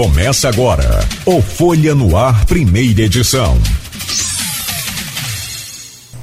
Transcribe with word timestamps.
Começa 0.00 0.48
agora 0.48 1.00
o 1.26 1.42
Folha 1.42 1.92
no 1.92 2.16
Ar, 2.16 2.44
primeira 2.44 3.02
edição. 3.02 3.58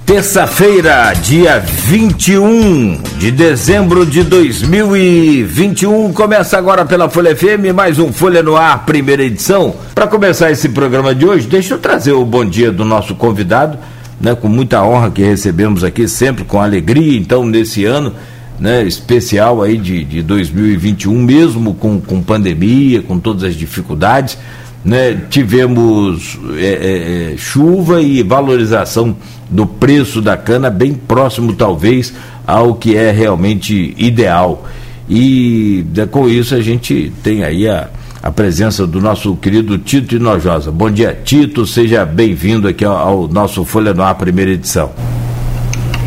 Terça-feira, 0.06 1.12
dia 1.16 1.60
21 1.60 3.02
de 3.18 3.32
dezembro 3.32 4.06
de 4.06 4.24
2021. 4.24 6.14
Começa 6.14 6.58
agora 6.58 6.86
pela 6.86 7.10
Folha 7.10 7.36
FM, 7.36 7.76
mais 7.76 8.00
um 8.00 8.14
Folha 8.14 8.42
no 8.42 8.56
Ar, 8.56 8.86
primeira 8.86 9.26
edição. 9.26 9.76
Para 9.94 10.08
começar 10.08 10.50
esse 10.50 10.70
programa 10.70 11.14
de 11.14 11.26
hoje, 11.26 11.46
deixa 11.46 11.74
eu 11.74 11.78
trazer 11.78 12.14
o 12.14 12.24
bom 12.24 12.46
dia 12.46 12.72
do 12.72 12.86
nosso 12.86 13.14
convidado, 13.14 13.78
né, 14.22 14.34
com 14.34 14.48
muita 14.48 14.82
honra 14.86 15.12
que 15.12 15.22
recebemos 15.22 15.84
aqui, 15.84 16.08
sempre 16.08 16.46
com 16.46 16.62
alegria. 16.62 17.18
Então, 17.18 17.46
nesse 17.46 17.84
ano 17.84 18.14
né, 18.60 18.84
especial 18.84 19.62
aí 19.62 19.78
de, 19.78 20.04
de 20.04 20.22
2021, 20.22 21.14
mesmo 21.14 21.74
com, 21.74 22.00
com 22.00 22.22
pandemia, 22.22 23.02
com 23.02 23.20
todas 23.20 23.44
as 23.44 23.56
dificuldades, 23.56 24.38
né, 24.84 25.20
tivemos 25.30 26.38
é, 26.58 26.66
é, 26.66 27.34
é, 27.34 27.38
chuva 27.38 28.02
e 28.02 28.22
valorização 28.22 29.16
do 29.50 29.66
preço 29.66 30.22
da 30.22 30.38
cana 30.38 30.70
bem 30.70 30.94
próximo, 30.94 31.54
talvez, 31.54 32.14
ao 32.46 32.76
que 32.76 32.96
é 32.96 33.12
realmente 33.12 33.94
ideal. 33.98 34.66
E 35.10 35.86
né, 35.96 36.06
com 36.06 36.30
isso 36.30 36.56
a 36.56 36.62
gente 36.62 37.12
tem 37.24 37.44
aí 37.44 37.68
a, 37.68 37.90
a 38.22 38.32
presença 38.32 38.88
do 38.88 39.02
nosso 39.02 39.36
querido 39.36 39.78
Tito 39.78 40.16
Inojosa. 40.16 40.72
Bom 40.72 40.90
dia, 40.90 41.18
Tito, 41.24 41.66
seja 41.66 42.06
bem-vindo 42.06 42.68
aqui 42.68 42.86
ao, 42.86 42.96
ao 42.96 43.28
nosso 43.28 43.66
Folha 43.66 43.94
no 43.94 44.04
Ar, 44.04 44.16
primeira 44.16 44.52
edição. 44.52 44.92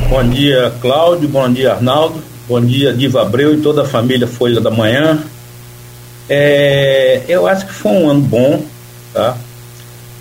Bom 0.08 0.24
dia, 0.28 0.72
Cláudio, 0.80 1.28
bom 1.28 1.52
dia, 1.52 1.74
Arnaldo. 1.74 2.27
Bom 2.48 2.62
dia, 2.62 2.94
Diva 2.94 3.20
Abreu 3.20 3.52
e 3.52 3.60
toda 3.60 3.82
a 3.82 3.84
família 3.84 4.26
Folha 4.26 4.58
da 4.58 4.70
Manhã. 4.70 5.22
É, 6.30 7.20
eu 7.28 7.46
acho 7.46 7.66
que 7.66 7.74
foi 7.74 7.92
um 7.92 8.08
ano 8.08 8.22
bom, 8.22 8.64
tá? 9.12 9.36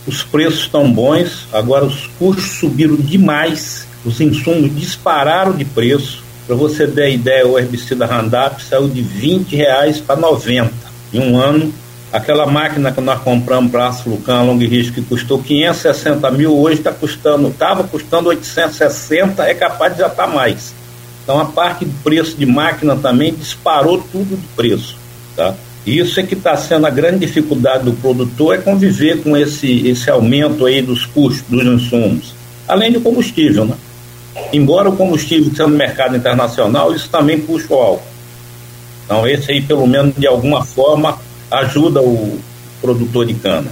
Os 0.06 0.24
preços 0.24 0.60
estão 0.60 0.92
bons, 0.92 1.48
agora 1.54 1.86
os 1.86 2.08
custos 2.20 2.58
subiram 2.60 2.98
demais, 2.98 3.88
os 4.04 4.20
insumos 4.20 4.76
dispararam 4.76 5.54
de 5.54 5.64
preço. 5.64 6.22
Para 6.46 6.54
você 6.58 6.86
ter 6.86 7.14
ideia, 7.14 7.48
o 7.48 7.58
herbicida 7.58 8.06
Roundup 8.06 8.62
saiu 8.62 8.90
de 8.90 9.02
20 9.02 9.56
reais 9.56 10.02
para 10.02 10.20
90 10.20 10.70
em 11.14 11.22
um 11.22 11.38
ano. 11.38 11.74
Aquela 12.12 12.46
máquina 12.46 12.92
que 12.92 13.00
nós 13.00 13.22
compramos 13.22 13.72
para 13.72 13.88
Açulucan 13.88 14.42
Long 14.42 14.58
Risco 14.58 14.96
que 14.96 15.02
custou 15.02 15.42
560 15.42 16.30
mil, 16.32 16.58
hoje 16.58 16.80
está 16.80 16.92
custando, 16.92 17.48
estava 17.48 17.86
custando 17.86 18.28
860, 18.28 19.44
é 19.44 19.54
capaz 19.54 19.94
de 19.94 20.00
já 20.00 20.08
estar 20.08 20.28
tá 20.28 20.30
mais. 20.30 20.76
Então 21.28 21.42
a 21.42 21.44
parte 21.46 21.84
do 21.84 21.92
preço 22.04 22.38
de 22.38 22.46
máquina 22.46 22.96
também 22.96 23.34
disparou 23.34 24.02
tudo 24.14 24.38
de 24.38 24.48
preço, 24.56 24.96
tá? 25.36 25.54
Isso 25.86 26.18
é 26.22 26.24
que 26.24 26.36
está 26.36 26.56
sendo 26.56 26.88
a 26.88 26.90
grande 26.90 27.20
dificuldade 27.20 27.84
do 27.84 27.92
produtor 27.92 28.56
é 28.56 28.60
conviver 28.60 29.22
com 29.22 29.36
esse 29.36 29.90
esse 29.90 30.10
aumento 30.10 30.66
aí 30.66 30.82
dos 30.82 31.06
custos 31.06 31.44
dos 31.50 31.66
insumos, 31.66 32.34
além 32.66 32.94
do 32.94 33.02
combustível, 33.02 33.66
né? 33.66 33.76
Embora 34.54 34.88
o 34.88 34.96
combustível 34.96 35.54
sendo 35.54 35.72
no 35.72 35.76
mercado 35.76 36.16
internacional, 36.16 36.96
isso 36.96 37.10
também 37.10 37.42
puxa 37.42 37.74
o 37.74 37.78
álcool. 37.78 38.08
Então 39.04 39.28
esse 39.28 39.52
aí 39.52 39.62
pelo 39.62 39.86
menos 39.86 40.16
de 40.16 40.28
alguma 40.28 40.64
forma 40.64 41.20
ajuda 41.52 42.02
o 42.02 42.40
produtor 42.80 43.26
de 43.26 43.34
cana, 43.34 43.70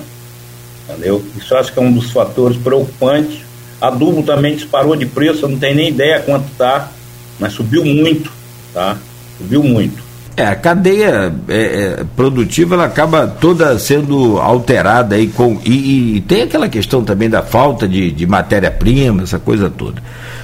entendeu? 0.90 1.24
Isso 1.38 1.56
acho 1.56 1.72
que 1.72 1.80
é 1.80 1.82
um 1.82 1.94
dos 1.94 2.12
fatores 2.12 2.58
preocupantes. 2.58 3.46
Adubo 3.80 4.24
também 4.24 4.58
disparou 4.58 4.94
de 4.94 5.06
preço, 5.06 5.46
eu 5.46 5.50
não 5.50 5.58
tenho 5.58 5.76
nem 5.76 5.88
ideia 5.88 6.20
quanto 6.20 6.52
está 6.52 6.92
mas 7.40 7.54
subiu 7.54 7.84
muito, 7.84 8.32
tá? 8.74 8.98
Subiu 9.38 9.64
muito. 9.64 10.06
É, 10.38 10.46
a 10.48 10.56
cadeia 10.56 11.34
é, 11.48 11.56
é, 11.56 12.04
produtiva 12.14 12.76
ela 12.76 12.86
acaba 12.86 13.26
toda 13.26 13.80
sendo 13.80 14.38
alterada 14.38 15.16
aí 15.16 15.28
com 15.28 15.62
e, 15.64 16.18
e 16.18 16.22
tem 16.22 16.42
aquela 16.42 16.68
questão 16.68 17.06
também 17.06 17.30
da 17.30 17.42
falta 17.42 17.88
de, 17.88 18.12
de 18.12 18.28
matéria-prima, 18.28 19.24
essa 19.24 19.40
coisa 19.40 19.70
toda. 19.70 20.04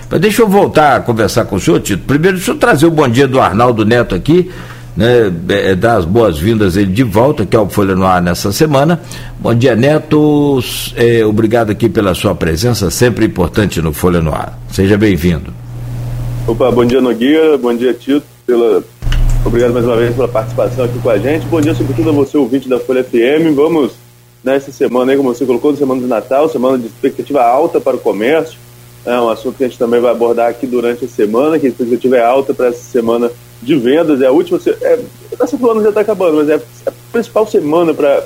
Mas 0.09 0.21
deixa 0.21 0.43
eu 0.43 0.47
voltar 0.47 0.95
a 0.95 0.99
conversar 1.01 1.43
com 1.43 1.57
o 1.57 1.59
senhor, 1.59 1.81
Tito. 1.81 2.03
Primeiro, 2.05 2.37
deixa 2.37 2.51
eu 2.51 2.57
trazer 2.57 2.85
o 2.85 2.91
bom 2.91 3.07
dia 3.07 3.27
do 3.27 3.41
Arnaldo 3.41 3.85
Neto 3.85 4.15
aqui, 4.15 4.49
né, 4.95 5.29
é, 5.49 5.71
é 5.71 5.75
dar 5.75 5.97
as 5.97 6.05
boas-vindas 6.05 6.77
ele 6.77 6.91
de 6.91 7.03
volta, 7.03 7.45
que 7.45 7.55
é 7.55 7.59
o 7.59 7.67
Folha 7.67 7.93
no 7.93 8.05
Ar 8.05 8.21
nessa 8.21 8.53
semana. 8.53 9.01
Bom 9.41 9.53
dia, 9.53 9.75
Neto. 9.75 10.59
É, 10.95 11.25
obrigado 11.25 11.69
aqui 11.69 11.89
pela 11.89 12.13
sua 12.13 12.33
presença, 12.33 12.89
sempre 12.89 13.25
importante 13.25 13.81
no 13.81 13.91
Folha 13.91 14.21
no 14.21 14.33
Ar. 14.33 14.57
Seja 14.71 14.97
bem-vindo. 14.97 15.60
Opa, 16.47 16.71
bom 16.71 16.83
dia 16.83 16.99
Nogueira, 16.99 17.55
bom 17.55 17.73
dia 17.73 17.93
Tito, 17.93 18.23
pela... 18.47 18.83
obrigado 19.45 19.73
mais 19.73 19.85
uma 19.85 19.95
vez 19.95 20.15
pela 20.15 20.27
participação 20.27 20.85
aqui 20.85 20.97
com 20.97 21.09
a 21.09 21.17
gente. 21.17 21.45
Bom 21.45 21.61
dia 21.61 21.75
sobretudo 21.75 22.09
a 22.09 22.13
você, 22.13 22.35
ouvinte 22.35 22.67
da 22.67 22.79
Folha 22.79 23.03
FM. 23.03 23.55
Vamos 23.55 23.93
nessa 24.43 24.71
semana 24.71 25.11
aí, 25.11 25.17
como 25.17 25.33
você 25.33 25.45
colocou, 25.45 25.75
semana 25.75 26.01
de 26.01 26.07
Natal, 26.07 26.49
semana 26.49 26.79
de 26.79 26.87
expectativa 26.87 27.43
alta 27.43 27.79
para 27.79 27.95
o 27.95 27.99
comércio. 27.99 28.57
É 29.05 29.13
um 29.19 29.29
assunto 29.29 29.57
que 29.57 29.63
a 29.63 29.67
gente 29.67 29.77
também 29.77 30.01
vai 30.01 30.11
abordar 30.11 30.49
aqui 30.49 30.65
durante 30.65 31.05
a 31.05 31.07
semana, 31.07 31.59
que 31.59 31.67
a 31.67 31.69
expectativa 31.69 32.17
é 32.17 32.25
alta 32.25 32.55
para 32.55 32.67
essa 32.67 32.91
semana 32.91 33.31
de 33.61 33.75
vendas. 33.75 34.19
É 34.19 34.25
a 34.25 34.31
última, 34.31 34.59
é, 34.81 34.99
essa 35.31 35.45
semana 35.45 35.81
já 35.83 35.89
está 35.89 36.01
acabando, 36.01 36.37
mas 36.37 36.49
é 36.49 36.55
a 36.87 36.91
principal 37.11 37.45
semana 37.45 37.93
para 37.93 38.25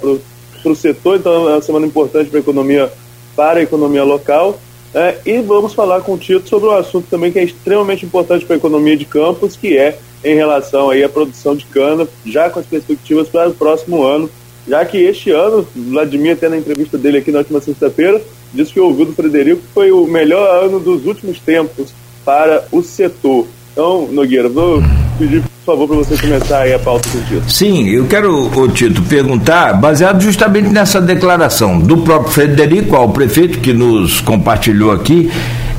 o 0.64 0.76
setor, 0.76 1.18
então 1.18 1.50
é 1.50 1.54
uma 1.56 1.62
semana 1.62 1.86
importante 1.86 2.30
para 2.30 2.40
a 2.40 2.42
economia, 2.42 2.92
para 3.36 3.60
a 3.60 3.64
economia 3.64 4.06
local. 4.06 4.58
É, 4.96 5.18
e 5.26 5.42
vamos 5.42 5.74
falar 5.74 6.00
com 6.00 6.14
o 6.14 6.18
Tito 6.18 6.48
sobre 6.48 6.70
um 6.70 6.72
assunto 6.72 7.08
também 7.10 7.30
que 7.30 7.38
é 7.38 7.44
extremamente 7.44 8.06
importante 8.06 8.46
para 8.46 8.56
a 8.56 8.58
economia 8.58 8.96
de 8.96 9.04
Campos, 9.04 9.58
que 9.58 9.78
é 9.78 10.00
em 10.24 10.36
relação 10.36 10.90
aí 10.90 11.04
à 11.04 11.10
produção 11.10 11.54
de 11.54 11.66
cana, 11.66 12.08
já 12.26 12.50
com 12.50 12.62
as 12.62 12.66
perspectivas 12.66 13.28
para 13.28 13.50
o 13.50 13.54
próximo 13.54 14.04
ano, 14.04 14.30
já 14.66 14.86
que 14.86 14.98
este 14.98 15.32
ano, 15.32 15.68
Vladimir, 15.76 16.32
até 16.32 16.48
na 16.48 16.58
entrevista 16.58 16.98
dele 16.98 17.18
aqui 17.18 17.30
na 17.30 17.40
última 17.40 17.60
sexta-feira, 17.60 18.22
disse 18.54 18.72
que 18.72 18.80
ouviu 18.80 19.06
do 19.06 19.14
Frederico 19.14 19.62
que 19.62 19.74
foi 19.74 19.92
o 19.92 20.08
melhor 20.08 20.64
ano 20.64 20.80
dos 20.80 21.06
últimos 21.06 21.40
tempos 21.40 21.94
para 22.24 22.66
o 22.72 22.82
setor. 22.82 23.48
Então, 23.74 24.08
Nogueira, 24.08 24.48
vou 24.48 24.82
pedir, 25.18 25.42
por 25.42 25.74
favor, 25.74 25.88
para 25.88 25.98
você 25.98 26.18
começar 26.18 26.60
aí 26.60 26.74
a 26.74 26.80
pauta 26.80 27.08
do 27.10 27.26
Tito. 27.28 27.52
Sim, 27.52 27.88
eu 27.90 28.06
quero, 28.06 28.52
o 28.56 28.68
Tito, 28.70 29.02
perguntar, 29.04 29.74
baseado 29.74 30.22
justamente 30.22 30.70
nessa 30.70 31.02
declaração 31.02 31.80
do 31.80 31.98
próprio 31.98 32.32
Frederico, 32.32 32.96
ao 32.96 33.10
prefeito 33.10 33.60
que 33.60 33.74
nos 33.74 34.22
compartilhou 34.22 34.92
aqui, 34.92 35.32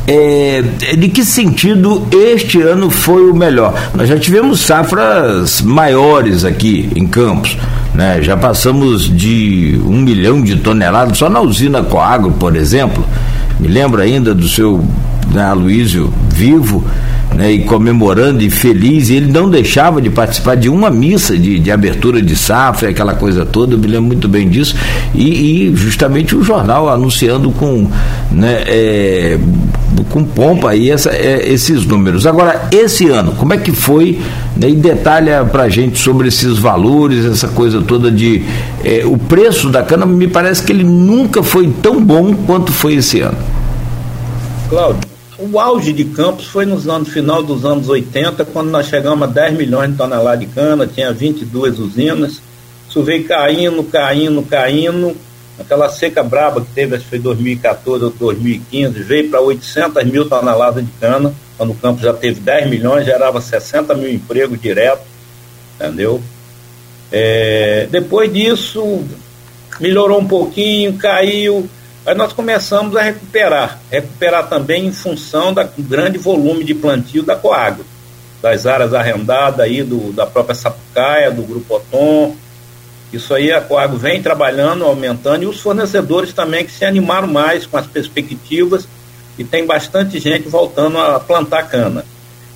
é, 0.08 0.62
de 0.96 1.08
que 1.08 1.24
sentido 1.24 2.06
este 2.12 2.62
ano 2.62 2.90
foi 2.90 3.28
o 3.28 3.34
melhor? 3.34 3.74
Nós 3.92 4.08
já 4.08 4.16
tivemos 4.16 4.60
safras 4.60 5.60
maiores 5.62 6.44
aqui 6.44 6.88
em 6.94 7.06
Campos, 7.06 7.58
né? 7.92 8.20
já 8.22 8.36
passamos 8.36 9.04
de 9.04 9.80
um 9.84 10.00
milhão 10.00 10.40
de 10.40 10.56
toneladas, 10.56 11.18
só 11.18 11.28
na 11.28 11.40
usina 11.40 11.82
Coagro, 11.82 12.32
por 12.32 12.54
exemplo. 12.54 13.04
Me 13.58 13.66
lembro 13.66 14.00
ainda 14.00 14.32
do 14.32 14.46
seu 14.46 14.84
né, 15.32 15.52
vivo, 16.28 16.84
né, 17.34 17.52
e 17.52 17.64
comemorando 17.64 18.42
e 18.42 18.50
feliz, 18.50 19.08
e 19.08 19.16
ele 19.16 19.30
não 19.30 19.50
deixava 19.50 20.00
de 20.00 20.08
participar 20.10 20.56
de 20.56 20.68
uma 20.68 20.90
missa 20.90 21.36
de, 21.36 21.58
de 21.58 21.70
abertura 21.70 22.22
de 22.22 22.34
safra, 22.34 22.90
aquela 22.90 23.14
coisa 23.14 23.44
toda, 23.44 23.74
eu 23.74 23.78
me 23.78 23.86
lembro 23.86 24.06
muito 24.06 24.28
bem 24.28 24.48
disso, 24.48 24.74
e, 25.14 25.68
e 25.68 25.76
justamente 25.76 26.34
o 26.34 26.42
jornal 26.42 26.88
anunciando 26.88 27.50
com, 27.50 27.88
né, 28.30 28.62
é, 28.66 29.38
com 30.10 30.24
pompa 30.24 30.70
aí 30.70 30.90
essa, 30.90 31.10
é, 31.10 31.50
esses 31.50 31.84
números. 31.84 32.26
Agora, 32.26 32.68
esse 32.72 33.08
ano, 33.08 33.32
como 33.32 33.52
é 33.52 33.58
que 33.58 33.72
foi? 33.72 34.18
Né, 34.56 34.70
e 34.70 34.74
detalha 34.74 35.44
pra 35.44 35.68
gente 35.68 35.98
sobre 35.98 36.28
esses 36.28 36.58
valores, 36.58 37.24
essa 37.24 37.48
coisa 37.48 37.82
toda 37.82 38.10
de. 38.10 38.42
É, 38.84 39.02
o 39.04 39.18
preço 39.18 39.68
da 39.68 39.82
cana, 39.82 40.06
me 40.06 40.26
parece 40.28 40.62
que 40.62 40.72
ele 40.72 40.84
nunca 40.84 41.42
foi 41.42 41.68
tão 41.82 42.02
bom 42.02 42.34
quanto 42.46 42.72
foi 42.72 42.94
esse 42.94 43.20
ano. 43.20 43.36
Cláudio, 44.68 45.05
o 45.38 45.60
auge 45.60 45.92
de 45.92 46.04
Campos 46.04 46.46
foi 46.46 46.64
nos 46.64 46.88
anos 46.88 47.08
final 47.08 47.42
dos 47.42 47.64
anos 47.64 47.88
80, 47.88 48.44
quando 48.46 48.70
nós 48.70 48.86
chegamos 48.86 49.28
a 49.28 49.30
10 49.30 49.54
milhões 49.54 49.90
de 49.90 49.96
toneladas 49.96 50.40
de 50.40 50.46
cana, 50.46 50.86
tinha 50.86 51.12
22 51.12 51.78
usinas. 51.78 52.40
Isso 52.88 53.02
veio 53.02 53.24
caindo, 53.24 53.84
caindo, 53.84 54.42
caindo. 54.42 55.16
Aquela 55.58 55.88
seca 55.88 56.22
braba 56.22 56.60
que 56.60 56.68
teve, 56.74 56.94
acho 56.94 57.04
que 57.04 57.10
foi 57.10 57.18
2014 57.18 58.04
ou 58.04 58.10
2015, 58.10 59.02
veio 59.02 59.30
para 59.30 59.40
800 59.40 60.04
mil 60.04 60.28
toneladas 60.28 60.84
de 60.84 60.90
cana, 61.00 61.34
quando 61.56 61.72
o 61.72 61.74
Campos 61.74 62.02
já 62.02 62.12
teve 62.12 62.40
10 62.40 62.68
milhões, 62.68 63.06
gerava 63.06 63.40
60 63.40 63.94
mil 63.94 64.10
empregos 64.10 64.60
direto, 64.60 65.02
entendeu? 65.74 66.22
É, 67.10 67.88
depois 67.90 68.32
disso, 68.32 69.02
melhorou 69.80 70.20
um 70.20 70.26
pouquinho, 70.26 70.94
caiu, 70.94 71.68
Aí 72.06 72.14
nós 72.14 72.32
começamos 72.32 72.94
a 72.94 73.02
recuperar, 73.02 73.80
recuperar 73.90 74.48
também 74.48 74.86
em 74.86 74.92
função 74.92 75.52
do 75.52 75.64
grande 75.78 76.18
volume 76.18 76.62
de 76.62 76.72
plantio 76.72 77.24
da 77.24 77.34
Coagro, 77.34 77.84
das 78.40 78.64
áreas 78.64 78.94
arrendadas 78.94 79.58
aí 79.58 79.82
do, 79.82 80.12
da 80.12 80.24
própria 80.24 80.54
Sapucaia, 80.54 81.32
do 81.32 81.42
Grupo 81.42 81.74
Otom. 81.74 82.36
Isso 83.12 83.34
aí 83.34 83.50
a 83.50 83.60
Coagro 83.60 83.98
vem 83.98 84.22
trabalhando, 84.22 84.84
aumentando, 84.84 85.42
e 85.42 85.46
os 85.46 85.58
fornecedores 85.58 86.32
também 86.32 86.64
que 86.64 86.70
se 86.70 86.84
animaram 86.84 87.26
mais 87.26 87.66
com 87.66 87.76
as 87.76 87.88
perspectivas 87.88 88.86
e 89.36 89.42
tem 89.42 89.66
bastante 89.66 90.20
gente 90.20 90.48
voltando 90.48 90.98
a 90.98 91.18
plantar 91.18 91.64
cana. 91.64 92.04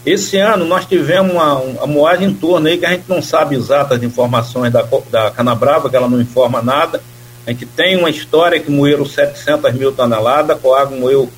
Esse 0.07 0.39
ano 0.39 0.65
nós 0.65 0.87
tivemos 0.87 1.33
uma, 1.33 1.55
uma 1.55 1.87
moagem 1.89 2.29
em 2.29 2.35
torno 2.35 2.69
aí 2.69 2.79
que 2.79 2.87
a 2.87 2.91
gente 2.91 3.09
não 3.09 3.21
sabe 3.21 3.57
exatas 3.57 4.01
informações 4.03 4.73
da, 4.73 4.87
da 5.11 5.33
Canabrava, 5.33 5.91
que 5.91 5.97
ela 5.97 6.09
não 6.09 6.21
informa 6.21 6.63
nada. 6.63 7.03
A 7.51 7.53
gente 7.53 7.67
tem 7.67 7.97
uma 7.97 8.09
história 8.09 8.61
que 8.61 8.71
moeram 8.71 9.05
700 9.05 9.75
mil 9.75 9.91
toneladas, 9.91 10.57
Coag 10.61 10.95
moeu 10.95 11.29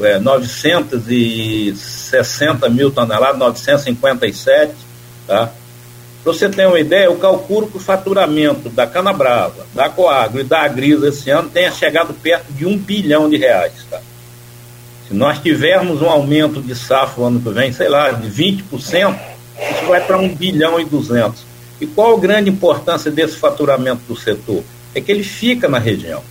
é, 0.00 0.18
960 0.18 2.70
mil 2.70 2.90
toneladas, 2.90 3.36
957, 3.36 4.72
tá? 5.26 5.52
Para 6.24 6.32
você 6.32 6.48
ter 6.48 6.66
uma 6.66 6.80
ideia, 6.80 7.04
eu 7.04 7.16
calculo 7.16 7.66
que 7.66 7.76
o 7.76 7.80
faturamento 7.80 8.70
da 8.70 8.86
Canabrava, 8.86 9.66
da 9.74 9.90
Coagro 9.90 10.40
e 10.40 10.44
da 10.44 10.62
Agrisa 10.62 11.08
esse 11.08 11.28
ano 11.28 11.50
tenha 11.50 11.70
chegado 11.70 12.14
perto 12.14 12.50
de 12.50 12.64
um 12.64 12.78
bilhão 12.78 13.28
de 13.28 13.36
reais. 13.36 13.74
Tá? 13.90 14.00
Se 15.06 15.12
nós 15.12 15.38
tivermos 15.38 16.00
um 16.00 16.08
aumento 16.08 16.62
de 16.62 16.74
safra 16.74 17.24
no 17.24 17.26
ano 17.26 17.42
que 17.42 17.50
vem, 17.50 17.74
sei 17.74 17.90
lá, 17.90 18.10
de 18.10 18.30
20%, 18.30 19.18
isso 19.70 19.84
vai 19.86 20.00
para 20.00 20.16
um 20.16 20.34
bilhão 20.34 20.80
e 20.80 20.86
duzentos. 20.86 21.44
E 21.78 21.86
qual 21.86 22.16
a 22.16 22.20
grande 22.20 22.48
importância 22.48 23.10
desse 23.10 23.36
faturamento 23.36 24.00
do 24.08 24.16
setor? 24.16 24.64
É 24.94 25.00
que 25.00 25.10
ele 25.10 25.22
fica 25.22 25.68
na 25.68 25.78
região. 25.78 26.22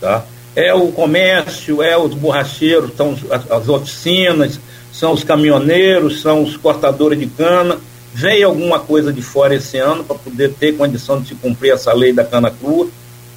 Tá? 0.00 0.24
É 0.56 0.74
o 0.74 0.88
comércio, 0.92 1.82
é 1.82 1.96
os 1.96 2.14
borracheiros, 2.14 2.92
são 2.96 3.16
as 3.50 3.68
oficinas, 3.68 4.58
são 4.92 5.12
os 5.12 5.22
caminhoneiros, 5.22 6.20
são 6.20 6.42
os 6.42 6.56
cortadores 6.56 7.18
de 7.18 7.26
cana 7.26 7.78
Veio 8.12 8.48
alguma 8.48 8.80
coisa 8.80 9.12
de 9.12 9.22
fora 9.22 9.54
esse 9.54 9.78
ano 9.78 10.02
para 10.02 10.16
poder 10.18 10.52
ter 10.54 10.76
condição 10.76 11.20
de 11.20 11.28
se 11.28 11.34
cumprir 11.36 11.72
essa 11.72 11.92
lei 11.92 12.12
da 12.12 12.24
cana 12.24 12.50
crua. 12.50 12.88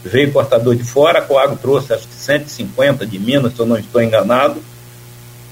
Veio 0.03 0.31
cortador 0.31 0.75
de 0.75 0.83
fora, 0.83 1.19
a 1.19 1.21
Coago 1.21 1.56
trouxe 1.56 1.94
acho 1.94 2.07
que 2.07 2.13
150 2.15 3.06
de 3.06 3.19
Minas, 3.19 3.53
se 3.53 3.59
eu 3.59 3.65
não 3.65 3.77
estou 3.77 4.01
enganado. 4.01 4.62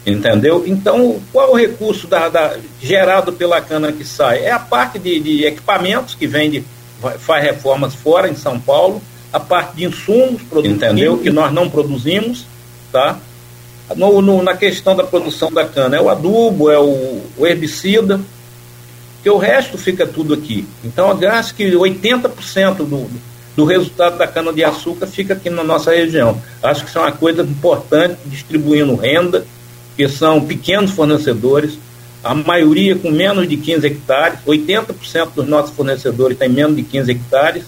Entendeu? 0.05 0.63
Então, 0.65 1.21
qual 1.31 1.51
o 1.51 1.55
recurso 1.55 2.07
da, 2.07 2.27
da, 2.27 2.57
gerado 2.81 3.31
pela 3.31 3.61
cana 3.61 3.91
que 3.91 4.03
sai? 4.03 4.43
É 4.43 4.51
a 4.51 4.57
parte 4.57 4.97
de, 4.97 5.19
de 5.19 5.45
equipamentos 5.45 6.15
que 6.15 6.25
vem 6.25 6.49
de, 6.49 6.63
faz 7.19 7.43
reformas 7.43 7.95
fora 7.95 8.29
em 8.29 8.35
São 8.35 8.59
Paulo, 8.59 9.01
a 9.31 9.39
parte 9.39 9.77
de 9.77 9.85
insumos, 9.85 10.41
entendeu? 10.63 11.17
Que 11.17 11.29
nós 11.29 11.51
não 11.53 11.69
produzimos, 11.69 12.45
tá? 12.91 13.17
No, 13.95 14.21
no, 14.21 14.41
na 14.41 14.55
questão 14.55 14.95
da 14.95 15.03
produção 15.03 15.51
da 15.51 15.65
cana, 15.65 15.97
é 15.97 16.01
o 16.01 16.09
adubo, 16.09 16.69
é 16.69 16.79
o, 16.79 17.21
o 17.37 17.47
herbicida, 17.47 18.19
porque 19.15 19.29
o 19.29 19.37
resto 19.37 19.77
fica 19.77 20.05
tudo 20.05 20.33
aqui. 20.33 20.67
Então, 20.83 21.11
acho 21.29 21.53
que 21.53 21.71
80% 21.71 22.77
do, 22.77 23.09
do 23.55 23.65
resultado 23.65 24.17
da 24.17 24.27
cana-de-açúcar 24.27 25.07
fica 25.07 25.33
aqui 25.33 25.49
na 25.49 25.63
nossa 25.63 25.91
região. 25.91 26.41
Acho 26.63 26.83
que 26.83 26.89
isso 26.89 26.97
é 26.97 27.01
uma 27.01 27.11
coisa 27.11 27.43
importante, 27.43 28.17
distribuindo 28.25 28.95
renda, 28.95 29.45
que 29.95 30.07
são 30.07 30.41
pequenos 30.41 30.91
fornecedores, 30.91 31.77
a 32.23 32.35
maioria 32.35 32.95
com 32.95 33.09
menos 33.09 33.47
de 33.47 33.57
15 33.57 33.87
hectares, 33.87 34.39
80% 34.45 35.31
dos 35.35 35.47
nossos 35.47 35.75
fornecedores 35.75 36.37
têm 36.37 36.49
menos 36.49 36.75
de 36.75 36.83
15 36.83 37.11
hectares. 37.11 37.63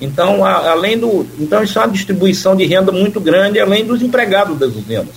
Então, 0.00 0.44
a, 0.44 0.70
além 0.70 0.96
do. 0.96 1.26
Então, 1.38 1.62
isso 1.62 1.78
é 1.78 1.82
uma 1.82 1.92
distribuição 1.92 2.54
de 2.54 2.64
renda 2.64 2.92
muito 2.92 3.20
grande, 3.20 3.58
além 3.58 3.84
dos 3.84 4.00
empregados 4.00 4.56
das 4.56 4.74
usinas. 4.74 5.16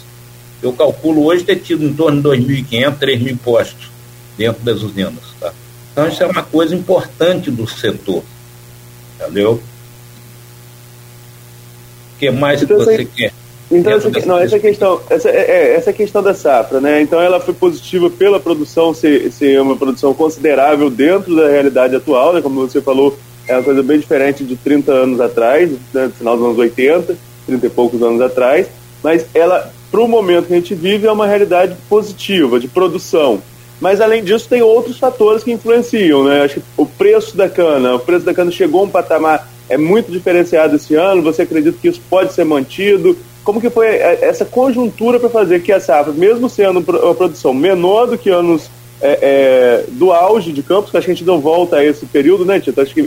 Eu 0.61 0.73
calculo 0.73 1.25
hoje 1.25 1.43
ter 1.43 1.57
tido 1.57 1.83
em 1.83 1.93
torno 1.93 2.21
de 2.21 2.27
2.500, 2.43 2.97
3.000 2.97 3.37
postos 3.43 3.91
dentro 4.37 4.63
das 4.63 4.81
usinas. 4.81 5.23
Tá? 5.39 5.53
Então, 5.91 6.07
isso 6.07 6.23
é 6.23 6.25
uma 6.25 6.43
coisa 6.43 6.75
importante 6.75 7.51
do 7.51 7.67
setor. 7.67 8.23
Entendeu? 9.19 9.61
O 12.15 12.19
que 12.19 12.31
mais 12.31 12.63
que 12.63 12.73
você 12.73 13.05
quer? 13.05 13.33
Então, 13.71 13.93
essa, 13.93 14.09
não, 14.25 14.37
essa 14.37 14.59
questão, 14.59 14.99
essa, 15.09 15.29
é, 15.29 15.49
é, 15.49 15.75
essa 15.75 15.93
questão 15.93 16.21
da 16.21 16.33
safra, 16.33 16.81
né? 16.81 17.01
Então, 17.01 17.21
ela 17.21 17.39
foi 17.39 17.53
positiva 17.53 18.09
pela 18.09 18.39
produção 18.39 18.93
ser, 18.93 19.31
ser 19.31 19.61
uma 19.61 19.77
produção 19.77 20.13
considerável 20.13 20.89
dentro 20.89 21.35
da 21.35 21.47
realidade 21.47 21.95
atual, 21.95 22.33
né? 22.33 22.41
Como 22.41 22.59
você 22.67 22.81
falou, 22.81 23.17
é 23.47 23.55
uma 23.55 23.63
coisa 23.63 23.81
bem 23.81 23.97
diferente 23.97 24.43
de 24.43 24.57
30 24.57 24.91
anos 24.91 25.21
atrás, 25.21 25.71
né? 25.93 26.05
no 26.05 26.11
final 26.11 26.35
dos 26.35 26.45
anos 26.45 26.57
80, 26.57 27.17
30 27.47 27.65
e 27.65 27.69
poucos 27.69 28.03
anos 28.03 28.21
atrás, 28.21 28.67
mas 29.01 29.25
ela, 29.33 29.71
para 29.89 30.01
o 30.01 30.07
momento 30.07 30.47
que 30.47 30.53
a 30.53 30.57
gente 30.57 30.75
vive, 30.75 31.07
é 31.07 31.11
uma 31.11 31.25
realidade 31.25 31.75
positiva 31.89 32.59
de 32.59 32.67
produção. 32.67 33.41
Mas 33.79 33.99
além 33.99 34.23
disso, 34.23 34.47
tem 34.47 34.61
outros 34.61 34.99
fatores 34.99 35.43
que 35.43 35.51
influenciam, 35.51 36.25
né? 36.25 36.43
Acho 36.43 36.55
que 36.55 36.65
o 36.77 36.85
preço 36.85 37.35
da 37.35 37.49
cana, 37.49 37.95
o 37.95 37.99
preço 37.99 38.25
da 38.25 38.33
cana 38.33 38.51
chegou 38.51 38.81
a 38.81 38.83
um 38.83 38.89
patamar 38.89 39.49
é 39.67 39.77
muito 39.77 40.11
diferenciado 40.11 40.75
esse 40.75 40.95
ano. 40.95 41.21
Você 41.23 41.43
acredita 41.43 41.77
que 41.81 41.87
isso 41.87 42.01
pode 42.09 42.33
ser 42.33 42.43
mantido? 42.43 43.17
Como 43.43 43.59
que 43.59 43.69
foi 43.69 43.87
é, 43.87 44.19
essa 44.21 44.45
conjuntura 44.45 45.19
para 45.19 45.29
fazer 45.29 45.61
que 45.61 45.71
a 45.71 45.79
safra, 45.79 46.13
mesmo 46.13 46.49
sendo 46.49 46.79
uma 46.79 47.15
produção 47.15 47.53
menor 47.53 48.07
do 48.07 48.17
que 48.17 48.29
anos 48.29 48.69
é, 49.01 49.19
é, 49.21 49.85
do 49.89 50.11
auge 50.11 50.51
de 50.51 50.61
campos, 50.61 50.91
que 50.91 50.97
acho 50.97 51.05
que 51.05 51.11
a 51.11 51.15
gente 51.15 51.25
não 51.25 51.39
volta 51.39 51.77
a 51.77 51.83
esse 51.85 52.05
período, 52.05 52.45
né, 52.45 52.59
Tito? 52.59 52.79
Acho 52.79 52.93
que 52.93 53.01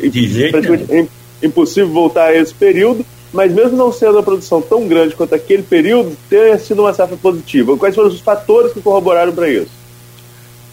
é 0.91 1.07
impossível 1.47 1.89
voltar 1.89 2.27
a 2.27 2.37
esse 2.37 2.53
período, 2.53 3.07
mas 3.33 3.53
mesmo 3.53 3.77
não 3.77 3.93
sendo 3.93 4.13
uma 4.13 4.23
produção 4.23 4.61
tão 4.61 4.89
grande 4.89 5.15
quanto 5.15 5.35
aquele 5.35 5.63
período, 5.63 6.17
ter 6.29 6.59
sido 6.59 6.83
uma 6.83 6.93
safra 6.93 7.17
positiva. 7.17 7.77
Quais 7.77 7.95
foram 7.95 8.09
os 8.09 8.21
fatores 8.21 8.73
que 8.73 8.81
corroboraram 8.81 9.33
para 9.33 9.49
isso? 9.49 9.71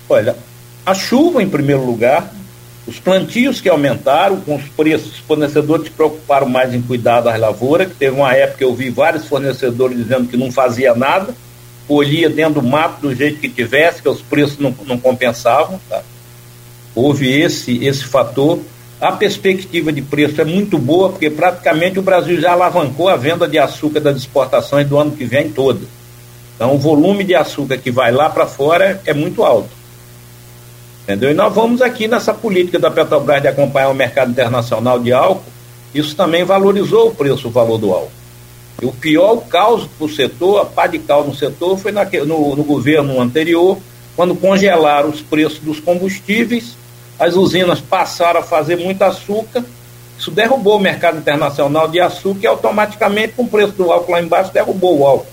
Olha, 0.09 0.35
a 0.85 0.93
chuva 0.93 1.43
em 1.43 1.49
primeiro 1.49 1.85
lugar, 1.85 2.33
os 2.87 2.99
plantios 2.99 3.61
que 3.61 3.69
aumentaram, 3.69 4.41
com 4.41 4.55
os 4.55 4.63
preços, 4.69 5.13
os 5.13 5.19
fornecedores 5.19 5.85
se 5.85 5.91
preocuparam 5.91 6.49
mais 6.49 6.73
em 6.73 6.81
cuidar 6.81 7.21
das 7.21 7.39
lavouras, 7.39 7.87
que 7.87 7.95
teve 7.95 8.15
uma 8.15 8.33
época 8.33 8.57
que 8.57 8.63
eu 8.63 8.73
vi 8.73 8.89
vários 8.89 9.27
fornecedores 9.27 9.97
dizendo 9.97 10.27
que 10.27 10.35
não 10.35 10.51
fazia 10.51 10.95
nada, 10.95 11.33
colhia 11.87 12.29
dentro 12.29 12.61
do 12.61 12.67
mato 12.67 13.01
do 13.01 13.13
jeito 13.13 13.39
que 13.39 13.49
tivesse, 13.49 14.01
que 14.01 14.09
os 14.09 14.21
preços 14.21 14.57
não, 14.57 14.73
não 14.85 14.97
compensavam. 14.97 15.79
Tá? 15.87 16.01
Houve 16.95 17.29
esse, 17.29 17.85
esse 17.85 18.03
fator. 18.03 18.59
A 18.99 19.11
perspectiva 19.11 19.91
de 19.91 20.01
preço 20.01 20.41
é 20.41 20.45
muito 20.45 20.77
boa, 20.77 21.09
porque 21.09 21.29
praticamente 21.29 21.99
o 21.99 22.03
Brasil 22.03 22.39
já 22.39 22.51
alavancou 22.51 23.09
a 23.09 23.15
venda 23.15 23.47
de 23.47 23.59
açúcar 23.59 23.99
das 23.99 24.17
exportações 24.17 24.87
do 24.87 24.97
ano 24.97 25.11
que 25.11 25.25
vem 25.25 25.49
todo. 25.49 25.87
Então, 26.55 26.75
o 26.75 26.77
volume 26.77 27.23
de 27.23 27.33
açúcar 27.33 27.77
que 27.77 27.91
vai 27.91 28.11
lá 28.11 28.29
para 28.29 28.45
fora 28.45 29.01
é 29.05 29.13
muito 29.13 29.43
alto. 29.43 29.80
Entendeu? 31.11 31.31
E 31.31 31.33
nós 31.33 31.53
vamos 31.53 31.81
aqui 31.81 32.07
nessa 32.07 32.33
política 32.33 32.79
da 32.79 32.89
Petrobras 32.89 33.41
de 33.41 33.47
acompanhar 33.49 33.89
o 33.89 33.93
mercado 33.93 34.31
internacional 34.31 34.97
de 34.97 35.11
álcool, 35.11 35.43
isso 35.93 36.15
também 36.15 36.45
valorizou 36.45 37.09
o 37.09 37.13
preço, 37.13 37.49
o 37.49 37.51
valor 37.51 37.77
do 37.77 37.91
álcool. 37.91 38.11
E 38.81 38.85
o 38.85 38.93
pior 38.93 39.35
caos 39.49 39.85
para 39.97 40.05
o 40.05 40.09
setor, 40.09 40.61
a 40.61 40.65
pá 40.65 40.87
de 40.87 40.99
caos 40.99 41.27
no 41.27 41.35
setor, 41.35 41.77
foi 41.77 41.91
no, 41.91 42.55
no 42.55 42.63
governo 42.63 43.19
anterior, 43.19 43.77
quando 44.15 44.33
congelaram 44.35 45.09
os 45.09 45.21
preços 45.21 45.59
dos 45.59 45.81
combustíveis, 45.81 46.77
as 47.19 47.35
usinas 47.35 47.81
passaram 47.81 48.39
a 48.39 48.43
fazer 48.43 48.77
muito 48.77 49.01
açúcar, 49.01 49.65
isso 50.17 50.31
derrubou 50.31 50.77
o 50.77 50.79
mercado 50.79 51.17
internacional 51.17 51.89
de 51.89 51.99
açúcar 51.99 52.39
e 52.43 52.47
automaticamente, 52.47 53.33
com 53.33 53.43
o 53.43 53.49
preço 53.49 53.73
do 53.73 53.91
álcool 53.91 54.13
lá 54.13 54.21
embaixo, 54.21 54.53
derrubou 54.53 54.99
o 54.99 55.05
álcool. 55.05 55.27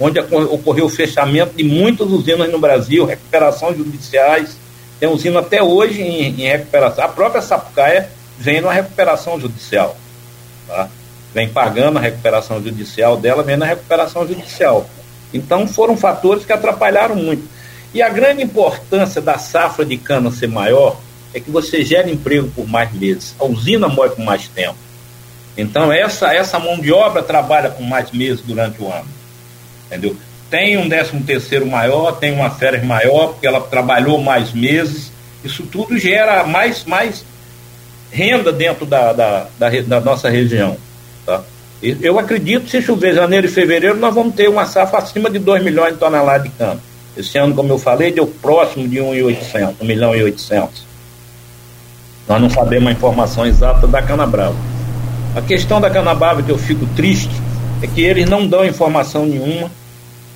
Onde 0.00 0.18
ocorreu 0.18 0.86
o 0.86 0.88
fechamento 0.88 1.54
de 1.54 1.62
muitas 1.62 2.08
usinas 2.08 2.50
no 2.50 2.58
Brasil, 2.58 3.04
recuperações 3.04 3.76
judiciais, 3.76 4.56
tem 5.00 5.08
usina 5.08 5.40
até 5.40 5.62
hoje 5.62 6.02
em, 6.02 6.42
em 6.42 6.46
recuperação. 6.46 7.02
A 7.02 7.08
própria 7.08 7.40
Sapucaia 7.40 8.10
vem 8.38 8.60
numa 8.60 8.72
recuperação 8.72 9.40
judicial. 9.40 9.96
Tá? 10.68 10.90
Vem 11.32 11.48
pagando 11.48 11.98
a 11.98 12.02
recuperação 12.02 12.62
judicial 12.62 13.16
dela, 13.16 13.42
vem 13.42 13.56
na 13.56 13.64
recuperação 13.64 14.28
judicial. 14.28 14.88
Então 15.32 15.66
foram 15.66 15.96
fatores 15.96 16.44
que 16.44 16.52
atrapalharam 16.52 17.16
muito. 17.16 17.48
E 17.94 18.02
a 18.02 18.08
grande 18.10 18.42
importância 18.42 19.22
da 19.22 19.38
safra 19.38 19.84
de 19.84 19.96
cana 19.96 20.30
ser 20.30 20.48
maior 20.48 21.00
é 21.32 21.40
que 21.40 21.50
você 21.50 21.82
gera 21.84 22.10
emprego 22.10 22.50
por 22.54 22.68
mais 22.68 22.92
meses. 22.92 23.34
A 23.38 23.44
usina 23.44 23.88
morre 23.88 24.10
por 24.10 24.24
mais 24.24 24.48
tempo. 24.48 24.76
Então 25.56 25.90
essa, 25.90 26.34
essa 26.34 26.58
mão 26.58 26.78
de 26.78 26.92
obra 26.92 27.22
trabalha 27.22 27.70
por 27.70 27.82
mais 27.82 28.10
meses 28.10 28.42
durante 28.42 28.82
o 28.82 28.92
ano. 28.92 29.08
Entendeu? 29.86 30.16
Tem 30.50 30.76
um 30.76 30.88
décimo 30.88 31.22
terceiro 31.22 31.64
maior, 31.64 32.18
tem 32.18 32.32
uma 32.32 32.50
férias 32.50 32.84
maior, 32.84 33.28
porque 33.28 33.46
ela 33.46 33.60
trabalhou 33.60 34.20
mais 34.20 34.52
meses. 34.52 35.12
Isso 35.44 35.62
tudo 35.62 35.96
gera 35.96 36.42
mais, 36.44 36.84
mais 36.84 37.24
renda 38.10 38.52
dentro 38.52 38.84
da, 38.84 39.12
da, 39.12 39.46
da, 39.56 39.70
da 39.70 40.00
nossa 40.00 40.28
região. 40.28 40.76
Tá? 41.24 41.42
Eu 41.80 42.18
acredito 42.18 42.64
que 42.64 42.70
se 42.70 42.82
chover 42.82 43.14
janeiro 43.14 43.46
e 43.46 43.50
fevereiro, 43.50 43.96
nós 43.96 44.14
vamos 44.14 44.34
ter 44.34 44.48
uma 44.48 44.66
safra 44.66 44.98
acima 44.98 45.30
de 45.30 45.38
2 45.38 45.62
milhões 45.62 45.92
de 45.92 45.98
toneladas 45.98 46.42
de 46.42 46.50
cana. 46.50 46.80
Esse 47.16 47.38
ano, 47.38 47.54
como 47.54 47.72
eu 47.72 47.78
falei, 47.78 48.12
deu 48.12 48.26
próximo 48.26 48.88
de 48.88 49.00
1,800, 49.00 49.80
1 49.80 49.84
milhão 49.84 50.14
e 50.14 50.22
800. 50.22 50.84
Nós 52.28 52.40
não 52.40 52.50
sabemos 52.50 52.88
a 52.88 52.92
informação 52.92 53.46
exata 53.46 53.86
da 53.86 54.02
cana 54.02 54.26
brava. 54.26 54.56
A 55.34 55.40
questão 55.40 55.80
da 55.80 55.88
cana 55.88 56.14
brava 56.14 56.42
que 56.42 56.50
eu 56.50 56.58
fico 56.58 56.86
triste 56.96 57.34
é 57.82 57.86
que 57.86 58.02
eles 58.02 58.28
não 58.28 58.46
dão 58.46 58.64
informação 58.64 59.24
nenhuma 59.24 59.70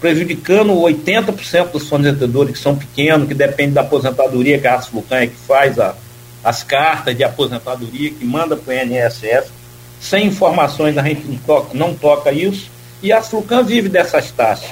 prejudicando 0.04 0.74
80% 0.74 1.70
dos 1.70 1.88
fornecedores 1.88 2.52
que 2.52 2.58
são 2.58 2.76
pequenos, 2.76 3.26
que 3.26 3.32
dependem 3.32 3.72
da 3.72 3.80
aposentadoria, 3.80 4.58
que 4.58 4.66
a 4.66 4.74
Asflucan 4.74 5.16
é 5.16 5.26
que 5.28 5.34
faz 5.34 5.78
a, 5.80 5.94
as 6.44 6.62
cartas 6.62 7.16
de 7.16 7.24
aposentadoria, 7.24 8.10
que 8.10 8.22
manda 8.22 8.54
para 8.54 8.74
o 8.74 8.76
INSS. 8.76 9.50
Sem 9.98 10.26
informações 10.26 10.98
a 10.98 11.02
gente 11.02 11.26
não 11.26 11.38
toca, 11.38 11.68
não 11.72 11.94
toca 11.94 12.30
isso, 12.32 12.70
e 13.02 13.12
a 13.12 13.16
Asflucan 13.16 13.62
vive 13.62 13.88
dessas 13.88 14.30
taxas. 14.30 14.68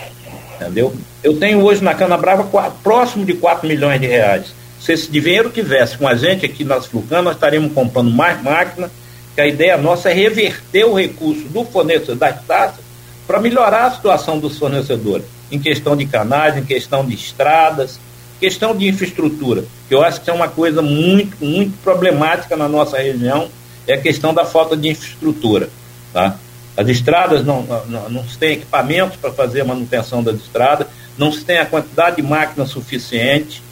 Entendeu? 0.60 0.94
Eu 1.24 1.38
tenho 1.38 1.62
hoje 1.62 1.82
na 1.82 1.94
Cana 1.94 2.18
Brava 2.18 2.46
próximo 2.82 3.24
de 3.24 3.32
4 3.32 3.66
milhões 3.66 4.02
de 4.02 4.06
reais. 4.06 4.54
Se 4.78 4.92
esse 4.92 5.10
dinheiro 5.10 5.48
tivesse 5.48 5.96
com 5.96 6.06
a 6.06 6.14
gente 6.14 6.44
aqui 6.44 6.62
nas 6.62 6.84
Flucan, 6.84 7.22
nós 7.22 7.36
estaríamos 7.36 7.72
comprando 7.72 8.10
mais 8.10 8.42
máquina, 8.42 8.90
que 9.34 9.40
a 9.40 9.46
ideia 9.46 9.78
nossa 9.78 10.10
é 10.10 10.12
reverter 10.12 10.84
o 10.84 10.92
recurso 10.92 11.44
do 11.44 11.64
fornecedor 11.64 12.16
das 12.16 12.38
taxas 12.44 12.91
para 13.26 13.41
melhorar 13.41 13.87
a 13.87 13.91
situação 13.91 14.38
dos 14.38 14.59
fornecedores, 14.59 15.25
em 15.50 15.59
questão 15.59 15.97
de 15.97 16.07
canais, 16.07 16.57
em 16.57 16.64
questão 16.64 17.05
de 17.05 17.14
estradas, 17.14 17.99
questão 18.41 18.76
de 18.76 18.88
infraestrutura, 18.88 19.64
que 19.88 19.95
eu 19.95 20.02
acho 20.02 20.21
que 20.21 20.29
é 20.29 20.33
uma 20.33 20.49
coisa 20.49 20.83
muito, 20.83 21.37
muito 21.45 21.79
problemática 21.83 22.57
na 22.57 22.69
nossa 22.69 22.99
região, 22.99 23.49
é 23.87 23.95
a 23.95 24.00
questão 24.00 24.35
da 24.35 24.45
falta 24.45 24.76
de 24.76 24.88
infraestrutura. 24.88 25.69
Tá? 26.12 26.37
As 26.76 26.88
estradas 26.88 27.45
não, 27.45 27.62
não, 27.62 28.11
não 28.11 28.29
se 28.29 28.38
tem 28.38 28.55
equipamentos 28.55 29.17
para 29.17 29.31
fazer 29.33 29.61
a 29.61 29.64
manutenção 29.64 30.23
das 30.23 30.37
estradas, 30.37 30.87
não 31.17 31.31
se 31.31 31.45
tem 31.45 31.59
a 31.59 31.67
quantidade 31.67 32.17
de 32.17 32.23
máquinas 32.23 32.71
suficiente. 32.71 33.62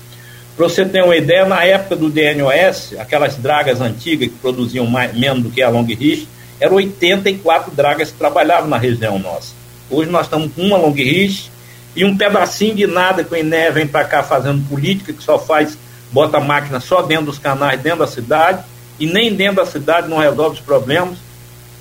Para 0.57 0.69
você 0.69 0.85
ter 0.85 1.03
uma 1.03 1.17
ideia, 1.17 1.47
na 1.47 1.65
época 1.65 1.97
do 1.97 2.11
DNOS, 2.11 2.95
aquelas 2.99 3.37
dragas 3.37 3.81
antigas 3.81 4.29
que 4.29 4.35
produziam 4.37 4.87
mais, 4.87 5.17
menos 5.17 5.43
do 5.43 5.51
que 5.51 5.63
a 5.63 5.69
Long 5.71 5.85
Ridge, 5.85 6.29
eram 6.61 6.77
84 6.77 7.73
dragas 7.75 8.11
que 8.11 8.19
trabalhavam 8.19 8.69
na 8.69 8.77
região 8.77 9.19
nossa. 9.19 9.55
Hoje 9.89 10.11
nós 10.11 10.27
estamos 10.27 10.53
com 10.53 10.63
uma 10.63 10.77
Long 10.77 10.93
Ridge 10.93 11.51
e 11.97 12.05
um 12.05 12.17
pedacinho 12.17 12.75
de 12.75 12.87
nada 12.87 13.25
que 13.25 13.33
o 13.33 13.37
INE 13.37 13.71
vem 13.73 13.87
para 13.87 14.05
cá 14.05 14.23
fazendo 14.23 14.69
política, 14.69 15.13
que 15.13 15.23
só 15.23 15.39
faz, 15.39 15.77
bota 16.13 16.37
a 16.37 16.41
máquina 16.41 16.79
só 16.79 17.03
dentro 17.03 17.27
dos 17.27 17.39
canais, 17.39 17.81
dentro 17.81 18.01
da 18.01 18.07
cidade, 18.07 18.63
e 18.99 19.07
nem 19.07 19.35
dentro 19.35 19.57
da 19.57 19.67
cidade 19.67 20.09
não 20.09 20.19
resolve 20.19 20.57
os 20.57 20.61
problemas. 20.61 21.19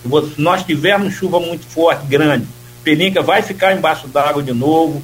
Se 0.02 0.42
nós 0.42 0.64
tivermos 0.64 1.14
chuva 1.14 1.40
muito 1.40 1.66
forte, 1.66 2.06
grande, 2.08 2.48
Pelinca 2.84 3.22
vai 3.22 3.42
ficar 3.42 3.76
embaixo 3.76 4.08
d'água 4.08 4.42
de 4.42 4.54
novo, 4.54 5.04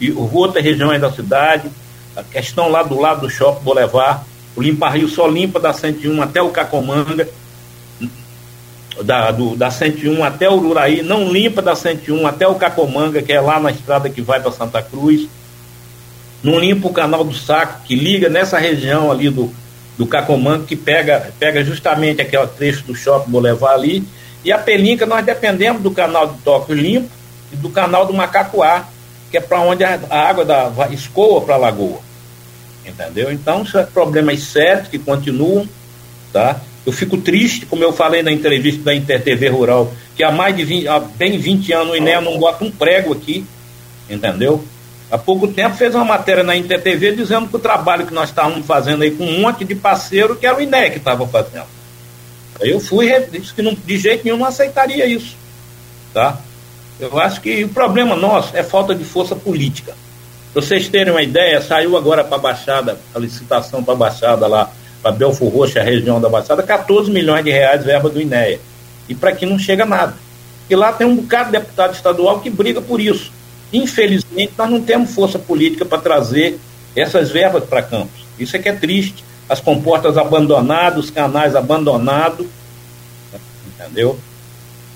e 0.00 0.10
outras 0.10 0.64
regiões 0.64 1.00
da 1.00 1.12
cidade, 1.12 1.70
a 2.16 2.22
questão 2.22 2.68
lá 2.70 2.82
do 2.82 2.98
lado 2.98 3.20
do 3.20 3.30
shopping 3.30 3.62
Boulevard, 3.62 4.22
o 4.56 4.62
Limpa 4.62 4.88
Rio 4.88 5.08
só 5.08 5.26
limpa 5.28 5.60
da 5.60 5.72
101 5.72 6.22
até 6.22 6.42
o 6.42 6.48
Cacomanga, 6.48 7.28
da, 9.02 9.30
do, 9.30 9.56
da 9.56 9.70
101 9.70 10.22
até 10.24 10.48
o 10.48 10.54
Ururaí, 10.54 11.02
não 11.02 11.32
limpa 11.32 11.62
da 11.62 11.74
101 11.74 12.26
até 12.26 12.46
o 12.46 12.56
Cacomanga, 12.56 13.22
que 13.22 13.32
é 13.32 13.40
lá 13.40 13.58
na 13.60 13.70
estrada 13.70 14.10
que 14.10 14.20
vai 14.20 14.40
para 14.40 14.50
Santa 14.52 14.82
Cruz, 14.82 15.28
não 16.42 16.58
limpa 16.58 16.88
o 16.88 16.92
canal 16.92 17.22
do 17.22 17.34
Saco, 17.34 17.82
que 17.84 17.94
liga 17.94 18.28
nessa 18.28 18.58
região 18.58 19.10
ali 19.10 19.30
do, 19.30 19.52
do 19.96 20.06
Cacomanga, 20.06 20.64
que 20.64 20.76
pega, 20.76 21.32
pega 21.38 21.64
justamente 21.64 22.20
aquele 22.20 22.46
trecho 22.46 22.84
do 22.84 22.94
shopping 22.94 23.30
Boulevard 23.30 23.74
ali, 23.74 24.04
e 24.44 24.50
a 24.50 24.58
Pelinca 24.58 25.04
nós 25.04 25.24
dependemos 25.24 25.82
do 25.82 25.90
canal 25.90 26.28
de 26.28 26.38
Tóquio 26.38 26.74
limpo 26.74 27.10
e 27.52 27.56
do 27.56 27.68
canal 27.68 28.06
do 28.06 28.14
Macacuá, 28.14 28.86
que 29.30 29.36
é 29.36 29.40
para 29.40 29.60
onde 29.60 29.84
a, 29.84 30.00
a, 30.08 30.28
água 30.28 30.44
da, 30.44 30.72
escoa 30.90 31.42
para 31.42 31.54
a 31.54 31.58
lagoa. 31.58 32.00
Entendeu? 32.84 33.30
Então, 33.30 33.64
são 33.64 33.84
problemas 33.84 34.40
sérios 34.42 34.88
que 34.88 34.98
continuam, 34.98 35.68
tá? 36.32 36.60
Eu 36.86 36.92
fico 36.92 37.18
triste, 37.18 37.66
como 37.66 37.84
eu 37.84 37.92
falei 37.92 38.22
na 38.22 38.32
entrevista 38.32 38.82
da 38.82 38.94
InterTV 38.94 39.48
Rural, 39.48 39.92
que 40.16 40.24
há 40.24 40.32
mais 40.32 40.56
de 40.56 40.64
20, 40.64 40.88
há 40.88 40.98
bem 40.98 41.38
20 41.38 41.72
anos 41.72 41.92
o 41.92 41.96
INEA 41.96 42.20
não 42.20 42.38
bota 42.38 42.64
um 42.64 42.70
prego 42.70 43.12
aqui, 43.12 43.44
entendeu? 44.08 44.64
Há 45.10 45.18
pouco 45.18 45.48
tempo 45.48 45.76
fez 45.76 45.94
uma 45.94 46.04
matéria 46.04 46.42
na 46.42 46.56
InterTV 46.56 47.16
dizendo 47.16 47.48
que 47.48 47.56
o 47.56 47.58
trabalho 47.58 48.06
que 48.06 48.14
nós 48.14 48.28
estávamos 48.28 48.64
fazendo 48.64 49.02
aí 49.02 49.10
com 49.10 49.24
um 49.24 49.40
monte 49.40 49.64
de 49.64 49.74
parceiro 49.74 50.36
que 50.36 50.46
era 50.46 50.56
o 50.56 50.60
INEA 50.60 50.90
que 50.90 50.98
estava 50.98 51.26
fazendo. 51.26 51.66
Aí 52.60 52.70
eu 52.70 52.80
fui 52.80 53.10
e 53.10 53.20
disse 53.26 53.52
que 53.52 53.62
não, 53.62 53.74
de 53.74 53.98
jeito 53.98 54.24
nenhum 54.24 54.36
não 54.36 54.46
aceitaria 54.46 55.06
isso. 55.06 55.36
Tá? 56.14 56.38
Eu 56.98 57.18
acho 57.18 57.40
que 57.40 57.64
o 57.64 57.68
problema 57.68 58.14
nosso 58.14 58.56
é 58.56 58.62
falta 58.62 58.94
de 58.94 59.04
força 59.04 59.34
política. 59.34 59.94
Para 60.52 60.62
vocês 60.62 60.88
terem 60.88 61.12
uma 61.12 61.22
ideia, 61.22 61.62
saiu 61.62 61.96
agora 61.96 62.22
para 62.22 62.36
a 62.36 62.40
Baixada, 62.40 62.98
a 63.14 63.18
licitação 63.18 63.82
para 63.82 63.94
a 63.94 63.96
Baixada 63.96 64.46
lá, 64.46 64.70
para 65.02 65.12
Belfor 65.12 65.48
Roxo, 65.48 65.78
a 65.78 65.82
região 65.82 66.20
da 66.20 66.28
Baixada, 66.28 66.62
14 66.62 67.10
milhões 67.10 67.44
de 67.44 67.50
reais 67.50 67.84
verba 67.84 68.08
do 68.08 68.20
INEA. 68.20 68.60
E 69.08 69.14
para 69.14 69.30
aqui 69.30 69.46
não 69.46 69.58
chega 69.58 69.84
nada. 69.84 70.14
E 70.68 70.76
lá 70.76 70.92
tem 70.92 71.06
um 71.06 71.16
bocado 71.16 71.46
de 71.46 71.58
deputado 71.58 71.94
estadual 71.94 72.40
que 72.40 72.48
briga 72.48 72.80
por 72.80 73.00
isso. 73.00 73.32
Infelizmente, 73.72 74.52
nós 74.56 74.70
não 74.70 74.80
temos 74.80 75.12
força 75.14 75.38
política 75.38 75.84
para 75.84 75.98
trazer 75.98 76.58
essas 76.94 77.30
verbas 77.30 77.64
para 77.64 77.82
Campos. 77.82 78.24
Isso 78.38 78.56
é 78.56 78.58
que 78.58 78.68
é 78.68 78.72
triste. 78.72 79.24
As 79.48 79.60
comportas 79.60 80.16
abandonadas, 80.16 81.06
os 81.06 81.10
canais 81.10 81.56
abandonados, 81.56 82.46
entendeu? 83.66 84.18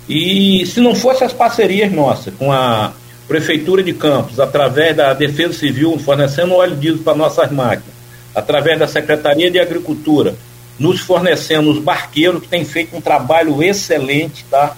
E 0.09 0.65
se 0.67 0.81
não 0.81 0.95
fosse 0.95 1.25
as 1.25 1.33
parcerias 1.33 1.91
nossas 1.91 2.33
com 2.35 2.53
a 2.53 2.93
Prefeitura 3.27 3.83
de 3.83 3.95
Campos, 3.95 4.39
através 4.39 4.95
da 4.95 5.15
Defesa 5.15 5.55
Civil, 5.55 5.99
fornecendo 5.99 6.55
óleo 6.55 6.77
diesel 6.77 7.03
para 7.03 7.17
nossas 7.17 7.51
máquinas, 7.51 7.94
através 8.35 8.79
da 8.79 8.87
Secretaria 8.87 9.51
de 9.51 9.59
Agricultura, 9.59 10.35
nos 10.79 11.01
fornecendo 11.01 11.71
os 11.71 11.79
barqueiros 11.79 12.43
que 12.43 12.49
têm 12.49 12.65
feito 12.65 12.97
um 12.97 13.01
trabalho 13.01 13.63
excelente, 13.63 14.45
tá? 14.51 14.77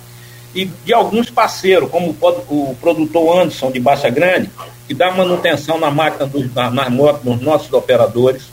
E 0.54 0.66
de 0.84 0.92
alguns 0.92 1.30
parceiros, 1.30 1.90
como 1.90 2.16
o 2.48 2.76
produtor 2.80 3.40
Anderson 3.40 3.70
de 3.70 3.80
Baixa 3.80 4.08
Grande, 4.10 4.50
que 4.86 4.94
dá 4.94 5.10
manutenção 5.10 5.78
na 5.78 5.90
máquina 5.90 6.26
dos, 6.26 6.52
na, 6.54 6.70
nas 6.70 6.90
motos 6.90 7.22
dos 7.22 7.40
nossos 7.40 7.72
operadores. 7.72 8.44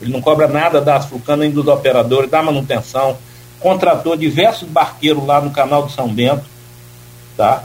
Ele 0.00 0.12
não 0.12 0.20
cobra 0.20 0.48
nada 0.48 0.80
da 0.80 0.96
Africana 0.96 1.42
nem 1.44 1.50
dos 1.50 1.66
operadores, 1.68 2.30
dá 2.30 2.42
manutenção 2.42 3.16
contratou 3.64 4.14
diversos 4.14 4.68
barqueiros 4.68 5.26
lá 5.26 5.40
no 5.40 5.50
canal 5.50 5.84
do 5.84 5.90
São 5.90 6.06
Bento, 6.06 6.44
tá? 7.34 7.64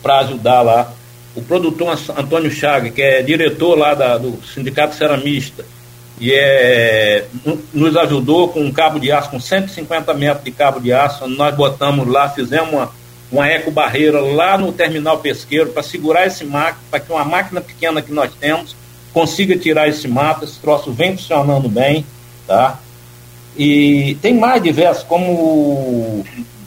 Para 0.00 0.20
ajudar 0.20 0.62
lá. 0.62 0.92
O 1.34 1.42
produtor 1.42 1.98
Antônio 2.16 2.48
Chaga, 2.48 2.90
que 2.90 3.02
é 3.02 3.22
diretor 3.22 3.76
lá 3.76 3.92
da, 3.92 4.16
do 4.16 4.40
Sindicato 4.46 4.94
Ceramista, 4.94 5.66
e 6.18 6.32
é, 6.32 7.26
nos 7.74 7.96
ajudou 7.96 8.48
com 8.48 8.60
um 8.60 8.72
cabo 8.72 8.98
de 8.98 9.12
aço, 9.12 9.30
com 9.30 9.38
150 9.38 10.14
metros 10.14 10.44
de 10.44 10.50
cabo 10.50 10.80
de 10.80 10.92
aço, 10.92 11.26
nós 11.26 11.54
botamos 11.54 12.08
lá, 12.08 12.28
fizemos 12.28 12.72
uma, 12.72 12.90
uma 13.30 13.46
eco-barreira 13.46 14.20
lá 14.20 14.56
no 14.56 14.72
terminal 14.72 15.18
pesqueiro 15.18 15.70
para 15.70 15.82
segurar 15.82 16.26
esse 16.26 16.44
mato, 16.44 16.78
para 16.90 17.00
que 17.00 17.12
uma 17.12 17.24
máquina 17.24 17.60
pequena 17.60 18.00
que 18.00 18.12
nós 18.12 18.30
temos 18.40 18.74
consiga 19.12 19.56
tirar 19.56 19.88
esse 19.88 20.08
mato, 20.08 20.44
esse 20.44 20.58
troço 20.58 20.90
vem 20.90 21.16
funcionando 21.16 21.68
bem, 21.68 22.04
tá? 22.46 22.78
E 23.56 24.16
tem 24.20 24.34
mais 24.34 24.62
diversos, 24.62 25.02
como 25.04 26.24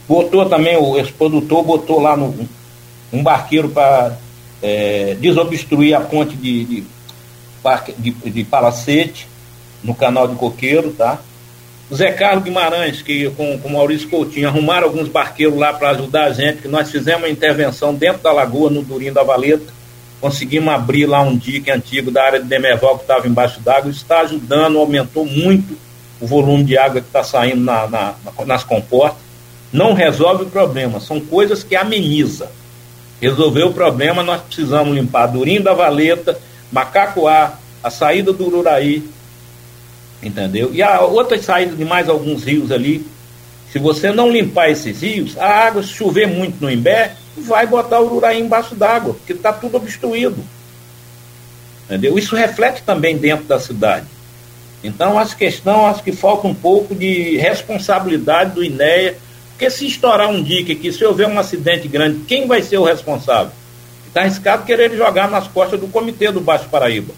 botou 0.08 0.48
também, 0.48 0.77
o, 0.77 0.98
esse 0.98 1.12
produtor 1.12 1.63
botou 1.63 2.00
lá 2.00 2.15
no, 2.15 2.48
um 3.12 3.24
barqueiro 3.24 3.70
para 3.70 4.18
é, 4.62 5.15
desobstruir 5.20 5.96
a 5.96 6.01
ponte 6.01 6.36
de, 6.36 6.65
de, 6.65 6.84
de, 7.98 8.12
de 8.32 8.44
Palacete, 8.44 9.27
no 9.84 9.96
canal 9.96 10.28
de 10.28 10.36
Coqueiro, 10.36 10.92
tá? 10.92 11.20
Zé 11.94 12.12
Carlos 12.12 12.44
Guimarães, 12.44 13.02
que 13.02 13.30
com, 13.32 13.58
com 13.58 13.68
o 13.68 13.74
Maurício 13.74 14.10
Coutinho, 14.10 14.48
arrumaram 14.48 14.88
alguns 14.88 15.08
barqueiros 15.08 15.58
lá 15.58 15.74
para 15.74 15.90
ajudar 15.90 16.26
a 16.26 16.32
gente, 16.32 16.62
que 16.62 16.68
nós 16.68 16.92
fizemos 16.92 17.24
uma 17.24 17.30
intervenção 17.30 17.96
dentro 17.96 18.22
da 18.22 18.32
lagoa, 18.32 18.70
no 18.70 18.84
Durinho 18.84 19.14
da 19.14 19.24
Valeta, 19.24 19.74
conseguimos 20.22 20.72
abrir 20.72 21.08
lá 21.08 21.22
um 21.22 21.36
dique 21.36 21.72
antigo 21.72 22.12
da 22.12 22.24
área 22.24 22.40
de 22.40 22.48
Demerval 22.48 22.98
que 22.98 23.04
estava 23.04 23.28
embaixo 23.28 23.60
d'água, 23.62 23.90
está 23.90 24.22
ajudando, 24.22 24.78
aumentou 24.78 25.26
muito 25.26 25.76
o 26.22 26.28
volume 26.28 26.64
de 26.64 26.78
água 26.78 27.02
que 27.02 27.08
está 27.08 27.24
saindo 27.24 27.62
na, 27.62 27.88
na, 27.88 28.16
nas 28.46 28.64
comportas, 28.64 29.18
não 29.72 29.94
resolve 29.94 30.44
o 30.44 30.50
problema, 30.50 31.00
são 31.00 31.20
coisas 31.20 31.64
que 31.64 31.76
ameniza. 31.76 32.52
Resolver 33.22 33.64
o 33.64 33.74
problema, 33.74 34.24
nós 34.24 34.42
precisamos 34.42 34.96
limpar 34.96 35.28
Durinho 35.28 35.64
da 35.64 35.74
Valeta, 35.74 36.40
Macacoá, 36.72 37.54
a 37.84 37.90
saída 37.90 38.32
do 38.32 38.46
Ururaí, 38.46 39.04
entendeu? 40.22 40.72
E 40.74 40.82
a 40.82 41.02
outra 41.02 41.42
saída 41.42 41.76
de 41.76 41.86
mais 41.86 42.10
alguns 42.10 42.44
rios 42.44 42.72
ali. 42.72 43.06
Se 43.72 43.78
você 43.78 44.12
não 44.12 44.32
limpar 44.32 44.72
esses 44.72 45.02
rios, 45.02 45.38
a 45.38 45.46
água, 45.46 45.84
se 45.84 45.90
chover 45.90 46.28
muito 46.28 46.60
no 46.60 46.72
Imbé, 46.72 47.16
vai 47.38 47.68
botar 47.68 48.00
o 48.00 48.06
Ururaí 48.06 48.40
embaixo 48.40 48.74
d'água, 48.74 49.14
porque 49.14 49.34
está 49.34 49.54
tudo 49.54 49.78
obstruído. 49.78 50.44
Entendeu? 51.86 52.18
Isso 52.18 52.36
reflete 52.36 52.82
também 52.84 53.18
dentro 53.18 53.46
da 53.46 53.60
cidade. 53.60 54.08
Então, 54.84 55.20
essa 55.20 55.36
questão, 55.36 55.86
acho 55.86 56.04
que 56.04 56.12
falta 56.12 56.48
um 56.48 56.54
pouco 56.54 56.96
de 56.96 57.38
responsabilidade 57.38 58.56
do 58.56 58.64
INEA, 58.64 59.18
porque 59.50 59.70
se 59.70 59.86
estourar 59.86 60.30
um 60.30 60.42
dique 60.42 60.72
aqui, 60.72 60.92
se 60.92 61.04
houver 61.04 61.28
um 61.28 61.38
acidente 61.38 61.88
grande, 61.88 62.22
quem 62.26 62.48
vai 62.48 62.62
ser 62.62 62.78
o 62.78 62.86
responsável? 62.86 63.52
Está 64.08 64.22
arriscado 64.22 64.66
querer 64.66 64.96
jogar 64.96 65.30
nas 65.30 65.48
costas 65.48 65.80
do 65.80 65.88
comitê 65.88 66.32
do 66.32 66.40
Baixo 66.40 66.70
Paraíba, 66.70 67.14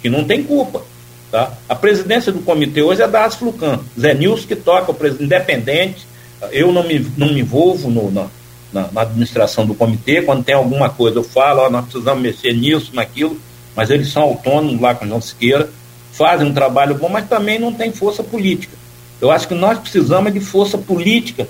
que 0.00 0.08
não 0.08 0.24
tem 0.24 0.42
culpa. 0.42 0.82
Tá? 1.30 1.52
A 1.68 1.74
presidência 1.74 2.30
do 2.32 2.40
comitê 2.40 2.82
hoje 2.82 3.02
é 3.02 3.08
da 3.08 3.24
Asflucan. 3.24 3.80
Zé 3.98 4.14
Nilson 4.14 4.46
que 4.46 4.56
toca, 4.56 4.90
o 4.90 4.94
presidente 4.94 5.24
independente. 5.24 6.06
Eu 6.52 6.72
não 6.72 6.82
me, 6.82 7.06
não 7.16 7.28
me 7.28 7.40
envolvo 7.40 7.90
no, 7.90 8.10
na, 8.10 8.28
na, 8.72 9.02
administração 9.02 9.66
do 9.66 9.74
comitê. 9.74 10.22
Quando 10.22 10.44
tem 10.44 10.54
alguma 10.54 10.90
coisa, 10.90 11.18
eu 11.18 11.24
falo, 11.24 11.62
ó, 11.62 11.70
nós 11.70 11.84
precisamos 11.86 12.22
mexer 12.22 12.52
nisso, 12.52 12.94
naquilo, 12.94 13.38
mas 13.74 13.90
eles 13.90 14.08
são 14.12 14.22
autônomos 14.22 14.80
lá 14.80 14.94
com 14.94 15.04
o 15.04 15.08
João 15.08 15.20
Siqueira 15.20 15.68
fazem 16.16 16.46
um 16.46 16.54
trabalho 16.54 16.94
bom, 16.94 17.10
mas 17.10 17.28
também 17.28 17.58
não 17.58 17.72
tem 17.72 17.92
força 17.92 18.22
política. 18.22 18.74
Eu 19.20 19.30
acho 19.30 19.46
que 19.46 19.54
nós 19.54 19.78
precisamos 19.78 20.32
de 20.32 20.40
força 20.40 20.78
política 20.78 21.46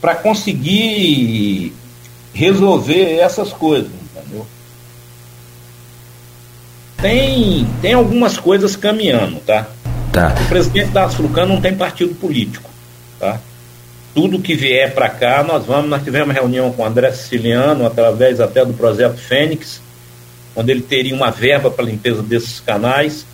para 0.00 0.14
conseguir 0.14 1.72
resolver 2.32 3.18
essas 3.18 3.52
coisas? 3.52 3.90
Tem, 7.00 7.66
tem 7.82 7.92
algumas 7.92 8.38
coisas 8.38 8.74
caminhando, 8.74 9.38
tá? 9.40 9.66
Tá. 10.12 10.34
O 10.40 10.48
presidente 10.48 10.90
da 10.90 11.04
Açucan 11.04 11.46
não 11.46 11.60
tem 11.60 11.74
partido 11.74 12.14
político, 12.14 12.70
tá? 13.20 13.38
Tudo 14.14 14.40
que 14.40 14.54
vier 14.54 14.94
para 14.94 15.10
cá, 15.10 15.44
nós 15.44 15.66
vamos. 15.66 15.90
Nós 15.90 16.02
tivemos 16.02 16.34
reunião 16.34 16.72
com 16.72 16.82
o 16.82 16.86
André 16.86 17.12
Siciliano, 17.12 17.86
através 17.86 18.40
até 18.40 18.64
do 18.64 18.72
projeto 18.72 19.18
Fênix, 19.18 19.82
onde 20.54 20.72
ele 20.72 20.80
teria 20.80 21.14
uma 21.14 21.30
verba 21.30 21.70
para 21.70 21.84
limpeza 21.84 22.22
desses 22.22 22.60
canais. 22.60 23.26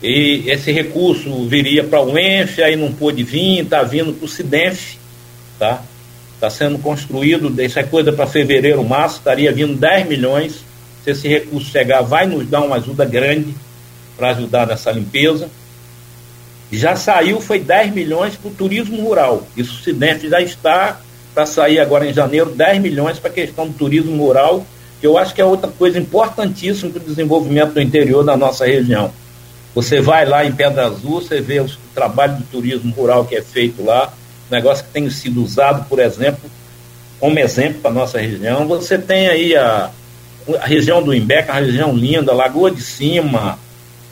E 0.00 0.44
esse 0.46 0.70
recurso 0.70 1.48
viria 1.48 1.82
para 1.82 2.00
o 2.00 2.16
ENF, 2.16 2.62
aí 2.62 2.76
não 2.76 2.92
pôde 2.92 3.22
vir, 3.24 3.64
está 3.64 3.82
vindo 3.82 4.12
para 4.12 4.24
o 4.24 4.28
SIDENF, 4.28 4.96
tá? 5.58 5.82
Está 6.36 6.48
sendo 6.48 6.78
construído, 6.78 7.52
isso 7.60 7.78
é 7.78 7.82
coisa 7.82 8.12
para 8.12 8.26
fevereiro, 8.26 8.82
março, 8.82 9.18
estaria 9.18 9.52
vindo 9.52 9.74
10 9.74 10.08
milhões. 10.08 10.64
Se 11.14 11.26
esse 11.26 11.28
recurso 11.28 11.70
chegar, 11.70 12.02
vai 12.02 12.26
nos 12.26 12.48
dar 12.48 12.60
uma 12.60 12.76
ajuda 12.76 13.04
grande 13.04 13.54
para 14.16 14.30
ajudar 14.30 14.66
nessa 14.66 14.90
limpeza. 14.90 15.48
Já 16.70 16.94
saiu, 16.94 17.40
foi 17.40 17.58
10 17.58 17.92
milhões 17.92 18.36
para 18.36 18.50
o 18.50 18.54
turismo 18.54 19.02
rural. 19.02 19.46
Isso 19.56 19.74
o 19.74 19.82
SIDENF 19.82 20.28
já 20.28 20.40
está 20.40 21.00
para 21.34 21.46
sair 21.46 21.80
agora 21.80 22.06
em 22.06 22.12
janeiro, 22.12 22.50
10 22.50 22.80
milhões 22.80 23.18
para 23.18 23.30
a 23.30 23.32
questão 23.32 23.66
do 23.66 23.74
turismo 23.74 24.16
rural, 24.16 24.64
que 25.00 25.06
eu 25.06 25.16
acho 25.16 25.34
que 25.34 25.40
é 25.40 25.44
outra 25.44 25.70
coisa 25.70 25.98
importantíssima 25.98 26.90
para 26.90 27.02
o 27.02 27.04
desenvolvimento 27.04 27.72
do 27.72 27.80
interior 27.80 28.24
da 28.24 28.36
nossa 28.36 28.66
região. 28.66 29.12
Você 29.74 30.00
vai 30.00 30.26
lá 30.26 30.44
em 30.44 30.52
Pedra 30.52 30.86
Azul, 30.86 31.20
você 31.20 31.40
vê 31.40 31.60
o 31.60 31.70
trabalho 31.94 32.36
de 32.36 32.44
turismo 32.44 32.92
rural 32.94 33.24
que 33.24 33.36
é 33.36 33.42
feito 33.42 33.84
lá, 33.84 34.12
negócio 34.50 34.84
que 34.84 34.90
tem 34.90 35.08
sido 35.10 35.42
usado, 35.42 35.88
por 35.88 35.98
exemplo, 35.98 36.50
como 37.18 37.38
exemplo 37.38 37.80
para 37.80 37.90
a 37.90 37.94
nossa 37.94 38.18
região. 38.18 38.66
Você 38.66 38.98
tem 38.98 39.28
aí 39.28 39.56
a, 39.56 39.90
a 40.56 40.66
região 40.66 41.02
do 41.02 41.14
Imbeca, 41.14 41.52
a 41.52 41.60
região 41.60 41.94
linda, 41.94 42.32
Lagoa 42.32 42.70
de 42.70 42.82
Cima, 42.82 43.58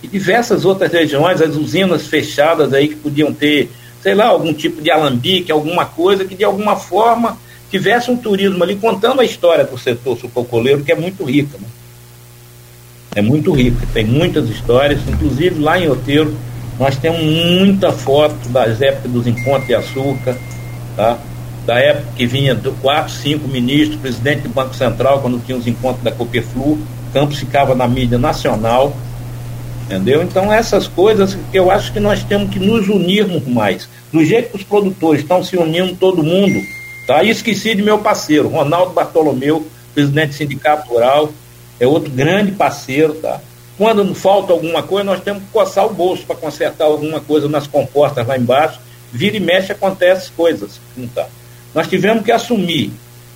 e 0.02 0.08
diversas 0.08 0.64
outras 0.64 0.92
regiões, 0.92 1.40
as 1.40 1.56
usinas 1.56 2.06
fechadas 2.06 2.72
aí 2.72 2.88
que 2.88 2.96
podiam 2.96 3.32
ter, 3.32 3.70
sei 4.02 4.14
lá, 4.14 4.26
algum 4.26 4.52
tipo 4.52 4.80
de 4.80 4.90
alambique, 4.90 5.50
alguma 5.50 5.84
coisa 5.86 6.24
que 6.24 6.34
de 6.34 6.44
alguma 6.44 6.76
forma 6.76 7.38
tivesse 7.70 8.10
um 8.10 8.16
turismo 8.16 8.62
ali 8.62 8.76
contando 8.76 9.20
a 9.20 9.24
história 9.24 9.64
do 9.64 9.76
setor 9.76 10.18
sucocoleiro, 10.18 10.84
que 10.84 10.92
é 10.92 10.94
muito 10.94 11.24
rica. 11.24 11.58
Né? 11.58 11.66
É 13.16 13.22
muito 13.22 13.52
rica, 13.52 13.86
tem 13.92 14.04
muitas 14.04 14.48
histórias, 14.48 15.00
inclusive 15.08 15.60
lá 15.60 15.78
em 15.78 15.88
Oteiro 15.88 16.36
nós 16.78 16.96
temos 16.96 17.20
muita 17.20 17.90
foto 17.90 18.48
das 18.50 18.80
épocas 18.80 19.10
dos 19.10 19.26
encontros 19.26 19.66
de 19.66 19.74
açúcar, 19.74 20.38
tá? 20.94 21.18
Da 21.68 21.78
época 21.78 22.08
que 22.16 22.24
vinha 22.24 22.54
do 22.54 22.72
quatro, 22.80 23.12
cinco 23.12 23.46
ministros, 23.46 24.00
presidente 24.00 24.44
do 24.44 24.48
Banco 24.48 24.74
Central, 24.74 25.20
quando 25.20 25.38
tinha 25.44 25.58
os 25.58 25.66
encontros 25.66 26.02
da 26.02 26.10
Copeflu, 26.10 26.78
Campos 27.12 27.36
ficava 27.36 27.74
na 27.74 27.86
mídia 27.86 28.16
nacional, 28.16 28.96
entendeu? 29.84 30.22
Então 30.22 30.50
essas 30.50 30.88
coisas 30.88 31.36
que 31.52 31.58
eu 31.58 31.70
acho 31.70 31.92
que 31.92 32.00
nós 32.00 32.22
temos 32.22 32.48
que 32.48 32.58
nos 32.58 32.88
unirmos 32.88 33.46
mais. 33.46 33.86
Do 34.10 34.24
jeito 34.24 34.48
que 34.52 34.56
os 34.56 34.62
produtores 34.62 35.20
estão 35.20 35.44
se 35.44 35.58
unindo, 35.58 35.94
todo 35.94 36.22
mundo, 36.22 36.58
tá? 37.06 37.22
E 37.22 37.28
esqueci 37.28 37.74
de 37.74 37.82
meu 37.82 37.98
parceiro, 37.98 38.48
Ronaldo 38.48 38.94
Bartolomeu, 38.94 39.66
presidente 39.92 40.28
do 40.28 40.34
Sindicato 40.36 40.88
Rural, 40.88 41.30
é 41.78 41.86
outro 41.86 42.10
grande 42.10 42.50
parceiro, 42.52 43.12
tá? 43.12 43.42
Quando 43.76 44.14
falta 44.14 44.54
alguma 44.54 44.82
coisa, 44.82 45.04
nós 45.04 45.20
temos 45.20 45.42
que 45.42 45.50
coçar 45.50 45.84
o 45.84 45.92
bolso 45.92 46.24
para 46.24 46.36
consertar 46.36 46.86
alguma 46.86 47.20
coisa 47.20 47.46
nas 47.46 47.66
comportas 47.66 48.26
lá 48.26 48.38
embaixo. 48.38 48.80
Vira 49.12 49.36
e 49.36 49.40
mexe, 49.40 49.70
acontece 49.70 50.32
coisas. 50.32 50.80
Não 50.96 51.06
tá. 51.08 51.26
Nós 51.74 51.86
tivemos 51.86 52.24
que 52.24 52.32
assumir 52.32 52.92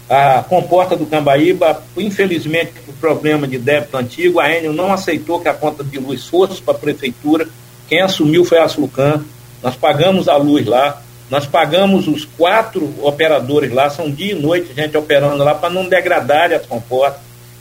a 0.09 0.43
comporta 0.43 0.95
do 0.95 1.07
Cambaíba, 1.07 1.83
infelizmente, 1.97 2.73
por 2.85 2.95
problema 2.97 3.47
de 3.47 3.57
débito 3.59 3.97
antigo, 3.97 4.41
a 4.41 4.51
Enel 4.51 4.73
não 4.73 4.93
aceitou 4.93 5.41
que 5.41 5.49
a 5.49 5.55
conta 5.55 5.83
de 5.83 5.99
luz 5.99 6.27
fosse 6.27 6.61
para 6.61 6.75
a 6.75 6.79
prefeitura. 6.79 7.49
Quem 7.89 8.01
assumiu 8.01 8.45
foi 8.45 8.59
a 8.59 8.67
Slucan. 8.67 9.25
Nós 9.62 9.77
pagamos 9.77 10.29
a 10.29 10.37
luz 10.37 10.67
lá, 10.67 11.01
nós 11.31 11.47
pagamos 11.47 12.09
os 12.09 12.25
quatro 12.25 12.93
operadores 13.01 13.73
lá, 13.73 13.89
são 13.89 14.11
dia 14.11 14.33
e 14.33 14.35
noite 14.35 14.75
gente 14.75 14.97
operando 14.97 15.43
lá 15.43 15.54
para 15.54 15.71
não 15.71 15.89
degradar 15.89 16.52
as 16.52 16.67
comportas. 16.67 17.21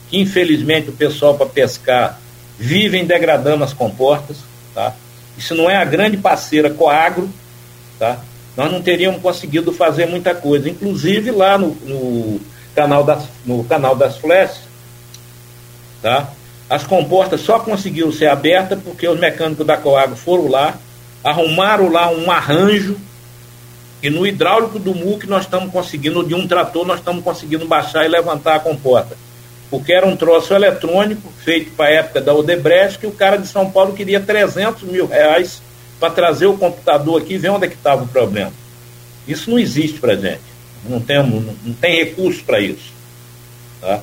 Que 0.10 0.19
infelizmente 0.19 0.89
o 0.89 0.93
pessoal 0.93 1.36
para 1.36 1.45
pescar 1.45 2.19
vivem 2.60 3.06
degradando 3.06 3.63
as 3.63 3.72
comportas, 3.72 4.38
tá? 4.76 4.93
Isso 5.38 5.56
não 5.56 5.69
é 5.69 5.78
a 5.78 5.86
grande 5.86 6.17
parceira 6.17 6.69
Coagro, 6.69 7.30
tá? 7.98 8.19
Nós 8.56 8.72
não 8.72 8.82
teríamos 8.82 9.22
conseguido 9.22 9.72
fazer 9.72 10.06
muita 10.06 10.36
coisa, 10.36 10.70
inclusive 10.70 11.32
lá 11.32 11.58
no, 11.58 11.70
no 11.70 12.42
canal 12.76 13.04
das 13.04 13.24
no 13.46 13.64
canal 13.64 13.96
das 13.96 14.18
flechas, 14.18 14.62
tá? 16.02 16.30
As 16.70 16.84
comportas 16.84 17.42
só 17.42 17.60
conseguiram 17.60 18.12
ser 18.12 18.28
abertas 18.28 18.80
porque 18.84 19.08
os 19.08 19.20
mecânicos 19.20 19.66
da 19.66 19.78
Coagro 19.78 20.16
foram 20.16 20.50
lá, 20.50 20.78
arrumaram 21.24 21.90
lá 21.90 22.10
um 22.10 22.32
arranjo 22.32 22.98
e 24.02 24.10
no 24.10 24.26
hidráulico 24.26 24.80
do 24.80 24.96
MUC 24.96 25.28
nós 25.28 25.44
estamos 25.44 25.72
conseguindo, 25.72 26.24
de 26.24 26.34
um 26.34 26.48
trator, 26.48 26.86
nós 26.86 27.00
estamos 27.00 27.24
conseguindo 27.24 27.66
baixar 27.66 28.06
e 28.06 28.08
levantar 28.08 28.56
a 28.56 28.60
comporta 28.60 29.16
porque 29.72 29.94
era 29.94 30.06
um 30.06 30.18
troço 30.18 30.54
eletrônico 30.54 31.32
feito 31.46 31.72
para 31.72 31.86
a 31.86 31.94
época 31.94 32.20
da 32.20 32.34
Odebrecht, 32.36 33.00
que 33.00 33.08
o 33.08 33.12
cara 33.12 33.38
de 33.38 33.48
São 33.48 33.72
Paulo 33.72 33.94
queria 33.94 34.20
300 34.20 34.84
mil 34.84 35.08
reais 35.08 35.62
para 36.02 36.12
trazer 36.12 36.48
o 36.48 36.58
computador 36.58 37.22
aqui 37.22 37.36
e 37.36 37.38
ver 37.38 37.50
onde 37.50 37.68
é 37.68 37.70
que 37.70 37.76
estava 37.76 38.04
o 38.04 38.08
problema. 38.08 38.52
Isso 39.28 39.52
não 39.52 39.60
existe 39.60 40.00
para 40.00 40.16
gente. 40.16 40.42
Não, 40.84 41.00
temos, 41.00 41.46
não, 41.64 41.74
tem 41.76 42.04
recurso 42.04 42.44
para 42.44 42.60
isso. 42.60 42.92
Tá? 43.80 44.02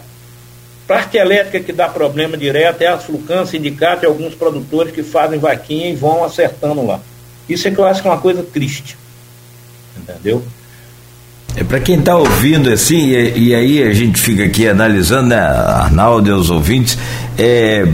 Parte 0.86 1.16
elétrica 1.16 1.58
que 1.58 1.72
dá 1.72 1.88
problema 1.88 2.36
direto 2.36 2.82
é 2.82 2.86
a 2.86 2.98
Flucan, 2.98 3.44
sindicato 3.44 4.04
e 4.04 4.06
alguns 4.06 4.32
produtores 4.32 4.92
que 4.92 5.02
fazem 5.02 5.40
vaquinha 5.40 5.90
e 5.90 5.96
vão 5.96 6.22
acertando 6.22 6.86
lá. 6.86 7.00
Isso 7.48 7.66
é 7.66 7.72
que 7.72 7.78
eu 7.78 7.84
acho 7.84 8.00
que 8.00 8.06
é 8.06 8.10
uma 8.12 8.20
coisa 8.20 8.44
triste. 8.44 8.96
Entendeu? 9.96 10.44
É 11.56 11.64
para 11.64 11.80
quem 11.80 11.98
está 11.98 12.16
ouvindo 12.16 12.70
assim, 12.70 13.08
e, 13.08 13.48
e, 13.48 13.54
aí 13.54 13.82
a 13.82 13.92
gente 13.92 14.20
fica 14.20 14.44
aqui 14.44 14.68
analisando, 14.68 15.30
né, 15.30 15.40
Arnaldo 15.40 16.28
e 16.28 16.32
os 16.32 16.50
ouvintes, 16.50 16.96
é, 17.36 17.84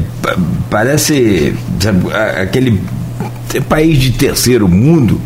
parece 0.69 1.57
sabe, 1.81 2.13
aquele 2.13 2.79
país 3.63 3.99
de 3.99 4.13
terceiro 4.13 4.69
mundo, 4.69 5.21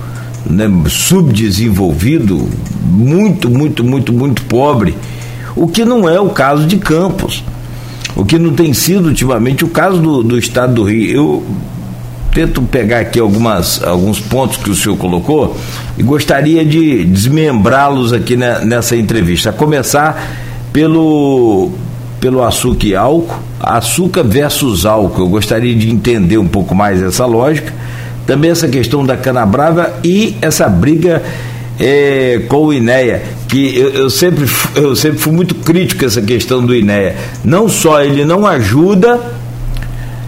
né, 0.47 0.71
subdesenvolvido, 0.89 2.49
muito, 2.83 3.51
muito, 3.51 3.85
muito, 3.85 4.13
muito 4.13 4.43
pobre, 4.43 4.97
o 5.55 5.67
que 5.67 5.85
não 5.85 6.09
é 6.09 6.21
o 6.21 6.31
caso 6.31 6.67
de 6.67 6.77
Campos, 6.77 7.45
o 8.15 8.25
que 8.25 8.39
não 8.39 8.55
tem 8.55 8.73
sido 8.73 9.09
ultimamente 9.09 9.65
o 9.65 9.69
caso 9.69 9.99
do, 9.99 10.23
do 10.23 10.39
estado 10.39 10.75
do 10.75 10.85
Rio. 10.85 11.11
Eu 11.11 11.45
tento 12.33 12.63
pegar 12.63 13.01
aqui 13.01 13.19
algumas, 13.19 13.83
alguns 13.83 14.21
pontos 14.21 14.57
que 14.57 14.71
o 14.71 14.75
senhor 14.75 14.97
colocou 14.97 15.57
e 15.97 16.03
gostaria 16.03 16.65
de 16.65 17.05
desmembrá-los 17.05 18.13
aqui 18.13 18.37
nessa 18.37 18.97
entrevista. 18.97 19.51
A 19.51 19.53
começar 19.53 20.37
pelo, 20.73 21.71
pelo 22.21 22.45
açúcar 22.45 22.87
e 22.87 22.95
álcool, 22.95 23.41
açúcar 23.61 24.23
versus 24.23 24.87
álcool. 24.87 25.23
Eu 25.23 25.29
gostaria 25.29 25.75
de 25.75 25.91
entender 25.91 26.39
um 26.39 26.47
pouco 26.47 26.75
mais 26.75 27.03
essa 27.03 27.27
lógica. 27.27 27.73
Também 28.29 28.51
essa 28.51 28.69
questão 28.69 29.07
da 29.07 29.17
cana-brava 29.17 29.95
e 30.05 30.37
essa 30.43 30.69
briga 30.69 31.23
é, 31.81 32.43
com 32.47 32.67
o 32.67 32.75
INEA, 32.75 33.23
que 33.49 33.75
eu, 33.75 33.89
eu, 33.89 34.11
sempre, 34.11 34.45
eu 34.77 34.95
sempre 34.95 35.19
fui 35.19 35.33
muito 35.33 35.55
crítico 35.55 36.05
a 36.05 36.09
essa 36.09 36.21
questão 36.21 36.63
do 36.63 36.77
INEA. 36.77 37.17
Não 37.43 37.71
só 37.71 38.03
ele 38.03 38.27
não 38.27 38.47
ajuda, 38.47 39.19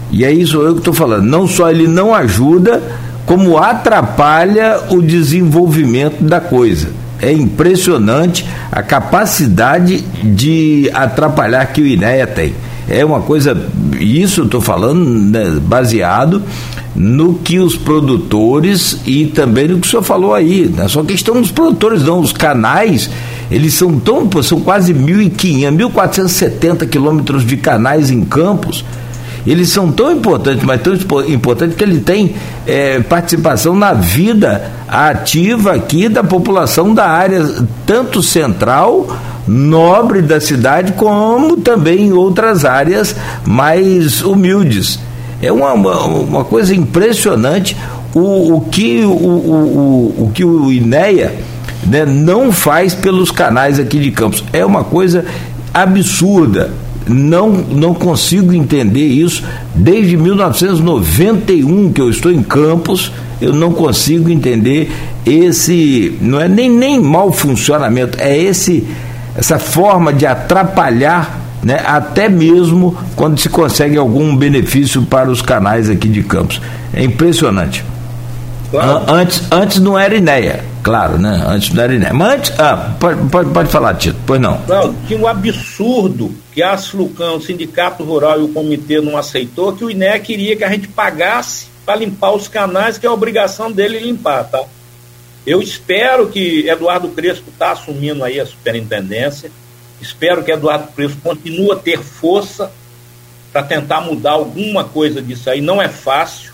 e 0.09 0.25
é 0.25 0.31
isso 0.31 0.63
eu 0.63 0.73
que 0.73 0.79
estou 0.79 0.95
falando. 0.95 1.25
Não 1.25 1.47
só 1.47 1.69
ele 1.69 1.87
não 1.87 2.11
ajuda, 2.11 2.81
como 3.27 3.55
atrapalha 3.55 4.79
o 4.89 4.99
desenvolvimento 4.99 6.23
da 6.23 6.41
coisa. 6.41 6.89
É 7.21 7.31
impressionante 7.31 8.43
a 8.71 8.81
capacidade 8.81 10.01
de 10.23 10.89
atrapalhar 10.91 11.67
que 11.67 11.83
o 11.83 11.85
INEA 11.85 12.25
tem. 12.25 12.55
É 12.89 13.05
uma 13.05 13.21
coisa, 13.21 13.55
isso 13.99 14.41
eu 14.41 14.45
estou 14.45 14.59
falando 14.59 15.05
né, 15.05 15.59
baseado 15.61 16.41
no 16.95 17.35
que 17.35 17.59
os 17.59 17.75
produtores 17.75 18.99
e 19.05 19.25
também 19.27 19.67
no 19.67 19.79
que 19.79 19.87
o 19.87 19.89
senhor 19.89 20.03
falou 20.03 20.33
aí. 20.33 20.71
Não 20.75 20.83
é 20.83 20.87
só 20.87 21.03
questão 21.03 21.39
dos 21.39 21.51
produtores, 21.51 22.03
não. 22.03 22.19
Os 22.19 22.33
canais, 22.33 23.09
eles 23.49 23.73
são 23.73 23.99
tão, 23.99 24.29
são 24.43 24.59
quase 24.61 24.93
1.500, 24.93 25.91
1.470 25.91 26.89
quilômetros 26.89 27.45
de 27.45 27.57
canais 27.57 28.09
em 28.09 28.23
campos 28.23 28.83
eles 29.45 29.69
são 29.69 29.91
tão 29.91 30.11
importantes, 30.11 30.63
mas 30.63 30.81
tão 30.81 30.93
importantes 31.27 31.75
que 31.75 31.83
ele 31.83 31.99
tem 31.99 32.35
é, 32.67 32.99
participação 32.99 33.75
na 33.75 33.93
vida 33.93 34.71
ativa 34.87 35.73
aqui 35.73 36.07
da 36.07 36.23
população 36.23 36.93
da 36.93 37.07
área, 37.07 37.43
tanto 37.85 38.21
central, 38.21 39.07
nobre 39.47 40.21
da 40.21 40.39
cidade, 40.39 40.91
como 40.93 41.57
também 41.57 42.07
em 42.07 42.13
outras 42.13 42.65
áreas 42.65 43.15
mais 43.45 44.21
humildes. 44.21 44.99
É 45.41 45.51
uma, 45.51 45.73
uma, 45.73 46.03
uma 46.05 46.43
coisa 46.43 46.75
impressionante 46.75 47.75
o, 48.13 48.55
o, 48.55 48.61
que, 48.61 49.03
o, 49.03 49.09
o, 49.09 50.25
o 50.25 50.31
que 50.33 50.43
o 50.43 50.71
INEA 50.71 51.35
né, 51.85 52.05
não 52.05 52.51
faz 52.51 52.93
pelos 52.93 53.31
canais 53.31 53.79
aqui 53.79 53.99
de 53.99 54.11
Campos. 54.11 54.43
É 54.53 54.65
uma 54.65 54.83
coisa 54.83 55.25
absurda 55.73 56.71
não, 57.07 57.49
não 57.49 57.93
consigo 57.93 58.53
entender 58.53 59.05
isso. 59.07 59.43
Desde 59.73 60.15
1991 60.17 61.91
que 61.91 62.01
eu 62.01 62.09
estou 62.09 62.31
em 62.31 62.43
Campos, 62.43 63.11
eu 63.41 63.53
não 63.53 63.71
consigo 63.71 64.29
entender 64.29 64.91
esse. 65.25 66.17
Não 66.21 66.39
é 66.39 66.47
nem, 66.47 66.69
nem 66.69 66.99
mau 66.99 67.31
funcionamento, 67.31 68.17
é 68.19 68.37
esse 68.37 68.87
essa 69.35 69.57
forma 69.57 70.11
de 70.11 70.25
atrapalhar 70.25 71.40
né, 71.63 71.81
até 71.85 72.27
mesmo 72.27 72.97
quando 73.15 73.39
se 73.39 73.49
consegue 73.49 73.97
algum 73.97 74.35
benefício 74.35 75.03
para 75.03 75.29
os 75.29 75.41
canais 75.41 75.89
aqui 75.89 76.07
de 76.07 76.23
Campos. 76.23 76.61
É 76.93 77.03
impressionante. 77.03 77.83
Claro. 78.71 79.11
Antes, 79.11 79.43
antes 79.51 79.79
não 79.79 79.99
era 79.99 80.15
ideia, 80.15 80.63
claro, 80.81 81.17
né? 81.17 81.43
Antes 81.45 81.73
não 81.73 81.83
era 81.83 81.93
ideia. 81.93 82.13
Mas 82.13 82.33
antes, 82.33 82.59
ah, 82.59 82.95
pode, 82.97 83.29
pode, 83.29 83.49
pode 83.49 83.69
falar, 83.69 83.95
Tito, 83.95 84.17
pois 84.25 84.39
não. 84.39 84.61
Não, 84.65 84.93
tinha 85.05 85.19
um 85.19 85.27
absurdo 85.27 86.33
que 86.53 86.63
a 86.63 86.73
Slucão, 86.75 87.35
o 87.35 87.41
Sindicato 87.41 88.01
Rural 88.01 88.39
e 88.39 88.43
o 88.43 88.47
comitê 88.47 89.01
não 89.01 89.17
aceitou, 89.17 89.73
que 89.73 89.83
o 89.83 89.91
INE 89.91 90.17
queria 90.21 90.55
que 90.55 90.63
a 90.63 90.69
gente 90.69 90.87
pagasse 90.87 91.65
para 91.85 91.95
limpar 91.95 92.31
os 92.31 92.47
canais, 92.47 92.97
que 92.97 93.05
é 93.05 93.09
a 93.09 93.13
obrigação 93.13 93.69
dele 93.69 93.99
limpar, 93.99 94.45
tá? 94.45 94.63
Eu 95.45 95.61
espero 95.61 96.27
que 96.27 96.67
Eduardo 96.69 97.09
Crespo 97.09 97.49
está 97.49 97.71
assumindo 97.71 98.23
aí 98.23 98.39
a 98.39 98.45
superintendência. 98.45 99.51
Espero 100.01 100.43
que 100.43 100.51
Eduardo 100.51 100.91
Crespo 100.93 101.21
continue 101.21 101.71
a 101.71 101.75
ter 101.75 101.99
força 101.99 102.71
para 103.51 103.63
tentar 103.63 104.01
mudar 104.01 104.31
alguma 104.31 104.83
coisa 104.83 105.21
disso 105.21 105.49
aí. 105.49 105.61
Não 105.61 105.81
é 105.81 105.87
fácil, 105.87 106.51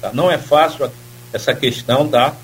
tá? 0.00 0.12
Não 0.12 0.30
é 0.30 0.38
fácil 0.38 0.90
essa 1.32 1.54
questão, 1.54 2.06
tá? 2.06 2.34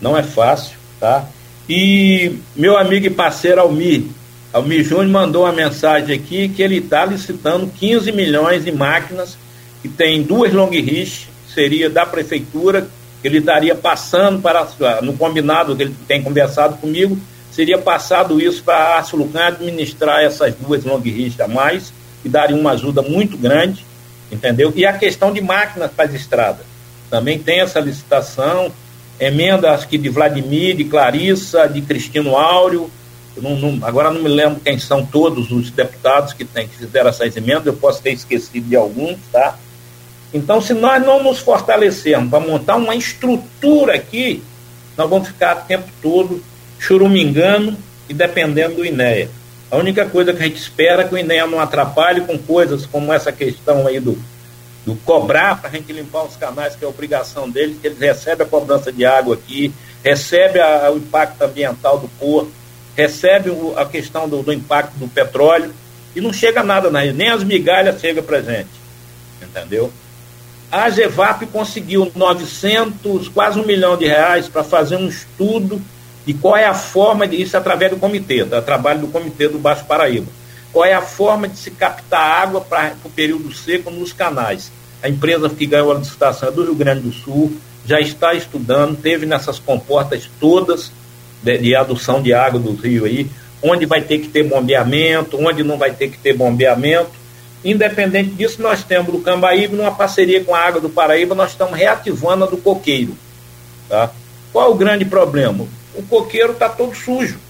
Não 0.00 0.16
é 0.16 0.22
fácil, 0.22 0.76
tá? 0.98 1.26
E 1.68 2.38
meu 2.56 2.76
amigo 2.76 3.06
e 3.06 3.10
parceiro 3.10 3.60
Almir, 3.60 4.04
Almir 4.52 4.82
Júnior 4.82 5.08
mandou 5.08 5.44
uma 5.44 5.52
mensagem 5.52 6.16
aqui 6.16 6.48
que 6.48 6.62
ele 6.62 6.78
está 6.78 7.04
licitando 7.04 7.66
15 7.66 8.10
milhões 8.12 8.64
de 8.64 8.72
máquinas 8.72 9.36
que 9.82 9.88
tem 9.88 10.22
duas 10.22 10.52
long 10.52 10.70
rich, 10.70 11.28
seria 11.54 11.90
da 11.90 12.06
prefeitura, 12.06 12.88
ele 13.22 13.38
estaria 13.38 13.74
passando 13.74 14.40
para 14.40 14.66
no 15.02 15.12
combinado 15.16 15.76
que 15.76 15.82
ele 15.82 15.94
tem 16.06 16.22
conversado 16.22 16.76
comigo, 16.78 17.18
seria 17.58 17.76
passado 17.76 18.40
isso 18.40 18.62
para 18.62 18.76
a 18.76 18.98
Açulucan 19.00 19.48
administrar 19.48 20.22
essas 20.22 20.54
duas 20.54 20.84
long 20.84 21.02
a 21.42 21.48
mais, 21.48 21.92
e 22.24 22.28
daria 22.28 22.54
uma 22.54 22.70
ajuda 22.70 23.02
muito 23.02 23.36
grande, 23.36 23.84
entendeu? 24.30 24.72
E 24.76 24.86
a 24.86 24.92
questão 24.92 25.32
de 25.32 25.40
máquinas 25.40 25.90
para 25.90 26.04
as 26.04 26.14
estradas 26.14 26.64
também 27.10 27.36
tem 27.36 27.58
essa 27.58 27.80
licitação, 27.80 28.70
emenda 29.18 29.72
acho 29.72 29.88
que 29.88 29.98
de 29.98 30.08
Vladimir, 30.08 30.76
de 30.76 30.84
Clarissa, 30.84 31.66
de 31.66 31.82
Cristino 31.82 32.36
Áureo, 32.36 32.88
não, 33.36 33.56
não, 33.56 33.84
agora 33.84 34.12
não 34.12 34.22
me 34.22 34.28
lembro 34.28 34.60
quem 34.60 34.78
são 34.78 35.04
todos 35.04 35.50
os 35.50 35.68
deputados 35.72 36.32
que, 36.32 36.44
tem, 36.44 36.68
que 36.68 36.76
fizeram 36.76 37.10
essas 37.10 37.36
emendas, 37.36 37.66
eu 37.66 37.74
posso 37.74 38.00
ter 38.00 38.12
esquecido 38.12 38.68
de 38.68 38.76
alguns, 38.76 39.18
tá? 39.32 39.58
Então, 40.32 40.60
se 40.60 40.74
nós 40.74 41.04
não 41.04 41.24
nos 41.24 41.40
fortalecermos 41.40 42.30
para 42.30 42.38
montar 42.38 42.76
uma 42.76 42.94
estrutura 42.94 43.96
aqui, 43.96 44.44
nós 44.96 45.10
vamos 45.10 45.26
ficar 45.26 45.56
o 45.56 45.60
tempo 45.66 45.88
todo 46.00 46.40
churumingando 46.78 47.76
e 48.08 48.14
dependendo 48.14 48.76
do 48.76 48.86
INEA. 48.86 49.28
A 49.70 49.76
única 49.76 50.06
coisa 50.06 50.32
que 50.32 50.42
a 50.42 50.46
gente 50.46 50.60
espera 50.60 51.02
é 51.02 51.04
que 51.08 51.14
o 51.14 51.18
INEA 51.18 51.46
não 51.46 51.60
atrapalhe 51.60 52.22
com 52.22 52.38
coisas 52.38 52.86
como 52.86 53.12
essa 53.12 53.30
questão 53.30 53.86
aí 53.86 54.00
do 54.00 54.18
do 54.88 54.96
cobrar 55.04 55.60
para 55.60 55.68
a 55.68 55.72
gente 55.72 55.92
limpar 55.92 56.24
os 56.24 56.34
canais, 56.34 56.74
que 56.74 56.82
é 56.82 56.88
obrigação 56.88 57.48
deles, 57.48 57.76
que 57.78 57.86
eles 57.86 57.98
recebem 57.98 58.46
a 58.46 58.48
cobrança 58.48 58.90
de 58.90 59.04
água 59.04 59.34
aqui, 59.34 59.70
recebem 60.02 60.62
a, 60.62 60.90
o 60.90 60.96
impacto 60.96 61.42
ambiental 61.42 61.98
do 61.98 62.08
porto, 62.08 62.50
recebem 62.96 63.54
a 63.76 63.84
questão 63.84 64.26
do, 64.26 64.42
do, 64.42 64.50
impacto 64.50 64.94
do 64.94 65.06
petróleo, 65.06 65.74
e 66.16 66.22
não 66.22 66.32
chega 66.32 66.62
nada 66.62 66.90
na 66.90 67.04
nem 67.04 67.28
as 67.28 67.44
migalhas 67.44 68.00
chegam 68.00 68.24
para 68.24 68.40
gente, 68.40 68.70
entendeu? 69.42 69.92
A 70.72 70.88
GEVAP 70.88 71.46
conseguiu 71.46 72.10
900, 72.14 73.28
quase 73.28 73.60
um 73.60 73.66
milhão 73.66 73.94
de 73.94 74.06
reais 74.06 74.48
para 74.48 74.64
fazer 74.64 74.96
um 74.96 75.06
estudo 75.06 75.82
de 76.28 76.34
qual 76.34 76.56
é 76.56 76.66
a 76.66 76.74
forma 76.74 77.26
de 77.26 77.40
isso 77.40 77.56
através 77.56 77.90
do 77.90 77.96
comitê, 77.96 78.44
do 78.44 78.60
trabalho 78.60 79.00
do 79.00 79.08
comitê 79.08 79.48
do 79.48 79.58
Baixo 79.58 79.86
Paraíba. 79.86 80.30
Qual 80.70 80.84
é 80.84 80.92
a 80.92 81.00
forma 81.00 81.48
de 81.48 81.56
se 81.56 81.70
captar 81.70 82.42
água 82.42 82.60
para 82.60 82.92
o 83.02 83.08
período 83.08 83.50
seco 83.54 83.90
nos 83.90 84.12
canais 84.12 84.70
a 85.02 85.08
empresa 85.08 85.48
que 85.48 85.66
ganhou 85.66 85.92
a 85.92 85.94
licitação 85.98 86.48
é 86.48 86.52
do 86.52 86.64
Rio 86.64 86.74
Grande 86.74 87.02
do 87.02 87.12
Sul, 87.12 87.56
já 87.86 88.00
está 88.00 88.34
estudando, 88.34 88.96
teve 88.96 89.24
nessas 89.24 89.58
comportas 89.58 90.28
todas 90.40 90.92
de, 91.42 91.58
de 91.58 91.74
adução 91.74 92.20
de 92.20 92.34
água 92.34 92.58
do 92.58 92.74
rio 92.74 93.04
aí, 93.04 93.30
onde 93.62 93.86
vai 93.86 94.02
ter 94.02 94.18
que 94.18 94.28
ter 94.28 94.42
bombeamento, 94.42 95.38
onde 95.40 95.62
não 95.62 95.78
vai 95.78 95.92
ter 95.92 96.10
que 96.10 96.18
ter 96.18 96.34
bombeamento. 96.34 97.10
Independente 97.64 98.30
disso, 98.30 98.60
nós 98.60 98.84
temos 98.84 99.12
do 99.12 99.20
Cambaíba, 99.20 99.76
numa 99.76 99.90
parceria 99.90 100.44
com 100.44 100.54
a 100.54 100.60
Água 100.60 100.80
do 100.80 100.88
Paraíba, 100.88 101.34
nós 101.34 101.50
estamos 101.50 101.76
reativando 101.76 102.44
a 102.44 102.46
do 102.46 102.56
coqueiro. 102.56 103.16
Tá? 103.88 104.10
Qual 104.52 104.68
é 104.68 104.70
o 104.72 104.76
grande 104.76 105.04
problema? 105.04 105.66
O 105.98 106.02
coqueiro 106.04 106.52
está 106.52 106.68
todo 106.68 106.94
sujo. 106.94 107.40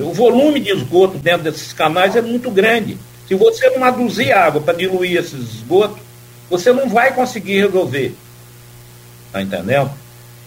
O 0.00 0.12
volume 0.12 0.58
de 0.58 0.70
esgoto 0.70 1.18
dentro 1.18 1.44
desses 1.44 1.72
canais 1.72 2.16
é 2.16 2.20
muito 2.20 2.50
grande. 2.50 2.98
Se 3.28 3.34
você 3.36 3.70
não 3.70 3.84
aduzir 3.84 4.32
água 4.32 4.60
para 4.60 4.74
diluir 4.74 5.16
esses 5.16 5.54
esgotos, 5.54 6.02
você 6.50 6.72
não 6.72 6.88
vai 6.88 7.14
conseguir 7.14 7.60
resolver. 7.60 8.12
Está 9.26 9.40
entendendo? 9.40 9.92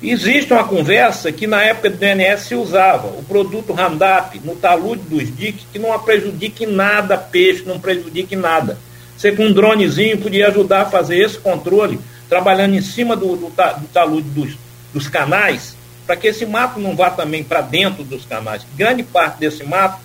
Existe 0.04 0.52
uma 0.52 0.66
conversa 0.68 1.32
que 1.32 1.48
na 1.48 1.64
época 1.64 1.92
do 1.92 1.98
DNS 1.98 2.44
se 2.44 2.56
usava 2.56 3.08
o 3.08 3.24
produto 3.24 3.72
Roundup 3.72 4.38
no 4.44 4.56
talude 4.56 5.04
dos 5.04 5.34
diques 5.34 5.66
que 5.72 5.80
não 5.80 5.98
prejudique 5.98 6.66
nada 6.66 7.18
peixe, 7.18 7.64
não 7.66 7.80
prejudique 7.80 8.36
nada. 8.36 8.78
Você 9.16 9.32
com 9.32 9.46
um 9.46 9.54
dronezinho 9.54 10.18
podia 10.18 10.50
ajudar 10.50 10.82
a 10.82 10.90
fazer 10.90 11.20
esse 11.20 11.38
controle, 11.38 12.00
trabalhando 12.28 12.76
em 12.76 12.82
cima 12.82 13.16
do, 13.16 13.38
do, 13.38 13.48
do 13.48 13.88
talude 13.94 14.30
dos, 14.30 14.58
dos 14.94 15.08
canais, 15.08 15.77
para 16.08 16.16
que 16.16 16.28
esse 16.28 16.46
mato 16.46 16.80
não 16.80 16.96
vá 16.96 17.12
também 17.12 17.44
para 17.44 17.62
dentro 17.62 18.04
dos 18.04 18.26
canais. 18.26 18.66
Grande 18.76 19.04
parte 19.04 19.40
desse 19.40 19.64
mato 19.64 20.00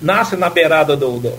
nasce 0.00 0.36
na 0.36 0.48
beirada 0.48 0.96
do, 0.96 1.18
do 1.18 1.36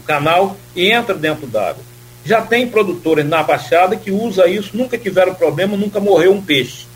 do 0.00 0.02
canal 0.02 0.56
e 0.74 0.90
entra 0.90 1.14
dentro 1.14 1.46
d'água. 1.46 1.82
Já 2.24 2.42
tem 2.42 2.66
produtores 2.68 3.24
na 3.24 3.42
Baixada 3.42 3.96
que 3.96 4.10
usa 4.10 4.46
isso, 4.48 4.76
nunca 4.76 4.98
tiveram 4.98 5.34
problema, 5.34 5.76
nunca 5.76 6.00
morreu 6.00 6.32
um 6.32 6.42
peixe. 6.42 6.86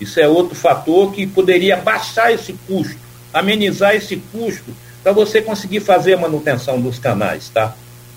Isso 0.00 0.18
é 0.18 0.26
outro 0.26 0.54
fator 0.54 1.12
que 1.12 1.26
poderia 1.26 1.76
baixar 1.76 2.32
esse 2.32 2.54
custo, 2.66 2.96
amenizar 3.32 3.94
esse 3.94 4.16
custo, 4.16 4.74
para 5.02 5.12
você 5.12 5.42
conseguir 5.42 5.80
fazer 5.80 6.14
a 6.14 6.18
manutenção 6.18 6.80
dos 6.80 6.98
canais, 6.98 7.48
tá? 7.50 7.74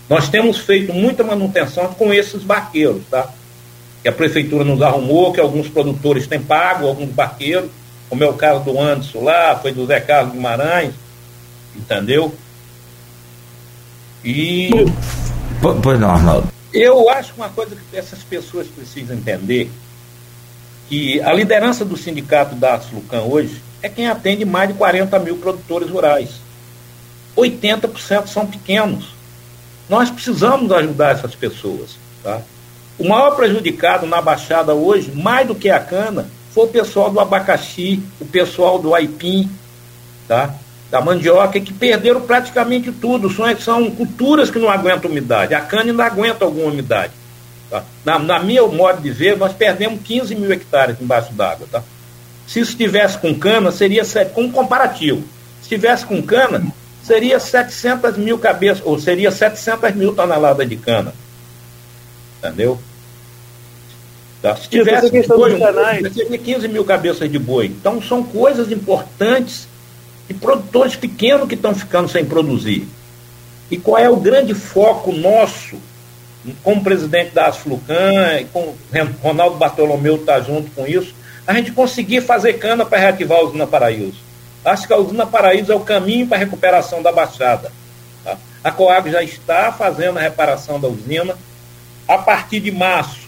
Nós 0.09 0.29
temos 0.29 0.59
feito 0.59 0.93
muita 0.93 1.23
manutenção 1.23 1.93
com 1.93 2.13
esses 2.13 2.43
barqueiros, 2.43 3.03
tá? 3.09 3.29
Que 4.03 4.09
a 4.09 4.11
prefeitura 4.11 4.63
nos 4.63 4.81
arrumou, 4.81 5.33
que 5.33 5.39
alguns 5.39 5.67
produtores 5.67 6.27
têm 6.27 6.41
pago, 6.41 6.87
alguns 6.87 7.09
barqueiros, 7.09 7.71
como 8.09 8.23
é 8.23 8.27
o 8.27 8.33
caso 8.33 8.63
do 8.63 8.79
Anderson 8.79 9.23
lá, 9.23 9.55
foi 9.55 9.71
do 9.71 9.87
Zé 9.87 9.99
Carlos 9.99 10.33
Guimarães, 10.33 10.93
entendeu? 11.75 12.35
E. 14.23 14.69
Pois 15.81 15.99
não, 15.99 16.11
Arnaldo. 16.11 16.47
Eu 16.71 17.09
acho 17.09 17.33
que 17.33 17.39
uma 17.39 17.49
coisa 17.49 17.75
que 17.75 17.97
essas 17.97 18.19
pessoas 18.19 18.67
precisam 18.67 19.15
entender 19.15 19.71
que 20.89 21.21
a 21.21 21.33
liderança 21.33 21.85
do 21.85 21.97
sindicato 21.97 22.55
da 22.55 22.75
Slucan 22.77 23.21
hoje 23.21 23.61
é 23.81 23.89
quem 23.89 24.07
atende 24.07 24.45
mais 24.45 24.69
de 24.69 24.75
40 24.75 25.17
mil 25.19 25.37
produtores 25.37 25.89
rurais. 25.89 26.41
80% 27.35 28.27
são 28.27 28.45
pequenos. 28.45 29.13
Nós 29.89 30.09
precisamos 30.09 30.71
ajudar 30.71 31.11
essas 31.11 31.35
pessoas. 31.35 31.97
Tá? 32.23 32.41
O 33.03 33.07
maior 33.09 33.35
prejudicado 33.35 34.07
na 34.07 34.21
Baixada 34.21 34.73
hoje, 34.73 35.11
mais 35.13 35.45
do 35.45 35.53
que 35.53 35.69
a 35.69 35.77
cana, 35.77 36.25
foi 36.53 36.63
o 36.63 36.69
pessoal 36.69 37.09
do 37.09 37.19
abacaxi, 37.19 38.01
o 38.17 38.23
pessoal 38.23 38.79
do 38.79 38.95
aipim, 38.95 39.51
tá? 40.25 40.55
da 40.89 41.01
mandioca, 41.01 41.59
que 41.59 41.73
perderam 41.73 42.21
praticamente 42.21 42.93
tudo. 42.93 43.29
São, 43.29 43.59
são 43.59 43.91
culturas 43.91 44.49
que 44.49 44.57
não 44.57 44.69
aguentam 44.69 45.11
umidade. 45.11 45.53
A 45.53 45.59
cana 45.59 45.91
ainda 45.91 46.05
aguenta 46.05 46.45
alguma 46.45 46.71
umidade. 46.71 47.11
Tá? 47.69 47.83
Na, 48.05 48.17
na 48.17 48.39
minha 48.39 48.65
modo 48.67 49.01
de 49.01 49.11
ver, 49.11 49.35
nós 49.35 49.51
perdemos 49.51 49.99
15 50.01 50.33
mil 50.35 50.53
hectares 50.53 50.95
embaixo 51.01 51.33
d'água. 51.33 51.67
Tá? 51.69 51.83
Se 52.47 52.61
estivesse 52.61 53.17
com 53.17 53.37
cana, 53.37 53.69
seria 53.69 54.03
com 54.33 54.49
comparativo. 54.49 55.23
Se 55.59 55.63
estivesse 55.63 56.05
com 56.05 56.21
cana, 56.23 56.65
seria 57.03 57.37
700 57.37 58.15
mil 58.15 58.39
cabeças, 58.39 58.81
ou 58.85 58.97
seria 58.97 59.29
700 59.29 59.93
mil 59.93 60.15
toneladas 60.15 60.69
de 60.69 60.77
cana. 60.77 61.13
Entendeu? 62.39 62.79
Tá? 64.43 64.57
Se 64.57 64.67
tivesse 64.67 65.09
boi, 65.25 65.57
seria 66.13 66.37
15 66.37 66.67
mil 66.67 66.83
cabeças 66.83 67.31
de 67.31 67.39
boi. 67.39 67.67
Então 67.67 68.01
são 68.01 68.21
coisas 68.21 68.73
importantes 68.73 69.69
e 70.29 70.33
produtores 70.33 70.97
pequenos 70.97 71.47
que 71.47 71.55
estão 71.55 71.73
ficando 71.73 72.09
sem 72.09 72.25
produzir. 72.25 72.85
E 73.71 73.77
qual 73.77 73.97
é 73.97 74.09
o 74.09 74.17
grande 74.17 74.53
foco 74.53 75.13
nosso, 75.13 75.77
como 76.61 76.83
presidente 76.83 77.33
da 77.33 77.45
Asflucan, 77.45 78.41
e 78.41 78.43
com 78.43 78.75
Ronaldo 79.21 79.55
Bartolomeu 79.55 80.17
está 80.17 80.41
junto 80.41 80.69
com 80.71 80.85
isso, 80.85 81.15
a 81.47 81.53
gente 81.53 81.71
conseguir 81.71 82.19
fazer 82.19 82.55
cana 82.55 82.85
para 82.85 82.99
reativar 82.99 83.39
a 83.39 83.43
usina 83.43 83.65
Paraíso. 83.65 84.19
Acho 84.65 84.85
que 84.85 84.93
a 84.93 84.97
usina 84.97 85.25
Paraíso 85.25 85.71
é 85.71 85.75
o 85.75 85.79
caminho 85.79 86.27
para 86.27 86.35
a 86.35 86.39
recuperação 86.39 87.01
da 87.01 87.13
Baixada. 87.13 87.71
Tá? 88.25 88.35
A 88.61 88.71
Coag 88.71 89.09
já 89.09 89.23
está 89.23 89.71
fazendo 89.71 90.19
a 90.19 90.21
reparação 90.21 90.81
da 90.81 90.89
usina. 90.89 91.33
A 92.05 92.17
partir 92.17 92.59
de 92.59 92.69
março, 92.69 93.22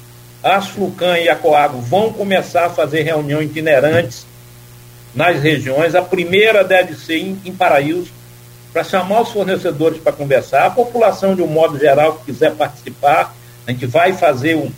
a 0.46 0.58
Asflucan 0.58 1.18
e 1.18 1.28
a 1.28 1.36
Coag 1.36 1.76
vão 1.82 2.14
começar 2.14 2.68
a 2.68 2.70
fazer 2.70 3.02
reuniões 3.02 3.50
itinerantes 3.50 4.28
nas 5.16 5.42
regiões. 5.42 5.96
A 5.96 6.04
primeira 6.04 6.64
deve 6.64 6.94
ser 6.94 7.18
em, 7.18 7.42
em 7.44 7.52
Paraíso, 7.52 8.12
para 8.72 8.84
chamar 8.84 9.22
os 9.22 9.32
fornecedores 9.32 10.00
para 10.00 10.14
conversar. 10.14 10.68
A 10.68 10.70
população, 10.70 11.34
de 11.34 11.42
um 11.42 11.48
modo 11.48 11.80
geral, 11.80 12.18
que 12.18 12.26
quiser 12.26 12.54
participar, 12.54 13.36
a 13.66 13.72
gente 13.72 13.88
vai 13.88 14.14
fazer 14.14 14.56
um, 14.56 14.72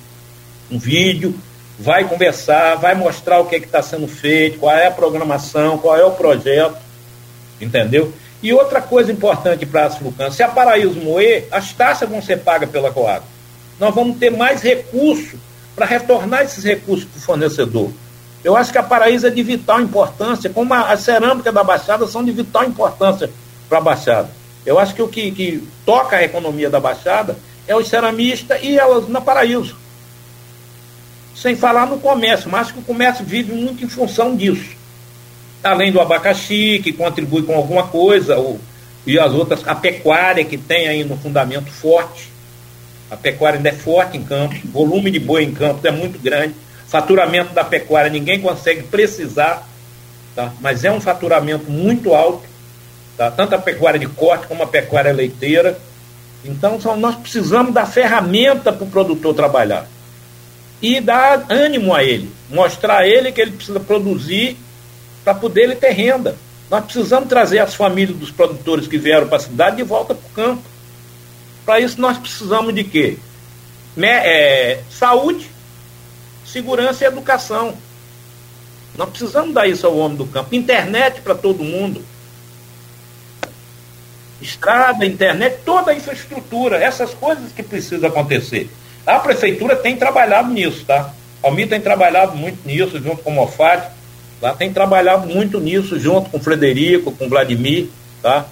um 0.72 0.80
vídeo, 0.80 1.36
vai 1.78 2.06
conversar, 2.06 2.76
vai 2.76 2.96
mostrar 2.96 3.42
o 3.42 3.46
que 3.48 3.56
é 3.56 3.60
está 3.60 3.82
sendo 3.82 4.08
feito, 4.08 4.60
qual 4.60 4.74
é 4.74 4.88
a 4.88 4.92
programação, 4.92 5.78
qual 5.80 5.98
é 5.98 6.06
o 6.06 6.12
projeto, 6.12 6.78
entendeu? 7.60 8.14
E 8.42 8.54
outra 8.54 8.82
coisa 8.82 9.12
importante 9.12 9.66
para 9.66 9.84
a 9.84 9.86
Asflucan, 9.88 10.32
se 10.32 10.42
a 10.42 10.48
Paraíso 10.48 10.98
moer, 11.02 11.46
as 11.52 11.74
taxas 11.74 12.08
vão 12.08 12.22
ser 12.22 12.38
pagas 12.38 12.70
pela 12.70 12.90
Coag. 12.90 13.26
Nós 13.78 13.94
vamos 13.94 14.18
ter 14.18 14.30
mais 14.30 14.62
recursos 14.62 15.47
para 15.78 15.86
retornar 15.86 16.42
esses 16.42 16.64
recursos 16.64 17.06
para 17.06 17.20
o 17.20 17.22
fornecedor. 17.22 17.92
Eu 18.44 18.58
acho 18.58 18.72
que 18.72 18.80
a 18.80 18.84
Paraíso 18.84 19.28
é 19.28 19.30
de 19.30 19.44
vital 19.44 19.80
importância, 19.80 20.50
como 20.50 20.74
a, 20.74 20.92
a 20.92 20.98
cerâmica 20.98 21.52
da 21.52 21.64
Baixada 21.64 22.08
são 22.08 22.26
de 22.26 22.32
vital 22.32 22.66
importância 22.66 23.30
para 23.70 23.78
a 23.78 23.82
Baixada. 23.82 24.30
Eu 24.66 24.80
acho 24.80 24.96
que 24.96 25.02
o 25.04 25.08
que, 25.08 25.30
que 25.30 25.68
toca 25.86 26.16
a 26.16 26.24
economia 26.24 26.68
da 26.68 26.80
Baixada 26.80 27.38
é 27.68 27.76
os 27.76 27.88
ceramistas 27.88 28.60
e 28.64 28.76
elas 28.76 29.08
na 29.08 29.22
Paraíso. 29.22 29.78
Sem 31.36 31.56
falar 31.56 31.86
no 31.86 32.00
comércio, 32.00 32.50
mas 32.50 32.72
que 32.72 32.80
o 32.80 32.82
comércio 32.82 33.24
vive 33.24 33.54
muito 33.54 33.86
em 33.86 33.88
função 33.88 34.36
disso. 34.36 34.76
Além 35.64 35.92
do 35.92 36.02
abacaxi, 36.02 36.82
que 36.84 36.92
contribui 36.92 37.44
com 37.44 37.56
alguma 37.56 37.88
coisa, 37.88 38.36
ou, 38.36 38.60
e 39.06 39.20
as 39.20 39.32
outras, 39.32 39.62
a 39.68 39.76
pecuária, 39.76 40.44
que 40.44 40.58
tem 40.58 40.88
aí 40.88 41.04
no 41.04 41.18
fundamento 41.18 41.70
forte. 41.70 42.32
A 43.10 43.16
pecuária 43.16 43.58
ainda 43.58 43.70
é 43.70 43.74
forte 43.74 44.18
em 44.18 44.24
campo, 44.24 44.56
volume 44.66 45.10
de 45.10 45.20
boi 45.20 45.44
em 45.44 45.54
campo 45.54 45.86
é 45.88 45.92
muito 45.92 46.20
grande. 46.20 46.54
Faturamento 46.88 47.54
da 47.54 47.64
pecuária 47.64 48.10
ninguém 48.10 48.40
consegue 48.40 48.84
precisar, 48.84 49.68
tá? 50.36 50.54
mas 50.60 50.84
é 50.84 50.92
um 50.92 51.02
faturamento 51.02 51.70
muito 51.70 52.14
alto, 52.14 52.44
tá? 53.18 53.32
tanto 53.32 53.56
a 53.56 53.60
pecuária 53.60 54.00
de 54.00 54.08
corte 54.08 54.48
como 54.48 54.64
a 54.64 54.68
pecuária 54.68 55.14
leiteira. 55.14 55.78
Então, 56.44 56.80
nós 56.98 57.16
precisamos 57.16 57.74
da 57.74 57.86
ferramenta 57.86 58.72
para 58.72 58.86
o 58.86 58.90
produtor 58.90 59.34
trabalhar 59.34 59.88
e 60.82 61.02
dar 61.02 61.46
ânimo 61.50 61.94
a 61.94 62.04
ele, 62.04 62.32
mostrar 62.50 63.00
a 63.00 63.08
ele 63.08 63.32
que 63.32 63.42
ele 63.42 63.52
precisa 63.52 63.80
produzir 63.80 64.58
para 65.24 65.34
poder 65.34 65.64
ele 65.64 65.76
ter 65.76 65.92
renda. 65.92 66.36
Nós 66.70 66.84
precisamos 66.84 67.30
trazer 67.30 67.60
as 67.60 67.74
famílias 67.74 68.18
dos 68.18 68.32
produtores 68.32 68.88
que 68.88 68.98
vieram 68.98 69.28
para 69.28 69.38
a 69.38 69.42
cidade 69.42 69.78
de 69.78 69.84
volta 69.84 70.14
para 70.14 70.28
o 70.28 70.34
campo. 70.34 70.64
Para 71.68 71.82
isso 71.82 72.00
nós 72.00 72.18
precisamos 72.18 72.74
de 72.74 72.86
quê? 72.86 73.18
É, 74.02 74.80
saúde, 74.90 75.50
segurança 76.46 77.04
e 77.04 77.08
educação. 77.08 77.74
Nós 78.98 79.10
precisamos 79.10 79.54
dar 79.54 79.68
isso 79.68 79.86
ao 79.86 79.98
homem 79.98 80.16
do 80.16 80.26
campo. 80.26 80.56
Internet 80.56 81.20
para 81.20 81.36
todo 81.36 81.66
mundo. 81.66 82.02
Estrada, 84.42 85.06
internet, 85.06 85.58
toda 85.66 85.92
a 85.92 85.94
infraestrutura, 85.94 86.78
essas 86.78 87.14
coisas 87.14 87.52
que 87.52 87.62
precisam 87.62 88.08
acontecer. 88.08 88.70
A 89.06 89.20
prefeitura 89.20 89.76
tem 89.76 89.98
trabalhado 89.98 90.54
nisso, 90.54 90.86
tá? 90.86 91.14
A 91.44 91.48
Almir 91.48 91.68
tem 91.68 91.82
trabalhado 91.82 92.38
muito 92.38 92.66
nisso, 92.66 92.98
junto 92.98 93.22
com 93.22 93.32
o 93.32 93.34
Mofat. 93.34 93.92
Lá 94.42 94.54
tem 94.54 94.72
trabalhado 94.72 95.28
muito 95.28 95.60
nisso, 95.60 96.00
junto 96.00 96.30
com 96.30 96.38
o 96.38 96.42
Frederico, 96.42 97.12
com 97.12 97.26
o 97.26 97.30
Vladimir, 97.30 97.90
tá? 98.22 98.46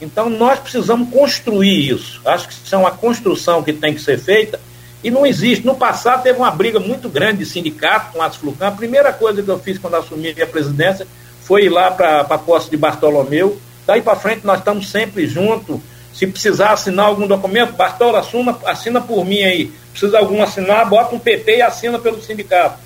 Então 0.00 0.30
nós 0.30 0.58
precisamos 0.58 1.10
construir 1.10 1.90
isso. 1.90 2.20
Acho 2.24 2.48
que 2.48 2.54
isso 2.54 2.74
é 2.74 2.78
uma 2.78 2.90
construção 2.90 3.62
que 3.62 3.72
tem 3.72 3.94
que 3.94 4.00
ser 4.00 4.18
feita 4.18 4.60
e 5.02 5.10
não 5.10 5.26
existe. 5.26 5.66
No 5.66 5.74
passado 5.74 6.22
teve 6.22 6.38
uma 6.38 6.50
briga 6.50 6.78
muito 6.78 7.08
grande 7.08 7.38
de 7.38 7.46
sindicato 7.46 8.12
com 8.12 8.22
as 8.22 8.36
Flucan. 8.36 8.68
A 8.68 8.72
primeira 8.72 9.12
coisa 9.12 9.42
que 9.42 9.48
eu 9.48 9.58
fiz 9.58 9.78
quando 9.78 9.94
assumi 9.94 10.30
a 10.40 10.46
presidência 10.46 11.06
foi 11.42 11.64
ir 11.64 11.68
lá 11.68 11.90
para 11.90 12.20
a 12.20 12.38
posse 12.38 12.70
de 12.70 12.76
Bartolomeu. 12.76 13.60
Daí 13.86 14.02
para 14.02 14.16
frente 14.16 14.46
nós 14.46 14.58
estamos 14.58 14.88
sempre 14.90 15.26
juntos 15.26 15.80
se 16.18 16.26
precisar 16.26 16.72
assinar 16.72 17.06
algum 17.06 17.28
documento, 17.28 17.74
Bartola, 17.74 18.18
assina, 18.18 18.58
assina 18.64 19.00
por 19.00 19.24
mim 19.24 19.40
aí. 19.42 19.72
Precisa 19.92 20.18
algum 20.18 20.42
assinar, 20.42 20.88
bota 20.88 21.14
um 21.14 21.18
PP 21.18 21.58
e 21.58 21.62
assina 21.62 21.96
pelo 21.96 22.20
sindicato. 22.20 22.80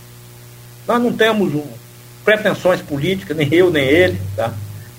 Nós 0.86 1.00
não 1.02 1.10
temos 1.10 1.50
pretensões 2.22 2.82
políticas, 2.82 3.34
nem 3.34 3.48
eu, 3.52 3.70
nem 3.70 3.84
ele, 3.84 4.20
tá? 4.36 4.52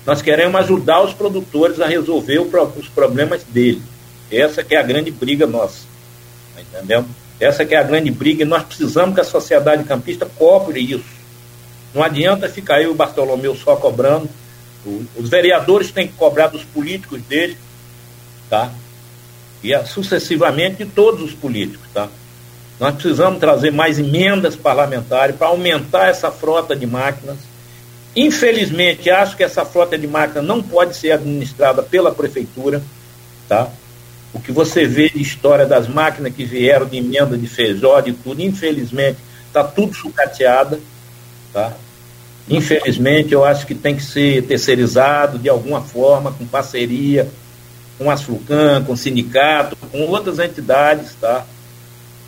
Nós 0.06 0.20
queremos 0.20 0.60
ajudar 0.60 1.02
os 1.02 1.14
produtores 1.14 1.80
a 1.80 1.86
resolver 1.86 2.38
os 2.38 2.88
problemas 2.88 3.42
dele. 3.44 3.82
Essa 4.30 4.62
que 4.62 4.74
é 4.74 4.78
a 4.78 4.82
grande 4.82 5.10
briga 5.10 5.46
nossa. 5.46 5.86
Entendeu? 6.58 7.04
Essa 7.40 7.64
que 7.64 7.74
é 7.74 7.78
a 7.78 7.82
grande 7.82 8.10
briga 8.10 8.42
e 8.42 8.46
nós 8.46 8.62
precisamos 8.62 9.14
que 9.14 9.20
a 9.20 9.24
sociedade 9.24 9.84
campista 9.84 10.26
cobre 10.38 10.80
isso. 10.80 11.04
Não 11.94 12.02
adianta 12.02 12.48
ficar 12.48 12.80
eu 12.80 12.90
e 12.90 12.92
o 12.92 12.94
Bartolomeu 12.94 13.54
só 13.54 13.76
cobrando. 13.76 14.28
Os 15.16 15.28
vereadores 15.28 15.90
têm 15.90 16.06
que 16.06 16.14
cobrar 16.14 16.48
dos 16.48 16.62
políticos 16.64 17.22
dele 17.22 17.56
tá? 18.48 18.70
E 19.62 19.72
é 19.72 19.84
sucessivamente 19.84 20.84
de 20.84 20.90
todos 20.90 21.22
os 21.22 21.32
políticos, 21.32 21.86
tá? 21.92 22.08
Nós 22.78 22.94
precisamos 22.94 23.38
trazer 23.40 23.70
mais 23.70 23.98
emendas 23.98 24.56
parlamentares 24.56 25.36
para 25.36 25.48
aumentar 25.48 26.08
essa 26.08 26.30
frota 26.30 26.76
de 26.76 26.86
máquinas. 26.86 27.38
Infelizmente, 28.16 29.10
acho 29.10 29.36
que 29.36 29.42
essa 29.42 29.64
frota 29.64 29.98
de 29.98 30.06
máquinas 30.06 30.44
não 30.44 30.62
pode 30.62 30.96
ser 30.96 31.12
administrada 31.12 31.82
pela 31.82 32.14
prefeitura, 32.14 32.82
tá? 33.48 33.68
O 34.32 34.40
que 34.40 34.52
você 34.52 34.86
vê 34.86 35.08
de 35.08 35.20
história 35.20 35.66
das 35.66 35.88
máquinas 35.88 36.34
que 36.34 36.44
vieram 36.44 36.86
de 36.86 36.98
emenda 36.98 37.36
de 37.36 37.46
feijó, 37.46 38.00
de 38.00 38.12
tudo, 38.12 38.40
infelizmente, 38.42 39.18
está 39.46 39.64
tudo 39.64 39.94
sucateada, 39.94 40.80
tá? 41.52 41.72
Infelizmente, 42.48 43.32
eu 43.32 43.44
acho 43.44 43.66
que 43.66 43.74
tem 43.74 43.96
que 43.96 44.02
ser 44.02 44.42
terceirizado 44.44 45.38
de 45.38 45.48
alguma 45.48 45.80
forma, 45.80 46.32
com 46.32 46.46
parceria 46.46 47.28
com 47.98 48.10
a 48.10 48.16
Flucan, 48.16 48.82
com 48.84 48.92
o 48.92 48.96
sindicato, 48.96 49.76
com 49.76 50.00
outras 50.06 50.38
entidades, 50.38 51.14
tá? 51.20 51.44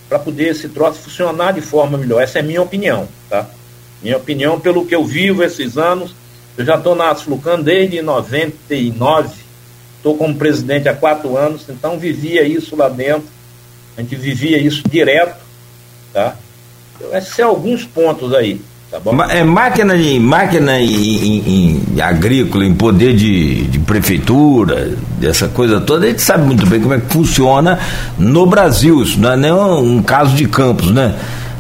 Para 0.09 0.19
poder 0.19 0.49
esse 0.49 0.69
troço 0.69 1.01
funcionar 1.01 1.53
de 1.53 1.61
forma 1.61 1.99
melhor. 1.99 2.23
Essa 2.23 2.39
é 2.39 2.41
a 2.41 2.45
minha 2.45 2.63
opinião, 2.63 3.09
tá? 3.29 3.47
Minha 4.03 4.17
opinião, 4.17 4.61
pelo 4.61 4.87
que 4.87 4.95
eu 4.95 5.05
vivo 5.05 5.43
esses 5.43 5.77
anos, 5.77 6.15
eu 6.57 6.65
já 6.65 6.77
estou 6.77 6.95
na 6.95 7.15
Flucan 7.15 7.61
desde 7.61 8.01
99, 8.01 9.31
estou 9.97 10.17
como 10.17 10.35
presidente 10.37 10.89
há 10.89 10.95
quatro 10.95 11.37
anos, 11.37 11.63
então 11.69 11.99
vivia 11.99 12.43
isso 12.43 12.77
lá 12.77 12.89
dentro, 12.89 13.29
a 13.97 14.01
gente 14.01 14.17
vivia 14.17 14.59
isso 14.59 14.83
direto, 14.89 15.37
tá? 16.13 16.37
Esses 17.13 17.35
são 17.35 17.49
alguns 17.49 17.85
pontos 17.85 18.33
aí. 18.33 18.61
Tá 18.91 19.01
bom? 19.01 19.21
É 19.25 19.43
máquina, 19.43 19.99
de, 19.99 20.19
máquina 20.21 20.81
em, 20.81 20.87
em, 20.87 21.83
em 21.97 22.01
agrícola, 22.01 22.65
em 22.65 22.75
poder 22.75 23.15
de, 23.15 23.65
de 23.65 23.79
prefeitura, 23.81 24.97
dessa 25.19 25.49
coisa 25.49 25.81
toda, 25.81 26.07
a 26.07 26.09
gente 26.09 26.23
sabe 26.23 26.47
muito 26.47 26.65
bem 26.67 26.81
como 26.81 26.95
é 26.95 27.01
que 27.01 27.13
funciona 27.13 27.81
no 28.17 28.47
Brasil. 28.47 29.03
Isso 29.03 29.19
não 29.19 29.33
é 29.33 29.37
nem 29.37 29.53
um 29.53 30.01
caso 30.03 30.37
de 30.37 30.47
campos, 30.47 30.93
né? 30.93 31.17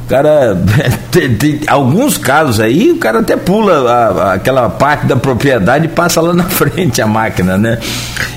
O 0.07 0.09
cara, 0.09 0.57
tem, 1.11 1.35
tem, 1.35 1.61
alguns 1.66 2.16
casos 2.16 2.61
aí, 2.61 2.92
o 2.92 2.97
cara 2.97 3.19
até 3.19 3.37
pula 3.37 3.90
a, 3.90 4.07
a, 4.07 4.33
aquela 4.35 4.71
parte 4.71 5.05
da 5.05 5.16
propriedade 5.16 5.87
e 5.87 5.88
passa 5.88 6.21
lá 6.21 6.33
na 6.33 6.45
frente 6.49 7.03
a 7.03 7.07
máquina, 7.09 7.59
né? 7.59 7.81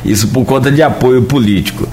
Isso 0.04 0.28
por 0.30 0.44
conta 0.46 0.72
de 0.72 0.82
apoio 0.82 1.22
político. 1.22 1.88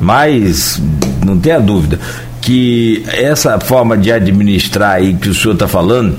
Mas, 0.00 0.80
não 1.24 1.38
tenha 1.38 1.60
dúvida, 1.60 1.98
que 2.40 3.04
essa 3.08 3.60
forma 3.60 3.98
de 3.98 4.10
administrar 4.10 4.92
aí 4.92 5.12
que 5.12 5.28
o 5.28 5.34
senhor 5.34 5.52
está 5.52 5.68
falando, 5.68 6.16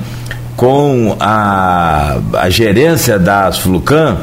com 0.56 1.16
a, 1.20 2.18
a 2.34 2.50
gerência 2.50 3.18
da 3.18 3.52
Flucan, 3.52 4.18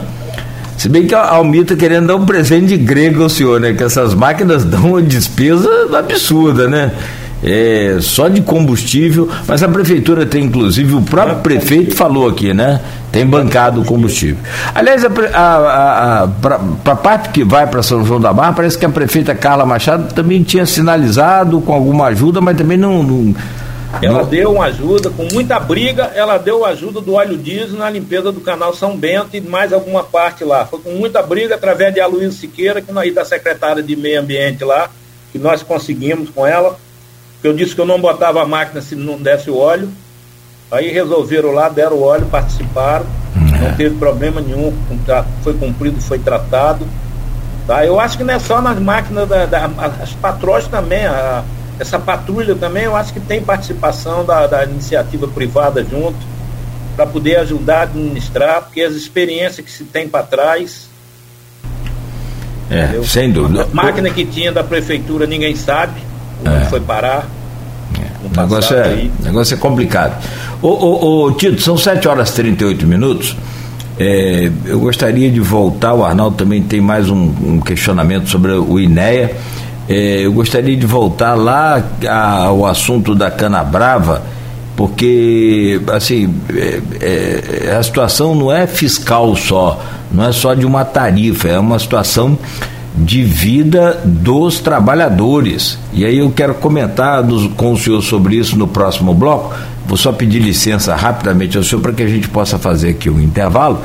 se 0.76 0.88
bem 0.88 1.06
que 1.06 1.14
a 1.14 1.30
Almir 1.30 1.62
está 1.62 1.74
querendo 1.74 2.06
dar 2.06 2.16
um 2.16 2.26
presente 2.26 2.66
de 2.66 2.76
grego 2.76 3.22
ao 3.24 3.28
senhor, 3.28 3.58
né? 3.58 3.72
Que 3.72 3.82
essas 3.82 4.14
máquinas 4.14 4.62
dão 4.64 4.90
uma 4.90 5.02
despesa 5.02 5.68
absurda, 5.98 6.68
né? 6.68 6.92
É, 7.46 7.98
só 8.00 8.26
de 8.26 8.40
combustível, 8.40 9.30
mas 9.46 9.62
a 9.62 9.68
prefeitura 9.68 10.26
tem, 10.26 10.44
inclusive, 10.44 10.94
o 10.94 11.02
próprio 11.02 11.36
prefeito 11.36 11.94
falou 11.94 12.28
aqui, 12.28 12.52
né? 12.52 12.80
Tem 13.12 13.24
bancado 13.24 13.82
o 13.82 13.84
combustível. 13.84 14.38
Aliás, 14.74 15.02
para 15.04 16.60
a 16.84 16.96
parte 16.96 17.28
que 17.28 17.44
vai 17.44 17.66
para 17.68 17.84
São 17.84 18.04
João 18.04 18.20
da 18.20 18.32
Barra, 18.32 18.52
parece 18.52 18.76
que 18.76 18.84
a 18.84 18.88
prefeita 18.88 19.32
Carla 19.32 19.64
Machado 19.64 20.12
também 20.12 20.42
tinha 20.42 20.66
sinalizado 20.66 21.60
com 21.60 21.72
alguma 21.72 22.06
ajuda, 22.06 22.40
mas 22.40 22.56
também 22.56 22.76
não, 22.76 23.02
não 23.04 23.34
ela 24.02 24.24
deu 24.24 24.52
uma 24.52 24.66
ajuda, 24.66 25.10
com 25.10 25.26
muita 25.32 25.58
briga, 25.58 26.10
ela 26.14 26.36
deu 26.36 26.64
ajuda 26.64 27.00
do 27.00 27.14
óleo 27.14 27.38
diesel 27.38 27.78
na 27.78 27.88
limpeza 27.88 28.30
do 28.30 28.40
canal 28.40 28.74
São 28.74 28.96
Bento 28.96 29.36
e 29.36 29.40
mais 29.40 29.72
alguma 29.72 30.02
parte 30.02 30.44
lá. 30.44 30.66
Foi 30.66 30.80
com 30.80 30.90
muita 30.90 31.22
briga 31.22 31.54
através 31.54 31.94
de 31.94 32.00
Aloysio 32.00 32.32
Siqueira, 32.32 32.82
que 32.82 32.92
nós 32.92 33.14
da 33.14 33.24
secretária 33.24 33.82
de 33.82 33.96
Meio 33.96 34.20
Ambiente 34.20 34.64
lá, 34.64 34.90
que 35.32 35.38
nós 35.38 35.62
conseguimos 35.62 36.28
com 36.28 36.46
ela. 36.46 36.78
Eu 37.46 37.52
disse 37.52 37.76
que 37.76 37.80
eu 37.80 37.86
não 37.86 38.00
botava 38.00 38.42
a 38.42 38.46
máquina 38.46 38.80
se 38.80 38.96
não 38.96 39.16
desse 39.16 39.48
o 39.48 39.56
óleo. 39.56 39.88
Aí 40.68 40.90
resolveram 40.90 41.52
lá, 41.52 41.68
deram 41.68 41.96
o 41.96 42.02
óleo, 42.02 42.26
participaram. 42.26 43.06
Não 43.36 43.72
teve 43.76 43.96
problema 43.96 44.40
nenhum, 44.40 44.76
foi 45.42 45.54
cumprido, 45.54 46.00
foi 46.00 46.18
tratado. 46.18 46.84
Tá? 47.64 47.86
Eu 47.86 48.00
acho 48.00 48.18
que 48.18 48.24
não 48.24 48.34
é 48.34 48.38
só 48.40 48.60
nas 48.60 48.80
máquinas, 48.80 49.28
da, 49.28 49.46
da 49.46 49.66
as 50.02 50.12
patrões 50.14 50.66
também, 50.66 51.06
a, 51.06 51.44
essa 51.78 52.00
patrulha 52.00 52.56
também, 52.56 52.82
eu 52.82 52.96
acho 52.96 53.12
que 53.12 53.20
tem 53.20 53.40
participação 53.40 54.24
da, 54.24 54.46
da 54.48 54.64
iniciativa 54.64 55.28
privada 55.28 55.84
junto, 55.84 56.18
para 56.96 57.06
poder 57.06 57.36
ajudar 57.36 57.78
a 57.78 57.82
administrar, 57.82 58.62
porque 58.62 58.82
as 58.82 58.94
experiências 58.94 59.64
que 59.64 59.70
se 59.70 59.84
tem 59.84 60.08
para 60.08 60.24
trás. 60.24 60.88
É, 62.68 62.84
entendeu? 62.84 63.04
sem 63.04 63.30
dúvida. 63.30 63.68
A 63.70 63.74
máquina 63.74 64.10
que 64.10 64.24
tinha 64.24 64.50
da 64.50 64.64
prefeitura 64.64 65.26
ninguém 65.26 65.54
sabe 65.54 66.00
é. 66.44 66.64
foi 66.66 66.80
parar. 66.80 67.26
É. 67.98 68.26
O 68.26 68.40
negócio 68.40 68.76
é, 68.76 69.08
negócio 69.22 69.54
é 69.54 69.56
complicado. 69.58 70.22
Ô, 70.60 70.68
ô, 70.68 71.24
ô, 71.26 71.32
Tito, 71.32 71.60
são 71.60 71.76
7 71.76 72.08
horas 72.08 72.30
e 72.30 72.34
38 72.34 72.86
minutos. 72.86 73.36
É, 73.98 74.50
eu 74.66 74.78
gostaria 74.78 75.30
de 75.30 75.40
voltar, 75.40 75.94
o 75.94 76.04
Arnaldo 76.04 76.36
também 76.36 76.62
tem 76.62 76.80
mais 76.80 77.08
um, 77.08 77.32
um 77.42 77.60
questionamento 77.60 78.28
sobre 78.28 78.52
o 78.52 78.78
INEA. 78.78 79.34
É, 79.88 80.26
eu 80.26 80.32
gostaria 80.32 80.76
de 80.76 80.86
voltar 80.86 81.34
lá 81.34 81.82
ao 82.44 82.66
assunto 82.66 83.14
da 83.14 83.30
Cana 83.30 83.62
Brava, 83.64 84.22
porque 84.76 85.80
assim 85.92 86.34
é, 86.54 86.80
é, 87.00 87.76
a 87.76 87.82
situação 87.82 88.34
não 88.34 88.52
é 88.52 88.66
fiscal 88.66 89.34
só, 89.36 89.82
não 90.10 90.24
é 90.24 90.32
só 90.32 90.54
de 90.54 90.66
uma 90.66 90.84
tarifa, 90.84 91.48
é 91.48 91.58
uma 91.58 91.78
situação 91.78 92.36
de 92.96 93.22
vida 93.22 94.00
dos 94.04 94.58
trabalhadores. 94.60 95.78
E 95.92 96.04
aí 96.04 96.18
eu 96.18 96.30
quero 96.30 96.54
comentar 96.54 97.22
com 97.56 97.72
o 97.72 97.78
senhor 97.78 98.02
sobre 98.02 98.36
isso 98.36 98.56
no 98.56 98.66
próximo 98.66 99.12
bloco. 99.12 99.54
Vou 99.86 99.96
só 99.96 100.10
pedir 100.12 100.40
licença 100.40 100.94
rapidamente 100.96 101.56
ao 101.56 101.62
senhor 101.62 101.80
para 101.80 101.92
que 101.92 102.02
a 102.02 102.08
gente 102.08 102.28
possa 102.28 102.58
fazer 102.58 102.90
aqui 102.90 103.10
um 103.10 103.20
intervalo. 103.20 103.80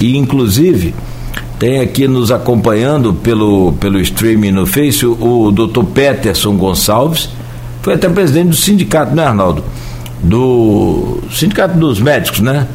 E, 0.00 0.16
inclusive, 0.16 0.94
tem 1.58 1.80
aqui 1.80 2.08
nos 2.08 2.30
acompanhando 2.30 3.12
pelo, 3.12 3.72
pelo 3.74 4.00
streaming 4.00 4.52
no 4.52 4.66
Face 4.66 5.04
o, 5.04 5.46
o 5.46 5.52
Dr. 5.52 5.84
Peterson 5.84 6.56
Gonçalves, 6.56 7.28
foi 7.82 7.94
até 7.94 8.08
presidente 8.08 8.48
do 8.48 8.56
sindicato, 8.56 9.14
né, 9.14 9.24
Arnaldo? 9.24 9.64
Do 10.22 11.18
Sindicato 11.32 11.76
dos 11.76 12.00
Médicos, 12.00 12.40
né? 12.40 12.68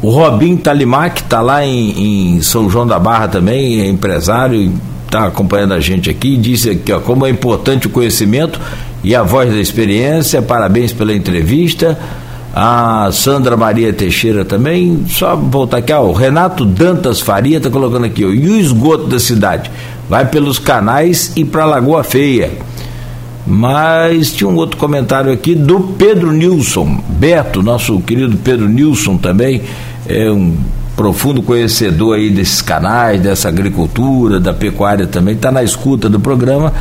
O 0.00 0.10
Robin 0.10 0.56
Talimac 0.56 1.22
está 1.22 1.40
lá 1.40 1.64
em, 1.66 2.36
em, 2.36 2.42
São 2.42 2.70
João 2.70 2.86
da 2.86 3.00
Barra 3.00 3.26
também, 3.26 3.80
é 3.80 3.88
empresário, 3.88 4.72
está 5.04 5.26
acompanhando 5.26 5.74
a 5.74 5.80
gente 5.80 6.08
aqui, 6.08 6.36
disse 6.36 6.70
aqui 6.70 6.92
ó, 6.92 7.00
como 7.00 7.26
é 7.26 7.30
importante 7.30 7.88
o 7.88 7.90
conhecimento 7.90 8.60
e 9.02 9.14
a 9.14 9.24
voz 9.24 9.50
da 9.50 9.58
experiência, 9.58 10.40
parabéns 10.40 10.92
pela 10.92 11.12
entrevista. 11.12 11.98
A 12.54 13.10
Sandra 13.12 13.56
Maria 13.56 13.92
Teixeira 13.92 14.44
também, 14.44 15.04
só 15.08 15.36
voltar 15.36 15.78
aqui, 15.78 15.92
ó, 15.92 16.02
o 16.02 16.12
Renato 16.12 16.64
Dantas 16.64 17.20
Faria 17.20 17.58
está 17.58 17.68
colocando 17.68 18.06
aqui, 18.06 18.24
ó, 18.24 18.28
e 18.28 18.48
o 18.48 18.56
esgoto 18.56 19.06
da 19.06 19.18
cidade? 19.18 19.70
Vai 20.08 20.26
pelos 20.26 20.58
canais 20.58 21.32
e 21.36 21.44
para 21.44 21.66
Lagoa 21.66 22.02
Feia. 22.04 22.52
Mas 23.50 24.30
tinha 24.30 24.48
um 24.48 24.56
outro 24.56 24.76
comentário 24.76 25.32
aqui 25.32 25.54
do 25.54 25.80
Pedro 25.80 26.32
Nilson, 26.32 27.02
Beto, 27.08 27.62
nosso 27.62 27.98
querido 28.00 28.36
Pedro 28.36 28.68
Nilson 28.68 29.16
também, 29.16 29.62
é 30.06 30.30
um 30.30 30.54
profundo 30.94 31.40
conhecedor 31.42 32.16
aí 32.16 32.28
desses 32.28 32.60
canais, 32.60 33.18
dessa 33.22 33.48
agricultura, 33.48 34.38
da 34.38 34.52
pecuária 34.52 35.06
também, 35.06 35.34
está 35.34 35.50
na 35.50 35.62
escuta 35.62 36.10
do 36.10 36.20
programa. 36.20 36.74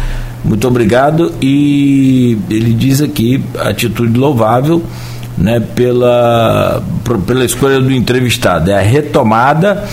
Muito 0.43 0.67
obrigado. 0.67 1.31
E 1.41 2.37
ele 2.49 2.73
diz 2.73 3.01
aqui, 3.01 3.41
atitude 3.59 4.19
louvável, 4.19 4.83
né, 5.37 5.61
pela, 5.61 6.83
pela 7.25 7.45
escolha 7.45 7.79
do 7.79 7.93
entrevistado. 7.93 8.71
É 8.71 8.77
a 8.77 8.81
retomada 8.81 9.85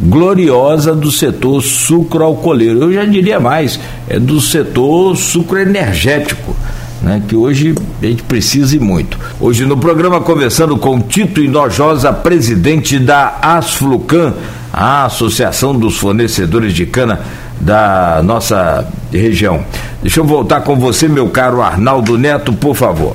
gloriosa 0.00 0.94
do 0.94 1.10
setor 1.10 1.62
sucroalcooleiro. 1.62 2.82
Eu 2.82 2.92
já 2.92 3.04
diria 3.04 3.40
mais, 3.40 3.80
é 4.08 4.18
do 4.18 4.40
setor 4.40 5.16
sucroenergético. 5.16 6.54
Né, 7.02 7.22
que 7.28 7.36
hoje 7.36 7.74
a 8.02 8.06
gente 8.06 8.22
precisa 8.22 8.74
e 8.74 8.80
muito. 8.80 9.18
Hoje 9.38 9.66
no 9.66 9.76
programa 9.76 10.18
conversando 10.20 10.78
com 10.78 10.98
Tito 10.98 11.42
Inojosa, 11.42 12.10
presidente 12.10 12.98
da 12.98 13.36
Asflucan, 13.42 14.32
a 14.72 15.04
Associação 15.04 15.78
dos 15.78 15.98
Fornecedores 15.98 16.72
de 16.72 16.86
Cana 16.86 17.20
da 17.60 18.22
nossa 18.24 18.88
região. 19.12 19.62
Deixa 20.02 20.20
eu 20.20 20.24
voltar 20.24 20.62
com 20.62 20.76
você, 20.76 21.06
meu 21.06 21.28
caro 21.28 21.62
Arnaldo 21.62 22.16
Neto, 22.16 22.52
por 22.52 22.74
favor. 22.74 23.14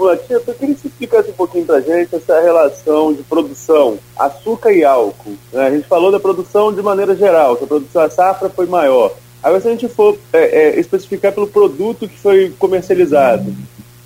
Ô, 0.00 0.16
Tito, 0.16 0.32
eu 0.32 0.54
queria 0.54 0.74
que 0.74 0.80
você 0.80 0.88
explicasse 0.88 1.30
um 1.30 1.34
pouquinho 1.34 1.66
pra 1.66 1.78
gente 1.78 2.14
essa 2.14 2.40
relação 2.40 3.12
de 3.12 3.22
produção, 3.22 3.98
açúcar 4.18 4.72
e 4.72 4.82
álcool. 4.82 5.36
Né? 5.52 5.66
A 5.66 5.70
gente 5.70 5.86
falou 5.86 6.10
da 6.10 6.18
produção 6.18 6.72
de 6.72 6.80
maneira 6.80 7.14
geral, 7.14 7.54
que 7.54 7.64
a 7.64 7.66
produção, 7.66 8.00
a 8.00 8.08
safra 8.08 8.48
foi 8.48 8.64
maior. 8.64 9.12
Agora, 9.42 9.60
se 9.60 9.68
a 9.68 9.70
gente 9.72 9.88
for 9.88 10.18
é, 10.32 10.38
é, 10.38 10.80
especificar 10.80 11.32
pelo 11.32 11.46
produto 11.46 12.08
que 12.08 12.18
foi 12.18 12.50
comercializado, 12.58 13.54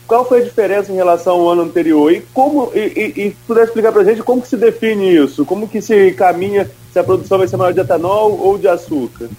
qual 0.05 0.25
foi 0.25 0.41
a 0.41 0.45
diferença 0.45 0.91
em 0.91 0.97
relação 0.97 1.35
ao 1.35 1.51
ano 1.51 1.63
anterior? 1.63 2.13
E 2.13 2.23
como, 2.35 2.73
e, 2.75 2.81
e, 2.81 3.27
e 3.27 3.37
puder 3.47 3.65
explicar 3.65 3.93
pra 3.93 4.03
gente 4.03 4.21
como 4.21 4.43
que 4.43 4.49
se 4.49 4.57
define 4.57 5.15
isso? 5.15 5.45
Como 5.45 5.69
que 5.69 5.81
se 5.81 6.11
caminha 6.13 6.69
se 6.93 6.99
a 6.99 7.05
produção 7.05 7.39
vai 7.39 7.47
ser 7.47 7.57
maior 7.57 7.73
de 7.73 7.79
etanol 7.79 8.37
ou 8.37 8.59
de 8.59 8.67
açúcar? 8.67 9.31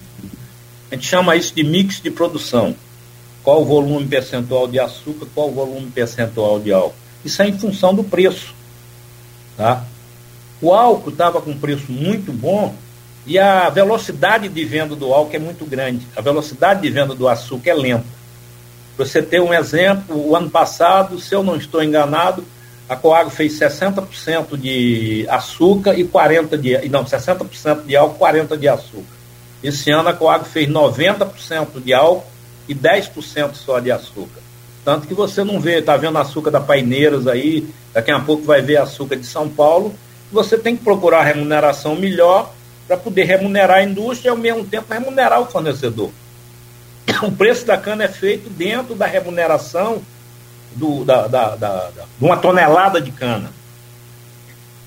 A 0.90 0.94
gente 0.94 1.06
chama 1.06 1.36
isso 1.36 1.54
de 1.54 1.62
mix 1.62 2.00
de 2.00 2.10
produção 2.10 2.74
qual 3.46 3.62
o 3.62 3.64
volume 3.64 4.04
percentual 4.08 4.66
de 4.66 4.80
açúcar, 4.80 5.24
qual 5.32 5.50
o 5.50 5.52
volume 5.52 5.88
percentual 5.88 6.58
de 6.58 6.72
álcool. 6.72 6.96
Isso 7.24 7.40
é 7.40 7.48
em 7.48 7.56
função 7.56 7.94
do 7.94 8.02
preço. 8.02 8.52
Tá? 9.56 9.84
O 10.60 10.74
álcool 10.74 11.10
estava 11.10 11.40
com 11.40 11.52
um 11.52 11.56
preço 11.56 11.92
muito 11.92 12.32
bom 12.32 12.74
e 13.24 13.38
a 13.38 13.70
velocidade 13.70 14.48
de 14.48 14.64
venda 14.64 14.96
do 14.96 15.14
álcool 15.14 15.36
é 15.36 15.38
muito 15.38 15.64
grande. 15.64 16.04
A 16.16 16.20
velocidade 16.20 16.82
de 16.82 16.90
venda 16.90 17.14
do 17.14 17.28
açúcar 17.28 17.70
é 17.70 17.74
lenta. 17.74 18.06
Você 18.98 19.22
ter 19.22 19.40
um 19.40 19.54
exemplo, 19.54 20.28
o 20.28 20.34
ano 20.34 20.50
passado, 20.50 21.20
se 21.20 21.32
eu 21.32 21.44
não 21.44 21.54
estou 21.54 21.80
enganado, 21.80 22.44
a 22.88 22.96
Coago 22.96 23.30
fez 23.30 23.56
60% 23.60 24.56
de 24.56 25.24
açúcar 25.28 25.96
e 25.96 26.02
40% 26.02 26.58
de. 26.58 26.88
Não, 26.88 27.04
60% 27.04 27.84
de 27.86 27.94
álcool, 27.94 28.18
40% 28.18 28.56
de 28.56 28.66
açúcar. 28.66 29.16
Esse 29.62 29.92
ano 29.92 30.08
a 30.08 30.12
Coago 30.12 30.46
fez 30.46 30.68
90% 30.68 31.80
de 31.80 31.94
álcool 31.94 32.35
e 32.68 32.74
10% 32.74 33.54
só 33.54 33.78
de 33.78 33.90
açúcar. 33.90 34.40
Tanto 34.84 35.06
que 35.06 35.14
você 35.14 35.42
não 35.42 35.60
vê, 35.60 35.78
está 35.78 35.96
vendo 35.96 36.16
açúcar 36.18 36.50
da 36.50 36.60
Paineiras 36.60 37.26
aí, 37.26 37.68
daqui 37.92 38.10
a 38.10 38.20
pouco 38.20 38.44
vai 38.44 38.62
ver 38.62 38.76
açúcar 38.76 39.16
de 39.16 39.26
São 39.26 39.48
Paulo. 39.48 39.94
Você 40.30 40.56
tem 40.56 40.76
que 40.76 40.84
procurar 40.84 41.24
remuneração 41.24 41.96
melhor 41.96 42.52
para 42.86 42.96
poder 42.96 43.24
remunerar 43.24 43.78
a 43.78 43.82
indústria 43.82 44.28
e 44.28 44.30
ao 44.30 44.36
mesmo 44.36 44.64
tempo 44.64 44.92
remunerar 44.92 45.40
o 45.40 45.46
fornecedor. 45.46 46.10
O 47.22 47.32
preço 47.32 47.64
da 47.64 47.76
cana 47.76 48.04
é 48.04 48.08
feito 48.08 48.50
dentro 48.50 48.94
da 48.94 49.06
remuneração 49.06 50.02
do, 50.74 51.04
da, 51.04 51.26
da, 51.26 51.56
da, 51.56 51.90
da 51.90 52.02
de 52.18 52.24
uma 52.24 52.36
tonelada 52.36 53.00
de 53.00 53.10
cana. 53.10 53.50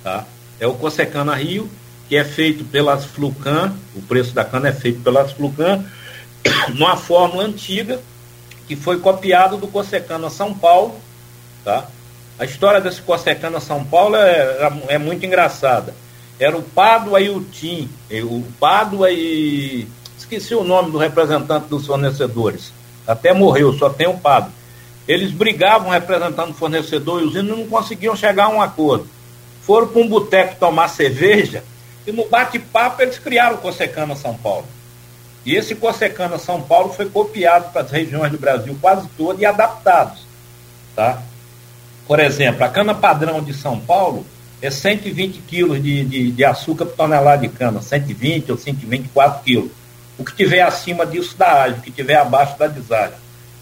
Tá? 0.04 0.26
É 0.60 0.68
o 0.68 0.74
Cosecana 0.74 1.36
Rio, 1.36 1.70
que 2.08 2.16
é 2.16 2.24
feito 2.24 2.64
pelas 2.64 3.06
Flucan, 3.06 3.74
o 3.96 4.02
preço 4.02 4.34
da 4.34 4.44
cana 4.44 4.70
é 4.70 4.74
feito 4.74 5.02
pelas 5.02 5.32
Flucan, 5.32 5.84
numa 6.74 6.96
fórmula 6.96 7.44
antiga 7.44 8.02
que 8.68 8.76
foi 8.76 9.00
copiado 9.00 9.58
do 9.58 9.68
Cossecana 9.68 10.30
São 10.30 10.54
Paulo, 10.54 10.96
tá? 11.64 11.88
A 12.38 12.46
história 12.46 12.80
desse 12.80 13.02
Cossecana 13.02 13.60
São 13.60 13.84
Paulo 13.84 14.16
é, 14.16 14.72
é 14.88 14.98
muito 14.98 15.26
engraçada. 15.26 15.94
Era 16.40 16.58
o 16.58 16.62
Pádua 16.62 17.20
e 17.20 17.30
o 17.30 17.42
Tim, 17.42 17.90
o 18.24 18.46
Pádua 18.60 19.12
e 19.12 19.88
esqueci 20.18 20.56
o 20.56 20.64
nome 20.64 20.92
do 20.92 20.98
representante 20.98 21.68
dos 21.68 21.86
fornecedores. 21.86 22.72
Até 23.06 23.34
morreu, 23.34 23.74
só 23.74 23.90
tem 23.90 24.08
o 24.08 24.18
Pádua. 24.18 24.52
Eles 25.06 25.32
brigavam 25.32 25.90
representando 25.90 26.52
o 26.52 26.54
fornecedor 26.54 27.22
e 27.22 27.26
os 27.26 27.36
índios 27.36 27.58
não 27.58 27.68
conseguiam 27.68 28.16
chegar 28.16 28.46
a 28.46 28.50
um 28.50 28.62
acordo. 28.62 29.08
Foram 29.64 29.88
para 29.88 30.02
um 30.02 30.08
boteco 30.08 30.56
tomar 30.60 30.88
cerveja 30.88 31.64
e 32.08 32.12
no 32.12 32.26
bate-papo 32.30 33.02
eles 33.02 33.20
criaram 33.20 33.56
o 33.56 33.60
Cossecana 33.60 34.16
São 34.16 34.36
Paulo. 34.36 34.66
E 35.46 35.56
esse 35.56 35.76
Corsecana 35.76 36.38
São 36.38 36.62
Paulo 36.62 36.94
foi 36.94 37.10
copiado 37.10 37.72
para 37.72 37.82
as 37.82 37.92
regiões 37.92 38.32
do 38.32 38.38
Brasil 38.38 38.78
quase 38.82 39.08
todas 39.18 39.42
e 39.42 39.46
adaptados. 39.46 40.22
Tá? 40.96 41.22
Por 42.08 42.20
exemplo, 42.20 42.64
a 42.64 42.70
cana 42.70 42.94
padrão 42.94 43.42
de 43.42 43.54
São 43.54 43.80
Paulo 43.80 44.26
é 44.62 44.70
120 44.70 45.40
quilos 45.42 45.82
de, 45.82 46.04
de, 46.04 46.32
de 46.32 46.46
açúcar 46.46 46.86
por 46.86 46.96
tonelada 46.96 47.42
de 47.42 47.50
cana, 47.50 47.82
120 47.82 48.52
ou 48.52 48.58
124 48.58 49.44
quilos. 49.44 49.72
O 50.18 50.26
que 50.26 50.36
tiver 50.36 50.62
acima 50.62 51.06
disso 51.06 51.36
dá 51.38 51.64
ágio, 51.64 51.78
o 51.78 51.82
que 51.82 51.92
tiver 51.92 52.16
abaixo 52.16 52.58
dá 52.60 52.68
deságio. 52.68 53.16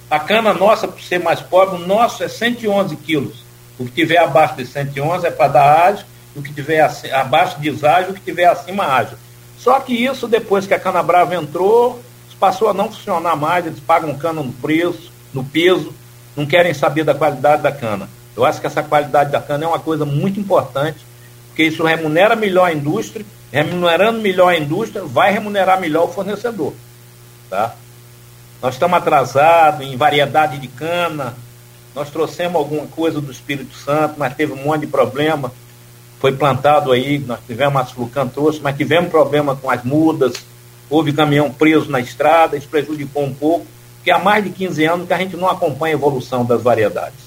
A 0.09 0.19
cana 0.19 0.53
nossa, 0.53 0.87
por 0.87 1.01
ser 1.01 1.19
mais 1.19 1.39
pobre, 1.41 1.75
o 1.75 1.85
nosso 1.85 2.23
é 2.23 2.27
111 2.27 2.95
quilos. 2.95 3.45
O 3.77 3.85
que 3.85 3.91
tiver 3.91 4.17
abaixo 4.17 4.55
de 4.55 4.65
111 4.65 5.27
é 5.27 5.31
para 5.31 5.49
dar 5.49 5.87
ágio, 5.87 6.05
o 6.35 6.41
que 6.41 6.51
tiver 6.51 6.89
abaixo 7.13 7.59
de 7.59 7.69
deságio, 7.69 8.11
o 8.11 8.13
que 8.15 8.21
tiver 8.21 8.45
acima 8.45 8.85
ágio. 8.85 9.17
Só 9.57 9.79
que 9.79 9.93
isso, 9.93 10.27
depois 10.27 10.67
que 10.67 10.73
a 10.73 10.79
Cana 10.79 11.01
Brava 11.01 11.35
entrou, 11.35 12.01
passou 12.39 12.69
a 12.69 12.73
não 12.73 12.91
funcionar 12.91 13.35
mais, 13.35 13.65
eles 13.65 13.79
pagam 13.79 14.15
cana 14.17 14.43
no 14.43 14.53
preço, 14.53 15.11
no 15.33 15.43
peso, 15.43 15.93
não 16.35 16.45
querem 16.45 16.73
saber 16.73 17.03
da 17.03 17.15
qualidade 17.15 17.63
da 17.63 17.71
cana. 17.71 18.07
Eu 18.35 18.45
acho 18.45 18.61
que 18.61 18.67
essa 18.67 18.83
qualidade 18.83 19.31
da 19.31 19.41
cana 19.41 19.65
é 19.65 19.67
uma 19.67 19.79
coisa 19.79 20.05
muito 20.05 20.39
importante, 20.39 20.99
porque 21.47 21.63
isso 21.63 21.83
remunera 21.83 22.35
melhor 22.35 22.65
a 22.65 22.73
indústria 22.73 23.25
Remunerando 23.51 24.19
melhor 24.19 24.49
a 24.49 24.57
indústria, 24.57 25.03
vai 25.05 25.31
remunerar 25.31 25.79
melhor 25.79 26.05
o 26.05 26.11
fornecedor. 26.11 26.73
Tá? 27.49 27.73
Nós 28.61 28.73
estamos 28.73 28.97
atrasados 28.97 29.85
em 29.85 29.95
variedade 29.95 30.57
de 30.59 30.67
cana, 30.67 31.33
nós 31.95 32.09
trouxemos 32.09 32.55
alguma 32.57 32.85
coisa 32.87 33.21
do 33.21 33.31
Espírito 33.31 33.73
Santo, 33.75 34.15
mas 34.17 34.35
teve 34.35 34.51
um 34.51 34.63
monte 34.63 34.81
de 34.81 34.87
problema. 34.87 35.51
Foi 36.19 36.31
plantado 36.31 36.91
aí, 36.91 37.19
nós 37.19 37.39
tivemos, 37.45 37.79
a 37.79 37.85
Flucan 37.85 38.27
trouxe, 38.27 38.59
mas 38.61 38.75
tivemos 38.75 39.09
problema 39.09 39.55
com 39.55 39.69
as 39.69 39.83
mudas, 39.83 40.33
houve 40.89 41.13
caminhão 41.13 41.51
preso 41.51 41.91
na 41.91 41.99
estrada, 41.99 42.57
isso 42.57 42.67
prejudicou 42.67 43.23
um 43.23 43.33
pouco, 43.33 43.67
porque 43.97 44.09
há 44.09 44.17
mais 44.17 44.43
de 44.43 44.49
15 44.49 44.85
anos 44.85 45.07
que 45.07 45.13
a 45.13 45.17
gente 45.17 45.37
não 45.37 45.47
acompanha 45.47 45.95
a 45.95 45.97
evolução 45.97 46.43
das 46.43 46.61
variedades. 46.61 47.19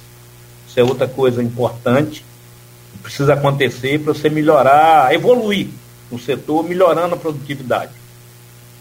Isso 0.67 0.81
é 0.81 0.83
outra 0.83 1.07
coisa 1.07 1.43
importante, 1.43 2.25
precisa 3.03 3.35
acontecer 3.35 4.01
para 4.01 4.13
você 4.13 4.29
melhorar, 4.29 5.15
evoluir 5.15 5.69
no 6.11 6.19
setor, 6.19 6.65
melhorando 6.65 7.15
a 7.15 7.19
produtividade. 7.19 7.93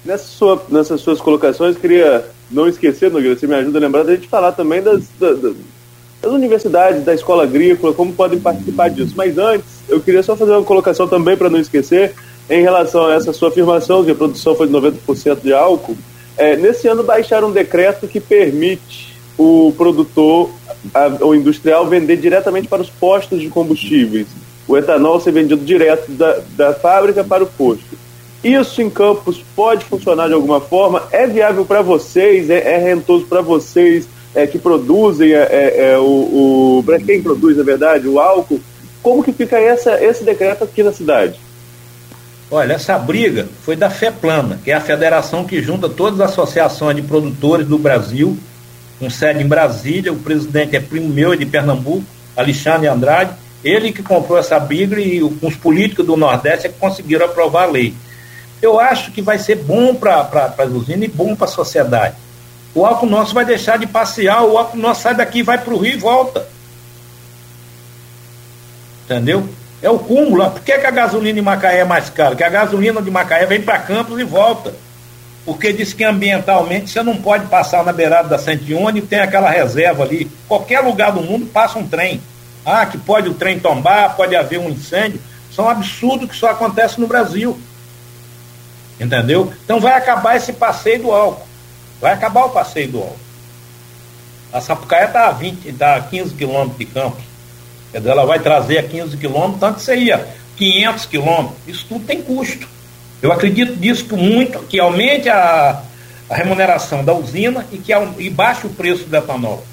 Nessa 0.03 0.25
sua, 0.25 0.65
nessas 0.69 1.01
suas 1.01 1.21
colocações, 1.21 1.77
queria 1.77 2.25
não 2.49 2.67
esquecer, 2.67 3.11
Nogueira, 3.11 3.37
você 3.37 3.45
me 3.45 3.55
ajuda 3.55 3.77
a 3.77 3.81
lembrar, 3.81 4.03
da 4.03 4.15
gente 4.15 4.27
falar 4.27 4.53
também 4.53 4.81
das, 4.81 5.03
das, 5.19 5.39
das 5.39 6.31
universidades, 6.31 7.03
da 7.03 7.13
escola 7.13 7.43
agrícola, 7.43 7.93
como 7.93 8.13
podem 8.13 8.39
participar 8.39 8.89
disso. 8.89 9.13
Mas 9.15 9.37
antes, 9.37 9.78
eu 9.89 9.99
queria 9.99 10.23
só 10.23 10.35
fazer 10.35 10.51
uma 10.51 10.63
colocação 10.63 11.07
também, 11.07 11.35
para 11.35 11.49
não 11.49 11.59
esquecer, 11.59 12.13
em 12.49 12.61
relação 12.61 13.05
a 13.05 13.13
essa 13.13 13.33
sua 13.33 13.49
afirmação, 13.49 14.03
que 14.03 14.11
a 14.11 14.15
produção 14.15 14.55
foi 14.55 14.67
de 14.67 14.73
90% 14.73 15.41
de 15.41 15.53
álcool. 15.53 15.97
É, 16.37 16.55
nesse 16.55 16.87
ano 16.87 17.03
baixaram 17.03 17.49
um 17.49 17.51
decreto 17.51 18.07
que 18.07 18.19
permite 18.19 19.13
o 19.37 19.73
produtor, 19.77 20.49
o 21.21 21.35
industrial, 21.35 21.87
vender 21.87 22.17
diretamente 22.17 22.67
para 22.67 22.81
os 22.81 22.89
postos 22.89 23.41
de 23.41 23.49
combustíveis. 23.49 24.27
O 24.67 24.77
etanol 24.77 25.19
ser 25.19 25.31
vendido 25.31 25.63
direto 25.63 26.11
da, 26.11 26.39
da 26.55 26.73
fábrica 26.73 27.23
para 27.23 27.43
o 27.43 27.47
posto. 27.47 27.97
Isso 28.43 28.81
em 28.81 28.89
Campos 28.89 29.43
pode 29.55 29.83
funcionar 29.85 30.27
de 30.27 30.33
alguma 30.33 30.61
forma? 30.61 31.03
É 31.11 31.27
viável 31.27 31.65
para 31.65 31.81
vocês? 31.81 32.49
É, 32.49 32.75
é 32.75 32.77
rentoso 32.77 33.25
para 33.25 33.41
vocês 33.41 34.07
é, 34.33 34.45
que 34.47 34.57
produzem 34.57 35.33
é, 35.33 35.41
é, 35.41 35.91
é 35.91 35.97
o, 35.97 36.79
o 36.79 36.83
para 36.85 36.99
quem 36.99 37.21
produz, 37.21 37.57
na 37.57 37.63
verdade, 37.63 38.07
o 38.07 38.19
álcool? 38.19 38.61
Como 39.01 39.23
que 39.23 39.31
fica 39.31 39.57
essa, 39.57 40.03
esse 40.03 40.23
decreto 40.23 40.63
aqui 40.63 40.83
na 40.83 40.91
cidade? 40.91 41.39
Olha, 42.51 42.73
essa 42.73 42.97
briga 42.97 43.47
foi 43.63 43.75
da 43.75 43.89
FEPLANA, 43.89 44.59
que 44.63 44.71
é 44.71 44.73
a 44.73 44.81
federação 44.81 45.45
que 45.45 45.61
junta 45.61 45.87
todas 45.87 46.19
as 46.19 46.31
associações 46.31 46.95
de 46.95 47.01
produtores 47.01 47.67
do 47.67 47.77
Brasil, 47.77 48.37
com 48.97 49.09
sede 49.09 49.43
em 49.43 49.47
Brasília. 49.47 50.11
O 50.11 50.17
presidente 50.17 50.75
é 50.75 50.79
primo 50.79 51.09
meu, 51.09 51.33
é 51.33 51.37
de 51.37 51.45
Pernambuco, 51.45 52.03
Alexandre 52.35 52.87
Andrade. 52.87 53.31
Ele 53.63 53.91
que 53.91 54.01
comprou 54.01 54.37
essa 54.37 54.59
briga 54.59 54.99
e 54.99 55.21
os 55.21 55.55
políticos 55.55 56.05
do 56.05 56.17
Nordeste 56.17 56.67
é 56.67 56.69
que 56.69 56.79
conseguiram 56.79 57.25
aprovar 57.25 57.63
a 57.63 57.71
lei 57.71 57.93
eu 58.61 58.79
acho 58.79 59.11
que 59.11 59.21
vai 59.21 59.37
ser 59.37 59.55
bom 59.55 59.95
para 59.95 60.53
as 60.57 60.69
usinas 60.69 61.03
e 61.03 61.07
bom 61.07 61.35
para 61.35 61.45
a 61.45 61.49
sociedade. 61.49 62.15
O 62.75 62.85
álcool 62.85 63.07
nosso 63.07 63.33
vai 63.33 63.45
deixar 63.45 63.77
de 63.77 63.87
passear, 63.87 64.43
o 64.43 64.57
álcool 64.57 64.77
nosso 64.77 65.01
sai 65.01 65.15
daqui, 65.15 65.41
vai 65.41 65.57
para 65.57 65.73
o 65.73 65.77
Rio 65.77 65.93
e 65.93 65.97
volta. 65.97 66.47
Entendeu? 69.09 69.49
É 69.81 69.89
o 69.89 69.97
cúmulo. 69.97 70.51
Por 70.51 70.61
que, 70.61 70.77
que 70.77 70.85
a 70.85 70.91
gasolina 70.91 71.39
em 71.39 71.41
Macaé 71.41 71.79
é 71.79 71.83
mais 71.83 72.11
cara? 72.11 72.35
Que 72.35 72.43
a 72.43 72.49
gasolina 72.49 73.01
de 73.01 73.09
Macaé 73.09 73.47
vem 73.47 73.59
para 73.59 73.79
Campos 73.79 74.19
e 74.19 74.23
volta. 74.23 74.71
Porque 75.43 75.73
diz 75.73 75.93
que 75.93 76.03
ambientalmente 76.03 76.91
você 76.91 77.01
não 77.01 77.17
pode 77.17 77.47
passar 77.47 77.83
na 77.83 77.91
beirada 77.91 78.29
da 78.29 78.37
101 78.37 78.97
e 78.97 79.01
tem 79.01 79.19
aquela 79.19 79.49
reserva 79.49 80.03
ali. 80.03 80.29
Qualquer 80.47 80.81
lugar 80.81 81.11
do 81.11 81.21
mundo 81.21 81.47
passa 81.47 81.79
um 81.79 81.87
trem. 81.87 82.21
Ah, 82.63 82.85
que 82.85 82.99
pode 82.99 83.29
o 83.29 83.33
trem 83.33 83.59
tombar, 83.59 84.15
pode 84.15 84.35
haver 84.35 84.59
um 84.59 84.69
incêndio. 84.69 85.19
Isso 85.49 85.59
é 85.59 85.63
um 85.63 85.69
absurdo 85.69 86.27
que 86.27 86.35
só 86.35 86.51
acontece 86.51 87.01
no 87.01 87.07
Brasil. 87.07 87.59
Entendeu? 88.99 89.51
Então 89.63 89.79
vai 89.79 89.93
acabar 89.93 90.35
esse 90.35 90.53
passeio 90.53 91.01
do 91.01 91.11
álcool. 91.11 91.47
Vai 91.99 92.13
acabar 92.13 92.45
o 92.45 92.49
passeio 92.49 92.89
do 92.89 92.99
álcool. 92.99 93.17
A 94.53 94.61
Sapucaia 94.61 95.05
está 95.05 95.29
a, 95.29 95.31
20, 95.31 95.73
tá 95.73 95.95
a 95.95 96.01
15 96.01 96.35
quilômetros 96.35 96.77
de 96.77 96.85
Campos. 96.85 97.28
Quer 97.91 97.99
dizer, 97.99 98.11
ela 98.11 98.25
vai 98.25 98.39
trazer 98.39 98.77
a 98.77 98.83
15 98.83 99.17
quilômetros, 99.17 99.59
tanto 99.59 99.75
que 99.77 99.81
seria 99.83 100.27
500 100.57 101.05
quilômetros. 101.05 101.57
Isso 101.67 101.85
tudo 101.87 102.05
tem 102.05 102.21
custo. 102.21 102.67
Eu 103.21 103.31
acredito 103.31 103.75
nisso 103.77 104.05
que 104.05 104.15
muito, 104.15 104.59
que 104.59 104.79
aumente 104.79 105.27
a, 105.29 105.81
a 106.29 106.35
remuneração 106.35 107.03
da 107.03 107.13
usina 107.13 107.65
e 107.71 107.77
que 107.77 107.91
e 108.17 108.29
baixe 108.29 108.67
o 108.67 108.69
preço 108.69 109.05
do 109.05 109.15
etanol. 109.15 109.63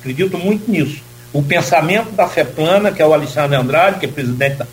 Acredito 0.00 0.38
muito 0.38 0.70
nisso. 0.70 1.02
O 1.32 1.42
pensamento 1.42 2.10
da 2.12 2.28
FEPLANA, 2.28 2.92
que 2.92 3.02
é 3.02 3.06
o 3.06 3.12
Alexandre 3.12 3.56
Andrade, 3.56 3.98
que 3.98 4.06
é 4.06 4.08
presidente 4.08 4.56
da, 4.56 4.66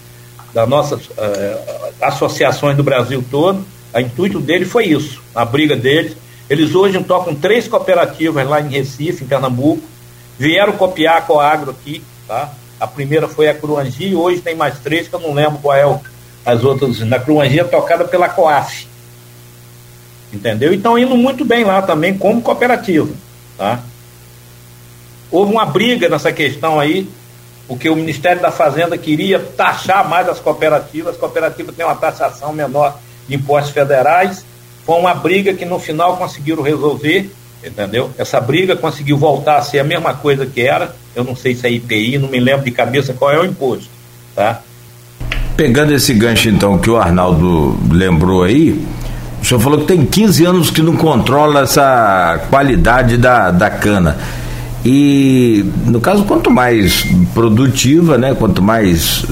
das 0.54 0.70
nossas 0.70 1.06
uh, 1.08 1.94
associações 2.02 2.78
do 2.78 2.84
Brasil 2.84 3.24
todo, 3.30 3.66
o 3.94 4.00
intuito 4.00 4.40
dele 4.40 4.66
foi 4.66 4.86
isso, 4.86 5.22
a 5.36 5.44
briga 5.44 5.76
deles. 5.76 6.16
Eles 6.50 6.76
hoje 6.76 7.02
tocam 7.04 7.34
três 7.34 7.68
cooperativas 7.68 8.48
lá 8.48 8.62
em 8.62 8.70
Recife, 8.70 9.24
em 9.24 9.28
Pernambuco, 9.28 9.84
vieram 10.38 10.74
copiar 10.74 11.18
a 11.18 11.22
Coagro 11.22 11.72
aqui, 11.72 12.04
tá? 12.28 12.52
A 12.82 12.88
primeira 12.88 13.28
foi 13.28 13.48
a 13.48 13.54
Cruangi, 13.54 14.16
hoje 14.16 14.42
tem 14.42 14.56
mais 14.56 14.80
três, 14.80 15.08
que 15.08 15.14
eu 15.14 15.20
não 15.20 15.36
lembro 15.36 15.60
qual 15.60 15.78
é 15.78 15.86
o, 15.86 16.00
as 16.44 16.64
outras. 16.64 17.00
Na 17.02 17.20
Cruangi 17.20 17.60
é 17.60 17.64
tocada 17.64 18.06
pela 18.06 18.28
Coaf. 18.28 18.88
Entendeu? 20.34 20.74
Então 20.74 20.98
indo 20.98 21.16
muito 21.16 21.46
bem 21.46 21.64
lá 21.64 21.84
também 21.84 22.18
como 22.18 22.42
cooperativa, 22.42 23.14
tá? 23.56 23.82
Houve 25.30 25.52
uma 25.52 25.64
briga 25.64 26.10
nessa 26.10 26.32
questão 26.32 26.80
aí, 26.80 27.08
porque 27.68 27.88
o 27.88 27.96
Ministério 27.96 28.42
da 28.42 28.50
Fazenda 28.50 28.98
queria 28.98 29.38
taxar 29.40 30.10
mais 30.10 30.28
as 30.28 30.40
cooperativas, 30.40 31.14
as 31.14 31.20
cooperativas 31.20 31.76
têm 31.76 31.86
uma 31.86 31.94
taxação 31.94 32.52
menor 32.52 32.98
de 33.28 33.36
impostos 33.36 33.72
federais. 33.72 34.44
Foi 34.88 34.98
uma 34.98 35.14
briga 35.14 35.54
que 35.54 35.66
no 35.66 35.78
final 35.78 36.18
conseguiram 36.18 36.64
resolver, 36.64 37.32
entendeu? 37.64 38.10
Essa 38.18 38.42
briga 38.42 38.76
conseguiu 38.76 39.18
voltar 39.20 39.58
a 39.58 39.62
ser 39.62 39.78
a 39.78 39.84
mesma 39.84 40.16
coisa 40.16 40.48
que 40.48 40.62
era. 40.62 41.00
Eu 41.16 41.24
não 41.24 41.36
sei 41.36 41.56
se 41.56 41.68
é 41.68 41.72
IPI, 41.72 42.18
não 42.18 42.30
me 42.30 42.40
lembro 42.40 42.64
de 42.64 42.72
cabeça 42.72 43.14
qual 43.14 43.32
é 43.32 43.40
o 43.40 43.46
imposto, 43.46 43.90
tá? 44.36 44.62
Pegando 45.58 45.94
esse 45.94 46.14
gancho 46.14 46.50
então 46.50 46.78
que 46.78 46.90
o 46.90 46.98
Arnaldo 46.98 47.78
lembrou 47.92 48.44
aí, 48.44 48.82
o 49.42 49.46
senhor 49.46 49.60
falou 49.60 49.80
que 49.80 49.86
tem 49.86 50.06
15 50.06 50.46
anos 50.46 50.70
que 50.70 50.82
não 50.82 50.96
controla 50.96 51.62
essa 51.62 52.40
qualidade 52.50 53.18
da, 53.18 53.52
da 53.52 53.70
cana. 53.70 54.18
E 54.86 55.66
no 55.86 56.00
caso, 56.00 56.24
quanto 56.24 56.50
mais 56.50 57.06
produtiva, 57.34 58.18
né, 58.18 58.34
quanto 58.34 58.62
mais 58.62 59.26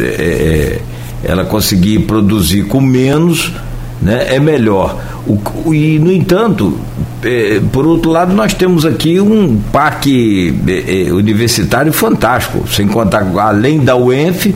é, 0.00 0.80
ela 1.22 1.44
conseguir 1.44 2.00
produzir 2.00 2.64
com 2.64 2.80
menos, 2.80 3.52
né, 4.00 4.34
é 4.34 4.40
melhor. 4.40 5.00
O, 5.26 5.74
e, 5.74 5.98
no 5.98 6.12
entanto, 6.12 6.78
é, 7.22 7.60
por 7.72 7.86
outro 7.86 8.10
lado, 8.10 8.32
nós 8.32 8.54
temos 8.54 8.84
aqui 8.84 9.20
um 9.20 9.58
parque 9.72 10.54
é, 10.68 11.08
é 11.08 11.12
universitário 11.12 11.92
fantástico, 11.92 12.66
sem 12.68 12.86
contar, 12.86 13.26
além 13.38 13.80
da 13.80 13.96
UENF, 13.96 14.54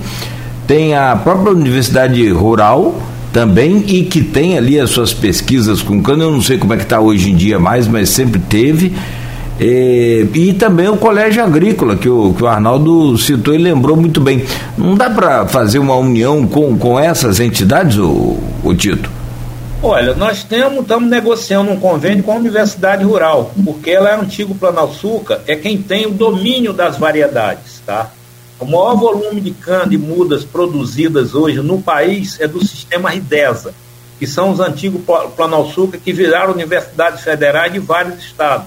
tem 0.66 0.94
a 0.94 1.16
própria 1.16 1.52
Universidade 1.52 2.28
Rural 2.30 3.02
também 3.32 3.84
e 3.86 4.04
que 4.04 4.22
tem 4.22 4.56
ali 4.56 4.78
as 4.78 4.90
suas 4.90 5.12
pesquisas 5.12 5.82
com 5.82 6.02
cano, 6.02 6.24
eu 6.24 6.30
não 6.30 6.42
sei 6.42 6.58
como 6.58 6.72
é 6.72 6.76
que 6.76 6.84
está 6.84 7.00
hoje 7.00 7.30
em 7.30 7.36
dia 7.36 7.58
mais, 7.58 7.88
mas 7.88 8.10
sempre 8.10 8.40
teve 8.40 8.92
e, 9.60 10.54
também 10.58 10.88
o 10.88 10.96
colégio 10.96 11.44
agrícola, 11.44 11.94
que 11.94 12.08
o, 12.08 12.32
que 12.32 12.42
o 12.42 12.46
Arnaldo 12.46 13.16
citou 13.18 13.54
e 13.54 13.58
lembrou 13.58 13.94
muito 13.94 14.18
bem. 14.20 14.42
Não 14.76 14.94
dá 14.94 15.10
para 15.10 15.46
fazer 15.46 15.78
uma 15.78 15.94
união 15.96 16.46
com, 16.46 16.78
com 16.78 16.98
essas 16.98 17.40
entidades, 17.40 17.98
o, 17.98 18.38
o 18.64 18.74
Tito? 18.74 19.10
Olha, 19.82 20.14
nós 20.14 20.38
estamos 20.38 21.08
negociando 21.08 21.70
um 21.70 21.80
convênio 21.80 22.22
com 22.22 22.32
a 22.32 22.36
Universidade 22.36 23.02
Rural, 23.02 23.50
porque 23.64 23.90
ela 23.90 24.10
é 24.10 24.14
antigo 24.14 24.54
Planalçuca, 24.54 25.40
é 25.46 25.56
quem 25.56 25.80
tem 25.80 26.04
o 26.04 26.10
domínio 26.10 26.74
das 26.74 26.98
variedades, 26.98 27.80
tá? 27.86 28.10
O 28.58 28.66
maior 28.66 28.94
volume 28.94 29.40
de 29.40 29.52
cana 29.52 29.86
de 29.86 29.96
mudas 29.96 30.44
produzidas 30.44 31.34
hoje 31.34 31.60
no 31.62 31.80
país 31.80 32.38
é 32.40 32.46
do 32.46 32.60
sistema 32.60 33.08
RIDESA, 33.08 33.72
que 34.18 34.26
são 34.26 34.50
os 34.50 34.60
antigos 34.60 35.00
Planalçuca 35.34 35.96
que 35.96 36.12
viraram 36.12 36.52
universidades 36.52 37.22
federais 37.22 37.72
de 37.72 37.78
vários 37.78 38.18
estados. 38.18 38.66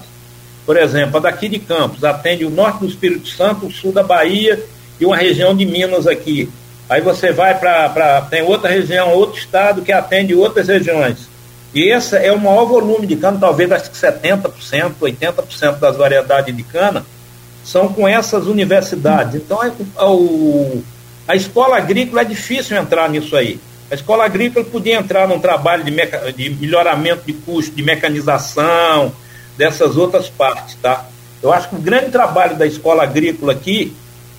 Por 0.66 0.76
exemplo, 0.76 1.18
a 1.18 1.20
daqui 1.20 1.48
de 1.48 1.60
Campos 1.60 2.02
atende 2.02 2.44
o 2.44 2.50
norte 2.50 2.80
do 2.80 2.88
Espírito 2.88 3.28
Santo, 3.28 3.66
o 3.66 3.70
sul 3.70 3.92
da 3.92 4.02
Bahia 4.02 4.60
e 4.98 5.06
uma 5.06 5.16
região 5.16 5.54
de 5.54 5.64
Minas 5.64 6.08
aqui. 6.08 6.50
Aí 6.88 7.00
você 7.00 7.32
vai 7.32 7.58
para. 7.58 8.22
tem 8.30 8.42
outra 8.42 8.70
região, 8.70 9.12
outro 9.12 9.38
estado 9.38 9.82
que 9.82 9.92
atende 9.92 10.34
outras 10.34 10.68
regiões. 10.68 11.28
E 11.74 11.90
esse 11.90 12.16
é 12.16 12.30
o 12.30 12.38
maior 12.38 12.66
volume 12.66 13.06
de 13.06 13.16
cana, 13.16 13.38
talvez 13.40 13.72
acho 13.72 13.90
que 13.90 13.96
70%, 13.96 14.94
80% 15.00 15.78
das 15.78 15.96
variedades 15.96 16.54
de 16.54 16.62
cana 16.62 17.04
são 17.64 17.88
com 17.88 18.06
essas 18.06 18.46
universidades. 18.46 19.34
Então, 19.34 19.60
é, 19.62 19.72
o, 20.04 20.84
a 21.26 21.34
escola 21.34 21.76
agrícola 21.76 22.20
é 22.20 22.24
difícil 22.24 22.76
entrar 22.76 23.08
nisso 23.08 23.34
aí. 23.34 23.58
A 23.90 23.94
escola 23.94 24.24
agrícola 24.24 24.64
podia 24.64 24.96
entrar 24.96 25.26
num 25.26 25.40
trabalho 25.40 25.82
de, 25.82 25.90
meca, 25.90 26.32
de 26.32 26.50
melhoramento 26.50 27.22
de 27.26 27.32
custo, 27.32 27.74
de 27.74 27.82
mecanização, 27.82 29.12
dessas 29.56 29.96
outras 29.96 30.28
partes, 30.28 30.76
tá? 30.80 31.06
Eu 31.42 31.52
acho 31.52 31.68
que 31.68 31.76
o 31.76 31.80
grande 31.80 32.10
trabalho 32.10 32.56
da 32.56 32.66
escola 32.66 33.02
agrícola 33.02 33.52
aqui 33.52 33.94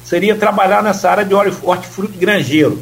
seria 0.05 0.35
trabalhar 0.35 0.83
nessa 0.83 1.09
área 1.09 1.25
de 1.25 1.33
hortifruti 1.33 2.17
granjeiro, 2.17 2.81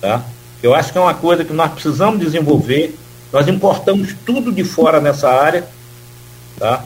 tá? 0.00 0.22
Eu 0.62 0.74
acho 0.74 0.92
que 0.92 0.98
é 0.98 1.00
uma 1.00 1.14
coisa 1.14 1.44
que 1.44 1.52
nós 1.52 1.72
precisamos 1.72 2.20
desenvolver. 2.20 2.96
Nós 3.32 3.48
importamos 3.48 4.14
tudo 4.24 4.52
de 4.52 4.62
fora 4.62 5.00
nessa 5.00 5.28
área. 5.28 5.66
Tá? 6.56 6.84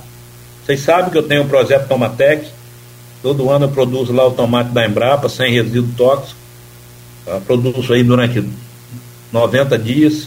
Vocês 0.64 0.80
sabem 0.80 1.10
que 1.10 1.18
eu 1.18 1.22
tenho 1.22 1.42
o 1.42 1.44
um 1.44 1.48
projeto 1.48 1.86
Tomatec. 1.86 2.48
Todo 3.22 3.50
ano 3.50 3.66
eu 3.66 3.70
produzo 3.70 4.14
lá 4.14 4.26
o 4.26 4.30
tomate 4.30 4.70
da 4.70 4.86
Embrapa, 4.86 5.28
sem 5.28 5.52
resíduo 5.52 5.92
tóxico. 5.94 6.40
Tá? 7.26 7.38
Produzo 7.40 7.92
aí 7.92 8.02
durante 8.02 8.48
90 9.30 9.78
dias. 9.78 10.26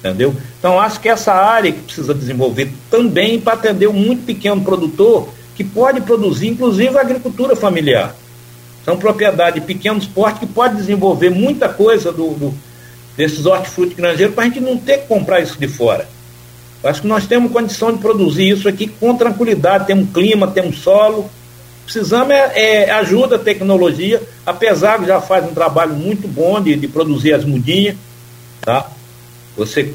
Entendeu? 0.00 0.36
Então 0.58 0.78
acho 0.78 1.00
que 1.00 1.08
essa 1.08 1.32
área 1.32 1.72
que 1.72 1.80
precisa 1.80 2.12
desenvolver 2.12 2.70
também 2.90 3.40
para 3.40 3.54
atender 3.54 3.88
um 3.88 3.94
muito 3.94 4.26
pequeno 4.26 4.62
produtor 4.62 5.30
que 5.58 5.64
pode 5.64 6.00
produzir, 6.02 6.46
inclusive 6.46 6.96
a 6.96 7.00
agricultura 7.00 7.56
familiar. 7.56 8.14
São 8.84 8.96
propriedades 8.96 9.60
de 9.60 9.66
pequenos 9.66 10.06
porte 10.06 10.38
que 10.38 10.46
pode 10.46 10.76
desenvolver 10.76 11.30
muita 11.30 11.68
coisa 11.68 12.12
do, 12.12 12.30
do 12.30 12.54
desses 13.16 13.44
hortifruti 13.44 13.96
granjeiros 13.96 14.36
para 14.36 14.44
a 14.44 14.46
gente 14.46 14.60
não 14.60 14.78
ter 14.78 14.98
que 14.98 15.08
comprar 15.08 15.40
isso 15.40 15.58
de 15.58 15.66
fora. 15.66 16.08
Acho 16.84 17.02
que 17.02 17.08
nós 17.08 17.26
temos 17.26 17.50
condição 17.50 17.92
de 17.92 17.98
produzir 17.98 18.48
isso 18.50 18.68
aqui 18.68 18.86
com 18.86 19.16
tranquilidade, 19.16 19.88
temos 19.88 20.12
clima, 20.12 20.46
temos 20.46 20.78
solo. 20.78 21.28
Precisamos 21.82 22.30
é, 22.32 22.84
é 22.84 22.90
ajuda, 22.92 23.36
tecnologia, 23.36 24.22
apesar 24.46 25.00
que 25.00 25.06
já 25.06 25.20
faz 25.20 25.44
um 25.44 25.52
trabalho 25.52 25.94
muito 25.94 26.28
bom 26.28 26.60
de, 26.60 26.76
de 26.76 26.86
produzir 26.86 27.32
as 27.32 27.44
mudinhas, 27.44 27.96
tá? 28.60 28.88
Você 29.56 29.92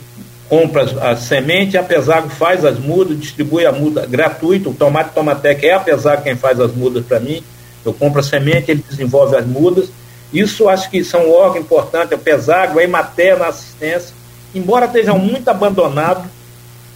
compra 0.53 0.83
a 1.01 1.15
semente, 1.15 1.79
a 1.79 1.81
Pesago 1.81 2.29
faz 2.29 2.63
as 2.63 2.77
mudas, 2.77 3.19
distribui 3.19 3.65
a 3.65 3.71
muda 3.71 4.05
gratuito. 4.05 4.69
O 4.69 4.73
Tomate 4.75 5.09
Tomatec 5.09 5.65
é 5.65 5.73
a 5.73 5.79
Pesago 5.79 6.21
quem 6.21 6.35
faz 6.35 6.59
as 6.59 6.71
mudas 6.75 7.03
para 7.03 7.19
mim. 7.19 7.43
Eu 7.83 7.91
compro 7.91 8.19
a 8.19 8.23
semente, 8.23 8.69
ele 8.69 8.85
desenvolve 8.87 9.35
as 9.35 9.47
mudas. 9.47 9.89
Isso 10.31 10.69
acho 10.69 10.91
que 10.91 11.03
são 11.03 11.27
órgãos 11.31 11.65
importantes, 11.65 12.13
a 12.13 12.17
Pesago, 12.19 12.77
a 12.77 12.83
Emater 12.83 13.35
na 13.39 13.47
assistência. 13.47 14.13
Embora 14.53 14.85
estejam 14.85 15.17
muito 15.17 15.47
abandonados, 15.49 16.25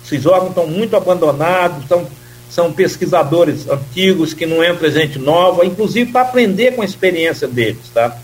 esses 0.05 0.27
órgãos 0.27 0.49
estão 0.49 0.67
muito 0.67 0.95
abandonados, 0.95 1.87
são, 1.87 2.05
são 2.51 2.71
pesquisadores 2.71 3.67
antigos 3.67 4.35
que 4.35 4.45
não 4.45 4.63
entra 4.63 4.91
gente 4.91 5.17
nova, 5.17 5.65
inclusive 5.65 6.11
para 6.11 6.21
aprender 6.21 6.75
com 6.75 6.83
a 6.83 6.85
experiência 6.85 7.47
deles, 7.47 7.89
tá? 7.91 8.15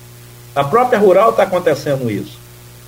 A 0.54 0.64
própria 0.64 1.00
Rural 1.00 1.32
está 1.32 1.42
acontecendo 1.42 2.12
isso 2.12 2.43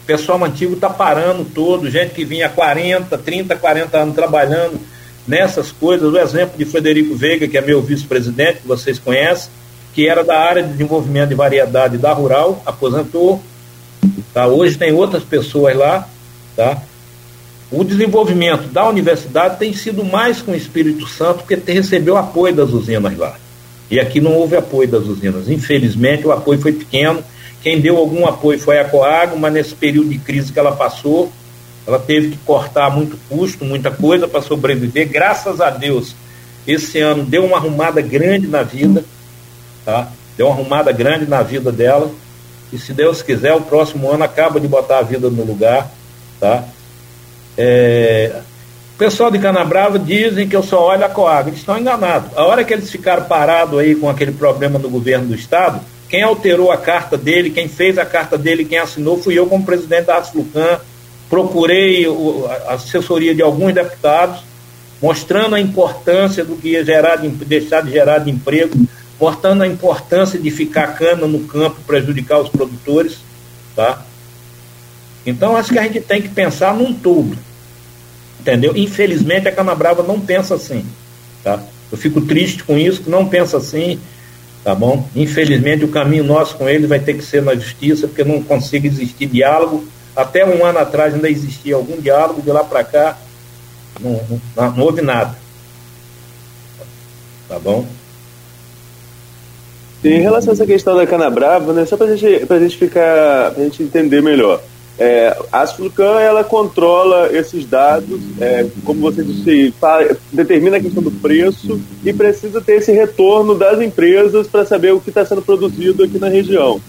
pessoal 0.06 0.44
antigo 0.44 0.74
está 0.74 0.90
parando 0.90 1.46
todo, 1.46 1.90
gente 1.90 2.14
que 2.14 2.24
vinha 2.24 2.48
40, 2.48 3.18
30, 3.18 3.56
40 3.56 3.98
anos 3.98 4.16
trabalhando 4.16 4.80
nessas 5.28 5.72
coisas. 5.72 6.12
O 6.12 6.18
exemplo 6.18 6.58
de 6.58 6.66
Frederico 6.66 7.16
Veiga, 7.16 7.48
que 7.48 7.58
é 7.58 7.62
meu 7.62 7.82
vice-presidente, 7.82 8.62
que 8.62 8.68
vocês 8.68 9.00
conhecem, 9.00 9.50
que 9.94 10.08
era 10.08 10.24
da 10.24 10.40
área 10.40 10.64
de 10.64 10.70
desenvolvimento 10.70 11.30
de 11.30 11.36
variedade 11.36 11.98
da 11.98 12.14
Rural, 12.14 12.62
aposentou. 12.66 13.42
Tá? 14.34 14.48
Hoje 14.48 14.78
tem 14.78 14.92
outras 14.94 15.24
pessoas 15.24 15.76
lá. 15.76 16.08
Tá? 16.56 16.82
O 17.72 17.84
desenvolvimento 17.84 18.68
da 18.68 18.88
universidade 18.88 19.58
tem 19.58 19.74
sido 19.74 20.04
mais 20.04 20.42
com 20.42 20.52
o 20.52 20.56
Espírito 20.56 21.08
Santo, 21.08 21.44
porque 21.44 21.60
recebeu 21.72 22.16
apoio 22.16 22.54
das 22.54 22.70
usinas 22.70 23.18
lá. 23.18 23.36
E 23.90 24.00
aqui 24.00 24.20
não 24.20 24.34
houve 24.34 24.56
apoio 24.56 24.88
das 24.88 25.06
usinas. 25.06 25.50
Infelizmente, 25.50 26.26
o 26.28 26.32
apoio 26.32 26.60
foi 26.60 26.72
pequeno 26.72 27.24
quem 27.66 27.82
deu 27.82 27.98
algum 27.98 28.28
apoio 28.28 28.60
foi 28.60 28.80
a 28.80 28.86
Coago, 28.86 29.36
mas 29.40 29.52
nesse 29.52 29.74
período 29.74 30.10
de 30.10 30.20
crise 30.20 30.54
que 30.54 30.60
ela 30.60 30.74
passou, 30.74 31.32
ela 31.88 31.98
teve 31.98 32.30
que 32.30 32.38
cortar 32.46 32.92
muito 32.92 33.18
custo, 33.28 33.66
muita 33.66 33.90
coisa 33.90 34.28
para 34.28 34.40
sobreviver. 34.40 35.10
Graças 35.10 35.60
a 35.60 35.72
Deus, 35.72 36.16
esse 36.68 37.00
ano 37.00 37.24
deu 37.24 37.44
uma 37.44 37.58
arrumada 37.58 38.02
grande 38.02 38.46
na 38.46 38.62
vida, 38.62 39.04
tá? 39.84 40.12
Deu 40.38 40.46
uma 40.46 40.54
arrumada 40.54 40.92
grande 40.92 41.26
na 41.26 41.42
vida 41.42 41.72
dela. 41.72 42.12
E 42.72 42.78
se 42.78 42.94
Deus 42.94 43.24
quiser, 43.24 43.56
o 43.56 43.62
próximo 43.62 44.12
ano 44.12 44.24
acaba 44.24 44.60
de 44.60 44.68
botar 44.68 45.00
a 45.00 45.02
vida 45.02 45.28
no 45.28 45.44
lugar, 45.44 45.90
tá? 46.40 46.66
É... 47.58 48.42
O 48.94 48.98
pessoal 49.00 49.32
de 49.32 49.40
Canabrava 49.40 49.98
dizem 49.98 50.48
que 50.48 50.56
eu 50.56 50.62
só 50.62 50.86
olho 50.86 51.04
a 51.04 51.10
Coago. 51.10 51.50
Eles 51.50 51.62
estão 51.62 51.80
enganados. 51.80 52.30
A 52.38 52.46
hora 52.46 52.64
que 52.64 52.72
eles 52.72 52.92
ficaram 52.92 53.24
parados 53.24 53.80
aí 53.80 53.96
com 53.96 54.08
aquele 54.08 54.34
problema 54.34 54.78
no 54.78 54.88
governo 54.88 55.30
do 55.30 55.34
Estado, 55.34 55.82
quem 56.10 56.22
alterou 56.22 56.72
a 56.72 56.78
carta 56.78 57.18
dele, 57.18 57.50
quem 57.50 57.68
fez 57.68 57.98
a 57.98 58.06
carta 58.06 58.38
dele, 58.38 58.66
quem 58.66 58.78
assinou, 58.78 59.22
fui 59.22 59.38
eu 59.38 59.48
como 59.48 59.66
presidente 59.66 60.06
da 60.06 60.18
Asflucan. 60.18 60.80
Procurei 61.30 62.06
a 62.68 62.74
assessoria 62.74 63.34
de 63.34 63.42
alguns 63.42 63.74
deputados, 63.74 64.42
mostrando 65.02 65.56
a 65.56 65.60
importância 65.60 66.46
do 66.46 66.56
que 66.56 66.70
ia 66.70 66.86
gerar 66.86 67.16
de, 67.16 67.28
deixar 67.30 67.82
de 67.82 67.92
gerar 67.92 68.20
de 68.20 68.30
emprego, 68.30 68.76
mostrando 69.20 69.64
a 69.64 69.68
importância 69.68 70.40
de 70.40 70.52
ficar 70.52 70.96
cana 70.96 71.26
no 71.26 71.40
campo, 71.46 71.82
prejudicar 71.88 72.40
os 72.40 72.50
produtores. 72.50 73.18
Tá? 73.76 74.06
Então, 75.26 75.58
acho 75.58 75.74
que 75.74 75.80
a 75.80 75.84
gente 75.84 76.02
tem 76.02 76.22
que 76.22 76.30
pensar 76.30 76.76
num 76.76 76.94
todo. 76.94 77.36
Entendeu? 78.40 78.78
Infelizmente, 78.78 79.48
a 79.48 79.52
Canabrava 79.52 80.04
não 80.04 80.20
pensa 80.20 80.54
assim. 80.54 80.86
Tá? 81.44 81.60
Eu 81.92 81.98
fico 81.98 82.22
triste 82.22 82.64
com 82.64 82.78
isso, 82.78 83.02
que 83.02 83.10
não 83.10 83.28
pensa 83.28 83.58
assim 83.58 84.00
tá 84.66 84.74
bom? 84.74 85.08
Infelizmente 85.16 85.86
o 85.86 85.90
caminho 85.90 86.24
nosso 86.24 86.58
com 86.58 86.68
ele 86.68 86.88
vai 86.88 87.00
ter 87.00 87.14
que 87.14 87.24
ser 87.24 87.44
na 87.44 87.54
justiça, 87.54 88.08
porque 88.08 88.24
não 88.24 88.42
consigo 88.42 88.88
existir 88.88 89.28
diálogo. 89.28 89.88
Até 90.16 90.44
um 90.44 90.66
ano 90.66 90.80
atrás 90.80 91.14
ainda 91.14 91.30
existia 91.30 91.76
algum 91.76 92.02
diálogo, 92.02 92.42
de 92.42 92.50
lá 92.50 92.64
para 92.64 92.84
cá 92.84 93.18
não, 94.00 94.20
não, 94.56 94.72
não, 94.72 94.84
houve 94.84 95.02
nada. 95.02 95.36
Tá 97.48 97.60
bom? 97.60 97.86
Em 100.04 100.22
relação 100.22 100.52
a 100.52 100.54
essa 100.54 100.66
questão 100.66 100.96
da 100.96 101.08
cana 101.08 101.30
brava, 101.30 101.72
né, 101.72 101.86
só 101.86 101.96
para 101.96 102.16
gente, 102.16 102.52
a 102.52 102.60
gente 102.60 102.78
ficar, 102.78 103.52
pra 103.52 103.64
gente 103.64 103.84
entender 103.84 104.22
melhor. 104.22 104.62
É, 104.98 105.38
a 105.52 105.62
Asflucan 105.62 106.20
ela 106.22 106.44
controla 106.44 107.30
esses 107.36 107.66
dados, 107.66 108.22
é, 108.40 108.66
como 108.86 109.02
você 109.02 109.24
disse, 109.24 109.74
determina 110.32 110.78
a 110.78 110.80
questão 110.80 111.04
do 111.04 111.12
preço 111.12 111.82
e 112.04 112.14
precisa 112.14 112.62
ter 112.62 112.78
esse 112.78 112.94
retorno 112.94 113.56
das 113.56 113.82
empresas 113.82 114.48
para 114.48 114.66
saber 114.66 114.94
o 114.94 115.02
que 115.02 115.10
está 115.10 115.26
sendo 115.26 115.42
produzido 115.42 116.04
aqui 116.04 116.18
na 116.18 116.30
região. 116.30 116.80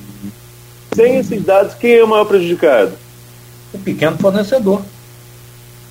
Sem 0.94 1.16
esses 1.16 1.42
dados, 1.44 1.74
quem 1.74 1.94
é 1.94 2.04
o 2.04 2.08
maior 2.08 2.26
prejudicado? 2.26 2.92
O 3.74 3.78
pequeno 3.78 4.16
fornecedor. 4.18 4.82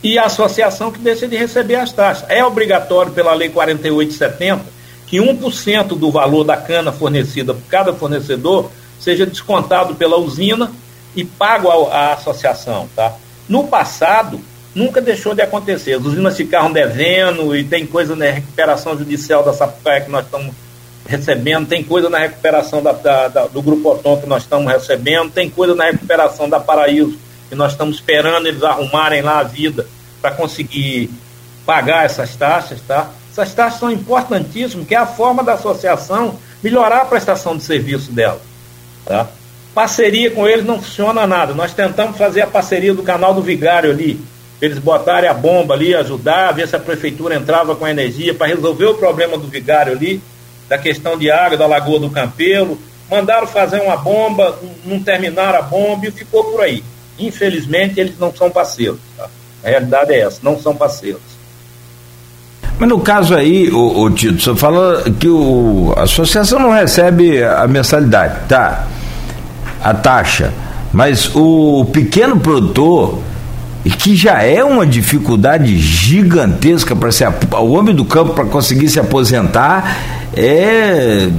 E 0.01 0.17
a 0.17 0.25
associação 0.25 0.91
que 0.91 0.99
deixa 0.99 1.27
de 1.27 1.35
receber 1.35 1.75
as 1.75 1.91
taxas. 1.91 2.29
É 2.29 2.45
obrigatório 2.45 3.11
pela 3.11 3.33
Lei 3.33 3.49
4870 3.49 4.75
que 5.07 5.17
1% 5.17 5.87
do 5.97 6.11
valor 6.11 6.43
da 6.43 6.57
cana 6.57 6.91
fornecida 6.91 7.53
por 7.53 7.63
cada 7.69 7.93
fornecedor 7.93 8.71
seja 8.99 9.25
descontado 9.25 9.95
pela 9.95 10.17
usina 10.17 10.71
e 11.15 11.23
pago 11.23 11.69
a 11.89 12.13
associação, 12.13 12.89
tá? 12.95 13.13
No 13.47 13.67
passado, 13.67 14.41
nunca 14.73 15.01
deixou 15.01 15.33
de 15.33 15.41
acontecer. 15.41 15.93
As 15.93 16.03
usinas 16.03 16.35
ficaram 16.35 16.71
devendo 16.71 17.55
e 17.55 17.63
tem 17.63 17.85
coisa 17.85 18.15
na 18.15 18.25
recuperação 18.25 18.97
judicial 18.97 19.43
da 19.43 19.53
Sapucaia 19.53 20.01
que 20.01 20.11
nós 20.11 20.25
estamos 20.25 20.53
recebendo, 21.07 21.67
tem 21.67 21.83
coisa 21.83 22.09
na 22.09 22.17
recuperação 22.17 22.81
da, 22.81 22.91
da, 22.91 23.27
da, 23.27 23.45
do 23.45 23.61
Grupo 23.61 23.91
Otom 23.91 24.19
que 24.19 24.27
nós 24.27 24.43
estamos 24.43 24.71
recebendo, 24.71 25.31
tem 25.31 25.49
coisa 25.49 25.75
na 25.75 25.85
recuperação 25.85 26.49
da 26.49 26.59
Paraíso 26.59 27.17
que 27.47 27.55
nós 27.55 27.73
estamos 27.73 27.97
esperando 27.97 28.47
eles 28.47 28.63
arrumarem 28.63 29.21
lá 29.21 29.39
a 29.39 29.43
vida 29.43 29.87
para 30.19 30.31
conseguir 30.31 31.11
pagar 31.65 32.05
essas 32.05 32.35
taxas, 32.35 32.81
tá? 32.81 33.11
Essas 33.31 33.53
taxas 33.53 33.79
são 33.79 33.91
importantíssimas, 33.91 34.87
que 34.87 34.95
é 34.95 34.97
a 34.97 35.05
forma 35.05 35.43
da 35.43 35.53
associação 35.53 36.39
melhorar 36.63 37.01
a 37.01 37.05
prestação 37.05 37.55
de 37.55 37.63
serviço 37.63 38.11
dela, 38.11 38.41
tá? 39.05 39.27
Parceria 39.75 40.31
com 40.31 40.47
eles 40.47 40.63
não 40.63 40.81
funciona 40.81 41.27
nada. 41.27 41.53
Nós 41.53 41.73
tentamos 41.73 42.17
fazer 42.17 42.41
a 42.41 42.47
parceria 42.47 42.93
do 42.93 43.03
canal 43.03 43.33
do 43.33 43.41
Vigário 43.41 43.91
ali. 43.91 44.17
Eles 44.61 44.79
botarem 44.79 45.29
a 45.29 45.33
bomba 45.33 45.73
ali, 45.73 45.93
ajudar, 45.93 46.53
ver 46.53 46.65
se 46.65 46.77
a 46.77 46.79
prefeitura 46.79 47.35
entrava 47.35 47.75
com 47.75 47.85
energia 47.85 48.33
para 48.33 48.47
resolver 48.47 48.85
o 48.85 48.95
problema 48.95 49.37
do 49.37 49.47
Vigário 49.47 49.91
ali, 49.91 50.21
da 50.69 50.77
questão 50.77 51.17
de 51.17 51.29
água 51.29 51.57
da 51.57 51.67
Lagoa 51.67 51.99
do 51.99 52.09
Campelo. 52.09 52.79
Mandaram 53.11 53.45
fazer 53.45 53.81
uma 53.81 53.97
bomba, 53.97 54.57
não 54.85 55.03
terminaram 55.03 55.59
a 55.59 55.61
bomba 55.61 56.07
e 56.07 56.11
ficou 56.11 56.45
por 56.45 56.61
aí. 56.61 56.81
Infelizmente, 57.19 57.99
eles 57.99 58.17
não 58.17 58.33
são 58.33 58.49
parceiros. 58.49 58.99
Tá? 59.17 59.27
A 59.61 59.67
realidade 59.67 60.13
é 60.13 60.21
essa, 60.21 60.39
não 60.41 60.57
são 60.57 60.73
parceiros. 60.73 61.21
Mas 62.79 62.87
no 62.87 63.01
caso 63.01 63.35
aí, 63.35 63.69
o, 63.69 64.03
o 64.03 64.09
Tito, 64.09 64.41
você 64.41 64.55
fala 64.55 65.03
que 65.19 65.27
o, 65.27 65.93
a 65.97 66.03
associação 66.03 66.59
não 66.59 66.71
recebe 66.71 67.43
a 67.43 67.67
mensalidade, 67.67 68.47
tá? 68.47 68.87
A 69.83 69.93
taxa, 69.93 70.53
mas 70.91 71.29
o 71.35 71.85
pequeno 71.91 72.39
produtor, 72.39 73.19
que 73.99 74.15
já 74.15 74.41
é 74.41 74.63
uma 74.63 74.85
dificuldade 74.85 75.77
gigantesca 75.77 76.95
para 76.95 77.11
ser 77.11 77.27
o 77.59 77.71
homem 77.71 77.93
do 77.93 78.05
campo 78.05 78.33
para 78.33 78.45
conseguir 78.45 78.89
se 78.89 78.99
aposentar, 78.99 79.97
é 80.35 81.29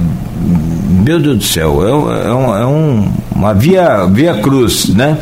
meu 1.07 1.19
Deus 1.19 1.37
do 1.37 1.43
céu, 1.43 2.09
é, 2.11 2.27
é, 2.27 2.33
um, 2.33 2.55
é 2.55 2.65
um, 2.65 3.11
uma 3.33 3.53
via, 3.53 4.05
via 4.07 4.41
cruz, 4.41 4.89
né? 4.89 5.17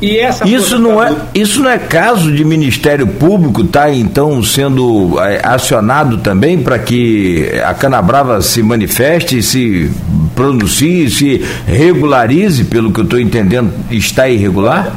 E 0.00 0.18
essa 0.18 0.46
isso 0.46 0.78
não 0.78 1.02
é 1.02 1.14
isso 1.34 1.62
não 1.62 1.70
é 1.70 1.78
caso 1.78 2.30
de 2.30 2.44
Ministério 2.44 3.06
Público 3.06 3.64
tá 3.64 3.90
então 3.90 4.42
sendo 4.42 5.18
é, 5.20 5.40
acionado 5.42 6.18
também 6.18 6.62
para 6.62 6.78
que 6.78 7.50
a 7.64 7.72
Canabrava 7.72 8.42
se 8.42 8.62
manifeste, 8.62 9.42
se 9.42 9.90
pronuncie, 10.34 11.10
se 11.10 11.38
regularize, 11.66 12.64
pelo 12.64 12.92
que 12.92 13.00
eu 13.00 13.04
estou 13.04 13.18
entendendo, 13.18 13.72
está 13.90 14.28
irregular? 14.28 14.94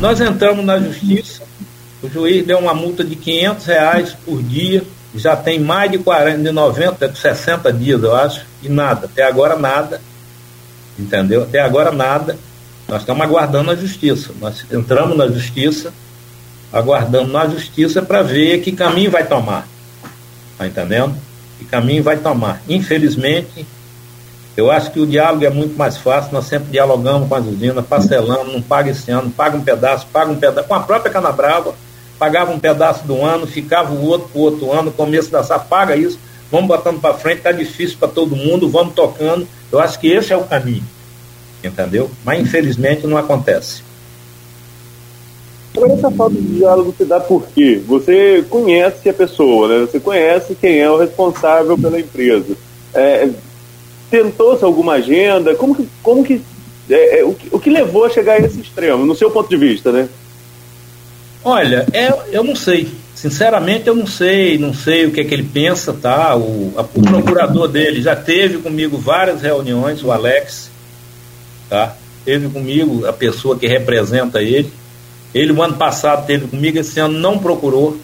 Nós 0.00 0.20
entramos 0.20 0.64
na 0.64 0.78
justiça, 0.80 1.42
o 2.02 2.08
juiz 2.08 2.44
deu 2.44 2.58
uma 2.58 2.74
multa 2.74 3.04
de 3.04 3.14
500 3.14 3.66
reais 3.66 4.16
por 4.26 4.42
dia, 4.42 4.82
já 5.14 5.36
tem 5.36 5.60
mais 5.60 5.90
de 5.92 5.98
40, 5.98 6.38
de 6.42 6.52
90, 6.52 7.08
de 7.08 7.18
60 7.18 7.72
dias, 7.72 8.02
eu 8.02 8.14
acho, 8.14 8.42
e 8.62 8.68
nada, 8.68 9.06
até 9.06 9.22
agora 9.22 9.56
nada, 9.56 10.00
entendeu? 10.98 11.42
Até 11.42 11.60
agora 11.60 11.92
nada. 11.92 12.36
Nós 12.88 13.02
estamos 13.02 13.22
aguardando 13.22 13.70
a 13.70 13.76
justiça. 13.76 14.32
Nós 14.40 14.64
entramos 14.72 15.14
na 15.14 15.28
justiça, 15.28 15.92
aguardando 16.72 17.30
na 17.30 17.46
justiça 17.46 18.00
para 18.00 18.22
ver 18.22 18.62
que 18.62 18.72
caminho 18.72 19.10
vai 19.10 19.26
tomar. 19.26 19.68
Está 20.52 20.66
entendendo? 20.66 21.14
Que 21.58 21.66
caminho 21.66 22.02
vai 22.02 22.16
tomar. 22.16 22.62
Infelizmente, 22.66 23.66
eu 24.56 24.70
acho 24.70 24.90
que 24.90 25.00
o 25.00 25.06
diálogo 25.06 25.44
é 25.44 25.50
muito 25.50 25.76
mais 25.76 25.98
fácil. 25.98 26.32
Nós 26.32 26.46
sempre 26.46 26.70
dialogamos 26.70 27.28
com 27.28 27.34
as 27.34 27.44
usinas, 27.44 27.86
parcelamos, 27.86 28.54
não 28.54 28.62
paga 28.62 28.90
esse 28.90 29.10
ano, 29.10 29.30
paga 29.30 29.58
um 29.58 29.62
pedaço, 29.62 30.06
paga 30.06 30.32
um 30.32 30.36
pedaço. 30.36 30.66
Com 30.66 30.74
a 30.74 30.80
própria 30.80 31.12
Canabrava, 31.12 31.74
pagava 32.18 32.52
um 32.52 32.58
pedaço 32.58 33.06
do 33.06 33.22
ano, 33.22 33.46
ficava 33.46 33.92
o 33.92 34.02
outro 34.06 34.28
para 34.30 34.38
o 34.38 34.42
outro 34.42 34.72
ano, 34.72 34.90
começo 34.90 35.30
da 35.30 35.44
safra, 35.44 35.68
paga 35.68 35.94
isso, 35.94 36.18
vamos 36.50 36.66
botando 36.66 37.00
para 37.00 37.14
frente, 37.14 37.38
está 37.38 37.52
difícil 37.52 37.98
para 37.98 38.08
todo 38.08 38.34
mundo, 38.34 38.66
vamos 38.70 38.94
tocando. 38.94 39.46
Eu 39.70 39.78
acho 39.78 40.00
que 40.00 40.08
esse 40.08 40.32
é 40.32 40.36
o 40.36 40.44
caminho 40.44 40.82
entendeu? 41.62 42.10
Mas 42.24 42.40
infelizmente 42.40 43.06
não 43.06 43.16
acontece. 43.16 43.82
Agora 45.76 45.92
essa 45.92 46.10
falta 46.10 46.34
de 46.34 46.56
diálogo 46.56 46.94
se 46.96 47.04
dá 47.04 47.20
por 47.20 47.46
quê? 47.54 47.80
Você 47.86 48.44
conhece 48.48 49.08
a 49.08 49.14
pessoa, 49.14 49.68
né? 49.68 49.86
Você 49.86 50.00
conhece 50.00 50.56
quem 50.60 50.78
é 50.78 50.90
o 50.90 50.98
responsável 50.98 51.78
pela 51.78 52.00
empresa. 52.00 52.56
É, 52.94 53.28
Tentou-se 54.10 54.64
alguma 54.64 54.94
agenda? 54.94 55.54
Como 55.54 55.74
que, 55.74 55.88
como 56.02 56.24
que, 56.24 56.40
é, 56.88 57.20
é, 57.20 57.24
o 57.24 57.34
que 57.34 57.48
o 57.52 57.60
que 57.60 57.68
levou 57.68 58.06
a 58.06 58.10
chegar 58.10 58.34
a 58.34 58.38
esse 58.38 58.60
extremo, 58.60 59.04
no 59.04 59.14
seu 59.14 59.30
ponto 59.30 59.48
de 59.48 59.56
vista, 59.56 59.92
né? 59.92 60.08
Olha, 61.44 61.86
é, 61.92 62.12
eu 62.32 62.42
não 62.42 62.56
sei. 62.56 62.88
Sinceramente, 63.14 63.86
eu 63.86 63.94
não 63.94 64.06
sei, 64.06 64.58
não 64.58 64.72
sei 64.72 65.04
o 65.04 65.10
que 65.10 65.20
é 65.20 65.24
que 65.24 65.34
ele 65.34 65.42
pensa, 65.42 65.92
tá? 65.92 66.34
O, 66.36 66.72
a, 66.76 66.82
o 66.82 67.02
procurador 67.02 67.68
dele 67.68 68.00
já 68.00 68.16
teve 68.16 68.58
comigo 68.58 68.96
várias 68.96 69.42
reuniões, 69.42 70.02
o 70.02 70.10
Alex, 70.10 70.67
tá? 71.68 71.94
Teve 72.24 72.48
comigo 72.48 73.06
a 73.06 73.12
pessoa 73.12 73.58
que 73.58 73.66
representa 73.66 74.42
ele. 74.42 74.72
Ele, 75.34 75.52
o 75.52 75.62
ano 75.62 75.74
passado, 75.74 76.26
teve 76.26 76.46
comigo, 76.46 76.78
esse 76.78 76.98
ano 77.00 77.18
não 77.18 77.38
procurou, 77.38 77.96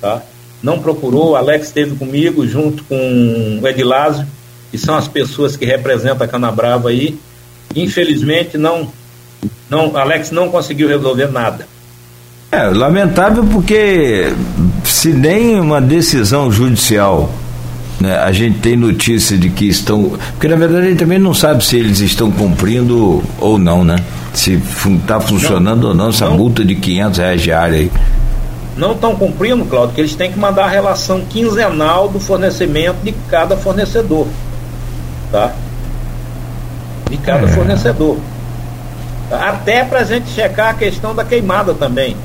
tá? 0.00 0.22
Não 0.62 0.78
procurou, 0.78 1.30
o 1.30 1.36
Alex 1.36 1.66
esteve 1.66 1.96
comigo, 1.96 2.46
junto 2.46 2.84
com 2.84 3.60
o 3.62 3.66
Edilásio, 3.66 4.26
que 4.70 4.78
são 4.78 4.96
as 4.96 5.08
pessoas 5.08 5.56
que 5.56 5.64
representam 5.64 6.24
a 6.24 6.28
Canabrava 6.28 6.88
aí. 6.88 7.18
Infelizmente, 7.74 8.58
não, 8.58 8.92
não, 9.68 9.96
Alex 9.96 10.30
não 10.30 10.48
conseguiu 10.50 10.88
resolver 10.88 11.30
nada. 11.30 11.66
É, 12.50 12.64
lamentável 12.64 13.44
porque 13.44 14.32
se 14.84 15.08
nem 15.12 15.58
uma 15.58 15.80
decisão 15.80 16.52
judicial 16.52 17.32
né, 18.02 18.18
a 18.18 18.32
gente 18.32 18.58
tem 18.58 18.76
notícia 18.76 19.38
de 19.38 19.48
que 19.48 19.68
estão. 19.68 20.18
Porque 20.32 20.48
na 20.48 20.56
verdade 20.56 20.86
a 20.86 20.90
gente 20.90 20.98
também 20.98 21.20
não 21.20 21.32
sabe 21.32 21.64
se 21.64 21.76
eles 21.76 22.00
estão 22.00 22.32
cumprindo 22.32 23.22
ou 23.38 23.58
não, 23.58 23.84
né? 23.84 23.96
Se 24.34 24.54
está 24.54 25.20
funcionando 25.20 25.82
não, 25.82 25.88
ou 25.90 25.94
não 25.94 26.08
essa 26.08 26.28
não. 26.28 26.36
multa 26.36 26.64
de 26.64 26.74
500 26.74 27.18
reais 27.18 27.40
diária 27.40 27.78
aí. 27.78 27.92
Não 28.76 28.92
estão 28.92 29.14
cumprindo, 29.14 29.64
Claudio, 29.66 29.94
que 29.94 30.00
eles 30.00 30.16
têm 30.16 30.32
que 30.32 30.38
mandar 30.38 30.64
a 30.64 30.68
relação 30.68 31.20
quinzenal 31.28 32.08
do 32.08 32.18
fornecimento 32.18 32.96
de 33.04 33.12
cada 33.30 33.56
fornecedor. 33.56 34.26
Tá? 35.30 35.52
De 37.08 37.16
cada 37.18 37.46
é. 37.46 37.48
fornecedor. 37.48 38.18
Até 39.30 39.84
para 39.84 40.00
a 40.00 40.04
gente 40.04 40.28
checar 40.28 40.70
a 40.70 40.74
questão 40.74 41.14
da 41.14 41.24
queimada 41.24 41.72
também 41.72 42.16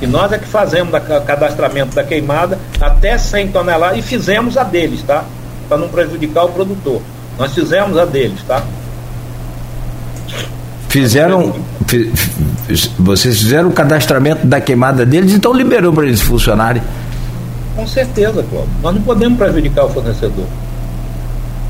que 0.00 0.06
nós 0.06 0.32
é 0.32 0.38
que 0.38 0.46
fazemos 0.46 0.92
o 0.94 1.20
cadastramento 1.20 1.94
da 1.94 2.02
queimada 2.02 2.58
até 2.80 3.18
100 3.18 3.48
toneladas 3.48 3.98
e 3.98 4.02
fizemos 4.02 4.56
a 4.56 4.64
deles, 4.64 5.02
tá? 5.02 5.24
Para 5.68 5.76
não 5.76 5.88
prejudicar 5.88 6.44
o 6.44 6.48
produtor. 6.48 7.02
Nós 7.38 7.52
fizemos 7.52 7.98
a 7.98 8.06
deles, 8.06 8.40
tá? 8.48 8.64
Fizeram. 10.88 11.54
Vocês 12.98 13.40
fizeram 13.40 13.68
o 13.68 13.72
cadastramento 13.72 14.46
da 14.46 14.60
queimada 14.60 15.04
deles, 15.04 15.34
então 15.34 15.52
liberou 15.52 15.92
para 15.92 16.06
eles 16.06 16.22
funcionarem. 16.22 16.82
Com 17.76 17.86
certeza, 17.86 18.42
Cláudio. 18.42 18.70
Nós 18.82 18.94
não 18.94 19.02
podemos 19.02 19.38
prejudicar 19.38 19.84
o 19.84 19.90
fornecedor. 19.90 20.46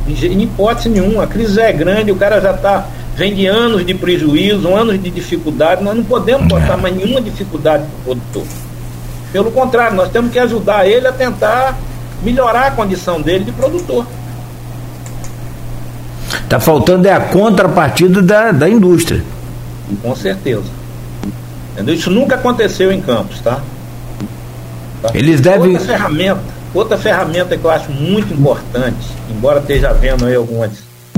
Em 0.07 0.43
hipótese 0.43 0.89
nenhuma. 0.89 1.25
A 1.25 1.27
crise 1.27 1.61
é 1.61 1.73
grande, 1.73 2.13
o 2.13 2.17
cara 2.17 2.41
já 2.41 2.53
está 2.53 2.87
vem 3.21 3.35
de 3.35 3.47
anos 3.47 3.85
de 3.85 3.93
prejuízo, 3.93 4.75
anos 4.75 5.01
de 5.01 5.11
dificuldade, 5.11 5.85
nós 5.85 5.95
não 5.95 6.03
podemos 6.03 6.49
botar 6.49 6.79
mais 6.79 6.97
nenhuma 6.97 7.21
dificuldade 7.21 7.85
para 7.85 8.13
o 8.13 8.17
produtor. 8.17 8.45
Pelo 9.31 9.51
contrário, 9.51 9.95
nós 9.95 10.09
temos 10.09 10.33
que 10.33 10.39
ajudar 10.39 10.89
ele 10.89 11.07
a 11.07 11.13
tentar 11.13 11.79
melhorar 12.23 12.69
a 12.69 12.71
condição 12.71 13.21
dele 13.21 13.45
de 13.45 13.53
produtor. 13.53 14.07
Está 16.45 16.59
faltando 16.59 17.07
é 17.07 17.13
a 17.13 17.21
contrapartida 17.21 18.23
da, 18.23 18.53
da 18.53 18.67
indústria. 18.67 19.23
Com 20.01 20.17
certeza. 20.17 20.65
Entendeu? 21.75 21.95
Isso 21.95 22.11
nunca 22.11 22.37
aconteceu 22.37 22.91
em 22.91 23.03
Campos, 23.03 23.39
tá? 23.41 23.61
tá? 25.03 25.11
Eles 25.13 25.43
devem. 25.43 25.73
Outra 25.73 25.87
ferramenta, 25.87 26.41
outra 26.73 26.97
ferramenta 26.97 27.59
que 27.59 27.65
eu 27.65 27.71
acho 27.71 27.91
muito 27.91 28.33
importante, 28.33 29.07
embora 29.29 29.61
esteja 29.61 29.91
havendo 29.91 30.25
aí 30.25 30.35
algumas 30.35 30.71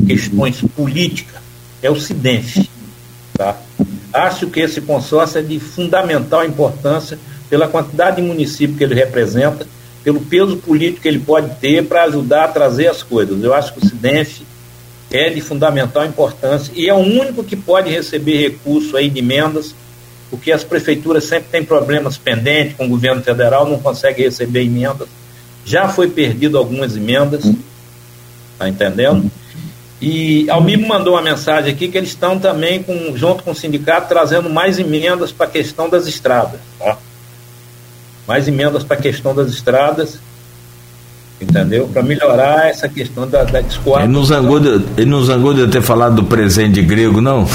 questões 0.05 0.61
políticas, 0.74 1.41
é 1.82 1.90
o 1.90 1.96
SIDENF. 2.00 2.68
Tá? 3.34 3.56
Acho 4.12 4.46
que 4.46 4.60
esse 4.60 4.80
consórcio 4.80 5.38
é 5.38 5.42
de 5.42 5.58
fundamental 5.58 6.44
importância 6.44 7.18
pela 7.50 7.68
quantidade 7.68 8.16
de 8.16 8.22
municípios 8.22 8.78
que 8.78 8.84
ele 8.84 8.94
representa, 8.94 9.66
pelo 10.04 10.20
peso 10.20 10.56
político 10.56 11.02
que 11.02 11.08
ele 11.08 11.18
pode 11.18 11.54
ter 11.56 11.84
para 11.84 12.04
ajudar 12.04 12.44
a 12.44 12.48
trazer 12.48 12.88
as 12.88 13.02
coisas. 13.02 13.42
Eu 13.42 13.52
acho 13.52 13.72
que 13.72 13.84
o 13.84 13.88
SIDENF 13.88 14.42
é 15.10 15.28
de 15.28 15.40
fundamental 15.40 16.04
importância 16.06 16.72
e 16.74 16.88
é 16.88 16.94
o 16.94 16.98
único 16.98 17.44
que 17.44 17.54
pode 17.54 17.90
receber 17.90 18.38
recurso 18.38 18.96
aí 18.96 19.10
de 19.10 19.18
emendas, 19.18 19.74
porque 20.30 20.50
as 20.50 20.64
prefeituras 20.64 21.24
sempre 21.24 21.50
têm 21.50 21.64
problemas 21.64 22.16
pendentes 22.16 22.76
com 22.76 22.86
o 22.86 22.88
governo 22.88 23.22
federal, 23.22 23.68
não 23.68 23.78
conseguem 23.78 24.24
receber 24.24 24.64
emendas. 24.64 25.08
Já 25.64 25.88
foi 25.88 26.08
perdido 26.08 26.56
algumas 26.56 26.96
emendas, 26.96 27.44
tá 28.58 28.68
entendendo? 28.68 29.30
E 30.03 30.50
Almir 30.50 30.84
mandou 30.84 31.14
uma 31.14 31.22
mensagem 31.22 31.72
aqui 31.72 31.86
que 31.86 31.96
eles 31.96 32.09
estão 32.11 32.36
também, 32.36 32.82
com, 32.82 33.16
junto 33.16 33.44
com 33.44 33.53
o 33.53 33.55
sindicato, 33.55 34.09
trazendo 34.09 34.50
mais 34.50 34.76
emendas 34.80 35.30
para 35.30 35.46
a 35.46 35.48
questão 35.48 35.88
das 35.88 36.09
estradas. 36.09 36.59
Tá? 36.76 36.98
Mais 38.26 38.48
emendas 38.48 38.82
para 38.82 38.96
a 38.96 39.00
questão 39.00 39.32
das 39.32 39.48
estradas, 39.48 40.18
entendeu? 41.40 41.88
Para 41.92 42.03
melhorar 42.03 42.68
essa 42.68 42.88
questão 42.88 43.28
da, 43.28 43.44
da 43.44 43.61
discórdia. 43.61 44.07
Ele 44.07 44.12
não, 44.12 44.24
zangou 44.24 44.59
de, 44.59 44.84
ele 44.96 45.09
não 45.09 45.22
zangou 45.22 45.55
de 45.55 45.61
eu 45.61 45.70
ter 45.70 45.82
falado 45.82 46.16
do 46.16 46.24
presente 46.24 46.82
grego, 46.82 47.20
não? 47.20 47.46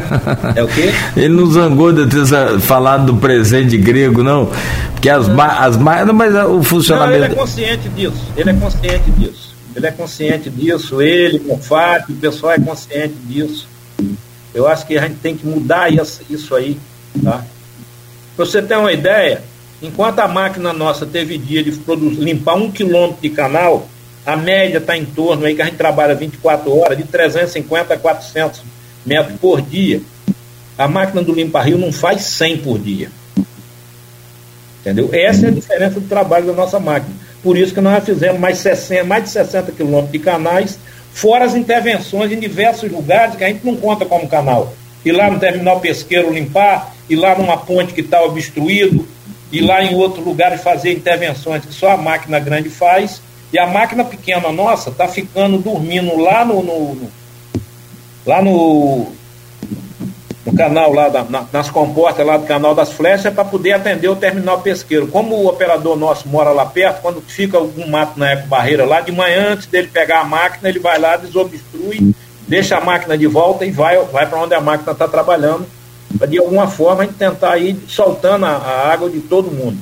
É 0.56 0.62
o 0.62 0.68
quê? 0.68 0.94
Ele 1.14 1.34
não 1.34 1.50
zangou 1.50 1.92
de 1.92 2.00
eu 2.00 2.08
ter 2.08 2.60
falado 2.60 3.12
do 3.12 3.16
presente 3.16 3.76
grego, 3.76 4.22
não? 4.22 4.50
Porque 4.92 5.10
as, 5.10 5.28
as 5.28 5.76
mas 5.76 6.08
o 6.48 6.62
funcionamento. 6.62 7.18
Não, 7.18 7.24
ele 7.26 7.34
é 7.34 7.36
consciente 7.36 7.88
disso, 7.90 8.26
ele 8.38 8.48
é 8.48 8.54
consciente 8.54 9.10
disso. 9.18 9.49
Ele 9.74 9.86
é 9.86 9.90
consciente 9.90 10.50
disso, 10.50 11.00
ele, 11.00 11.42
o 11.48 11.56
Fábio, 11.56 12.16
o 12.16 12.18
pessoal 12.18 12.52
é 12.52 12.58
consciente 12.58 13.14
disso. 13.26 13.68
Eu 14.52 14.66
acho 14.66 14.86
que 14.86 14.98
a 14.98 15.02
gente 15.02 15.16
tem 15.20 15.36
que 15.36 15.46
mudar 15.46 15.92
isso 15.92 16.54
aí, 16.54 16.76
tá? 17.22 17.44
Você 18.36 18.60
ter 18.60 18.76
uma 18.76 18.92
ideia, 18.92 19.42
enquanto 19.80 20.18
a 20.18 20.26
máquina 20.26 20.72
nossa 20.72 21.06
teve 21.06 21.38
dia 21.38 21.62
de 21.62 21.70
produzir, 21.72 22.20
limpar 22.20 22.54
um 22.54 22.70
quilômetro 22.70 23.22
de 23.22 23.30
canal, 23.30 23.88
a 24.26 24.36
média 24.36 24.78
está 24.78 24.96
em 24.96 25.04
torno 25.04 25.46
aí 25.46 25.54
que 25.54 25.62
a 25.62 25.66
gente 25.66 25.76
trabalha 25.76 26.14
24 26.14 26.76
horas, 26.76 26.98
de 26.98 27.04
350 27.04 27.94
a 27.94 27.98
400 27.98 28.62
metros 29.06 29.38
por 29.38 29.62
dia. 29.62 30.02
A 30.76 30.88
máquina 30.88 31.22
do 31.22 31.32
Limpa 31.32 31.62
Rio 31.62 31.78
não 31.78 31.92
faz 31.92 32.22
100 32.22 32.58
por 32.58 32.78
dia. 32.78 33.10
Entendeu? 34.80 35.10
Essa 35.12 35.46
é 35.46 35.48
a 35.48 35.52
diferença 35.52 36.00
do 36.00 36.08
trabalho 36.08 36.46
da 36.46 36.52
nossa 36.54 36.80
máquina. 36.80 37.14
Por 37.42 37.56
isso 37.56 37.72
que 37.72 37.80
nós 37.80 38.04
fizemos 38.04 38.38
mais, 38.38 38.58
60, 38.58 39.04
mais 39.04 39.24
de 39.24 39.30
60 39.30 39.72
quilômetros 39.72 40.12
de 40.12 40.18
canais, 40.18 40.78
fora 41.12 41.44
as 41.44 41.54
intervenções 41.54 42.30
em 42.32 42.38
diversos 42.38 42.90
lugares 42.90 43.34
que 43.36 43.44
a 43.44 43.48
gente 43.48 43.64
não 43.64 43.76
conta 43.76 44.04
como 44.04 44.28
canal. 44.28 44.74
Ir 45.04 45.12
lá 45.12 45.30
no 45.30 45.38
terminal 45.38 45.80
pesqueiro 45.80 46.32
limpar, 46.32 46.94
ir 47.08 47.16
lá 47.16 47.36
numa 47.36 47.56
ponte 47.56 47.94
que 47.94 48.02
está 48.02 48.22
obstruído, 48.22 49.06
ir 49.50 49.62
lá 49.62 49.82
em 49.82 49.94
outro 49.94 50.22
lugar 50.22 50.54
e 50.54 50.58
fazer 50.58 50.92
intervenções 50.92 51.64
que 51.64 51.72
só 51.72 51.92
a 51.92 51.96
máquina 51.96 52.38
grande 52.38 52.68
faz. 52.68 53.22
E 53.52 53.58
a 53.58 53.66
máquina 53.66 54.04
pequena 54.04 54.52
nossa 54.52 54.90
está 54.90 55.08
ficando 55.08 55.58
dormindo 55.58 56.16
lá 56.16 56.44
no, 56.44 56.62
no, 56.62 56.94
no 56.94 57.10
lá 58.24 58.42
no 58.42 59.12
no 60.44 60.54
canal 60.54 60.92
lá, 60.92 61.08
da, 61.08 61.22
na, 61.24 61.44
nas 61.52 61.68
comportas 61.68 62.26
lá 62.26 62.36
do 62.36 62.46
canal 62.46 62.74
das 62.74 62.92
flechas, 62.92 63.32
para 63.32 63.44
poder 63.44 63.72
atender 63.72 64.08
o 64.08 64.16
terminal 64.16 64.60
pesqueiro. 64.60 65.06
Como 65.06 65.36
o 65.36 65.46
operador 65.46 65.96
nosso 65.96 66.28
mora 66.28 66.50
lá 66.50 66.64
perto, 66.64 67.02
quando 67.02 67.20
fica 67.20 67.58
algum 67.58 67.86
mato 67.88 68.18
na 68.18 68.32
eco-barreira 68.32 68.86
lá, 68.86 69.00
de 69.00 69.12
manhã, 69.12 69.52
antes 69.52 69.66
dele 69.66 69.88
pegar 69.88 70.20
a 70.20 70.24
máquina, 70.24 70.68
ele 70.68 70.78
vai 70.78 70.98
lá, 70.98 71.16
desobstrui, 71.16 72.14
deixa 72.48 72.76
a 72.76 72.80
máquina 72.80 73.16
de 73.18 73.26
volta 73.26 73.66
e 73.66 73.70
vai, 73.70 74.02
vai 74.06 74.26
para 74.26 74.38
onde 74.38 74.54
a 74.54 74.60
máquina 74.60 74.92
está 74.92 75.06
trabalhando, 75.06 75.66
para 76.16 76.26
de 76.26 76.38
alguma 76.38 76.66
forma 76.66 77.02
a 77.02 77.06
gente 77.06 77.16
tentar 77.16 77.58
ir 77.58 77.76
soltando 77.86 78.46
a, 78.46 78.50
a 78.50 78.92
água 78.92 79.10
de 79.10 79.20
todo 79.20 79.50
mundo. 79.50 79.78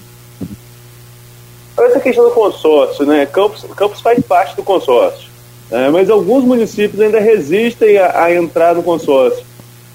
Essa 1.79 2.01
questão 2.01 2.25
do 2.25 2.33
consórcio, 2.33 3.07
né? 3.07 3.25
Campos, 3.25 3.65
Campos 3.77 4.01
faz 4.01 4.21
parte 4.25 4.57
do 4.57 4.65
consórcio, 4.65 5.29
né? 5.71 5.89
mas 5.91 6.11
alguns 6.11 6.43
municípios 6.43 7.01
ainda 7.01 7.21
resistem 7.21 7.97
a, 7.99 8.25
a 8.25 8.35
entrar 8.35 8.75
no 8.75 8.83
consórcio. 8.83 9.47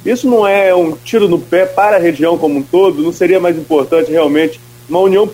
Isso 0.06 0.28
não 0.28 0.46
é 0.46 0.76
um 0.76 0.94
tiro 0.94 1.28
no 1.28 1.40
pé 1.40 1.66
para 1.66 1.96
a 1.96 2.00
região 2.00 2.38
como 2.38 2.60
um 2.60 2.64
todo? 2.64 3.02
Não 3.02 3.14
seria 3.14 3.40
mais 3.40 3.58
importante 3.58 4.12
realmente 4.12 4.60
uma 4.90 5.00
união 5.00 5.30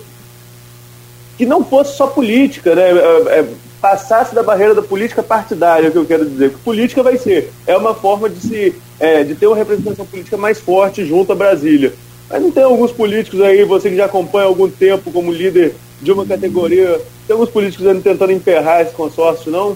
que 1.37 1.45
não 1.45 1.63
fosse 1.63 1.95
só 1.95 2.05
política, 2.07 2.75
né? 2.75 2.89
É, 2.91 3.39
é, 3.39 3.47
passasse 3.81 4.35
da 4.35 4.43
barreira 4.43 4.75
da 4.75 4.81
política 4.81 5.23
partidária, 5.23 5.87
é 5.87 5.89
o 5.89 5.91
que 5.91 5.97
eu 5.97 6.05
quero 6.05 6.29
dizer. 6.29 6.51
Que 6.51 6.57
política 6.57 7.01
vai 7.01 7.17
ser. 7.17 7.51
É 7.65 7.75
uma 7.77 7.95
forma 7.95 8.29
de 8.29 8.39
se 8.41 8.75
é, 8.99 9.23
de 9.23 9.35
ter 9.35 9.47
uma 9.47 9.55
representação 9.55 10.05
política 10.05 10.37
mais 10.37 10.59
forte 10.59 11.05
junto 11.05 11.31
a 11.31 11.35
Brasília. 11.35 11.93
Mas 12.29 12.41
não 12.41 12.51
tem 12.51 12.63
alguns 12.63 12.91
políticos 12.91 13.41
aí, 13.41 13.63
você 13.63 13.89
que 13.89 13.95
já 13.95 14.05
acompanha 14.05 14.45
há 14.45 14.49
algum 14.49 14.69
tempo 14.69 15.11
como 15.11 15.31
líder 15.31 15.75
de 16.01 16.11
uma 16.11 16.25
categoria, 16.25 17.01
tem 17.25 17.33
alguns 17.33 17.49
políticos 17.49 17.87
ainda 17.87 18.01
tentando 18.01 18.31
emperrar 18.31 18.81
esse 18.81 18.93
consórcio, 18.93 19.51
não? 19.51 19.75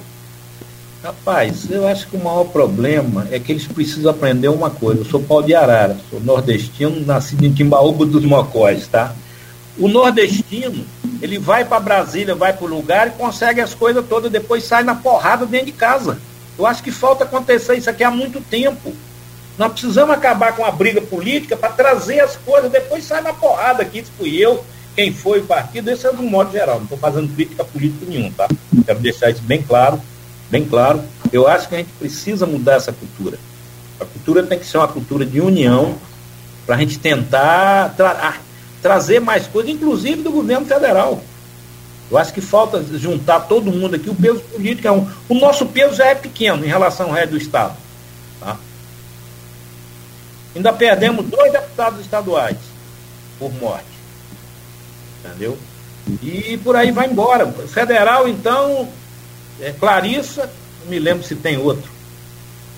Rapaz, 1.04 1.70
eu 1.70 1.86
acho 1.86 2.08
que 2.08 2.16
o 2.16 2.24
maior 2.24 2.45
problema 2.45 3.28
é 3.30 3.38
que 3.38 3.51
eles 3.51 3.68
precisam 3.68 4.10
aprender 4.10 4.47
uma 4.47 4.70
coisa. 4.70 5.01
Eu 5.01 5.06
sou 5.06 5.22
pau 5.22 5.43
de 5.43 5.54
arara, 5.54 5.97
sou 6.10 6.22
nordestino, 6.22 7.06
nascido 7.06 7.43
em 7.45 7.51
Timbaúba 7.51 8.06
dos 8.06 8.24
Mocós, 8.24 8.88
tá? 8.88 9.14
O 9.78 9.89
nordestino, 9.89 10.86
ele 11.22 11.38
vai 11.38 11.66
para 11.66 11.82
Brasília, 11.82 12.34
vai 12.34 12.54
para 12.54 12.64
o 12.64 12.70
lugar 12.70 13.08
e 13.08 13.12
consegue 13.12 13.60
as 13.60 13.74
coisas 13.74 14.06
todas, 14.08 14.32
depois 14.32 14.64
sai 14.64 14.86
na 14.86 14.95
porrada 14.95 15.45
dentro 15.45 15.66
de 15.66 15.72
casa. 15.74 16.18
Eu 16.58 16.66
acho 16.66 16.82
que 16.82 16.89
falta 16.89 17.26
acontecer 17.26 17.76
isso 17.76 17.89
aqui 17.89 18.06
há 18.06 18.10
muito 18.10 18.39
tempo. 18.39 18.93
Nós 19.58 19.74
precisamos 19.74 20.16
acabar 20.16 20.56
com 20.56 20.64
a 20.64 20.72
briga 20.72 21.01
política 21.01 21.58
para 21.58 21.74
trazer 21.74 22.22
as 22.22 22.38
coisas, 22.38 22.72
depois 22.72 23.04
sai 23.04 23.22
na 23.22 23.34
porrada 23.34 23.84
aqui, 23.84 23.99
isso 23.99 24.12
fui 24.18 24.38
eu, 24.38 24.64
quem 24.95 25.14
foi 25.14 25.41
o 25.41 25.45
partido, 25.45 25.91
isso 25.91 26.08
é 26.08 26.14
do 26.14 26.24
modo 26.24 26.54
geral, 26.54 26.78
não 26.78 26.84
estou 26.84 26.97
fazendo 26.97 27.36
crítica 27.36 27.66
política 27.66 28.06
nenhuma, 28.08 28.32
tá? 28.38 28.47
Quero 28.86 28.99
deixar 28.99 29.30
isso 29.30 29.41
bem 29.41 29.62
claro 29.62 30.01
bem 30.54 30.66
claro. 30.66 31.04
Eu 31.32 31.47
acho 31.47 31.68
que 31.68 31.74
a 31.74 31.78
gente 31.80 31.89
precisa 31.97 32.45
mudar 32.45 32.76
essa 32.76 32.93
cultura. 32.93 33.39
A 33.99 34.06
cultura 34.06 34.43
tem 34.43 34.60
que 34.60 34.66
ser 34.68 34.78
uma 34.78 34.88
cultura 34.88 35.26
de 35.26 35.41
união 35.41 35.97
para 36.64 36.76
a 36.76 36.78
gente 36.78 36.99
tentar 36.99 37.95
tra 37.97 38.36
trazer 38.80 39.20
mais 39.20 39.47
coisas, 39.47 39.72
inclusive 39.72 40.22
do 40.22 40.32
governo 40.32 40.68
federal. 40.68 41.24
Eu 42.12 42.18
acho 42.20 42.32
que 42.32 42.41
falta 42.41 42.84
juntar 42.84 43.39
todo 43.41 43.72
mundo 43.72 43.95
aqui. 43.95 44.10
O 44.10 44.16
peso 44.16 44.41
político 44.41 44.88
é 44.88 44.91
um. 44.91 45.10
O 45.28 45.34
nosso 45.34 45.66
peso 45.66 45.95
já 45.95 46.06
é 46.06 46.16
pequeno 46.16 46.64
em 46.64 46.68
relação 46.68 47.08
ao 47.08 47.14
resto 47.14 47.32
do 47.32 47.38
Estado. 47.38 47.76
Tá? 48.39 48.58
Ainda 50.56 50.72
perdemos 50.72 51.26
dois 51.26 51.51
deputados 51.51 51.99
estaduais 52.01 52.58
por 53.39 53.51
morte. 53.54 53.86
Entendeu? 55.26 55.58
E 56.22 56.60
por 56.64 56.76
aí 56.76 56.91
vai 56.91 57.08
embora. 57.08 57.51
Federal, 57.68 58.28
então, 58.28 58.88
é, 59.62 59.72
Clarissa, 59.72 60.49
não 60.84 60.91
me 60.91 60.99
lembro 60.99 61.24
se 61.24 61.36
tem 61.36 61.58
outro. 61.58 61.91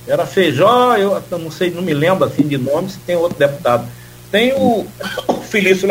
Era 0.07 0.25
Feijó, 0.25 0.95
eu 0.97 1.21
não 1.31 1.49
sei, 1.49 1.71
não 1.71 1.81
me 1.81 1.93
lembro 1.93 2.25
assim 2.25 2.43
de 2.43 2.57
nome, 2.57 2.89
se 2.89 2.99
tem 2.99 3.15
outro 3.15 3.37
deputado. 3.37 3.87
Tem 4.31 4.53
o, 4.53 4.85
o 5.27 5.33
Felício 5.41 5.87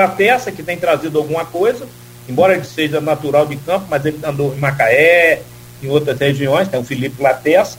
que 0.55 0.62
tem 0.62 0.76
trazido 0.76 1.18
alguma 1.18 1.45
coisa, 1.45 1.87
embora 2.28 2.55
ele 2.55 2.64
seja 2.64 3.01
natural 3.01 3.47
de 3.47 3.57
campo, 3.57 3.87
mas 3.91 4.05
ele 4.05 4.20
andou 4.24 4.55
em 4.55 4.59
Macaé, 4.59 5.43
em 5.82 5.89
outras 5.89 6.18
regiões, 6.18 6.68
tem 6.68 6.78
o 6.78 6.85
Felipe 6.85 7.22
Latessa. 7.22 7.78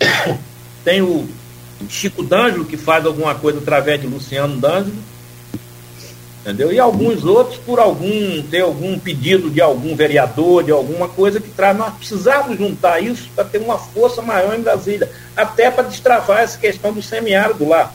Tem 0.84 1.00
o 1.00 1.26
Chico 1.88 2.22
D'Angelo, 2.22 2.66
que 2.66 2.76
faz 2.76 3.06
alguma 3.06 3.34
coisa 3.34 3.58
através 3.58 3.98
de 3.98 4.06
Luciano 4.06 4.58
D'Angelo 4.58 4.98
entendeu? 6.44 6.70
E 6.70 6.78
alguns 6.78 7.24
outros 7.24 7.56
por 7.56 7.80
algum 7.80 8.42
ter 8.42 8.60
algum 8.60 8.98
pedido 8.98 9.48
de 9.48 9.62
algum 9.62 9.96
vereador, 9.96 10.62
de 10.62 10.70
alguma 10.70 11.08
coisa 11.08 11.40
que 11.40 11.48
traz. 11.48 11.76
Nós 11.76 11.94
precisamos 11.94 12.58
juntar 12.58 13.02
isso 13.02 13.30
para 13.34 13.44
ter 13.44 13.58
uma 13.58 13.78
força 13.78 14.20
maior 14.20 14.54
em 14.54 14.60
Brasília, 14.60 15.10
até 15.34 15.70
para 15.70 15.84
destravar 15.84 16.40
essa 16.40 16.58
questão 16.58 16.92
do 16.92 17.00
semiárido 17.00 17.66
lá. 17.66 17.90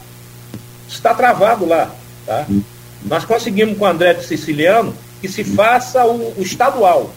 Está 0.88 1.14
travado 1.14 1.66
lá, 1.68 1.94
tá? 2.26 2.48
Nós 3.06 3.24
conseguimos 3.24 3.78
com 3.78 3.86
o 3.86 3.88
André 3.88 4.16
de 4.16 4.26
Siciliano 4.26 4.96
que 5.22 5.28
se 5.28 5.44
faça 5.44 6.04
o, 6.06 6.34
o 6.38 6.42
estadual. 6.42 7.14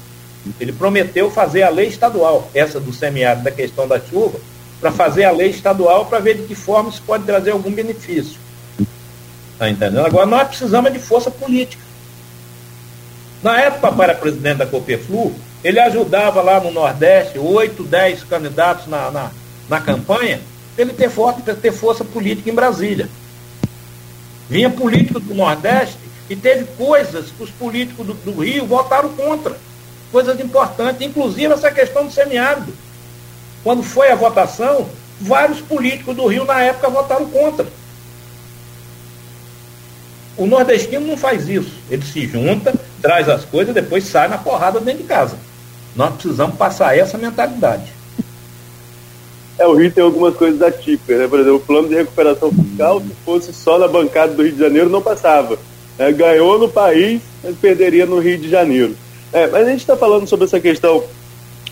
Ele 0.60 0.72
prometeu 0.72 1.30
fazer 1.30 1.62
a 1.62 1.70
lei 1.70 1.86
estadual, 1.86 2.50
essa 2.52 2.78
do 2.78 2.92
semiárido, 2.92 3.44
da 3.44 3.50
questão 3.50 3.88
da 3.88 3.98
chuva, 3.98 4.38
para 4.80 4.92
fazer 4.92 5.24
a 5.24 5.30
lei 5.30 5.48
estadual 5.48 6.06
para 6.06 6.18
ver 6.18 6.34
de 6.34 6.42
que 6.42 6.54
forma 6.54 6.90
isso 6.90 7.02
pode 7.06 7.24
trazer 7.24 7.52
algum 7.52 7.70
benefício. 7.70 8.41
Tá 9.62 9.70
entendendo? 9.70 10.04
Agora 10.04 10.26
nós 10.26 10.48
precisamos 10.48 10.92
de 10.92 10.98
força 10.98 11.30
política. 11.30 11.80
Na 13.40 13.60
época, 13.60 14.02
era 14.02 14.12
presidente 14.12 14.56
da 14.56 14.66
Copeflu, 14.66 15.32
ele 15.62 15.78
ajudava 15.78 16.42
lá 16.42 16.58
no 16.58 16.72
Nordeste, 16.72 17.38
oito, 17.38 17.84
dez 17.84 18.24
candidatos 18.24 18.88
na, 18.88 19.08
na, 19.12 19.30
na 19.68 19.80
campanha, 19.80 20.40
para 20.74 20.84
ele 20.84 20.92
ter, 20.94 21.08
força, 21.08 21.54
ter 21.54 21.70
força 21.70 22.04
política 22.04 22.50
em 22.50 22.52
Brasília. 22.52 23.08
Vinha 24.50 24.68
político 24.68 25.20
do 25.20 25.32
Nordeste 25.32 25.96
e 26.28 26.34
teve 26.34 26.64
coisas 26.76 27.26
que 27.30 27.44
os 27.44 27.50
políticos 27.50 28.04
do, 28.04 28.14
do 28.14 28.42
Rio 28.42 28.66
votaram 28.66 29.10
contra. 29.10 29.56
Coisas 30.10 30.40
importantes, 30.40 31.06
inclusive 31.06 31.54
essa 31.54 31.70
questão 31.70 32.04
do 32.04 32.10
semiárido. 32.10 32.74
Quando 33.62 33.84
foi 33.84 34.10
a 34.10 34.16
votação, 34.16 34.88
vários 35.20 35.60
políticos 35.60 36.16
do 36.16 36.26
Rio 36.26 36.44
na 36.44 36.60
época 36.62 36.90
votaram 36.90 37.26
contra. 37.26 37.64
O 40.42 40.46
nordestino 40.46 41.06
não 41.06 41.16
faz 41.16 41.48
isso. 41.48 41.70
Ele 41.88 42.04
se 42.04 42.26
junta, 42.26 42.74
traz 43.00 43.28
as 43.28 43.44
coisas, 43.44 43.72
depois 43.72 44.02
sai 44.02 44.26
na 44.26 44.36
porrada 44.36 44.80
dentro 44.80 45.02
de 45.02 45.08
casa. 45.08 45.36
Nós 45.94 46.14
precisamos 46.14 46.56
passar 46.56 46.98
essa 46.98 47.16
mentalidade. 47.16 47.84
É, 49.56 49.64
o 49.68 49.74
Rio 49.76 49.92
tem 49.92 50.02
algumas 50.02 50.34
coisas 50.34 50.60
atípicas, 50.60 51.16
né? 51.16 51.28
Por 51.28 51.38
exemplo, 51.38 51.58
o 51.58 51.60
plano 51.60 51.88
de 51.88 51.94
recuperação 51.94 52.50
fiscal, 52.50 53.00
se 53.00 53.14
fosse 53.24 53.52
só 53.52 53.78
na 53.78 53.86
bancada 53.86 54.34
do 54.34 54.42
Rio 54.42 54.50
de 54.50 54.58
Janeiro, 54.58 54.90
não 54.90 55.00
passava. 55.00 55.56
É, 55.96 56.10
ganhou 56.10 56.58
no 56.58 56.68
país, 56.68 57.22
mas 57.44 57.54
perderia 57.58 58.04
no 58.04 58.18
Rio 58.18 58.36
de 58.36 58.50
Janeiro. 58.50 58.96
É, 59.32 59.46
mas 59.46 59.64
a 59.64 59.70
gente 59.70 59.80
está 59.82 59.96
falando 59.96 60.26
sobre 60.26 60.46
essa 60.46 60.58
questão 60.58 61.04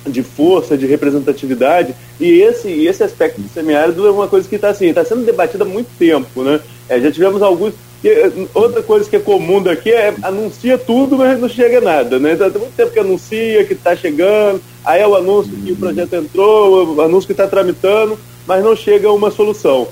de 0.06 0.22
força, 0.22 0.78
de 0.78 0.86
representatividade, 0.86 1.92
e 2.20 2.40
esse, 2.40 2.70
esse 2.86 3.02
aspecto 3.02 3.40
do 3.40 3.48
semiárido 3.48 4.06
é 4.06 4.12
uma 4.12 4.28
coisa 4.28 4.48
que 4.48 4.54
está 4.54 4.68
assim, 4.68 4.92
tá 4.92 5.04
sendo 5.04 5.24
debatida 5.26 5.64
há 5.64 5.66
muito 5.66 5.88
tempo. 5.98 6.44
Né? 6.44 6.60
É, 6.88 7.00
já 7.00 7.10
tivemos 7.10 7.42
alguns 7.42 7.74
e 8.03 8.09
eh, 8.09 8.32
outra 8.55 8.82
coisa 8.82 9.09
que 9.09 9.16
é 9.16 9.20
comum 9.20 9.62
daqui 9.62 9.90
é 9.90 10.14
anuncia 10.22 10.78
tudo, 10.78 11.18
mas 11.18 11.38
não 11.38 11.48
chega 11.48 11.80
nada, 11.80 12.18
né? 12.18 12.34
Tem 12.34 12.48
muito 12.61 12.74
tempo 12.74 12.92
que 12.92 12.98
anuncia 12.98 13.64
que 13.64 13.74
está 13.74 13.94
chegando, 13.94 14.61
aí 14.84 15.03
é 15.03 15.07
o 15.07 15.14
anúncio 15.14 15.53
que 15.53 15.72
o 15.72 15.76
projeto 15.76 16.14
entrou, 16.14 16.94
o 16.94 17.03
anúncio 17.03 17.26
que 17.26 17.32
está 17.32 17.46
tramitando, 17.46 18.18
mas 18.46 18.64
não 18.64 18.74
chega 18.74 19.09
a 19.09 19.12
uma 19.12 19.30
solução. 19.30 19.88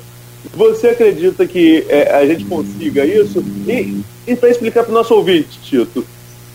Você 0.55 0.89
acredita 0.89 1.47
que 1.47 1.85
é, 1.89 2.15
a 2.15 2.25
gente 2.25 2.45
consiga 2.45 3.05
isso? 3.05 3.45
E, 3.67 4.01
e 4.27 4.37
para 4.37 4.49
explicar 4.49 4.85
para 4.85 4.91
o 4.91 4.95
nosso 4.95 5.15
ouvinte, 5.15 5.59
Tito, 5.63 6.05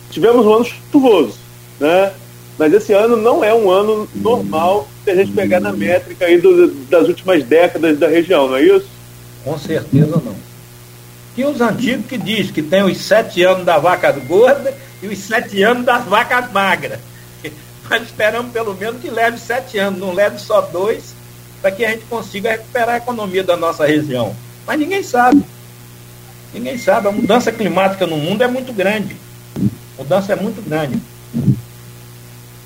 tivemos 0.10 0.45
um 0.45 0.54
ano 0.54 0.66
chuvoso, 0.91 1.38
né? 1.80 2.12
Mas 2.58 2.74
esse 2.74 2.93
ano 2.93 3.18
não 3.18 3.43
é 3.43 3.54
um 3.54 3.70
ano 3.70 4.08
normal 4.16 4.88
se 5.04 5.12
a 5.12 5.16
gente 5.16 5.32
pegar 5.32 5.60
na 5.60 5.72
métrica 5.72 6.26
aí 6.26 6.39
do, 6.39 6.68
das 6.89 7.08
últimas 7.08 7.43
décadas 7.43 7.97
da 7.99 8.08
região, 8.08 8.47
não 8.47 8.56
é 8.56 8.64
isso? 8.64 8.88
Com 9.43 9.58
certeza 9.58 10.22
não. 10.24 10.53
Tinha 11.36 11.49
os 11.49 11.61
antigos 11.61 12.05
que 12.05 12.17
diz 12.17 12.51
que 12.51 12.61
tem 12.61 12.84
os 12.84 12.97
sete 12.97 13.43
anos 13.43 13.65
da 13.65 13.77
vaca 13.77 14.11
gorda 14.11 14.73
e 15.01 15.07
os 15.07 15.17
sete 15.17 15.63
anos 15.63 15.86
das 15.86 16.05
vacas 16.05 16.51
magras. 16.51 16.99
Nós 17.89 18.03
esperamos 18.03 18.51
pelo 18.51 18.75
menos 18.75 19.01
que 19.01 19.09
leve 19.09 19.39
sete 19.39 19.77
anos, 19.79 19.99
não 19.99 20.13
leve 20.13 20.39
só 20.39 20.61
dois, 20.61 21.15
para 21.61 21.71
que 21.71 21.84
a 21.84 21.89
gente 21.89 22.05
consiga 22.05 22.51
recuperar 22.51 22.95
a 22.95 22.97
economia 22.97 23.43
da 23.43 23.57
nossa 23.57 23.86
região. 23.86 24.36
Mas 24.65 24.79
ninguém 24.79 25.01
sabe. 25.01 25.43
Ninguém 26.53 26.77
sabe. 26.77 27.07
A 27.07 27.11
mudança 27.11 27.51
climática 27.51 28.05
no 28.05 28.17
mundo 28.17 28.43
é 28.43 28.47
muito 28.47 28.71
grande. 28.71 29.15
A 29.97 30.03
mudança 30.03 30.34
é 30.34 30.36
muito 30.36 30.61
grande. 30.61 31.01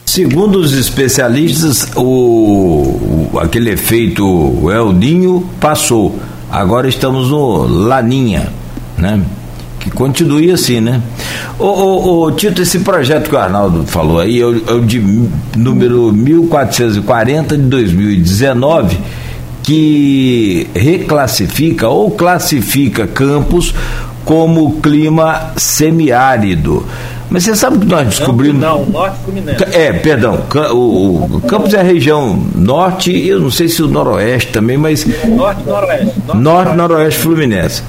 Segundo 0.05 0.59
os 0.59 0.73
especialistas, 0.73 1.87
o 1.95 3.37
aquele 3.39 3.71
efeito 3.71 4.69
El 4.71 4.91
Ninho 4.91 5.47
passou 5.59 6.19
Agora 6.51 6.87
estamos 6.87 7.29
no 7.29 7.65
Laninha, 7.65 8.49
né? 8.97 9.21
Que 9.79 9.91
continue 9.91 10.51
assim, 10.51 10.79
né? 10.79 11.01
Ô, 11.59 12.23
ô, 12.23 12.31
Tito, 12.31 12.61
esse 12.61 12.79
projeto 12.79 13.29
que 13.29 13.35
o 13.35 13.39
Arnaldo 13.39 13.83
falou 13.85 14.19
aí 14.19 14.39
é 14.39 14.45
o, 14.45 14.69
é 14.69 14.73
o 14.73 14.81
de 14.81 14.99
número 15.55 16.11
1440 16.13 17.57
de 17.57 17.63
2019, 17.63 18.97
que 19.63 20.67
reclassifica 20.73 21.89
ou 21.89 22.11
classifica 22.11 23.07
Campos 23.07 23.73
como 24.23 24.79
clima 24.81 25.53
semiárido. 25.57 26.85
Mas 27.29 27.43
você 27.43 27.55
sabe 27.55 27.79
que 27.79 27.85
nós 27.85 28.07
descobrimos. 28.07 28.61
Não, 28.61 28.85
norte 28.85 29.17
Fluminense. 29.23 29.63
É, 29.73 29.91
perdão. 29.91 30.43
O, 30.71 31.37
o 31.37 31.41
Campos 31.41 31.73
é 31.73 31.79
a 31.79 31.83
região 31.83 32.41
norte, 32.55 33.11
eu 33.27 33.39
não 33.39 33.51
sei 33.51 33.67
se 33.67 33.81
o 33.81 33.87
noroeste 33.87 34.51
também, 34.51 34.77
mas. 34.77 35.05
Norte 35.27 35.63
noroeste. 35.65 36.13
Norte, 36.25 36.41
norte 36.41 36.75
noroeste 36.75 37.19
Fluminense. 37.19 37.83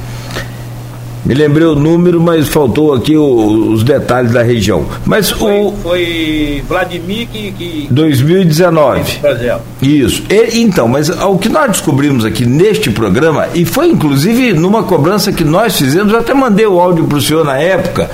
Me 1.29 1.35
lembrei 1.35 1.67
o 1.67 1.75
número, 1.75 2.21
mas 2.21 2.49
faltou 2.49 2.95
aqui 2.95 3.15
o, 3.15 3.71
os 3.71 3.83
detalhes 3.85 4.33
da 4.33 4.43
região. 4.43 4.87
Mas 5.05 5.31
foi, 5.31 5.61
o. 5.61 5.73
Foi 5.83 6.65
Vladimir 6.67 7.29
que. 7.29 7.53
que 7.53 7.89
2019. 7.91 9.21
Isso. 9.83 10.23
E, 10.31 10.61
então, 10.61 10.89
mas 10.89 11.11
o 11.11 11.37
que 11.37 11.51
nós 11.51 11.73
descobrimos 11.73 12.25
aqui 12.25 12.47
neste 12.47 12.91
programa, 12.91 13.47
e 13.55 13.65
foi 13.65 13.89
inclusive 13.89 14.55
numa 14.55 14.83
cobrança 14.83 15.31
que 15.31 15.45
nós 15.45 15.77
fizemos, 15.77 16.13
eu 16.13 16.19
até 16.19 16.33
mandei 16.33 16.67
o 16.67 16.81
áudio 16.81 17.05
para 17.05 17.19
o 17.19 17.21
senhor 17.21 17.45
na 17.45 17.59
época. 17.59 18.11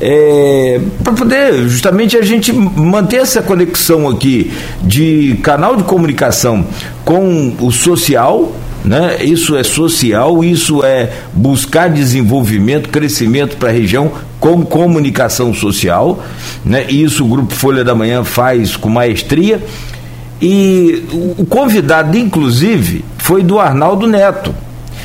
É, 0.00 0.80
para 1.04 1.12
poder 1.12 1.68
justamente 1.68 2.16
a 2.16 2.22
gente 2.22 2.52
manter 2.52 3.18
essa 3.18 3.42
conexão 3.42 4.08
aqui 4.08 4.50
de 4.82 5.38
canal 5.42 5.76
de 5.76 5.84
comunicação 5.84 6.66
com 7.04 7.54
o 7.60 7.70
social, 7.70 8.50
né? 8.84 9.22
Isso 9.22 9.56
é 9.56 9.62
social, 9.62 10.42
isso 10.42 10.82
é 10.82 11.10
buscar 11.34 11.90
desenvolvimento, 11.90 12.88
crescimento 12.88 13.56
para 13.58 13.68
a 13.68 13.72
região 13.72 14.10
com 14.38 14.64
comunicação 14.64 15.52
social, 15.52 16.24
né? 16.64 16.86
Isso 16.88 17.24
o 17.24 17.28
Grupo 17.28 17.52
Folha 17.52 17.84
da 17.84 17.94
Manhã 17.94 18.24
faz 18.24 18.76
com 18.76 18.88
maestria. 18.88 19.62
E 20.40 21.04
o 21.38 21.44
convidado, 21.44 22.16
inclusive, 22.16 23.04
foi 23.18 23.42
do 23.42 23.58
Arnaldo 23.58 24.06
Neto. 24.06 24.54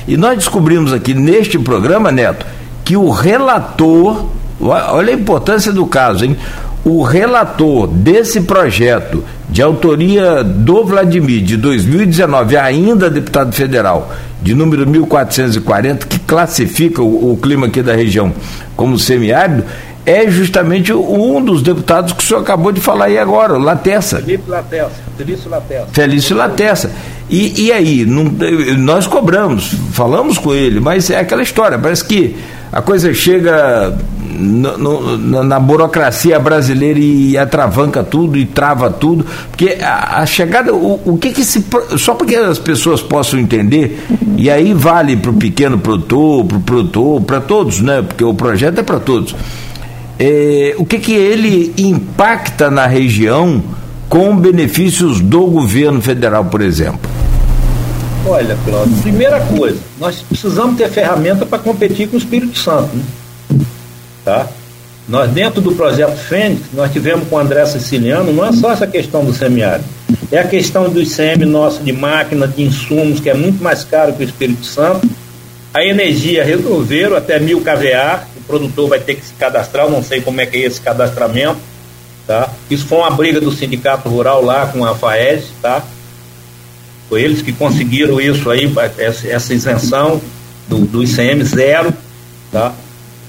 E 0.07 0.15
nós 0.15 0.37
descobrimos 0.37 0.93
aqui 0.93 1.13
neste 1.13 1.59
programa, 1.59 2.11
Neto, 2.11 2.45
que 2.85 2.95
o 2.95 3.09
relator, 3.09 4.27
olha 4.59 5.13
a 5.13 5.15
importância 5.15 5.71
do 5.71 5.85
caso, 5.85 6.25
hein? 6.25 6.37
O 6.83 7.01
relator 7.01 7.87
desse 7.87 8.41
projeto 8.41 9.23
de 9.49 9.61
autoria 9.61 10.43
do 10.43 10.85
Vladimir, 10.85 11.41
de 11.41 11.57
2019, 11.57 12.57
ainda 12.57 13.09
deputado 13.09 13.53
federal, 13.53 14.13
de 14.41 14.53
número 14.53 14.87
1440, 14.87 16.05
que 16.05 16.19
classifica 16.19 17.01
o, 17.01 17.31
o 17.31 17.37
clima 17.37 17.67
aqui 17.67 17.81
da 17.81 17.95
região 17.95 18.31
como 18.75 18.99
semiárido, 18.99 19.63
é 20.05 20.29
justamente 20.29 20.93
um 20.93 21.43
dos 21.43 21.63
deputados 21.63 22.13
que 22.13 22.23
o 22.23 22.25
senhor 22.25 22.41
acabou 22.41 22.71
de 22.71 22.79
falar 22.79 23.05
aí 23.05 23.17
agora, 23.17 23.53
o 23.53 23.59
Latessa. 23.59 24.17
Felipe 24.17 24.49
Latessa, 24.49 24.91
Felício 25.17 25.49
Latessa. 25.49 25.87
Felício 25.91 26.35
Latessa. 26.35 26.91
E, 27.27 27.65
e 27.65 27.71
aí, 27.71 28.05
não, 28.05 28.25
nós 28.77 29.07
cobramos, 29.07 29.73
falamos 29.91 30.37
com 30.37 30.53
ele, 30.53 30.79
mas 30.79 31.09
é 31.09 31.19
aquela 31.19 31.41
história, 31.41 31.79
parece 31.79 32.05
que 32.05 32.35
a 32.71 32.81
coisa 32.81 33.11
chega 33.13 33.97
no, 34.25 35.17
no, 35.17 35.43
na 35.43 35.59
burocracia 35.59 36.39
brasileira 36.39 36.99
e 36.99 37.37
atravanca 37.37 38.03
tudo 38.03 38.37
e 38.37 38.45
trava 38.45 38.89
tudo, 38.89 39.25
porque 39.49 39.77
a, 39.81 40.21
a 40.21 40.25
chegada, 40.25 40.73
o, 40.73 40.99
o, 41.05 41.17
que 41.17 41.31
que 41.31 41.43
se. 41.43 41.63
Só 41.97 42.13
para 42.13 42.27
que 42.27 42.35
as 42.35 42.59
pessoas 42.59 43.01
possam 43.01 43.39
entender, 43.39 44.03
e 44.37 44.49
aí 44.49 44.73
vale 44.73 45.15
para 45.15 45.31
o 45.31 45.33
pequeno 45.33 45.77
produtor, 45.77 46.45
para 46.45 46.57
o 46.57 46.61
produtor, 46.61 47.21
para 47.21 47.41
todos, 47.41 47.81
né? 47.81 48.01
Porque 48.01 48.23
o 48.23 48.33
projeto 48.33 48.79
é 48.79 48.83
para 48.83 48.99
todos. 48.99 49.35
É, 50.17 50.75
o 50.77 50.85
que 50.85 50.99
que 50.99 51.13
ele 51.13 51.73
impacta 51.77 52.71
na 52.71 52.87
região 52.87 53.61
com 54.07 54.35
benefícios 54.35 55.19
do 55.19 55.45
governo 55.47 56.01
federal, 56.01 56.45
por 56.45 56.61
exemplo? 56.61 57.09
Olha, 58.27 58.57
Cláudio, 58.65 58.97
primeira 59.03 59.39
coisa, 59.41 59.77
nós 59.99 60.23
precisamos 60.27 60.77
ter 60.77 60.89
ferramenta 60.89 61.45
para 61.45 61.59
competir 61.59 62.07
com 62.07 62.15
o 62.15 62.19
Espírito 62.19 62.57
Santo. 62.57 62.89
Né? 62.95 63.03
Tá? 64.25 64.47
Nós, 65.07 65.29
dentro 65.29 65.61
do 65.61 65.71
projeto 65.73 66.17
Fênix, 66.17 66.63
nós 66.73 66.91
tivemos 66.91 67.27
com 67.29 67.35
o 67.35 67.39
André 67.39 67.63
Siciliano, 67.67 68.33
não 68.33 68.43
é 68.43 68.51
só 68.51 68.71
essa 68.71 68.87
questão 68.87 69.23
do 69.23 69.31
semiárido, 69.31 69.85
é 70.31 70.39
a 70.39 70.47
questão 70.47 70.89
do 70.89 70.99
ICM 70.99 71.45
nosso 71.45 71.83
de 71.83 71.91
máquina, 71.91 72.47
de 72.47 72.63
insumos, 72.63 73.19
que 73.19 73.29
é 73.29 73.35
muito 73.35 73.63
mais 73.63 73.83
caro 73.83 74.13
que 74.13 74.23
o 74.23 74.25
Espírito 74.25 74.65
Santo. 74.65 75.07
A 75.71 75.85
energia 75.85 76.43
resolveram 76.43 77.15
até 77.15 77.39
mil 77.39 77.61
kVA, 77.61 78.23
o 78.35 78.41
produtor 78.47 78.89
vai 78.89 78.99
ter 78.99 79.15
que 79.15 79.25
se 79.25 79.33
cadastrar, 79.33 79.87
não 79.87 80.01
sei 80.01 80.21
como 80.21 80.41
é 80.41 80.45
que 80.47 80.57
é 80.57 80.61
esse 80.61 80.81
cadastramento. 80.81 81.59
Tá? 82.25 82.49
Isso 82.71 82.87
foi 82.87 82.97
uma 82.97 83.11
briga 83.11 83.39
do 83.39 83.51
sindicato 83.51 84.09
rural 84.09 84.43
lá 84.43 84.65
com 84.65 84.83
a 84.83 84.95
FAES, 84.95 85.45
tá? 85.61 85.83
Foi 87.07 87.21
eles 87.21 87.43
que 87.43 87.53
conseguiram 87.53 88.19
isso 88.19 88.49
aí, 88.49 88.71
essa 88.97 89.53
isenção 89.53 90.19
do, 90.67 90.79
do 90.79 91.03
ICM 91.03 91.43
zero, 91.43 91.93
tá? 92.51 92.73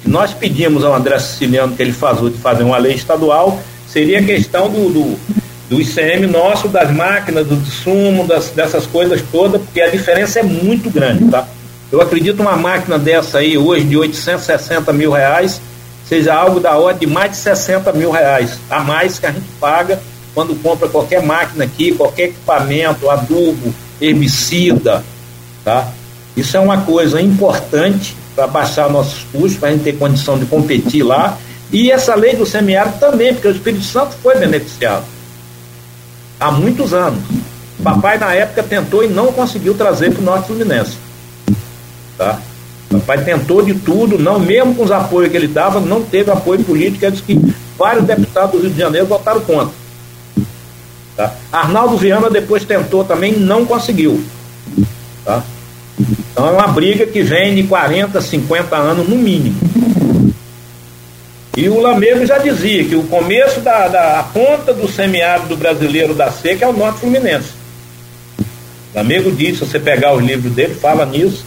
Nós 0.06 0.32
pedimos 0.32 0.84
ao 0.84 0.94
André 0.94 1.18
Siciliano 1.18 1.74
que 1.76 1.82
ele 1.82 1.92
faça 1.92 2.30
de 2.30 2.38
fazer 2.38 2.62
uma 2.62 2.78
lei 2.78 2.94
estadual, 2.94 3.60
seria 3.88 4.22
questão 4.22 4.70
do, 4.70 4.88
do, 4.88 5.18
do 5.68 5.80
ICM 5.80 6.26
nosso, 6.26 6.68
das 6.68 6.90
máquinas, 6.92 7.46
do 7.46 7.56
sumo, 7.66 8.26
das, 8.26 8.50
dessas 8.50 8.86
coisas 8.86 9.22
todas, 9.32 9.60
porque 9.60 9.80
a 9.80 9.90
diferença 9.90 10.40
é 10.40 10.42
muito 10.42 10.90
grande, 10.90 11.28
tá? 11.28 11.46
Eu 11.90 12.00
acredito 12.00 12.40
uma 12.40 12.56
máquina 12.56 12.98
dessa 12.98 13.38
aí 13.38 13.56
hoje 13.56 13.84
de 13.84 13.96
860 13.96 14.92
mil 14.92 15.12
reais 15.12 15.60
seja 16.08 16.34
algo 16.34 16.60
da 16.60 16.76
ordem 16.76 17.08
de 17.08 17.14
mais 17.14 17.32
de 17.32 17.36
60 17.38 17.92
mil 17.92 18.10
reais 18.10 18.58
a 18.70 18.80
mais 18.80 19.18
que 19.18 19.26
a 19.26 19.32
gente 19.32 19.46
paga 19.60 20.00
quando 20.34 20.60
compra 20.62 20.88
qualquer 20.88 21.22
máquina 21.22 21.64
aqui, 21.64 21.92
qualquer 21.92 22.24
equipamento, 22.24 23.08
adubo, 23.08 23.74
herbicida, 24.00 25.02
tá? 25.64 25.88
Isso 26.36 26.56
é 26.56 26.60
uma 26.60 26.82
coisa 26.82 27.20
importante 27.20 28.14
para 28.36 28.46
baixar 28.46 28.90
nossos 28.90 29.24
custos, 29.32 29.56
para 29.56 29.70
a 29.70 29.72
gente 29.72 29.82
ter 29.82 29.98
condição 29.98 30.38
de 30.38 30.44
competir 30.44 31.02
lá. 31.02 31.38
E 31.72 31.90
essa 31.90 32.14
lei 32.14 32.36
do 32.36 32.46
semiárido 32.46 32.98
também, 32.98 33.32
porque 33.32 33.48
o 33.48 33.50
Espírito 33.50 33.82
Santo 33.82 34.14
foi 34.22 34.36
beneficiado 34.36 35.04
há 36.38 36.52
muitos 36.52 36.92
anos. 36.92 37.18
Papai, 37.82 38.18
na 38.18 38.32
época, 38.34 38.62
tentou 38.62 39.02
e 39.02 39.08
não 39.08 39.32
conseguiu 39.32 39.74
trazer 39.74 40.12
para 40.12 40.20
o 40.20 40.24
Norte 40.24 40.46
Fluminense. 40.46 40.96
Tá? 42.16 42.38
Papai 42.90 43.24
tentou 43.24 43.62
de 43.62 43.74
tudo, 43.74 44.18
não 44.18 44.38
mesmo 44.38 44.74
com 44.74 44.84
os 44.84 44.92
apoios 44.92 45.30
que 45.30 45.36
ele 45.36 45.48
dava, 45.48 45.80
não 45.80 46.02
teve 46.02 46.30
apoio 46.30 46.62
político, 46.62 47.04
é 47.04 47.10
que 47.10 47.38
vários 47.76 48.04
deputados 48.04 48.52
do 48.52 48.60
Rio 48.60 48.70
de 48.70 48.78
Janeiro 48.78 49.06
votaram 49.06 49.40
contra. 49.40 49.74
Tá? 51.16 51.34
Arnaldo 51.50 51.96
Viana 51.96 52.30
depois 52.30 52.64
tentou 52.64 53.04
também, 53.04 53.32
não 53.32 53.64
conseguiu. 53.66 54.22
Tá? 55.24 55.42
Então 55.98 56.48
é 56.48 56.50
uma 56.50 56.68
briga 56.68 57.06
que 57.06 57.22
vem 57.22 57.54
de 57.54 57.62
40, 57.64 58.20
50 58.20 58.76
anos 58.76 59.08
no 59.08 59.16
mínimo. 59.16 59.56
E 61.56 61.70
o 61.70 61.80
Lamego 61.80 62.26
já 62.26 62.36
dizia 62.36 62.84
que 62.84 62.94
o 62.94 63.04
começo 63.04 63.60
da, 63.60 63.88
da 63.88 64.22
ponta 64.24 64.74
do 64.74 64.86
semiárido 64.86 65.56
brasileiro 65.56 66.12
da 66.12 66.30
seca 66.30 66.66
é 66.66 66.68
o 66.68 66.72
norte 66.72 67.00
fluminense. 67.00 67.48
Lamego 68.94 69.30
disse, 69.30 69.60
se 69.60 69.66
você 69.66 69.80
pegar 69.80 70.14
os 70.14 70.22
livros 70.22 70.52
dele, 70.52 70.74
fala 70.74 71.06
nisso. 71.06 71.46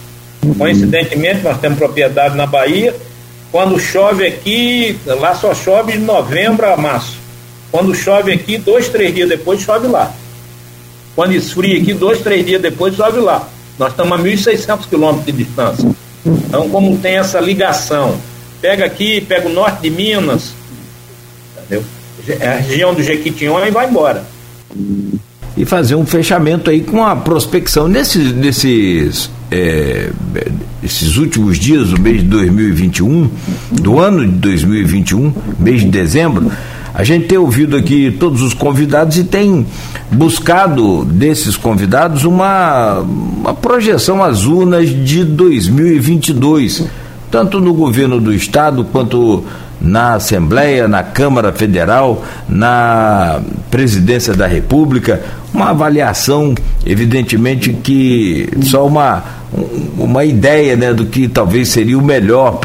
Coincidentemente, 0.57 1.43
nós 1.43 1.59
temos 1.59 1.77
propriedade 1.77 2.35
na 2.35 2.47
Bahia. 2.47 2.95
Quando 3.51 3.79
chove 3.79 4.25
aqui, 4.25 4.97
lá 5.05 5.35
só 5.35 5.53
chove 5.53 5.91
de 5.91 5.99
novembro 5.99 6.65
a 6.65 6.75
março. 6.75 7.17
Quando 7.71 7.93
chove 7.93 8.31
aqui, 8.31 8.57
dois, 8.57 8.89
três 8.89 9.13
dias 9.13 9.29
depois 9.29 9.61
chove 9.61 9.87
lá. 9.87 10.11
Quando 11.15 11.33
esfria 11.33 11.79
aqui, 11.79 11.93
dois, 11.93 12.21
três 12.21 12.43
dias 12.45 12.61
depois 12.61 12.95
chove 12.95 13.19
lá. 13.19 13.47
Nós 13.79 13.91
estamos 13.91 14.19
a 14.19 14.21
1.600 14.21 14.89
quilômetros 14.89 15.25
de 15.25 15.31
distância. 15.31 15.89
Então, 16.25 16.69
como 16.69 16.97
tem 16.97 17.17
essa 17.17 17.39
ligação, 17.39 18.19
pega 18.61 18.85
aqui, 18.85 19.21
pega 19.21 19.47
o 19.47 19.53
norte 19.53 19.81
de 19.83 19.89
Minas, 19.89 20.53
entendeu? 21.57 21.83
É 22.27 22.47
a 22.49 22.55
região 22.57 22.93
do 22.93 23.01
Jequitinhonha 23.01 23.67
e 23.67 23.71
vai 23.71 23.87
embora. 23.87 24.25
E 25.55 25.65
fazer 25.65 25.95
um 25.95 26.05
fechamento 26.05 26.69
aí 26.69 26.81
com 26.81 27.03
a 27.03 27.15
prospecção 27.15 27.87
nesses, 27.87 28.33
nesses 28.33 29.31
é, 29.49 30.11
esses 30.83 31.17
últimos 31.17 31.57
dias 31.57 31.89
do 31.89 31.99
mês 31.99 32.21
de 32.21 32.27
2021, 32.27 33.29
do 33.71 33.99
ano 33.99 34.25
de 34.25 34.33
2021, 34.33 35.33
mês 35.57 35.81
de 35.81 35.87
dezembro, 35.87 36.51
a 36.93 37.03
gente 37.03 37.27
tem 37.27 37.37
ouvido 37.37 37.77
aqui 37.77 38.15
todos 38.19 38.41
os 38.41 38.53
convidados 38.53 39.17
e 39.17 39.23
tem 39.23 39.65
buscado 40.11 41.05
desses 41.05 41.55
convidados 41.55 42.23
uma, 42.23 42.99
uma 42.99 43.53
projeção 43.53 44.23
às 44.23 44.45
urnas 44.45 44.89
de 44.89 45.23
2022, 45.23 46.85
tanto 47.29 47.59
no 47.59 47.73
governo 47.73 48.19
do 48.19 48.33
Estado 48.33 48.83
quanto 48.85 49.43
na 49.79 50.15
Assembleia, 50.15 50.87
na 50.87 51.03
Câmara 51.03 51.53
Federal, 51.53 52.23
na 52.47 53.39
Presidência 53.71 54.33
da 54.33 54.45
República, 54.45 55.21
uma 55.53 55.69
avaliação, 55.69 56.53
evidentemente 56.85 57.71
que 57.71 58.49
só 58.63 58.85
uma, 58.85 59.23
uma 59.97 60.25
ideia 60.25 60.75
né, 60.75 60.93
do 60.93 61.05
que 61.05 61.27
talvez 61.27 61.69
seria 61.69 61.97
o 61.97 62.03
melhor 62.03 62.59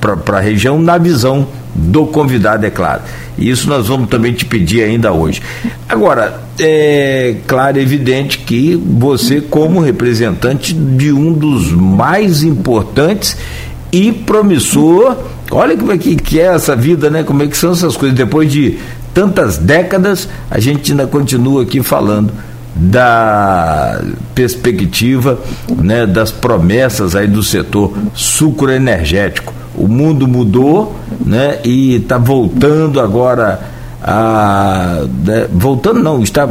para 0.00 0.38
a 0.38 0.40
região 0.40 0.80
na 0.80 0.96
visão 0.96 1.46
do 1.74 2.06
convidado, 2.06 2.64
é 2.64 2.70
claro. 2.70 3.02
E 3.38 3.50
isso 3.50 3.68
nós 3.68 3.88
vamos 3.88 4.08
também 4.08 4.32
te 4.32 4.44
pedir 4.44 4.82
ainda 4.82 5.12
hoje. 5.12 5.42
Agora, 5.88 6.40
é 6.58 7.36
claro 7.46 7.78
evidente 7.78 8.38
que 8.38 8.74
você, 8.74 9.40
como 9.40 9.80
representante 9.80 10.72
de 10.72 11.12
um 11.12 11.32
dos 11.32 11.70
mais 11.70 12.42
importantes 12.42 13.36
e 13.92 14.12
promissor, 14.12 15.16
olha 15.50 15.76
como 15.76 15.92
é 15.92 15.98
que 15.98 16.40
é 16.40 16.44
essa 16.44 16.74
vida, 16.74 17.10
né? 17.10 17.22
Como 17.22 17.42
é 17.42 17.46
que 17.46 17.56
são 17.56 17.72
essas 17.72 17.96
coisas. 17.96 18.16
Depois 18.16 18.50
de 18.50 18.78
tantas 19.12 19.58
décadas, 19.58 20.28
a 20.50 20.58
gente 20.58 20.92
ainda 20.92 21.06
continua 21.06 21.62
aqui 21.62 21.82
falando 21.82 22.32
da 22.74 24.02
perspectiva, 24.34 25.40
né, 25.78 26.06
das 26.06 26.30
promessas 26.30 27.16
aí 27.16 27.26
do 27.26 27.42
setor 27.42 27.96
sucroenergético. 28.12 29.54
O 29.76 29.88
mundo 29.88 30.26
mudou, 30.26 30.94
né, 31.24 31.58
e 31.64 31.96
está 31.96 32.18
voltando 32.18 33.00
agora 33.00 33.60
a, 34.02 35.02
né, 35.24 35.48
voltando 35.52 36.02
não, 36.02 36.22
está 36.22 36.48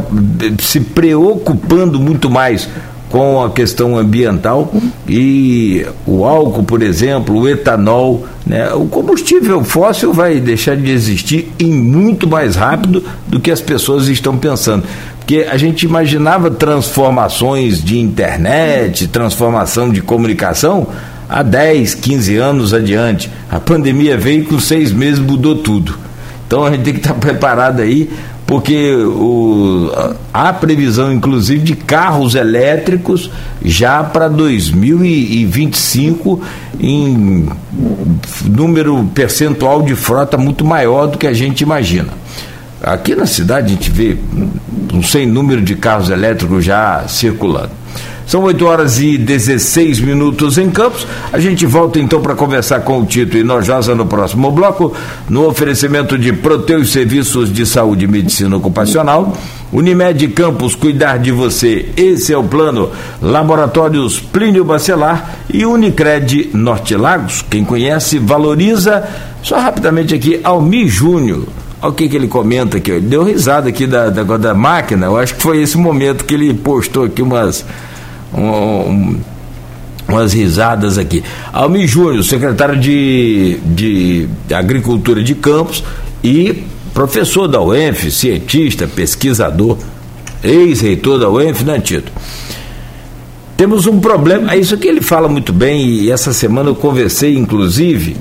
se 0.60 0.80
preocupando 0.80 1.98
muito 1.98 2.28
mais 2.28 2.68
com 3.08 3.42
a 3.42 3.50
questão 3.50 3.96
ambiental 3.96 4.72
e 5.08 5.86
o 6.06 6.24
álcool, 6.24 6.64
por 6.64 6.82
exemplo, 6.82 7.38
o 7.38 7.48
etanol, 7.48 8.26
né? 8.44 8.72
O 8.74 8.86
combustível 8.86 9.62
fóssil 9.62 10.12
vai 10.12 10.40
deixar 10.40 10.76
de 10.76 10.90
existir 10.90 11.52
em 11.58 11.72
muito 11.72 12.28
mais 12.28 12.56
rápido 12.56 13.04
do 13.26 13.38
que 13.38 13.50
as 13.50 13.60
pessoas 13.60 14.08
estão 14.08 14.36
pensando. 14.36 14.84
Porque 15.18 15.46
a 15.50 15.56
gente 15.56 15.84
imaginava 15.84 16.50
transformações 16.50 17.82
de 17.82 17.98
internet, 17.98 19.08
transformação 19.08 19.90
de 19.90 20.00
comunicação 20.00 20.88
há 21.28 21.42
10, 21.42 21.94
15 21.94 22.36
anos 22.36 22.74
adiante. 22.74 23.30
A 23.50 23.60
pandemia 23.60 24.16
veio 24.16 24.42
e 24.42 24.46
com 24.46 24.58
seis 24.58 24.92
meses 24.92 25.18
mudou 25.18 25.56
tudo. 25.56 25.98
Então 26.46 26.64
a 26.64 26.70
gente 26.70 26.82
tem 26.82 26.94
que 26.94 27.00
estar 27.00 27.14
preparado 27.14 27.80
aí 27.80 28.10
porque 28.46 28.94
o, 28.94 29.90
há 30.32 30.52
previsão, 30.52 31.12
inclusive, 31.12 31.64
de 31.64 31.74
carros 31.74 32.36
elétricos 32.36 33.28
já 33.64 34.04
para 34.04 34.28
2025 34.28 36.40
em 36.78 37.48
número 38.44 39.04
percentual 39.12 39.82
de 39.82 39.96
frota 39.96 40.38
muito 40.38 40.64
maior 40.64 41.08
do 41.08 41.18
que 41.18 41.26
a 41.26 41.32
gente 41.32 41.62
imagina. 41.62 42.10
Aqui 42.86 43.16
na 43.16 43.26
cidade 43.26 43.66
a 43.66 43.68
gente 43.70 43.90
vê 43.90 44.16
um 44.94 45.02
sem 45.02 45.26
número 45.26 45.60
de 45.60 45.74
carros 45.74 46.08
elétricos 46.08 46.64
já 46.64 47.04
circulando. 47.08 47.70
São 48.28 48.44
8 48.44 48.64
horas 48.64 49.00
e 49.00 49.18
16 49.18 49.98
minutos 49.98 50.56
em 50.56 50.70
Campos. 50.70 51.04
A 51.32 51.40
gente 51.40 51.66
volta 51.66 51.98
então 51.98 52.22
para 52.22 52.36
conversar 52.36 52.80
com 52.80 53.00
o 53.00 53.04
Tito 53.04 53.36
Inojosa 53.36 53.92
no 53.96 54.06
próximo 54.06 54.52
bloco, 54.52 54.94
no 55.28 55.48
oferecimento 55.48 56.16
de 56.16 56.32
Proteus 56.32 56.92
Serviços 56.92 57.52
de 57.52 57.66
Saúde 57.66 58.04
e 58.04 58.08
Medicina 58.08 58.56
Ocupacional. 58.56 59.36
Unimed 59.72 60.28
Campos, 60.28 60.76
cuidar 60.76 61.18
de 61.18 61.32
você, 61.32 61.88
esse 61.96 62.32
é 62.32 62.38
o 62.38 62.44
plano. 62.44 62.90
Laboratórios 63.20 64.20
Plínio 64.20 64.64
Bacelar 64.64 65.38
e 65.52 65.66
Unicred 65.66 66.50
Norte 66.54 66.94
Lagos. 66.94 67.44
Quem 67.50 67.64
conhece, 67.64 68.20
valoriza. 68.20 69.02
Só 69.42 69.58
rapidamente 69.58 70.14
aqui, 70.14 70.40
Almi 70.44 70.86
Júnior. 70.86 71.46
Olha 71.82 71.90
o 71.90 71.94
que, 71.94 72.08
que 72.08 72.16
ele 72.16 72.28
comenta 72.28 72.78
aqui. 72.78 72.90
Ele 72.90 73.06
deu 73.06 73.22
risada 73.22 73.68
aqui 73.68 73.86
da, 73.86 74.08
da, 74.08 74.36
da 74.36 74.54
máquina. 74.54 75.06
Eu 75.06 75.16
acho 75.16 75.34
que 75.34 75.42
foi 75.42 75.60
esse 75.60 75.76
momento 75.76 76.24
que 76.24 76.34
ele 76.34 76.54
postou 76.54 77.04
aqui 77.04 77.20
umas 77.20 77.64
um, 78.32 79.18
umas 80.08 80.32
risadas 80.32 80.98
aqui. 80.98 81.22
Almi 81.52 81.86
Júnior, 81.86 82.22
secretário 82.24 82.78
de, 82.78 83.58
de 83.64 84.28
Agricultura 84.52 85.22
de 85.22 85.34
Campos 85.34 85.82
e 86.22 86.64
professor 86.94 87.46
da 87.46 87.60
UENF, 87.60 88.10
cientista, 88.10 88.86
pesquisador, 88.86 89.76
ex-reitor 90.42 91.18
da 91.18 91.28
UENF, 91.28 91.62
né, 91.64 91.78
Tito? 91.78 92.10
Temos 93.56 93.86
um 93.86 94.00
problema, 94.00 94.52
é 94.52 94.58
isso 94.58 94.76
que 94.76 94.86
ele 94.86 95.00
fala 95.00 95.28
muito 95.28 95.52
bem, 95.52 95.88
e 95.88 96.10
essa 96.10 96.32
semana 96.32 96.70
eu 96.70 96.74
conversei, 96.74 97.36
inclusive, 97.36 98.16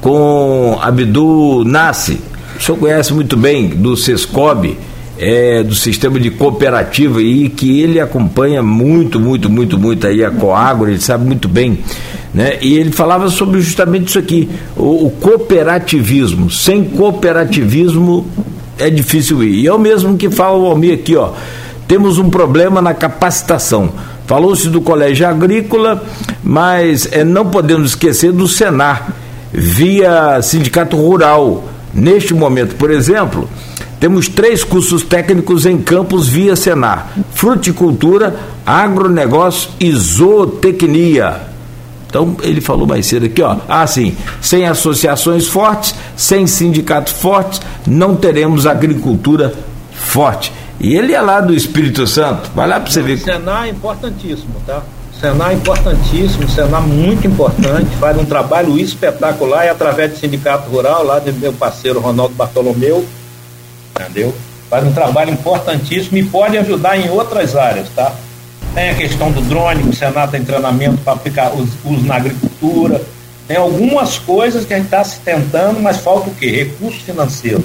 com 0.00 0.78
Abdul 0.80 1.64
Nassi, 1.64 2.20
senhor 2.64 2.78
conhece 2.78 3.12
muito 3.12 3.36
bem, 3.36 3.68
do 3.68 3.96
SESCOB, 3.96 4.78
é, 5.18 5.62
do 5.62 5.74
sistema 5.74 6.18
de 6.18 6.30
cooperativa 6.30 7.20
e 7.20 7.48
que 7.48 7.80
ele 7.80 8.00
acompanha 8.00 8.62
muito, 8.62 9.20
muito, 9.20 9.50
muito, 9.50 9.78
muito 9.78 10.06
aí 10.06 10.24
a 10.24 10.30
Coagro, 10.30 10.88
ele 10.88 11.00
sabe 11.00 11.24
muito 11.24 11.48
bem. 11.48 11.78
Né? 12.32 12.58
E 12.60 12.74
ele 12.74 12.90
falava 12.90 13.28
sobre 13.28 13.60
justamente 13.60 14.08
isso 14.08 14.18
aqui, 14.18 14.48
o, 14.76 15.06
o 15.06 15.10
cooperativismo. 15.10 16.50
Sem 16.50 16.84
cooperativismo 16.84 18.26
é 18.78 18.90
difícil 18.90 19.44
ir. 19.44 19.60
E 19.60 19.66
é 19.66 19.72
o 19.72 19.78
mesmo 19.78 20.16
que 20.16 20.30
fala 20.30 20.56
o 20.56 20.66
Almir 20.66 20.94
aqui, 20.94 21.14
ó. 21.14 21.32
Temos 21.86 22.18
um 22.18 22.30
problema 22.30 22.80
na 22.80 22.94
capacitação. 22.94 23.92
Falou-se 24.26 24.68
do 24.70 24.80
colégio 24.80 25.28
agrícola, 25.28 26.02
mas 26.42 27.06
é, 27.12 27.22
não 27.22 27.50
podemos 27.50 27.90
esquecer 27.90 28.32
do 28.32 28.48
Senar, 28.48 29.12
via 29.52 30.40
sindicato 30.42 30.96
rural. 30.96 31.73
Neste 31.94 32.34
momento, 32.34 32.74
por 32.74 32.90
exemplo, 32.90 33.48
temos 34.00 34.28
três 34.28 34.64
cursos 34.64 35.02
técnicos 35.02 35.64
em 35.64 35.78
campos 35.78 36.28
via 36.28 36.56
Senar: 36.56 37.12
fruticultura, 37.32 38.36
agronegócio 38.66 39.70
e 39.78 39.92
zootecnia. 39.92 41.42
Então 42.06 42.36
ele 42.42 42.60
falou 42.60 42.86
mais 42.86 43.06
cedo 43.06 43.26
aqui, 43.26 43.42
ó. 43.42 43.56
Ah, 43.68 43.86
sim, 43.86 44.16
sem 44.40 44.66
associações 44.66 45.46
fortes, 45.46 45.94
sem 46.16 46.46
sindicatos 46.46 47.12
fortes, 47.12 47.60
não 47.86 48.14
teremos 48.14 48.66
agricultura 48.66 49.52
forte. 49.92 50.52
E 50.78 50.94
ele 50.94 51.12
é 51.12 51.20
lá 51.20 51.40
do 51.40 51.54
Espírito 51.54 52.06
Santo. 52.06 52.50
Vai 52.54 52.68
lá 52.68 52.78
para 52.78 52.90
você 52.90 53.02
ver. 53.02 53.14
O 53.14 53.18
Senar 53.18 53.66
é 53.66 53.70
importantíssimo, 53.70 54.54
tá? 54.66 54.82
Senar 55.24 55.52
é 55.52 55.54
importantíssimo, 55.54 56.46
Senar 56.50 56.82
muito 56.82 57.26
importante, 57.26 57.96
faz 57.96 58.14
um 58.18 58.26
trabalho 58.26 58.78
espetacular 58.78 59.64
e 59.64 59.70
através 59.70 60.10
do 60.10 60.18
Sindicato 60.18 60.68
Rural, 60.68 61.02
lá 61.02 61.18
do 61.18 61.32
meu 61.32 61.50
parceiro 61.50 61.98
Ronaldo 61.98 62.34
Bartolomeu, 62.34 63.06
entendeu? 63.98 64.34
Faz 64.68 64.86
um 64.86 64.92
trabalho 64.92 65.30
importantíssimo 65.30 66.18
e 66.18 66.24
pode 66.24 66.58
ajudar 66.58 66.98
em 66.98 67.08
outras 67.08 67.56
áreas, 67.56 67.88
tá? 67.96 68.12
Tem 68.74 68.90
a 68.90 68.94
questão 68.94 69.32
do 69.32 69.40
drone, 69.40 69.88
o 69.88 69.94
Senado 69.94 70.30
tem 70.30 70.44
treinamento 70.44 70.98
para 70.98 71.14
aplicar 71.14 71.52
uso 71.54 72.04
na 72.04 72.16
agricultura. 72.16 73.00
Tem 73.48 73.56
algumas 73.56 74.18
coisas 74.18 74.66
que 74.66 74.74
a 74.74 74.76
gente 74.76 74.86
está 74.86 75.02
se 75.04 75.20
tentando, 75.20 75.80
mas 75.80 76.00
falta 76.00 76.28
o 76.28 76.34
quê? 76.34 76.50
Recurso 76.50 77.00
financeiro. 77.00 77.64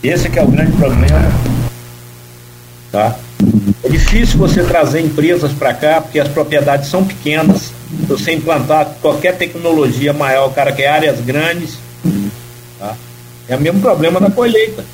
Esse 0.00 0.30
que 0.30 0.38
é 0.38 0.44
o 0.44 0.46
grande 0.46 0.76
problema. 0.76 1.32
Tá? 2.92 3.16
É 3.84 3.88
difícil 3.88 4.38
você 4.38 4.62
trazer 4.64 5.00
empresas 5.00 5.52
para 5.52 5.72
cá, 5.72 6.00
porque 6.00 6.18
as 6.18 6.28
propriedades 6.28 6.88
são 6.88 7.04
pequenas. 7.04 7.72
Você 8.06 8.32
implantar 8.32 8.96
qualquer 9.00 9.36
tecnologia 9.36 10.12
maior, 10.12 10.48
o 10.48 10.52
cara 10.52 10.72
quer 10.72 10.88
áreas 10.88 11.20
grandes. 11.20 11.78
Tá? 12.78 12.96
É 13.48 13.56
o 13.56 13.60
mesmo 13.60 13.80
problema 13.80 14.20
da 14.20 14.30
colheita. 14.30 14.84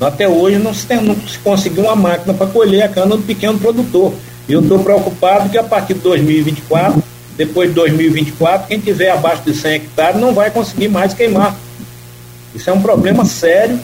Até 0.00 0.26
hoje 0.26 0.58
não 0.58 0.72
se, 0.72 0.86
tem, 0.86 1.00
não 1.00 1.14
se 1.14 1.38
conseguiu 1.38 1.84
uma 1.84 1.94
máquina 1.94 2.32
para 2.32 2.46
colher 2.46 2.82
a 2.82 2.88
cana 2.88 3.16
do 3.16 3.22
pequeno 3.22 3.58
produtor. 3.58 4.14
E 4.48 4.52
eu 4.52 4.60
estou 4.60 4.78
preocupado 4.78 5.50
que 5.50 5.58
a 5.58 5.62
partir 5.62 5.94
de 5.94 6.00
2024, 6.00 7.02
depois 7.36 7.68
de 7.68 7.74
2024, 7.74 8.66
quem 8.66 8.80
tiver 8.80 9.10
abaixo 9.10 9.42
de 9.44 9.54
100 9.54 9.74
hectares 9.74 10.20
não 10.20 10.32
vai 10.32 10.50
conseguir 10.50 10.88
mais 10.88 11.12
queimar. 11.12 11.54
Isso 12.54 12.68
é 12.70 12.72
um 12.72 12.80
problema 12.80 13.26
sério. 13.26 13.78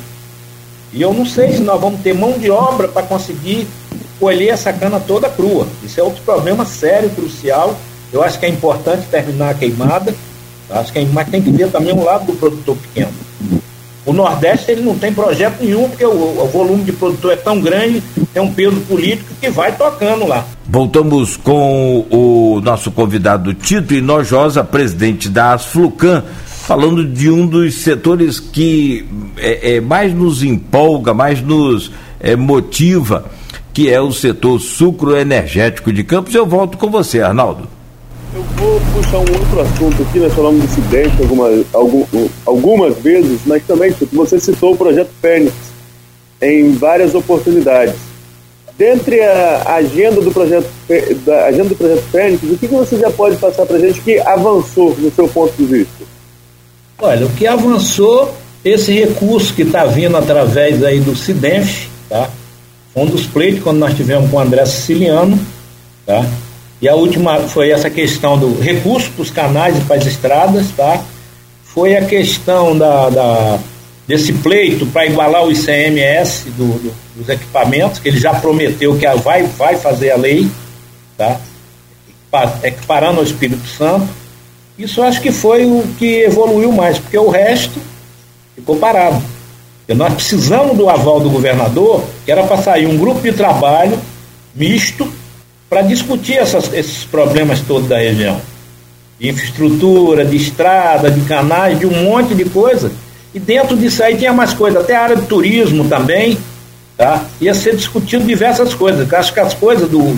E 0.93 1.03
eu 1.03 1.13
não 1.13 1.27
sei 1.27 1.53
se 1.53 1.61
nós 1.61 1.79
vamos 1.79 2.01
ter 2.01 2.15
mão 2.15 2.33
de 2.39 2.51
obra 2.51 2.89
para 2.89 3.03
conseguir 3.03 3.69
colher 4.19 4.49
essa 4.49 4.73
cana 4.73 5.01
toda 5.01 5.29
crua. 5.29 5.67
Isso 5.83 6.01
é 6.01 6.03
outro 6.03 6.23
problema 6.23 6.65
sério, 6.65 7.11
crucial. 7.11 7.77
Eu 8.13 8.23
acho 8.23 8.39
que 8.39 8.47
é 8.47 8.49
importante 8.49 9.07
terminar 9.11 9.51
a 9.51 9.55
queimada. 9.55 10.15
Acho 10.71 10.93
que 10.93 10.99
é, 10.99 11.07
mas 11.13 11.29
tem 11.29 11.43
que 11.43 11.51
ver 11.51 11.71
também 11.71 11.93
o 11.93 12.03
lado 12.03 12.27
do 12.27 12.33
produtor 12.35 12.77
pequeno. 12.77 13.13
O 14.05 14.13
Nordeste 14.13 14.71
ele 14.71 14.83
não 14.83 14.97
tem 14.97 15.13
projeto 15.13 15.61
nenhum, 15.61 15.89
porque 15.89 16.05
o, 16.05 16.11
o, 16.11 16.49
volume 16.53 16.85
de 16.85 16.93
produtor 16.93 17.33
é 17.33 17.37
tão 17.37 17.61
grande, 17.61 18.01
tem 18.33 18.41
um 18.41 18.53
peso 18.53 18.81
político 18.83 19.29
que 19.41 19.51
vai 19.51 19.77
tocando 19.77 20.27
lá. 20.29 20.47
Voltamos 20.65 21.37
com 21.37 22.07
o 22.09 22.61
nosso 22.63 22.93
convidado 22.93 23.53
Tito 23.53 23.95
Inojosa, 23.95 24.63
presidente 24.63 25.29
da 25.29 25.55
Asflucan, 25.55 26.23
falando 26.47 27.05
de 27.05 27.29
um 27.29 27.47
dos 27.47 27.75
setores 27.77 28.39
que 28.39 29.07
é, 29.37 29.75
é 29.75 29.81
mais 29.81 30.15
nos 30.15 30.45
empolga, 30.45 31.13
mais 31.13 31.43
nos 31.43 31.91
é, 32.21 32.37
motiva, 32.37 33.25
que 33.77 33.91
é 33.91 34.01
o 34.01 34.11
setor 34.11 34.59
sucroenergético 34.59 35.93
de 35.93 36.03
Campos. 36.03 36.35
Eu 36.35 36.47
volto 36.47 36.79
com 36.79 36.91
você, 36.91 37.21
Arnaldo. 37.21 37.69
Eu 38.35 38.43
vou 38.43 38.81
puxar 38.95 39.19
um 39.19 39.39
outro 39.39 39.61
assunto 39.61 40.03
aqui, 40.03 40.19
nós 40.19 40.33
falamos 40.33 40.63
de 40.63 40.69
Cidente 40.69 41.15
algumas, 41.21 42.31
algumas 42.47 42.97
vezes, 43.01 43.39
mas 43.45 43.63
também 43.67 43.95
você 44.15 44.41
citou 44.41 44.73
o 44.73 44.77
projeto 44.79 45.11
Fênix 45.21 45.53
em 46.41 46.73
várias 46.73 47.15
oportunidades. 47.15 47.97
Dentre 48.79 49.21
a 49.21 49.75
agenda 49.75 50.23
do 50.23 50.31
projeto, 50.31 50.71
da 51.27 51.45
agenda 51.45 51.69
do 51.69 51.77
projeto 51.77 52.05
Fênix, 52.11 52.43
o 52.45 52.57
que, 52.57 52.69
que 52.69 52.75
você 52.75 52.97
já 52.97 53.11
pode 53.11 53.37
passar 53.37 53.67
para 53.67 53.77
a 53.77 53.81
gente 53.81 54.01
que 54.01 54.19
avançou 54.21 54.97
no 54.99 55.13
seu 55.13 55.29
ponto 55.29 55.53
de 55.55 55.67
vista? 55.67 56.05
Olha, 56.99 57.27
o 57.27 57.31
que 57.35 57.47
avançou, 57.47 58.35
esse 58.65 58.91
recurso 58.91 59.53
que 59.53 59.65
está 59.65 59.85
vindo 59.85 60.17
através 60.17 60.83
aí 60.83 60.99
do 60.99 61.15
CIDENF, 61.15 61.91
tá? 62.09 62.31
Um 62.97 63.07
dos 63.07 63.27
pleitos 63.27 63.63
quando 63.63 63.79
nós 63.79 63.95
tivemos 63.95 64.31
com 64.31 64.39
o 64.39 64.41
André 64.41 64.65
Siciliano, 64.65 65.39
tá? 66.07 66.25
E 66.81 66.89
a 66.89 66.95
última 66.95 67.41
foi 67.41 67.71
essa 67.71 67.91
questão 67.91 68.39
do 68.39 68.59
recurso 68.59 69.11
para 69.11 69.23
os 69.23 69.31
canais 69.31 69.77
e 69.77 69.81
para 69.83 69.97
as 69.97 70.07
estradas, 70.07 70.67
tá? 70.77 71.03
Foi 71.63 71.95
a 71.95 72.05
questão 72.07 72.77
da, 72.77 73.11
da 73.11 73.59
desse 74.07 74.33
pleito 74.33 74.87
para 74.87 75.07
igualar 75.07 75.45
o 75.45 75.51
ICMS 75.51 76.51
do, 76.51 76.67
do, 76.79 76.95
dos 77.17 77.29
equipamentos, 77.29 77.99
que 77.99 78.09
ele 78.09 78.21
já 78.21 78.33
prometeu 78.35 78.97
que 78.97 79.07
vai, 79.17 79.43
vai 79.43 79.77
fazer 79.77 80.13
a 80.13 80.17
lei, 80.17 80.49
tá? 81.19 81.39
equiparando 82.63 83.19
ao 83.19 83.25
Espírito 83.25 83.67
Santo. 83.67 84.07
Isso 84.79 85.03
acho 85.03 85.21
que 85.21 85.33
foi 85.33 85.65
o 85.65 85.83
que 85.99 86.23
evoluiu 86.23 86.71
mais, 86.71 86.99
porque 86.99 87.19
o 87.19 87.31
resto 87.31 87.81
ficou 88.55 88.77
parado. 88.77 89.23
Nós 89.95 90.15
precisamos 90.15 90.77
do 90.77 90.89
aval 90.89 91.21
do 91.21 91.31
governador, 91.31 92.05
que 92.25 92.33
era 92.33 92.43
para 92.43 92.57
sair 92.59 92.87
um 92.87 92.97
grupo 92.97 93.21
de 93.21 93.33
trabalho 93.33 93.99
misto 94.55 95.09
para 95.69 95.83
discutir 95.83 96.35
essas, 96.35 96.73
esses 96.73 97.05
problemas 97.05 97.61
todos 97.61 97.89
da 97.89 97.99
região. 97.99 98.41
De 99.19 99.29
infraestrutura, 99.29 100.25
de 100.25 100.37
estrada, 100.37 101.11
de 101.11 101.21
canais, 101.23 101.79
de 101.79 101.87
um 101.87 102.05
monte 102.05 102.35
de 102.35 102.45
coisa. 102.47 102.91
E 103.35 103.39
dentro 103.39 103.77
disso 103.77 104.03
aí 104.03 104.17
tinha 104.17 104.33
mais 104.33 104.53
coisas, 104.53 104.83
até 104.83 104.97
a 104.97 105.03
área 105.03 105.17
de 105.17 105.27
turismo 105.27 105.89
também, 105.89 106.39
tá? 106.97 107.25
Ia 107.41 107.55
ser 107.55 107.77
discutido 107.77 108.25
diversas 108.25 108.75
coisas. 108.75 109.13
Acho 109.13 109.33
que 109.33 109.41
as 109.41 109.55
coisas 109.55 109.89
do, 109.89 110.17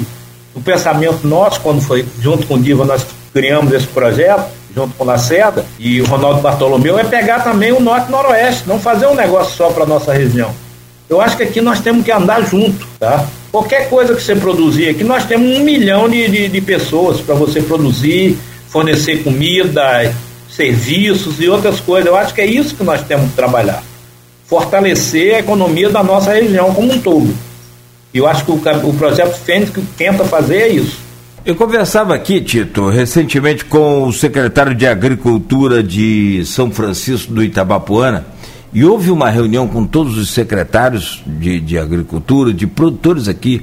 do 0.55 0.61
pensamento 0.65 1.27
nosso, 1.27 1.61
quando 1.61 1.81
foi 1.81 2.07
junto 2.21 2.47
com 2.47 2.55
o 2.55 2.59
Diva, 2.59 2.85
nós 2.85 3.05
criamos 3.33 3.73
esse 3.73 3.87
projeto, 3.87 4.58
junto 4.79 4.95
com 4.95 5.03
o 5.03 5.07
Lacerda 5.07 5.67
e 5.79 6.01
o 6.01 6.07
Ronaldo 6.07 6.41
Bartolomeu, 6.41 6.99
é 6.99 7.05
pegar 7.05 7.41
também 7.41 7.73
o 7.73 7.81
norte 7.81 8.09
e 8.09 8.13
noroeste, 8.13 8.69
não 8.69 8.79
fazer 8.79 9.07
um 9.07 9.15
negócio 9.15 9.57
só 9.57 9.71
para 9.71 9.85
nossa 9.85 10.13
região. 10.13 10.55
Eu 11.09 11.21
acho 11.21 11.37
que 11.37 11.43
aqui 11.43 11.61
nós 11.61 11.81
temos 11.81 12.05
que 12.05 12.13
andar 12.13 12.43
junto, 12.43 12.87
tá? 12.99 13.27
Qualquer 13.51 13.89
coisa 13.89 14.15
que 14.15 14.23
você 14.23 14.37
produzir 14.37 14.91
aqui, 14.91 15.03
nós 15.03 15.25
temos 15.25 15.59
um 15.59 15.65
milhão 15.65 16.09
de, 16.09 16.29
de, 16.29 16.49
de 16.49 16.61
pessoas 16.61 17.21
para 17.21 17.35
você 17.35 17.61
produzir, 17.61 18.39
fornecer 18.69 19.25
comida, 19.25 20.15
serviços 20.51 21.41
e 21.41 21.49
outras 21.49 21.81
coisas. 21.81 22.07
Eu 22.07 22.17
acho 22.17 22.35
que 22.35 22.43
é 22.43 22.47
isso 22.47 22.75
que 22.75 22.85
nós 22.85 23.03
temos 23.03 23.31
que 23.31 23.37
trabalhar. 23.37 23.83
Fortalecer 24.47 25.35
a 25.35 25.39
economia 25.41 25.89
da 25.89 26.03
nossa 26.03 26.33
região 26.33 26.75
como 26.75 26.93
um 26.93 27.01
todo. 27.01 27.35
E 28.13 28.19
eu 28.19 28.27
acho 28.27 28.45
que 28.45 28.51
o, 28.51 28.61
o 28.85 28.95
projeto 28.95 29.35
Fênix 29.39 29.71
que 29.71 29.81
tenta 29.97 30.25
fazer 30.25 30.57
é 30.59 30.69
isso. 30.69 31.08
Eu 31.45 31.55
conversava 31.55 32.15
aqui, 32.15 32.41
Tito, 32.41 32.89
recentemente 32.89 33.65
com 33.65 34.03
o 34.03 34.13
secretário 34.13 34.75
de 34.75 34.87
Agricultura 34.87 35.83
de 35.83 36.45
São 36.45 36.71
Francisco 36.71 37.33
do 37.33 37.43
Itabapuana, 37.43 38.27
e 38.73 38.85
houve 38.85 39.11
uma 39.11 39.31
reunião 39.31 39.67
com 39.67 39.87
todos 39.87 40.19
os 40.19 40.31
secretários 40.31 41.23
de, 41.25 41.61
de 41.61 41.79
Agricultura, 41.79 42.53
de 42.53 42.67
produtores 42.67 43.29
aqui 43.29 43.63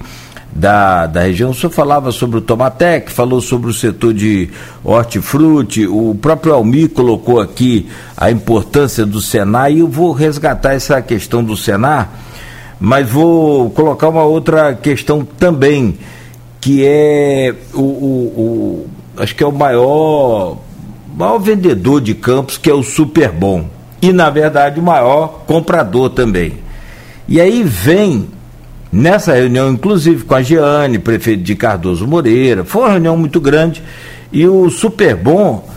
da, 0.51 1.05
da 1.05 1.23
região. 1.23 1.51
O 1.51 1.53
senhor 1.53 1.69
falava 1.69 2.11
sobre 2.11 2.37
o 2.37 2.41
Tomatec, 2.41 3.11
falou 3.11 3.41
sobre 3.41 3.69
o 3.69 3.73
setor 3.73 4.13
de 4.13 4.49
hortifruti, 4.83 5.85
o 5.85 6.17
próprio 6.19 6.53
Almir 6.53 6.89
colocou 6.89 7.41
aqui 7.41 7.87
a 8.15 8.31
importância 8.31 9.05
do 9.05 9.21
Senar, 9.21 9.71
e 9.71 9.79
eu 9.79 9.87
vou 9.87 10.13
resgatar 10.13 10.73
essa 10.73 11.01
questão 11.01 11.43
do 11.43 11.57
Senar, 11.57 12.09
mas 12.79 13.07
vou 13.07 13.69
colocar 13.71 14.07
uma 14.07 14.23
outra 14.23 14.73
questão 14.73 15.23
também 15.23 15.97
que 16.65 16.83
é 16.83 17.53
o, 17.75 17.79
o, 17.79 17.85
o, 17.85 19.21
acho 19.21 19.35
que 19.35 19.43
é 19.43 19.45
o 19.45 19.51
maior, 19.51 20.57
maior 21.15 21.37
vendedor 21.37 22.01
de 22.01 22.15
campos, 22.15 22.57
que 22.57 22.67
é 22.67 22.73
o 22.73 22.81
Super 22.81 23.31
Bom. 23.31 23.69
E, 24.01 24.11
na 24.11 24.31
verdade, 24.31 24.79
o 24.79 24.83
maior 24.83 25.43
comprador 25.45 26.09
também. 26.09 26.53
E 27.27 27.39
aí 27.39 27.61
vem, 27.61 28.29
nessa 28.91 29.35
reunião, 29.35 29.69
inclusive 29.69 30.23
com 30.23 30.33
a 30.33 30.41
Giane, 30.41 30.97
prefeito 30.97 31.43
de 31.43 31.53
Cardoso 31.53 32.07
Moreira, 32.07 32.63
foi 32.63 32.81
uma 32.81 32.91
reunião 32.93 33.15
muito 33.15 33.39
grande, 33.39 33.83
e 34.33 34.47
o 34.47 34.67
Super 34.71 35.15
Bom 35.15 35.69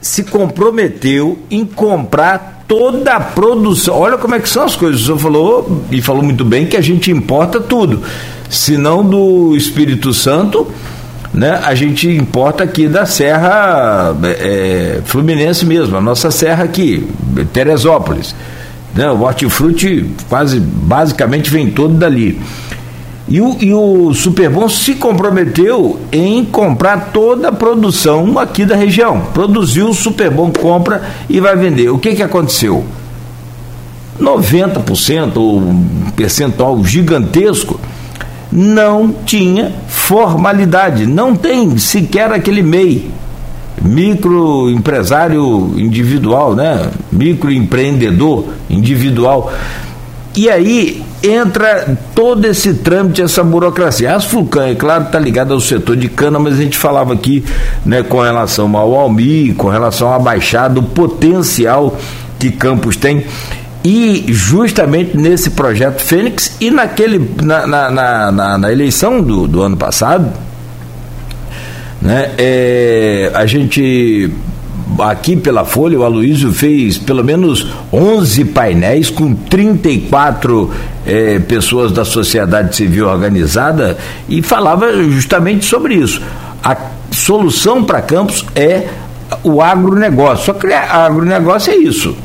se 0.00 0.22
comprometeu 0.22 1.36
em 1.50 1.66
comprar 1.66 2.64
toda 2.68 3.14
a 3.14 3.18
produção. 3.18 3.98
Olha 3.98 4.16
como 4.16 4.36
é 4.36 4.38
que 4.38 4.48
são 4.48 4.62
as 4.62 4.76
coisas. 4.76 5.00
O 5.00 5.04
senhor 5.04 5.18
falou, 5.18 5.82
e 5.90 6.00
falou 6.00 6.22
muito 6.22 6.44
bem, 6.44 6.64
que 6.64 6.76
a 6.76 6.80
gente 6.80 7.10
importa 7.10 7.58
tudo 7.58 8.04
se 8.48 8.76
não 8.76 9.04
do 9.04 9.56
Espírito 9.56 10.12
Santo, 10.12 10.66
né, 11.32 11.60
a 11.64 11.74
gente 11.74 12.08
importa 12.08 12.64
aqui 12.64 12.88
da 12.88 13.04
Serra 13.04 14.16
é, 14.22 15.00
Fluminense 15.04 15.66
mesmo, 15.66 15.96
a 15.96 16.00
nossa 16.00 16.30
serra 16.30 16.64
aqui, 16.64 17.06
Teresópolis. 17.52 18.34
Né, 18.94 19.10
o 19.10 19.22
hortifruti 19.22 20.10
quase, 20.28 20.58
basicamente 20.58 21.50
vem 21.50 21.70
todo 21.70 21.94
dali. 21.94 22.40
E 23.28 23.42
o, 23.42 23.56
e 23.60 23.74
o 23.74 24.14
Superbom 24.14 24.68
se 24.70 24.94
comprometeu 24.94 26.00
em 26.10 26.42
comprar 26.46 27.10
toda 27.12 27.48
a 27.48 27.52
produção 27.52 28.38
aqui 28.38 28.64
da 28.64 28.74
região. 28.74 29.20
Produziu 29.34 29.90
o 29.90 29.94
Superbom, 29.94 30.50
compra 30.50 31.02
e 31.28 31.38
vai 31.38 31.54
vender. 31.54 31.90
O 31.90 31.98
que, 31.98 32.14
que 32.14 32.22
aconteceu? 32.22 32.84
90%, 34.18 35.36
ou 35.36 35.58
um 35.58 36.10
percentual 36.16 36.82
gigantesco, 36.84 37.78
não 38.50 39.12
tinha 39.12 39.72
formalidade, 39.88 41.06
não 41.06 41.34
tem 41.34 41.76
sequer 41.78 42.32
aquele 42.32 42.62
MEI, 42.62 43.10
microempresário 43.82 45.74
individual, 45.76 46.54
né? 46.54 46.90
microempreendedor 47.12 48.46
individual. 48.68 49.52
E 50.36 50.48
aí 50.48 51.02
entra 51.22 51.98
todo 52.14 52.44
esse 52.44 52.74
trâmite, 52.74 53.22
essa 53.22 53.42
burocracia. 53.42 54.14
As 54.14 54.24
Fulcan, 54.24 54.68
é 54.68 54.74
claro, 54.74 55.04
está 55.04 55.18
ligada 55.18 55.52
ao 55.52 55.60
setor 55.60 55.96
de 55.96 56.08
cana, 56.08 56.38
mas 56.38 56.54
a 56.54 56.62
gente 56.62 56.78
falava 56.78 57.12
aqui 57.12 57.44
né, 57.84 58.02
com 58.02 58.20
relação 58.20 58.76
ao 58.76 58.94
Almi, 58.94 59.52
com 59.54 59.68
relação 59.68 60.12
à 60.12 60.18
Baixada, 60.18 60.78
o 60.78 60.82
potencial 60.82 61.96
que 62.38 62.50
Campos 62.50 62.96
tem 62.96 63.24
e 63.84 64.26
justamente 64.28 65.16
nesse 65.16 65.50
projeto 65.50 66.00
Fênix 66.02 66.56
e 66.60 66.70
naquele 66.70 67.30
na, 67.42 67.66
na, 67.66 67.90
na, 68.32 68.58
na 68.58 68.72
eleição 68.72 69.20
do, 69.20 69.46
do 69.46 69.62
ano 69.62 69.76
passado 69.76 70.32
né, 72.00 72.32
é, 72.38 73.30
a 73.34 73.46
gente 73.46 74.30
aqui 75.00 75.36
pela 75.36 75.64
Folha, 75.64 75.98
o 75.98 76.04
Aloysio 76.04 76.52
fez 76.52 76.98
pelo 76.98 77.22
menos 77.22 77.66
11 77.92 78.44
painéis 78.46 79.10
com 79.10 79.34
34 79.34 80.72
é, 81.06 81.38
pessoas 81.40 81.92
da 81.92 82.04
sociedade 82.04 82.74
civil 82.74 83.06
organizada 83.06 83.96
e 84.28 84.42
falava 84.42 84.92
justamente 85.04 85.66
sobre 85.66 85.94
isso. 85.94 86.22
A 86.62 86.76
solução 87.10 87.84
para 87.84 88.00
Campos 88.00 88.44
é 88.54 88.88
o 89.44 89.60
agronegócio. 89.60 90.46
Só 90.46 90.52
que 90.54 90.72
agronegócio 90.72 91.72
é 91.72 91.76
isso 91.76 92.16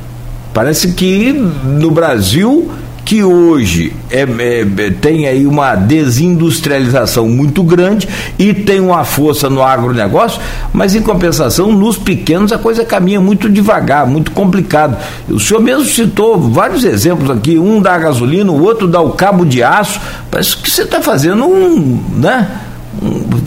Parece 0.53 0.93
que 0.93 1.33
no 1.33 1.89
Brasil 1.91 2.69
que 3.05 3.23
hoje 3.23 3.93
é, 4.09 4.21
é, 4.21 4.91
tem 5.01 5.27
aí 5.27 5.45
uma 5.45 5.75
desindustrialização 5.75 7.27
muito 7.27 7.61
grande 7.61 8.07
e 8.39 8.53
tem 8.53 8.79
uma 8.79 9.03
força 9.03 9.49
no 9.49 9.61
agronegócio, 9.61 10.41
mas 10.71 10.95
em 10.95 11.01
compensação, 11.01 11.71
nos 11.71 11.97
pequenos 11.97 12.53
a 12.53 12.57
coisa 12.57 12.85
caminha 12.85 13.19
muito 13.19 13.49
devagar, 13.49 14.07
muito 14.07 14.31
complicado. 14.31 14.97
O 15.27 15.39
senhor 15.39 15.61
mesmo 15.61 15.85
citou 15.85 16.39
vários 16.39 16.83
exemplos 16.83 17.29
aqui, 17.29 17.59
um 17.59 17.81
da 17.81 17.97
gasolina, 17.97 18.51
o 18.51 18.63
outro 18.63 18.87
dá 18.87 19.01
o 19.01 19.11
cabo 19.11 19.45
de 19.45 19.61
aço, 19.61 19.99
parece 20.31 20.57
que 20.57 20.69
você 20.69 20.83
está 20.83 21.01
fazendo 21.01 21.43
um. 21.45 22.01
né? 22.15 22.49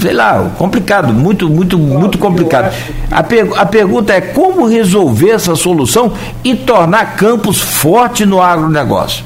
Sei 0.01 0.13
lá, 0.13 0.51
complicado, 0.59 1.13
muito, 1.13 1.49
muito, 1.49 1.79
muito 1.79 2.19
complicado. 2.19 2.75
A, 3.11 3.23
per, 3.23 3.53
a 3.57 3.65
pergunta 3.65 4.13
é 4.13 4.21
como 4.21 4.67
resolver 4.67 5.31
essa 5.31 5.55
solução 5.55 6.13
e 6.45 6.55
tornar 6.55 7.17
Campos 7.17 7.61
forte 7.61 8.25
no 8.27 8.41
agronegócio? 8.41 9.25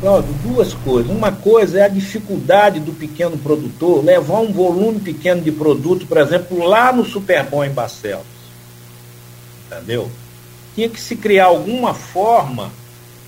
Cláudio, 0.00 0.32
duas 0.44 0.74
coisas. 0.74 1.10
Uma 1.10 1.32
coisa 1.32 1.80
é 1.80 1.82
a 1.82 1.88
dificuldade 1.88 2.78
do 2.78 2.92
pequeno 2.92 3.36
produtor 3.36 4.04
levar 4.04 4.40
um 4.40 4.52
volume 4.52 5.00
pequeno 5.00 5.40
de 5.40 5.50
produto, 5.50 6.06
por 6.06 6.18
exemplo, 6.18 6.64
lá 6.64 6.92
no 6.92 7.04
Superbom 7.04 7.64
em 7.64 7.70
Barcelos. 7.70 8.24
Entendeu? 9.66 10.08
Tinha 10.74 10.88
que 10.88 11.00
se 11.00 11.16
criar 11.16 11.46
alguma 11.46 11.94
forma 11.94 12.70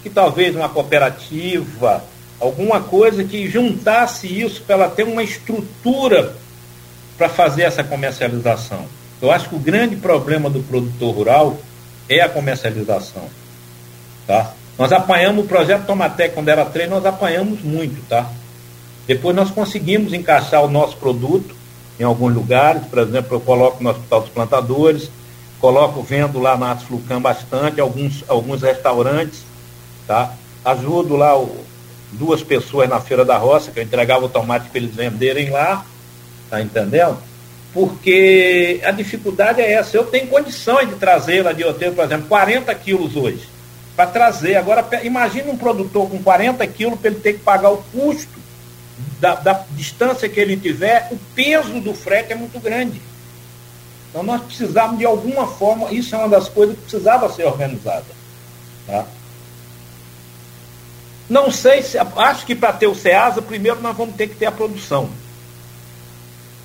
que 0.03 0.09
talvez 0.09 0.55
uma 0.55 0.69
cooperativa 0.69 2.05
alguma 2.41 2.81
coisa 2.81 3.23
que 3.23 3.49
juntasse 3.49 4.27
isso 4.27 4.63
para 4.63 4.75
ela 4.75 4.89
ter 4.89 5.05
uma 5.05 5.23
estrutura 5.23 6.35
para 7.19 7.29
fazer 7.29 7.63
essa 7.63 7.85
comercialização. 7.85 8.87
Eu 9.21 9.31
acho 9.31 9.51
que 9.51 9.55
o 9.55 9.59
grande 9.59 9.97
problema 9.97 10.49
do 10.49 10.63
produtor 10.63 11.15
rural 11.15 11.59
é 12.09 12.21
a 12.21 12.29
comercialização. 12.29 13.29
Tá? 14.27 14.53
Nós 14.79 14.91
apanhamos 14.93 15.45
o 15.45 15.49
projeto 15.49 15.85
Tomatec 15.85 16.35
quando 16.35 16.49
era 16.49 16.65
treino, 16.65 16.95
nós 16.95 17.05
apanhamos 17.05 17.61
muito, 17.61 18.01
tá? 18.09 18.31
Depois 19.07 19.37
nós 19.37 19.51
conseguimos 19.51 20.15
encaixar 20.15 20.65
o 20.65 20.71
nosso 20.71 20.97
produto 20.97 21.55
em 21.99 22.03
alguns 22.05 22.33
lugares, 22.33 22.83
por 22.87 22.99
exemplo, 23.01 23.37
eu 23.37 23.41
coloco 23.41 23.85
no 23.85 23.91
Hospital 23.91 24.21
dos 24.23 24.31
Plantadores, 24.31 25.11
coloco, 25.61 26.03
vendo 26.03 26.39
lá 26.39 26.57
na 26.57 26.75
Flucam 26.77 27.21
bastante, 27.21 27.79
alguns, 27.79 28.25
alguns 28.27 28.63
restaurantes, 28.63 29.45
tá? 30.07 30.33
Ajudo 30.65 31.15
lá 31.17 31.39
o, 31.39 31.55
duas 32.13 32.43
pessoas 32.43 32.89
na 32.89 33.01
Feira 33.01 33.25
da 33.25 33.37
Roça, 33.37 33.71
que 33.71 33.79
eu 33.79 33.85
entregava 33.85 34.25
o 34.25 34.29
tomate 34.29 34.69
para 34.69 34.79
eles 34.79 34.95
venderem 34.95 35.51
lá, 35.51 35.85
tá 36.49 36.61
entendendo? 36.61 37.19
Porque 37.73 38.81
a 38.85 38.91
dificuldade 38.91 39.61
é 39.61 39.73
essa, 39.73 39.97
eu 39.97 40.05
tenho 40.05 40.27
condições 40.27 40.89
de 40.89 40.97
trazer 40.97 41.43
lá 41.43 41.53
de 41.53 41.65
hotel, 41.65 41.93
por 41.93 42.05
exemplo, 42.05 42.27
40 42.29 42.75
quilos 42.75 43.15
hoje, 43.17 43.49
para 43.95 44.11
trazer. 44.11 44.57
Agora, 44.57 44.87
imagine 45.05 45.51
um 45.51 45.57
produtor 45.57 46.11
com 46.11 46.21
40 46.23 46.67
quilos 46.67 46.99
para 46.99 47.11
ele 47.11 47.21
ter 47.21 47.35
que 47.35 47.41
pagar 47.41 47.71
o 47.71 47.79
custo 47.93 48.41
da, 49.21 49.35
da 49.35 49.65
distância 49.73 50.29
que 50.29 50.41
ele 50.41 50.57
tiver, 50.57 51.09
o 51.13 51.19
peso 51.35 51.81
do 51.81 51.95
frete 51.95 52.33
é 52.33 52.37
muito 52.37 52.59
grande. 52.59 53.01
Então 54.09 54.23
nós 54.23 54.43
precisávamos 54.43 54.99
de 54.99 55.05
alguma 55.05 55.47
forma, 55.47 55.93
isso 55.93 56.15
é 56.15 56.19
uma 56.19 56.29
das 56.29 56.49
coisas 56.49 56.75
que 56.75 56.83
precisava 56.83 57.33
ser 57.33 57.45
organizada. 57.45 58.05
Tá? 58.87 59.07
Não 61.31 61.49
sei 61.49 61.81
se. 61.81 61.97
Acho 61.97 62.45
que 62.45 62.57
para 62.57 62.73
ter 62.73 62.89
o 62.89 62.95
SEASA, 62.95 63.41
primeiro 63.41 63.81
nós 63.81 63.97
vamos 63.97 64.17
ter 64.17 64.27
que 64.27 64.35
ter 64.35 64.47
a 64.47 64.53
produção. 64.53 65.09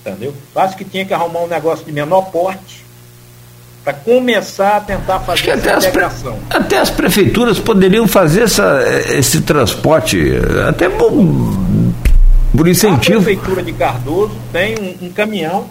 Entendeu? 0.01 0.33
Acho 0.55 0.75
que 0.75 0.83
tinha 0.83 1.05
que 1.05 1.13
arrumar 1.13 1.41
um 1.41 1.47
negócio 1.47 1.85
de 1.85 1.91
menor 1.91 2.23
porte 2.31 2.83
para 3.83 3.93
começar 3.93 4.77
a 4.77 4.81
tentar 4.81 5.19
fazer 5.19 5.51
essa 5.51 5.69
até 5.69 5.87
integração. 5.87 6.39
As 6.49 6.55
até 6.55 6.79
as 6.79 6.89
prefeituras 6.89 7.59
poderiam 7.59 8.07
fazer 8.07 8.41
essa, 8.41 8.83
esse 9.11 9.41
transporte, 9.41 10.19
até 10.67 10.89
por, 10.89 11.11
por 12.57 12.67
incentivo. 12.67 13.19
A 13.19 13.23
prefeitura 13.23 13.61
de 13.61 13.73
Cardoso 13.73 14.35
tem 14.51 14.75
um, 14.79 15.05
um 15.05 15.09
caminhão 15.11 15.69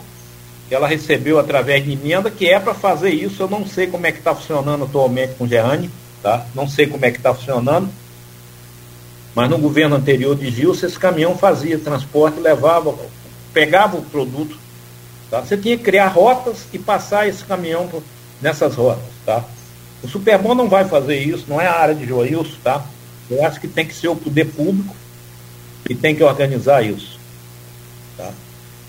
que 0.68 0.74
ela 0.74 0.86
recebeu 0.86 1.40
através 1.40 1.84
de 1.84 1.92
emenda, 1.92 2.30
que 2.30 2.48
é 2.48 2.60
para 2.60 2.74
fazer 2.74 3.10
isso. 3.10 3.42
Eu 3.42 3.48
não 3.48 3.66
sei 3.66 3.88
como 3.88 4.06
é 4.06 4.12
que 4.12 4.18
está 4.18 4.32
funcionando 4.32 4.84
atualmente 4.84 5.34
com 5.34 5.44
o 5.44 5.48
Geane, 5.48 5.90
tá? 6.22 6.46
Não 6.54 6.68
sei 6.68 6.86
como 6.86 7.04
é 7.04 7.10
que 7.10 7.18
está 7.18 7.34
funcionando. 7.34 7.88
Mas 9.34 9.50
no 9.50 9.58
governo 9.58 9.96
anterior 9.96 10.36
de 10.36 10.50
Gilson, 10.50 10.86
esse 10.86 10.98
caminhão 10.98 11.36
fazia 11.36 11.78
transporte, 11.78 12.38
levava, 12.38 12.94
pegava 13.52 13.96
o 13.96 14.02
produto. 14.02 14.56
Tá? 15.30 15.40
Você 15.40 15.56
tinha 15.56 15.76
que 15.76 15.82
criar 15.82 16.08
rotas 16.08 16.66
e 16.72 16.78
passar 16.78 17.26
esse 17.26 17.44
caminhão 17.44 17.90
nessas 18.40 18.76
rotas. 18.76 19.02
Tá? 19.26 19.44
O 20.02 20.08
Superbom 20.08 20.54
não 20.54 20.68
vai 20.68 20.84
fazer 20.84 21.18
isso, 21.18 21.46
não 21.48 21.60
é 21.60 21.66
a 21.66 21.74
área 21.74 21.94
de 21.94 22.06
Joilson, 22.06 22.56
tá? 22.62 22.84
Eu 23.30 23.44
acho 23.44 23.58
que 23.58 23.66
tem 23.66 23.86
que 23.86 23.94
ser 23.94 24.08
o 24.08 24.16
poder 24.16 24.44
público 24.44 24.94
que 25.84 25.94
tem 25.94 26.14
que 26.14 26.22
organizar 26.22 26.84
isso. 26.84 27.18
Tá? 28.16 28.30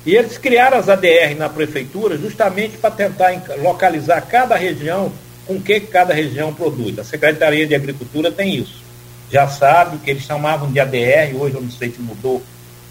E 0.06 0.16
eles 0.16 0.38
criaram 0.38 0.78
as 0.78 0.88
ADR 0.88 1.36
na 1.38 1.50
prefeitura 1.50 2.18
justamente 2.18 2.78
para 2.78 2.92
tentar 2.92 3.34
localizar 3.58 4.22
cada 4.22 4.56
região 4.56 5.12
com 5.48 5.56
o 5.56 5.62
que 5.62 5.80
cada 5.80 6.14
região 6.14 6.54
produz. 6.54 7.00
A 7.00 7.04
Secretaria 7.04 7.66
de 7.66 7.74
Agricultura 7.74 8.32
tem 8.32 8.56
isso. 8.56 8.85
Já 9.32 9.48
sabe 9.48 9.96
o 9.96 10.00
que 10.00 10.12
eles 10.12 10.24
chamavam 10.24 10.72
de 10.72 10.80
ADR, 10.80 11.36
hoje 11.36 11.56
eu 11.56 11.62
não 11.62 11.72
sei 11.72 11.92
se 11.92 12.00
mudou 12.00 12.44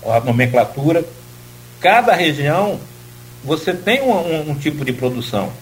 a 0.04 0.20
nomenclatura. 0.20 1.04
Cada 1.80 2.14
região, 2.14 2.80
você 3.42 3.72
tem 3.72 4.02
um, 4.02 4.12
um, 4.12 4.50
um 4.50 4.54
tipo 4.54 4.84
de 4.84 4.92
produção. 4.92 5.52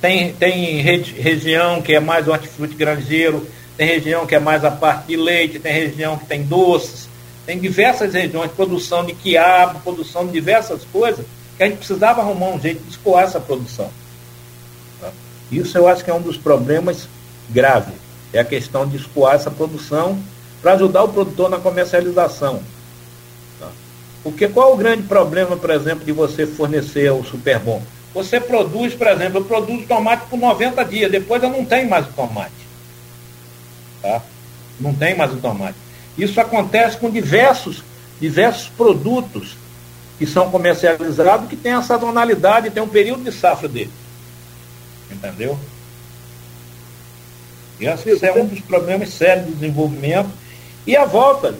Tem, 0.00 0.32
tem 0.32 0.80
região 0.80 1.80
que 1.80 1.94
é 1.94 2.00
mais 2.00 2.26
hortifruti 2.26 2.74
granjeiro, 2.74 3.46
tem 3.76 3.86
região 3.86 4.26
que 4.26 4.34
é 4.34 4.40
mais 4.40 4.64
a 4.64 4.70
parte 4.70 5.06
de 5.06 5.16
leite, 5.16 5.58
tem 5.58 5.72
região 5.72 6.18
que 6.18 6.26
tem 6.26 6.42
doces, 6.42 7.08
tem 7.46 7.58
diversas 7.58 8.12
regiões, 8.12 8.50
produção 8.50 9.04
de 9.04 9.14
quiabo, 9.14 9.80
produção 9.80 10.26
de 10.26 10.32
diversas 10.32 10.84
coisas, 10.92 11.24
que 11.56 11.62
a 11.62 11.66
gente 11.66 11.78
precisava 11.78 12.20
arrumar 12.20 12.48
um 12.48 12.60
jeito 12.60 12.82
de 12.82 12.90
escoar 12.90 13.24
essa 13.24 13.40
produção. 13.40 13.90
Tá? 15.00 15.10
Isso 15.50 15.78
eu 15.78 15.86
acho 15.86 16.04
que 16.04 16.10
é 16.10 16.14
um 16.14 16.20
dos 16.20 16.36
problemas 16.36 17.08
graves. 17.48 18.01
É 18.32 18.40
a 18.40 18.44
questão 18.44 18.86
de 18.86 18.96
escoar 18.96 19.34
essa 19.34 19.50
produção 19.50 20.18
para 20.60 20.72
ajudar 20.72 21.02
o 21.02 21.08
produtor 21.08 21.50
na 21.50 21.58
comercialização. 21.58 22.62
Tá? 23.58 23.68
Porque 24.22 24.48
qual 24.48 24.72
o 24.72 24.76
grande 24.76 25.02
problema, 25.02 25.56
por 25.56 25.70
exemplo, 25.70 26.04
de 26.04 26.12
você 26.12 26.46
fornecer 26.46 27.10
o 27.12 27.24
super 27.24 27.58
bom? 27.58 27.82
Você 28.14 28.40
produz, 28.40 28.94
por 28.94 29.06
exemplo, 29.06 29.38
eu 29.38 29.44
produzo 29.44 29.86
tomate 29.86 30.26
por 30.28 30.38
90 30.38 30.84
dias, 30.84 31.10
depois 31.10 31.42
eu 31.42 31.50
não 31.50 31.64
tenho 31.64 31.88
mais 31.88 32.06
o 32.06 32.12
tomate. 32.12 32.52
Tá? 34.00 34.22
Não 34.78 34.94
tem 34.94 35.16
mais 35.16 35.32
o 35.32 35.36
tomate. 35.36 35.76
Isso 36.16 36.40
acontece 36.40 36.96
com 36.98 37.10
diversos, 37.10 37.82
diversos 38.20 38.68
produtos 38.68 39.56
que 40.18 40.26
são 40.26 40.50
comercializados 40.50 41.48
que 41.48 41.56
têm 41.56 41.72
a 41.72 41.82
sazonalidade, 41.82 42.70
tem 42.70 42.82
um 42.82 42.88
período 42.88 43.24
de 43.24 43.32
safra 43.32 43.66
dele. 43.66 43.90
Entendeu? 45.10 45.58
E 47.82 47.86
esse 47.86 48.24
é 48.24 48.32
um 48.32 48.46
dos 48.46 48.60
problemas 48.60 49.08
sérios 49.10 49.46
do 49.46 49.52
desenvolvimento. 49.52 50.30
E 50.86 50.96
a 50.96 51.04
volta, 51.04 51.54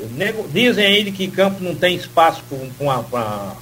dizem 0.52 0.86
aí 0.86 1.12
que 1.12 1.26
Campo 1.28 1.62
não 1.62 1.74
tem 1.74 1.96
espaço 1.96 2.42
com 2.78 2.90
a, 2.90 3.54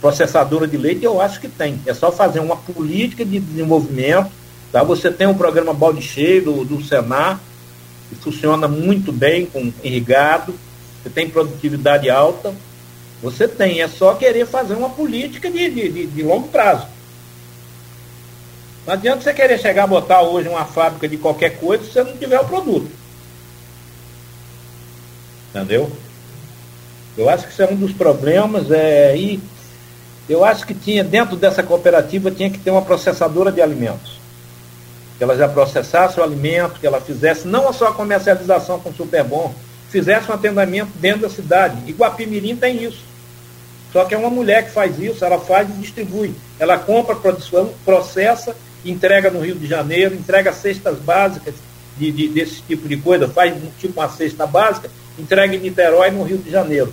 processadora 0.00 0.66
de 0.66 0.76
leite, 0.76 1.04
eu 1.04 1.20
acho 1.20 1.40
que 1.40 1.48
tem. 1.48 1.80
É 1.86 1.92
só 1.92 2.12
fazer 2.12 2.40
uma 2.40 2.56
política 2.56 3.24
de 3.24 3.40
desenvolvimento. 3.40 4.30
Tá? 4.72 4.82
Você 4.82 5.10
tem 5.10 5.26
o 5.26 5.30
um 5.30 5.34
programa 5.34 5.72
Balde 5.72 6.02
Cheio 6.02 6.44
do, 6.44 6.64
do 6.64 6.82
Senar, 6.82 7.40
que 8.08 8.14
funciona 8.16 8.68
muito 8.68 9.12
bem 9.12 9.46
com 9.46 9.72
irrigado, 9.82 10.54
você 11.02 11.10
tem 11.10 11.28
produtividade 11.28 12.10
alta, 12.10 12.54
você 13.22 13.48
tem, 13.48 13.80
é 13.80 13.88
só 13.88 14.14
querer 14.14 14.46
fazer 14.46 14.74
uma 14.74 14.90
política 14.90 15.50
de, 15.50 15.70
de, 15.70 16.06
de 16.06 16.22
longo 16.22 16.48
prazo. 16.48 16.86
Não 18.86 18.94
adianta 18.94 19.22
você 19.22 19.34
querer 19.34 19.58
chegar 19.58 19.84
a 19.84 19.88
botar 19.88 20.22
hoje 20.22 20.48
uma 20.48 20.64
fábrica 20.64 21.08
de 21.08 21.16
qualquer 21.16 21.58
coisa 21.58 21.84
se 21.84 21.92
você 21.92 22.04
não 22.04 22.16
tiver 22.16 22.38
o 22.38 22.44
produto. 22.44 22.90
Entendeu? 25.50 25.90
Eu 27.18 27.28
acho 27.28 27.46
que 27.46 27.52
isso 27.52 27.62
é 27.62 27.68
um 27.68 27.76
dos 27.76 27.92
problemas. 27.92 28.70
É, 28.70 29.16
e 29.16 29.40
eu 30.28 30.44
acho 30.44 30.66
que 30.66 30.74
tinha, 30.74 31.02
dentro 31.02 31.36
dessa 31.36 31.62
cooperativa, 31.62 32.30
tinha 32.30 32.50
que 32.50 32.58
ter 32.58 32.70
uma 32.70 32.82
processadora 32.82 33.50
de 33.50 33.60
alimentos 33.60 34.16
que 35.16 35.24
ela 35.24 35.36
já 35.36 35.48
processasse 35.48 36.20
o 36.20 36.22
alimento, 36.22 36.78
que 36.78 36.86
ela 36.86 37.00
fizesse 37.00 37.48
não 37.48 37.72
só 37.72 37.88
a 37.88 37.94
comercialização 37.94 38.78
com 38.78 38.92
super 38.92 39.24
bom, 39.24 39.54
fizesse 39.88 40.30
um 40.30 40.34
atendimento 40.34 40.90
dentro 40.96 41.22
da 41.22 41.30
cidade. 41.30 41.88
Iguapimirim 41.88 42.54
tem 42.56 42.84
isso. 42.84 43.02
Só 43.92 44.04
que 44.04 44.14
é 44.14 44.18
uma 44.18 44.28
mulher 44.28 44.66
que 44.66 44.72
faz 44.72 44.98
isso, 44.98 45.24
ela 45.24 45.38
faz 45.38 45.68
e 45.70 45.72
distribui. 45.72 46.34
Ela 46.58 46.76
compra 46.76 47.16
produção, 47.16 47.72
processa, 47.84 48.54
entrega 48.90 49.30
no 49.30 49.40
Rio 49.40 49.54
de 49.54 49.66
Janeiro, 49.66 50.14
entrega 50.14 50.52
cestas 50.52 50.98
básicas 50.98 51.54
de, 51.98 52.12
de, 52.12 52.28
desse 52.28 52.62
tipo 52.62 52.88
de 52.88 52.96
coisa, 52.96 53.28
faz 53.28 53.54
tipo 53.78 53.98
uma 53.98 54.08
cesta 54.08 54.46
básica, 54.46 54.90
entrega 55.18 55.54
em 55.54 55.60
Niterói 55.60 56.10
no 56.10 56.22
Rio 56.22 56.38
de 56.38 56.50
Janeiro. 56.50 56.92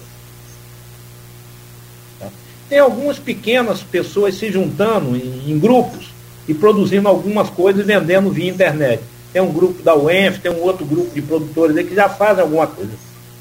Tem 2.69 2.79
algumas 2.79 3.19
pequenas 3.19 3.81
pessoas 3.81 4.35
se 4.35 4.51
juntando 4.51 5.15
em, 5.15 5.51
em 5.51 5.59
grupos 5.59 6.07
e 6.47 6.53
produzindo 6.53 7.07
algumas 7.07 7.49
coisas 7.49 7.83
e 7.83 7.85
vendendo 7.85 8.31
via 8.31 8.49
internet. 8.49 9.03
Tem 9.31 9.41
um 9.41 9.51
grupo 9.51 9.81
da 9.83 9.95
UENF, 9.95 10.39
tem 10.39 10.51
um 10.51 10.61
outro 10.61 10.85
grupo 10.85 11.13
de 11.13 11.21
produtores 11.21 11.75
aí 11.75 11.83
que 11.83 11.95
já 11.95 12.07
fazem 12.07 12.43
alguma 12.43 12.67
coisa 12.67 12.93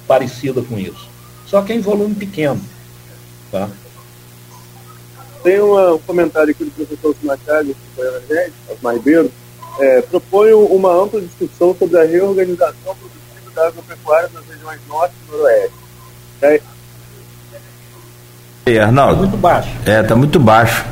parecida 0.07 0.63
com 0.63 0.79
isso. 0.79 1.09
Só 1.47 1.63
que 1.63 1.73
é 1.73 1.77
em 1.77 1.81
volume 1.81 2.15
pequeno. 2.15 2.61
Tá? 3.51 3.69
Tem 5.43 5.61
uma, 5.61 5.95
um 5.95 5.99
comentário 5.99 6.51
aqui 6.51 6.65
do 6.65 6.71
professor 6.71 7.17
Osmar 7.21 8.95
Ribeiro, 8.95 9.31
é, 9.81 10.03
propõe 10.03 10.53
uma 10.53 10.93
ampla 10.93 11.21
discussão 11.21 11.75
sobre 11.77 11.99
a 11.99 12.05
reorganização 12.05 12.95
produtiva 12.95 13.51
da 13.55 13.67
agropecuária 13.69 14.31
nas 14.33 14.47
regiões 14.47 14.81
norte 14.89 15.15
e 15.27 15.31
noroeste. 15.31 15.75
É, 16.43 16.61
e 18.67 18.79
Arnaldo? 18.79 19.15
Tá 19.15 19.21
muito 19.23 19.37
baixo. 19.37 19.71
É, 19.85 20.03
tá 20.05 20.15
muito 20.15 20.39
baixo. 20.39 20.85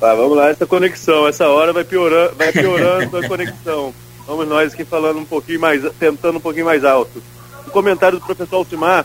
Tá, 0.00 0.14
vamos 0.14 0.34
lá, 0.34 0.48
essa 0.48 0.66
conexão, 0.66 1.28
essa 1.28 1.46
hora 1.48 1.74
vai 1.74 1.84
piorando, 1.84 2.34
vai 2.34 2.50
piorando 2.50 3.14
a 3.18 3.28
conexão. 3.28 3.92
Vamos 4.26 4.48
nós 4.48 4.72
aqui 4.72 4.82
falando 4.82 5.18
um 5.18 5.24
pouquinho 5.24 5.60
mais, 5.60 5.82
tentando 5.98 6.38
um 6.38 6.40
pouquinho 6.40 6.64
mais 6.64 6.82
alto. 6.82 7.22
O 7.66 7.70
comentário 7.70 8.18
do 8.18 8.24
professor 8.24 8.56
Alcimar. 8.56 9.04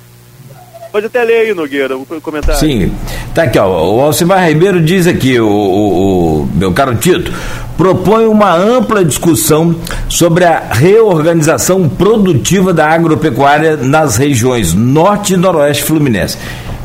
Pode 0.95 1.07
até 1.07 1.25
ler 1.25 1.39
aí, 1.39 1.53
Nogueira, 1.53 1.97
o 1.97 2.05
comentário. 2.21 2.57
Sim, 2.57 2.89
tá 3.33 3.43
aqui, 3.43 3.59
ó. 3.59 3.67
O 3.67 3.99
Alcimar 3.99 4.47
Ribeiro 4.47 4.81
diz 4.81 5.05
aqui, 5.07 5.37
o, 5.37 5.45
o, 5.45 6.43
o 6.43 6.49
meu 6.55 6.71
caro 6.71 6.95
Tito, 6.95 7.33
propõe 7.75 8.27
uma 8.27 8.55
ampla 8.55 9.03
discussão 9.03 9.75
sobre 10.07 10.45
a 10.45 10.69
reorganização 10.71 11.89
produtiva 11.89 12.73
da 12.73 12.87
agropecuária 12.87 13.75
nas 13.75 14.15
regiões 14.15 14.73
norte 14.73 15.33
e 15.33 15.37
noroeste 15.37 15.83
fluminense. 15.83 16.37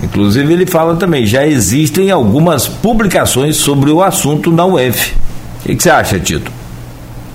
Inclusive, 0.02 0.54
ele 0.54 0.66
fala 0.66 0.96
também, 0.96 1.24
já 1.24 1.46
existem 1.46 2.10
algumas 2.10 2.66
publicações 2.66 3.58
sobre 3.58 3.92
o 3.92 4.02
assunto 4.02 4.50
na 4.50 4.66
UF. 4.66 5.14
O 5.60 5.68
que, 5.68 5.76
que 5.76 5.82
você 5.84 5.90
acha, 5.90 6.18
Tito? 6.18 6.50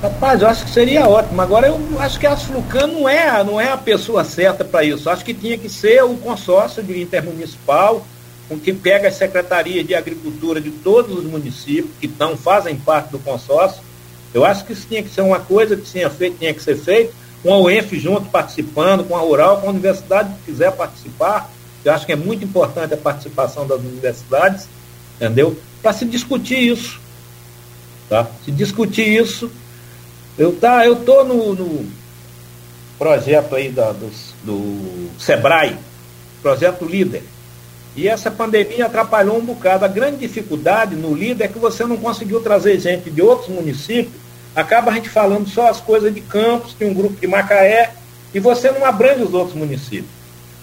Rapaz, 0.06 0.40
eu 0.40 0.48
acho 0.48 0.66
que 0.66 0.70
seria 0.70 1.08
ótimo. 1.08 1.42
Agora, 1.42 1.66
eu 1.66 1.80
acho 2.00 2.20
que 2.20 2.28
a 2.28 2.34
Asflucan 2.34 2.86
não 2.86 3.10
é, 3.10 3.44
não 3.44 3.60
é 3.60 3.70
a 3.70 3.78
pessoa 3.78 4.24
certa 4.24 4.64
para 4.64 4.84
isso. 4.84 5.10
Eu 5.10 5.14
acho 5.14 5.26
que 5.26 5.34
tinha 5.34 5.58
que 5.58 5.68
ser 5.68 6.04
o 6.04 6.16
consórcio 6.18 6.84
de 6.84 7.02
intermunicipal, 7.02 8.06
com 8.48 8.60
que 8.60 8.72
pega 8.72 9.08
as 9.08 9.16
secretarias 9.16 9.84
de 9.88 9.96
agricultura 9.96 10.62
de 10.62 10.70
todos 10.70 11.18
os 11.18 11.24
municípios 11.24 11.90
que 12.00 12.08
não 12.20 12.38
fazem 12.38 12.76
parte 12.76 13.10
do 13.10 13.18
consórcio. 13.18 13.82
Eu 14.32 14.46
acho 14.46 14.64
que 14.66 14.74
isso 14.74 14.86
tinha 14.88 15.02
que 15.02 15.10
ser 15.10 15.22
uma 15.22 15.40
coisa 15.40 15.76
que 15.76 15.90
tinha, 15.90 16.08
feito, 16.08 16.38
tinha 16.38 16.54
que 16.54 16.62
ser 16.62 16.78
feito, 16.78 17.12
com 17.42 17.52
a 17.52 17.58
UENF 17.58 17.98
junto 17.98 18.30
participando, 18.30 19.04
com 19.06 19.18
a 19.18 19.22
Rural, 19.22 19.60
com 19.60 19.70
a 19.70 19.72
universidade 19.72 20.30
que 20.36 20.52
quiser 20.52 20.72
participar. 20.74 21.50
Eu 21.84 21.92
acho 21.92 22.06
que 22.06 22.12
é 22.12 22.16
muito 22.16 22.46
importante 22.46 22.94
a 22.94 22.98
participação 22.98 23.66
das 23.66 23.80
universidades, 23.80 24.68
entendeu? 25.16 25.58
Para 25.82 25.94
se 25.94 26.06
discutir 26.06 26.60
isso. 26.60 27.02
Tá? 28.08 28.28
Se 28.46 28.52
discutir 28.52 29.08
isso. 29.08 29.50
Eu 30.38 30.56
tá, 30.56 30.86
eu 30.86 30.98
tô 30.98 31.24
no, 31.24 31.54
no 31.54 31.86
projeto 32.98 33.56
aí 33.56 33.70
da, 33.70 33.92
do, 33.92 34.12
do 34.44 35.10
Sebrae, 35.20 35.78
projeto 36.42 36.86
líder 36.86 37.24
e 37.96 38.10
essa 38.10 38.30
pandemia 38.30 38.88
atrapalhou 38.88 39.38
um 39.38 39.46
bocado. 39.46 39.86
A 39.86 39.88
grande 39.88 40.18
dificuldade 40.18 40.96
no 40.96 41.14
líder 41.14 41.46
é 41.46 41.48
que 41.48 41.58
você 41.58 41.86
não 41.86 41.96
conseguiu 41.96 42.42
trazer 42.42 42.78
gente 42.80 43.10
de 43.10 43.22
outros 43.22 43.48
municípios. 43.48 44.14
Acaba 44.54 44.92
a 44.92 44.94
gente 44.96 45.08
falando 45.08 45.48
só 45.48 45.70
as 45.70 45.80
coisas 45.80 46.14
de 46.14 46.22
Campos, 46.22 46.74
tem 46.74 46.90
um 46.90 46.94
grupo 46.94 47.20
de 47.20 47.28
Macaé, 47.28 47.94
e 48.34 48.40
você 48.40 48.70
não 48.72 48.86
abrange 48.86 49.24
os 49.24 49.34
outros 49.34 49.56
municípios. 49.56 50.10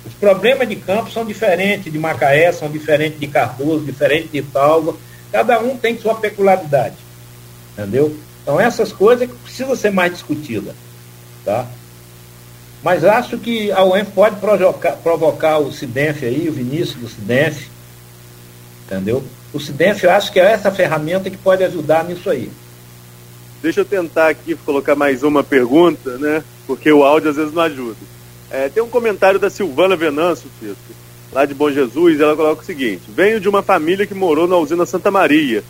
Os 0.05 0.13
problemas 0.13 0.69
de 0.69 0.77
Campos 0.77 1.15
são 1.15 1.25
diferentes 1.25 1.91
de 1.91 1.99
Macaé, 1.99 2.53
são 2.53 2.71
diferentes 2.71 3.19
de 3.19 3.27
Cardoso, 3.27 3.85
diferentes 3.85 4.31
de 4.31 4.43
Talva. 4.43 4.95
Cada 5.31 5.59
um 5.61 5.77
tem 5.77 5.99
sua 5.99 6.15
peculiaridade. 6.15 6.97
Entendeu? 7.73 8.15
Então 8.43 8.61
essas 8.61 8.93
coisas 8.93 9.29
que 9.29 9.37
precisam 9.37 9.75
ser 9.77 9.91
mais 9.91 10.13
discutidas. 10.13 10.75
Tá? 11.45 11.67
Mas 12.83 13.05
acho 13.05 13.39
que 13.39 13.71
a 13.71 13.85
UEM 13.85 14.05
pode 14.07 14.37
provocar, 14.37 14.93
provocar 14.97 15.59
o 15.59 15.73
Cidenf 15.73 16.23
aí, 16.25 16.49
o 16.49 16.53
Vinícius 16.53 16.97
do 16.97 17.09
Cidenf, 17.09 17.67
entendeu? 18.85 19.23
O 19.53 19.61
Cidenf 19.61 20.03
eu 20.03 20.11
acho 20.11 20.33
que 20.33 20.41
é 20.41 20.51
essa 20.51 20.71
ferramenta 20.71 21.31
que 21.31 21.37
pode 21.37 21.63
ajudar 21.63 22.05
nisso 22.05 22.29
aí. 22.29 22.51
Deixa 23.63 23.81
eu 23.81 23.85
tentar 23.85 24.31
aqui 24.31 24.57
colocar 24.57 24.97
mais 24.97 25.23
uma 25.23 25.45
pergunta, 25.45 26.19
né? 26.19 26.43
Porque 26.67 26.91
o 26.91 27.05
áudio 27.05 27.31
às 27.31 27.37
vezes 27.37 27.55
não 27.55 27.63
ajuda. 27.63 27.97
É, 28.51 28.69
tem 28.69 28.83
um 28.83 28.89
comentário 28.89 29.39
da 29.39 29.49
Silvana 29.49 29.95
Venâncio, 29.95 30.51
Tito, 30.59 30.77
lá 31.33 31.45
de 31.45 31.55
Bom 31.55 31.71
Jesus, 31.71 32.21
ela 32.21 32.35
coloca 32.35 32.63
o 32.63 32.67
seguinte: 32.67 33.03
venho 33.09 33.39
de 33.39 33.49
uma 33.49 33.63
família 33.63 34.07
que 34.07 34.15
morou 34.15 34.49
na 34.49 34.57
usina 34.57 34.85
Santa 34.85 35.11
Maria, 35.11 35.63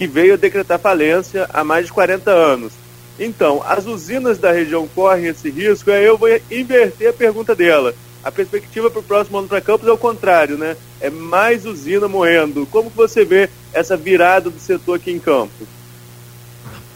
que 0.00 0.06
veio 0.06 0.38
decretar 0.38 0.80
falência 0.80 1.46
há 1.52 1.62
mais 1.62 1.86
de 1.86 1.92
40 1.92 2.30
anos 2.30 2.72
então, 3.20 3.62
as 3.66 3.84
usinas 3.84 4.38
da 4.38 4.50
região 4.50 4.88
correm 4.88 5.26
esse 5.26 5.50
risco, 5.50 5.90
aí 5.90 6.06
eu 6.06 6.16
vou 6.16 6.30
inverter 6.50 7.10
a 7.10 7.12
pergunta 7.12 7.54
dela. 7.54 7.94
A 8.24 8.32
perspectiva 8.32 8.90
para 8.90 9.00
o 9.00 9.02
próximo 9.02 9.36
ano 9.36 9.46
para 9.46 9.60
Campos 9.60 9.86
é 9.86 9.92
o 9.92 9.98
contrário, 9.98 10.56
né? 10.56 10.74
É 10.98 11.10
mais 11.10 11.66
usina 11.66 12.08
morrendo. 12.08 12.66
Como 12.70 12.90
que 12.90 12.96
você 12.96 13.22
vê 13.22 13.50
essa 13.74 13.94
virada 13.94 14.48
do 14.48 14.58
setor 14.58 14.96
aqui 14.96 15.10
em 15.10 15.18
Campos? 15.18 15.68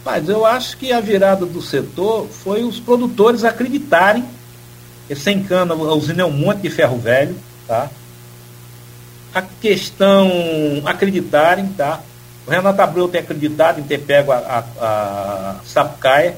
Mas 0.03 0.27
eu 0.27 0.43
acho 0.43 0.77
que 0.77 0.91
a 0.91 0.99
virada 0.99 1.45
do 1.45 1.61
setor 1.61 2.27
foi 2.27 2.63
os 2.63 2.79
produtores 2.79 3.43
acreditarem 3.43 4.25
que 5.07 5.15
sem 5.15 5.43
cana 5.43 5.75
a 5.75 5.93
usina 5.93 6.23
é 6.23 6.25
um 6.25 6.31
monte 6.31 6.61
de 6.61 6.69
ferro 6.71 6.97
velho, 6.97 7.35
tá? 7.67 7.87
A 9.31 9.43
questão 9.43 10.27
acreditarem, 10.85 11.67
tá? 11.67 12.01
O 12.45 12.51
Renato 12.51 12.81
Abreu 12.81 13.07
tem 13.07 13.21
acreditado 13.21 13.79
em 13.79 13.83
ter 13.83 13.99
pego 13.99 14.31
a, 14.31 14.37
a, 14.37 14.59
a 14.79 15.55
Sapucaia 15.65 16.37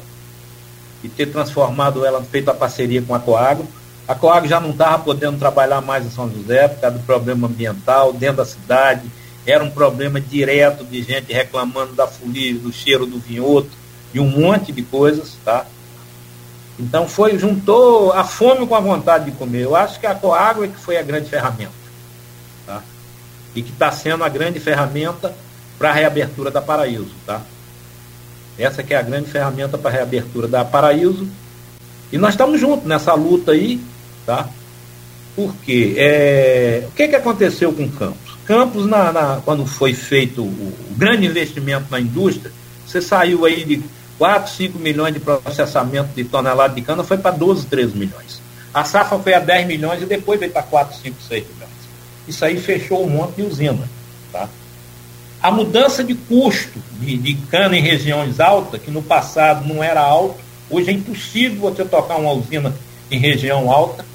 e 1.04 1.10
ter 1.10 1.28
transformado 1.28 2.06
ela, 2.06 2.24
feito 2.24 2.50
a 2.50 2.54
parceria 2.54 3.02
com 3.02 3.14
a 3.14 3.20
Coagro. 3.20 3.68
A 4.08 4.16
Coagro 4.16 4.48
já 4.48 4.60
não 4.60 4.70
estava 4.70 5.04
podendo 5.04 5.38
trabalhar 5.38 5.82
mais 5.82 6.06
em 6.06 6.10
São 6.10 6.32
José 6.32 6.68
por 6.70 6.80
causa 6.80 6.98
do 6.98 7.04
problema 7.04 7.48
ambiental 7.48 8.14
dentro 8.14 8.38
da 8.38 8.46
cidade. 8.46 9.12
Era 9.46 9.64
um 9.64 9.70
problema 9.70 10.20
direto 10.20 10.86
de 10.86 11.02
gente 11.04 11.34
reclamando 11.34 11.94
da 11.94 12.08
folia, 12.08 12.58
do 12.58 12.72
cheiro 12.72 13.06
do 13.06 13.20
vinhoto, 13.20 13.70
e 14.14 14.20
um 14.20 14.30
monte 14.30 14.72
de 14.72 14.82
coisas, 14.84 15.38
tá? 15.44 15.66
Então 16.80 17.08
foi, 17.08 17.38
juntou 17.38 18.14
a 18.14 18.24
fome 18.24 18.66
com 18.66 18.76
a 18.76 18.80
vontade 18.80 19.26
de 19.26 19.32
comer. 19.32 19.64
Eu 19.64 19.76
acho 19.76 20.00
que 20.00 20.08
a 20.08 20.16
Coagro 20.16 20.64
é 20.64 20.68
que 20.68 20.78
foi 20.78 20.98
a 20.98 21.02
grande 21.02 21.30
ferramenta. 21.30 21.72
Tá? 22.66 22.82
E 23.56 23.62
que 23.62 23.72
está 23.72 23.92
sendo 23.92 24.24
a 24.24 24.30
grande 24.30 24.60
ferramenta 24.60 25.34
para 25.78 25.90
a 25.90 25.94
reabertura 25.94 26.50
da 26.50 26.62
Paraíso, 26.62 27.12
tá? 27.26 27.42
Essa 28.58 28.82
que 28.82 28.94
é 28.94 28.98
a 28.98 29.04
grande 29.04 29.30
ferramenta 29.30 29.78
para 29.78 29.92
a 29.92 29.94
reabertura 29.94 30.48
da 30.48 30.66
Paraíso. 30.66 31.28
E 32.12 32.18
nós 32.18 32.32
estamos 32.32 32.60
juntos 32.60 32.88
nessa 32.88 33.14
luta 33.14 33.52
aí, 33.52 33.80
tá? 34.26 34.50
Porque 35.36 35.94
é, 35.98 36.86
o 36.88 36.92
que, 36.92 37.08
que 37.08 37.16
aconteceu 37.16 37.72
com 37.72 37.88
Campos? 37.90 38.38
Campos, 38.46 38.88
na, 38.88 39.12
na, 39.12 39.42
quando 39.44 39.66
foi 39.66 39.94
feito 39.94 40.42
o, 40.42 40.48
o, 40.48 40.96
grande 40.96 41.28
investimento 41.28 41.86
na 41.92 42.00
indústria, 42.00 42.52
você 42.86 43.02
saiu 43.02 43.46
aí 43.46 43.64
de 43.64 43.84
4, 44.18 44.52
5 44.52 44.80
milhões 44.80 45.14
de 45.14 45.20
processamento 45.20 46.10
de 46.16 46.24
tonelada 46.24 46.74
de 46.74 46.82
cana, 46.82 47.04
foi 47.04 47.18
para 47.18 47.36
12, 47.36 47.68
13 47.68 47.96
milhões. 47.96 48.42
A 48.74 48.84
safra 48.84 49.20
foi 49.20 49.34
a 49.34 49.40
10 49.40 49.68
milhões 49.68 50.02
e 50.02 50.06
depois 50.06 50.40
veio 50.40 50.52
para 50.52 50.64
4, 50.64 50.98
5, 50.98 51.18
6 51.22 51.44
milhões. 51.44 51.72
Isso 52.28 52.44
aí 52.44 52.60
fechou 52.60 53.06
um 53.06 53.10
monte 53.10 53.36
de 53.36 53.44
usina. 53.44 53.88
Tá? 54.32 54.50
A 55.42 55.52
mudança 55.52 56.04
de 56.04 56.16
custo 56.16 56.80
de, 57.00 57.18
de 57.18 57.36
cana 57.48 57.78
em 57.78 57.82
regiões 57.82 58.40
altas, 58.40 58.82
que 58.82 58.90
no 58.90 59.04
passado 59.04 59.68
não 59.68 59.84
era 59.84 60.02
alto, 60.02 60.40
hoje 60.70 60.90
é 60.90 60.94
impossível 60.94 61.62
você 61.62 61.86
tocar 61.86 62.18
uma 62.18 62.32
usina 62.32 62.74
em 63.12 63.20
região 63.20 63.72
alta. 63.72 64.06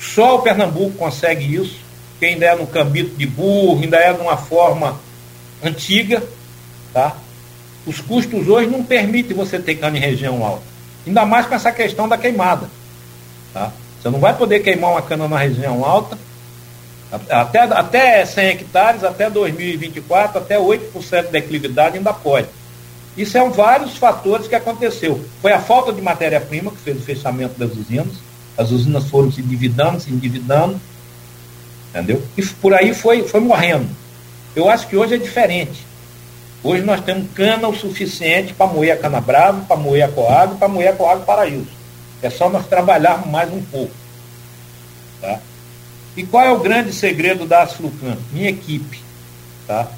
Só 0.00 0.36
o 0.36 0.42
Pernambuco 0.42 0.98
consegue 0.98 1.54
isso, 1.54 1.76
que 2.18 2.26
ainda 2.26 2.46
é 2.46 2.54
no 2.56 2.66
cambito 2.66 3.14
de 3.16 3.26
burro, 3.26 3.80
ainda 3.80 3.96
é 3.96 4.12
de 4.12 4.20
uma 4.20 4.36
forma 4.36 5.00
antiga. 5.62 6.22
Tá? 6.92 7.16
Os 7.86 8.00
custos 8.00 8.48
hoje 8.48 8.68
não 8.68 8.84
permitem 8.84 9.36
você 9.36 9.58
ter 9.58 9.76
cana 9.76 9.96
em 9.96 10.00
região 10.00 10.44
alta. 10.44 10.64
Ainda 11.06 11.24
mais 11.24 11.46
com 11.46 11.54
essa 11.54 11.70
questão 11.70 12.08
da 12.08 12.18
queimada. 12.18 12.68
Tá? 13.54 13.72
Você 14.00 14.10
não 14.10 14.18
vai 14.18 14.36
poder 14.36 14.60
queimar 14.60 14.90
uma 14.90 15.02
cana 15.02 15.28
na 15.28 15.38
região 15.38 15.84
alta 15.84 16.18
até, 17.12 17.60
até 17.60 18.24
100 18.24 18.46
hectares, 18.46 19.04
até 19.04 19.28
2024, 19.28 20.38
até 20.38 20.58
8% 20.58 21.26
de 21.26 21.30
declividade 21.30 21.98
ainda 21.98 22.12
pode. 22.12 22.48
Isso 23.16 23.36
é 23.36 23.42
um 23.42 23.50
vários 23.50 23.96
fatores 23.96 24.48
que 24.48 24.54
aconteceu. 24.54 25.22
Foi 25.42 25.52
a 25.52 25.60
falta 25.60 25.92
de 25.92 26.00
matéria-prima 26.00 26.70
que 26.70 26.78
fez 26.78 26.96
o 26.96 27.02
fechamento 27.02 27.58
das 27.58 27.72
usinas. 27.72 28.14
As 28.56 28.70
usinas 28.70 29.08
foram 29.08 29.30
se 29.30 29.42
endividando, 29.42 30.00
se 30.00 30.10
endividando. 30.10 30.80
Entendeu? 31.90 32.22
E 32.38 32.42
por 32.42 32.72
aí 32.72 32.94
foi, 32.94 33.28
foi 33.28 33.40
morrendo. 33.40 33.88
Eu 34.56 34.70
acho 34.70 34.86
que 34.88 34.96
hoje 34.96 35.14
é 35.14 35.18
diferente. 35.18 35.86
Hoje 36.64 36.82
nós 36.82 37.02
temos 37.02 37.30
cana 37.34 37.68
o 37.68 37.76
suficiente 37.76 38.54
para 38.54 38.66
moer 38.66 38.92
a 38.92 38.96
cana 38.96 39.20
brava, 39.20 39.62
para 39.66 39.76
moer 39.76 40.04
a 40.04 40.08
coágua, 40.08 40.56
para 40.56 40.68
moer 40.68 40.88
a 40.88 40.92
coágua 40.96 41.26
paraíso. 41.26 41.66
É 42.22 42.30
só 42.30 42.48
nós 42.48 42.66
trabalharmos 42.66 43.28
mais 43.28 43.52
um 43.52 43.60
pouco. 43.60 43.92
Tá? 45.20 45.40
E 46.16 46.24
qual 46.24 46.44
é 46.44 46.50
o 46.50 46.58
grande 46.58 46.92
segredo 46.92 47.46
da 47.46 47.62
Asflucan? 47.62 48.16
Minha 48.32 48.50
equipe. 48.50 49.00
Tá? 49.66 49.88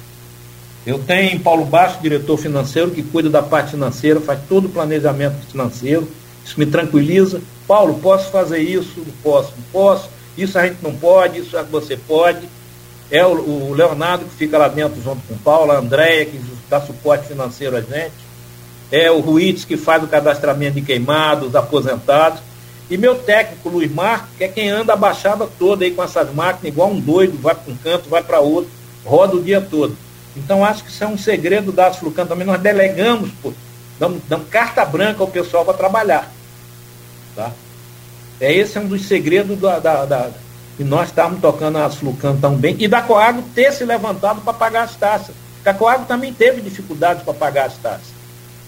Eu 0.85 0.99
tenho 0.99 1.39
Paulo 1.39 1.65
Baixo, 1.65 1.99
diretor 2.01 2.37
financeiro, 2.37 2.91
que 2.91 3.03
cuida 3.03 3.29
da 3.29 3.41
parte 3.41 3.71
financeira, 3.71 4.21
faz 4.21 4.39
todo 4.47 4.65
o 4.65 4.69
planejamento 4.69 5.35
financeiro. 5.47 6.07
Isso 6.45 6.59
me 6.59 6.65
tranquiliza. 6.65 7.41
Paulo, 7.67 7.95
posso 7.95 8.31
fazer 8.31 8.59
isso? 8.59 9.05
Posso, 9.23 9.53
posso. 9.71 10.09
Isso 10.37 10.57
a 10.59 10.67
gente 10.67 10.77
não 10.81 10.93
pode, 10.95 11.39
isso 11.39 11.57
você 11.71 11.97
pode. 11.97 12.47
É 13.09 13.25
o, 13.25 13.31
o 13.31 13.73
Leonardo 13.73 14.25
que 14.25 14.35
fica 14.35 14.57
lá 14.57 14.67
dentro 14.67 15.01
junto 15.01 15.21
com 15.27 15.33
o 15.33 15.39
Paulo, 15.39 15.71
a 15.71 15.79
Andréia, 15.79 16.25
que 16.25 16.39
dá 16.69 16.79
suporte 16.79 17.27
financeiro 17.27 17.75
a 17.75 17.81
gente. 17.81 18.13
É 18.91 19.11
o 19.11 19.19
Ruiz 19.19 19.65
que 19.65 19.77
faz 19.77 20.03
o 20.03 20.07
cadastramento 20.07 20.75
de 20.75 20.81
queimados, 20.81 21.55
aposentados 21.55 22.39
e 22.89 22.97
meu 22.97 23.15
técnico, 23.15 23.69
Luiz 23.69 23.91
Marco, 23.91 24.27
que 24.37 24.43
é 24.43 24.47
quem 24.47 24.69
anda 24.69 24.93
a 24.93 24.95
baixada 24.95 25.47
toda 25.57 25.85
aí 25.85 25.91
com 25.91 26.03
essas 26.03 26.33
máquinas, 26.33 26.71
igual 26.71 26.89
um 26.89 26.99
doido, 26.99 27.37
vai 27.41 27.55
para 27.55 27.73
um 27.73 27.77
canto, 27.77 28.09
vai 28.09 28.21
para 28.21 28.39
outro, 28.39 28.69
roda 29.03 29.35
o 29.35 29.43
dia 29.43 29.59
todo. 29.59 29.97
Então 30.35 30.63
acho 30.63 30.83
que 30.83 30.89
isso 30.89 31.03
é 31.03 31.07
um 31.07 31.17
segredo 31.17 31.71
da 31.71 31.87
Asflucan 31.87 32.25
também. 32.25 32.45
Nós 32.45 32.61
delegamos, 32.61 33.31
pô, 33.41 33.53
damos, 33.99 34.21
damos 34.27 34.49
carta 34.49 34.85
branca 34.85 35.23
ao 35.23 35.27
pessoal 35.27 35.65
para 35.65 35.73
trabalhar. 35.73 36.31
Tá? 37.35 37.51
É 38.39 38.53
esse 38.53 38.77
é 38.77 38.81
um 38.81 38.87
dos 38.87 39.05
segredos 39.05 39.59
da, 39.59 39.79
da, 39.79 40.05
da 40.05 40.29
que 40.77 40.83
nós 40.83 41.07
estamos 41.07 41.39
tocando 41.39 41.77
a 41.77 41.85
Asflucan 41.85 42.35
tão 42.35 42.55
bem. 42.55 42.75
E 42.77 42.87
da 42.87 43.01
Coago 43.01 43.43
ter 43.55 43.71
se 43.71 43.85
levantado 43.85 44.41
para 44.41 44.53
pagar 44.53 44.83
as 44.83 44.95
taxas. 44.95 45.33
Porque 45.55 45.69
a 45.69 45.73
Coago 45.73 46.05
também 46.05 46.33
teve 46.33 46.61
dificuldades 46.61 47.23
para 47.23 47.33
pagar 47.33 47.67
as 47.67 47.77
taxas. 47.77 48.13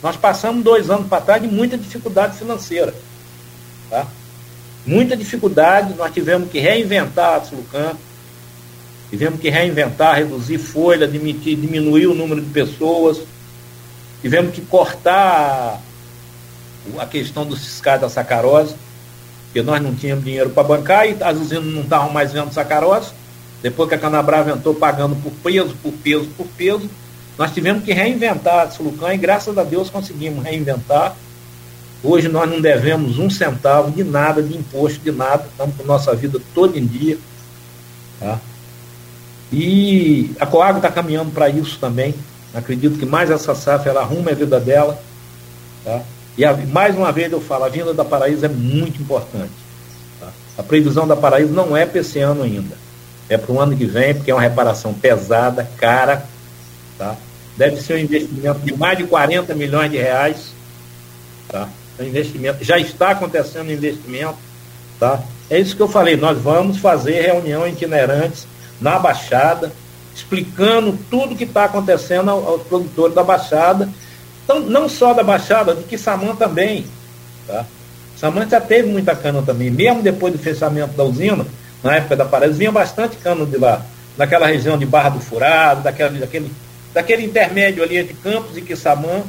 Nós 0.01 0.15
passamos 0.15 0.63
dois 0.63 0.89
anos 0.89 1.07
para 1.07 1.21
trás 1.21 1.41
de 1.41 1.47
muita 1.47 1.77
dificuldade 1.77 2.37
financeira. 2.37 2.93
Tá? 3.89 4.07
Muita 4.85 5.17
dificuldade, 5.17 5.93
nós 5.95 6.13
tivemos 6.13 6.49
que 6.49 6.59
reinventar 6.59 7.41
a 7.41 7.43
Sulcan, 7.43 7.93
tivemos 9.09 9.39
que 9.39 9.49
reinventar, 9.49 10.15
reduzir 10.15 10.57
folha, 10.57 11.07
diminuir, 11.07 12.07
o 12.07 12.13
número 12.13 12.41
de 12.41 12.49
pessoas, 12.49 13.19
tivemos 14.21 14.53
que 14.53 14.61
cortar 14.61 15.81
a 16.97 17.05
questão 17.05 17.45
dos 17.45 17.59
fiscais 17.59 17.99
da 17.99 18.09
sacarose, 18.09 18.75
porque 19.45 19.61
nós 19.61 19.81
não 19.81 19.93
tínhamos 19.93 20.23
dinheiro 20.23 20.49
para 20.51 20.63
bancar 20.63 21.07
e 21.07 21.17
as 21.21 21.37
usinas 21.37 21.65
não 21.65 21.81
estavam 21.81 22.11
mais 22.11 22.31
vendo 22.31 22.53
sacarose, 22.53 23.11
depois 23.61 23.89
que 23.89 23.95
a 23.95 23.97
Canabrava 23.99 24.51
entrou 24.51 24.75
pagando 24.75 25.15
por 25.15 25.31
peso, 25.31 25.75
por 25.81 25.91
peso, 25.91 26.27
por 26.37 26.47
peso, 26.47 26.89
nós 27.37 27.51
tivemos 27.53 27.83
que 27.83 27.93
reinventar 27.93 28.67
a 28.67 28.71
Sulucan 28.71 29.13
e 29.13 29.17
graças 29.17 29.57
a 29.57 29.63
Deus 29.63 29.89
conseguimos 29.89 30.43
reinventar. 30.43 31.15
Hoje 32.03 32.27
nós 32.27 32.49
não 32.49 32.61
devemos 32.61 33.17
um 33.17 33.29
centavo 33.29 33.91
de 33.91 34.03
nada, 34.03 34.41
de 34.41 34.55
imposto, 34.55 34.99
de 34.99 35.11
nada, 35.11 35.47
estamos 35.49 35.75
com 35.75 35.83
nossa 35.83 36.15
vida 36.15 36.39
toda 36.53 36.77
em 36.77 36.85
dia. 36.85 37.17
Tá? 38.19 38.39
E 39.51 40.31
a 40.39 40.45
Coagro 40.45 40.77
está 40.77 40.91
caminhando 40.91 41.31
para 41.31 41.49
isso 41.49 41.79
também. 41.79 42.13
Acredito 42.53 42.99
que 42.99 43.05
mais 43.05 43.31
essa 43.31 43.55
safra 43.55 43.91
ela 43.91 44.01
arruma 44.01 44.31
a 44.31 44.35
vida 44.35 44.59
dela. 44.59 45.01
Tá? 45.83 46.01
E 46.37 46.45
a, 46.45 46.53
mais 46.53 46.95
uma 46.95 47.11
vez 47.11 47.31
eu 47.31 47.41
falo, 47.41 47.63
a 47.63 47.69
vinda 47.69 47.93
da 47.93 48.05
Paraíso 48.05 48.45
é 48.45 48.49
muito 48.49 49.01
importante. 49.01 49.51
Tá? 50.19 50.27
A 50.57 50.63
previsão 50.63 51.07
da 51.07 51.15
Paraíso 51.15 51.51
não 51.51 51.75
é 51.75 51.85
para 51.85 51.99
esse 51.99 52.19
ano 52.19 52.43
ainda. 52.43 52.75
É 53.29 53.37
para 53.37 53.51
o 53.51 53.59
ano 53.59 53.75
que 53.75 53.85
vem, 53.85 54.13
porque 54.13 54.31
é 54.31 54.33
uma 54.33 54.41
reparação 54.41 54.93
pesada, 54.93 55.69
cara. 55.77 56.25
Tá? 56.97 57.15
Deve 57.57 57.81
ser 57.81 57.95
um 57.95 57.99
investimento 57.99 58.59
de 58.59 58.77
mais 58.77 58.97
de 58.97 59.05
40 59.05 59.55
milhões 59.55 59.89
de 59.89 59.97
reais. 59.97 60.51
Tá? 61.49 61.67
É 61.99 62.05
investimento, 62.05 62.63
já 62.63 62.77
está 62.77 63.11
acontecendo 63.11 63.71
investimento. 63.71 64.37
Tá? 64.99 65.21
É 65.49 65.59
isso 65.59 65.75
que 65.75 65.81
eu 65.81 65.87
falei, 65.87 66.15
nós 66.17 66.37
vamos 66.37 66.77
fazer 66.77 67.21
reunião 67.21 67.67
itinerantes 67.67 68.47
na 68.81 68.99
Baixada, 68.99 69.71
explicando 70.15 70.97
tudo 71.09 71.35
que 71.35 71.43
está 71.43 71.65
acontecendo 71.65 72.29
aos, 72.29 72.63
produtores 72.63 73.15
da 73.15 73.23
Baixada 73.23 73.89
então, 74.47 74.61
não 74.61 74.87
só 74.87 75.13
da 75.13 75.23
Baixada, 75.23 75.75
do 75.75 75.83
que 75.83 75.97
Samã 75.97 76.33
também. 76.33 76.85
Tá? 77.45 77.65
Samã 78.15 78.47
já 78.47 78.61
teve 78.61 78.87
muita 78.87 79.13
cana 79.13 79.41
também, 79.41 79.69
mesmo 79.69 80.01
depois 80.01 80.31
do 80.31 80.39
fechamento 80.39 80.95
da 80.95 81.03
usina, 81.03 81.45
na 81.83 81.97
época 81.97 82.15
da 82.15 82.23
Paraíba, 82.23 82.55
vinha 82.55 82.71
bastante 82.71 83.17
cana 83.17 83.45
de 83.45 83.57
lá, 83.57 83.85
daquela 84.15 84.47
região 84.47 84.77
de 84.77 84.85
Barra 84.85 85.09
do 85.09 85.19
Furado, 85.19 85.81
daquela, 85.81 86.11
daquele, 86.11 86.49
daquele 86.93 87.25
intermédio 87.25 87.83
ali 87.83 87.97
entre 87.97 88.13
Campos 88.13 88.55
e 88.55 88.61
Quissamã, 88.61 89.21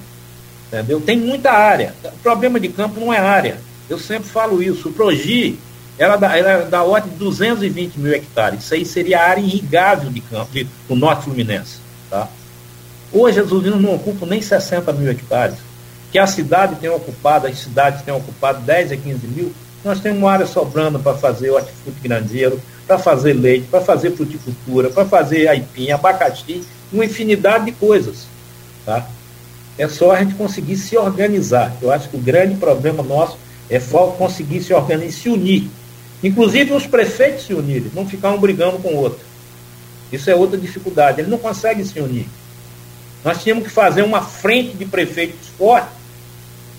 entendeu? 0.69 1.01
Tem 1.01 1.19
muita 1.19 1.51
área. 1.51 1.95
O 2.05 2.19
problema 2.19 2.61
de 2.61 2.69
campo 2.69 3.01
não 3.01 3.13
é 3.13 3.19
área. 3.19 3.59
Eu 3.89 3.99
sempre 3.99 4.29
falo 4.29 4.63
isso. 4.63 4.89
O 4.89 4.93
Progi 4.93 5.59
era 5.99 6.17
da, 6.17 6.37
era 6.37 6.65
da 6.65 6.83
ordem 6.83 7.11
de 7.11 7.19
220 7.19 7.99
mil 7.99 8.15
hectares. 8.15 8.65
Isso 8.65 8.75
aí 8.75 8.85
seria 8.85 9.21
a 9.21 9.29
área 9.29 9.41
irrigável 9.41 10.11
de 10.11 10.21
campo, 10.21 10.53
de, 10.53 10.67
do 10.89 10.95
norte 10.95 11.25
fluminense. 11.25 11.79
Tá? 12.09 12.29
Hoje 13.13 13.41
as 13.41 13.51
usinas 13.51 13.81
não 13.81 13.95
ocupam 13.95 14.27
nem 14.27 14.41
60 14.41 14.93
mil 14.93 15.11
hectares. 15.11 15.57
Que 16.13 16.19
a 16.19 16.27
cidade 16.27 16.77
tem 16.77 16.89
ocupado, 16.89 17.47
as 17.47 17.59
cidades 17.59 18.03
têm 18.03 18.15
ocupado 18.15 18.61
10 18.61 18.93
a 18.93 18.97
15 18.97 19.27
mil, 19.27 19.53
nós 19.85 20.01
temos 20.01 20.19
uma 20.19 20.33
área 20.33 20.47
sobrando 20.47 20.99
para 20.99 21.17
fazer 21.17 21.51
hortifruti 21.51 22.01
grandeiro, 22.03 22.61
para 22.87 22.99
fazer 22.99 23.35
leite, 23.35 23.67
para 23.71 23.81
fazer 23.81 24.13
fruticultura, 24.13 24.91
para 24.91 25.05
fazer 25.05 25.49
aipim, 25.49 25.91
abacaxi, 25.91 26.65
uma 26.93 27.05
infinidade 27.05 27.67
de 27.67 27.73
coisas. 27.73 28.27
Tá? 28.85 29.07
É 29.79 29.89
só 29.89 30.11
a 30.11 30.19
gente 30.19 30.35
conseguir 30.35 30.77
se 30.77 30.97
organizar. 30.97 31.77
Eu 31.81 31.91
acho 31.91 32.09
que 32.09 32.17
o 32.17 32.21
grande 32.21 32.57
problema 32.57 33.03
nosso 33.03 33.39
é 33.71 33.79
conseguir 34.19 34.63
se 34.63 34.75
organizar 34.75 35.09
e 35.09 35.13
se 35.13 35.29
unir. 35.29 35.71
Inclusive 36.23 36.73
os 36.73 36.87
prefeitos 36.87 37.47
se 37.47 37.55
unirem, 37.55 37.91
não 37.95 38.07
ficar 38.07 38.33
um 38.33 38.39
brigando 38.39 38.79
com 38.79 38.89
o 38.89 38.97
outro. 38.97 39.21
Isso 40.11 40.29
é 40.29 40.35
outra 40.35 40.59
dificuldade. 40.59 41.21
Eles 41.21 41.31
não 41.31 41.39
conseguem 41.39 41.85
se 41.85 42.01
unir. 42.01 42.27
Nós 43.25 43.43
tínhamos 43.43 43.65
que 43.65 43.71
fazer 43.71 44.03
uma 44.03 44.23
frente 44.23 44.77
de 44.77 44.85
prefeitos 44.85 45.49
forte 45.57 45.89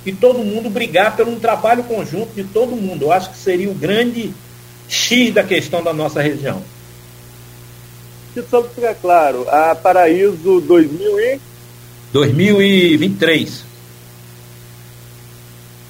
e 0.06 0.12
todo 0.12 0.40
mundo 0.40 0.70
brigar 0.70 1.16
por 1.16 1.28
um 1.28 1.40
trabalho 1.40 1.84
conjunto 1.84 2.34
de 2.34 2.44
todo 2.44 2.76
mundo. 2.76 3.06
Eu 3.06 3.12
acho 3.12 3.30
que 3.30 3.38
seria 3.38 3.70
o 3.70 3.74
grande 3.74 4.34
X 4.88 5.34
da 5.34 5.44
questão 5.44 5.84
da 5.84 5.94
nossa 5.94 6.22
região. 6.22 6.62
E 8.36 8.42
só 8.44 8.62
para 8.62 8.70
ficar 8.70 8.96
claro, 8.96 9.48
a 9.50 9.76
Paraíso 9.76 10.62
2000 10.62 11.20
e... 11.20 11.40
2023. 12.12 13.70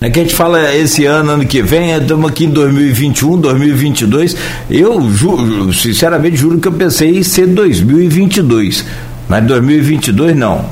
É 0.01 0.09
que 0.09 0.19
a 0.19 0.23
gente 0.23 0.33
fala 0.33 0.73
esse 0.73 1.05
ano, 1.05 1.31
ano 1.31 1.45
que 1.45 1.61
vem, 1.61 1.91
estamos 1.91 2.31
aqui 2.31 2.45
em 2.45 2.49
2021, 2.49 3.41
2022. 3.41 4.35
Eu, 4.69 5.09
ju, 5.11 5.73
sinceramente, 5.73 6.37
juro 6.37 6.57
que 6.57 6.69
eu 6.69 6.71
pensei 6.71 7.17
em 7.17 7.23
ser 7.23 7.47
2022. 7.47 8.85
Mas 9.27 9.43
2022 9.45 10.37
não. 10.37 10.69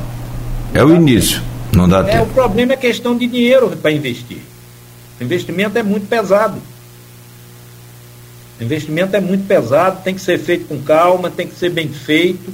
É 0.74 0.84
o 0.84 0.96
início. 0.96 1.42
Não 1.76 1.90
dá 1.90 2.00
é, 2.00 2.04
tempo. 2.04 2.24
O 2.24 2.28
problema 2.28 2.74
é 2.74 2.78
questão 2.78 3.18
de 3.18 3.28
dinheiro 3.28 3.70
para 3.82 3.92
investir. 3.92 4.40
O 5.20 5.24
investimento 5.24 5.78
é 5.78 5.84
muito 5.84 6.08
pesado. 6.08 6.62
O 8.60 8.64
investimento 8.64 9.16
é 9.16 9.20
muito 9.20 9.46
pesado, 9.46 10.02
tem 10.04 10.16
que 10.16 10.22
ser 10.22 10.40
feito 10.40 10.66
com 10.68 10.82
calma, 10.82 11.30
tem 11.30 11.48
que 11.48 11.56
ser 11.56 11.70
bem 11.70 11.90
feito, 11.90 12.52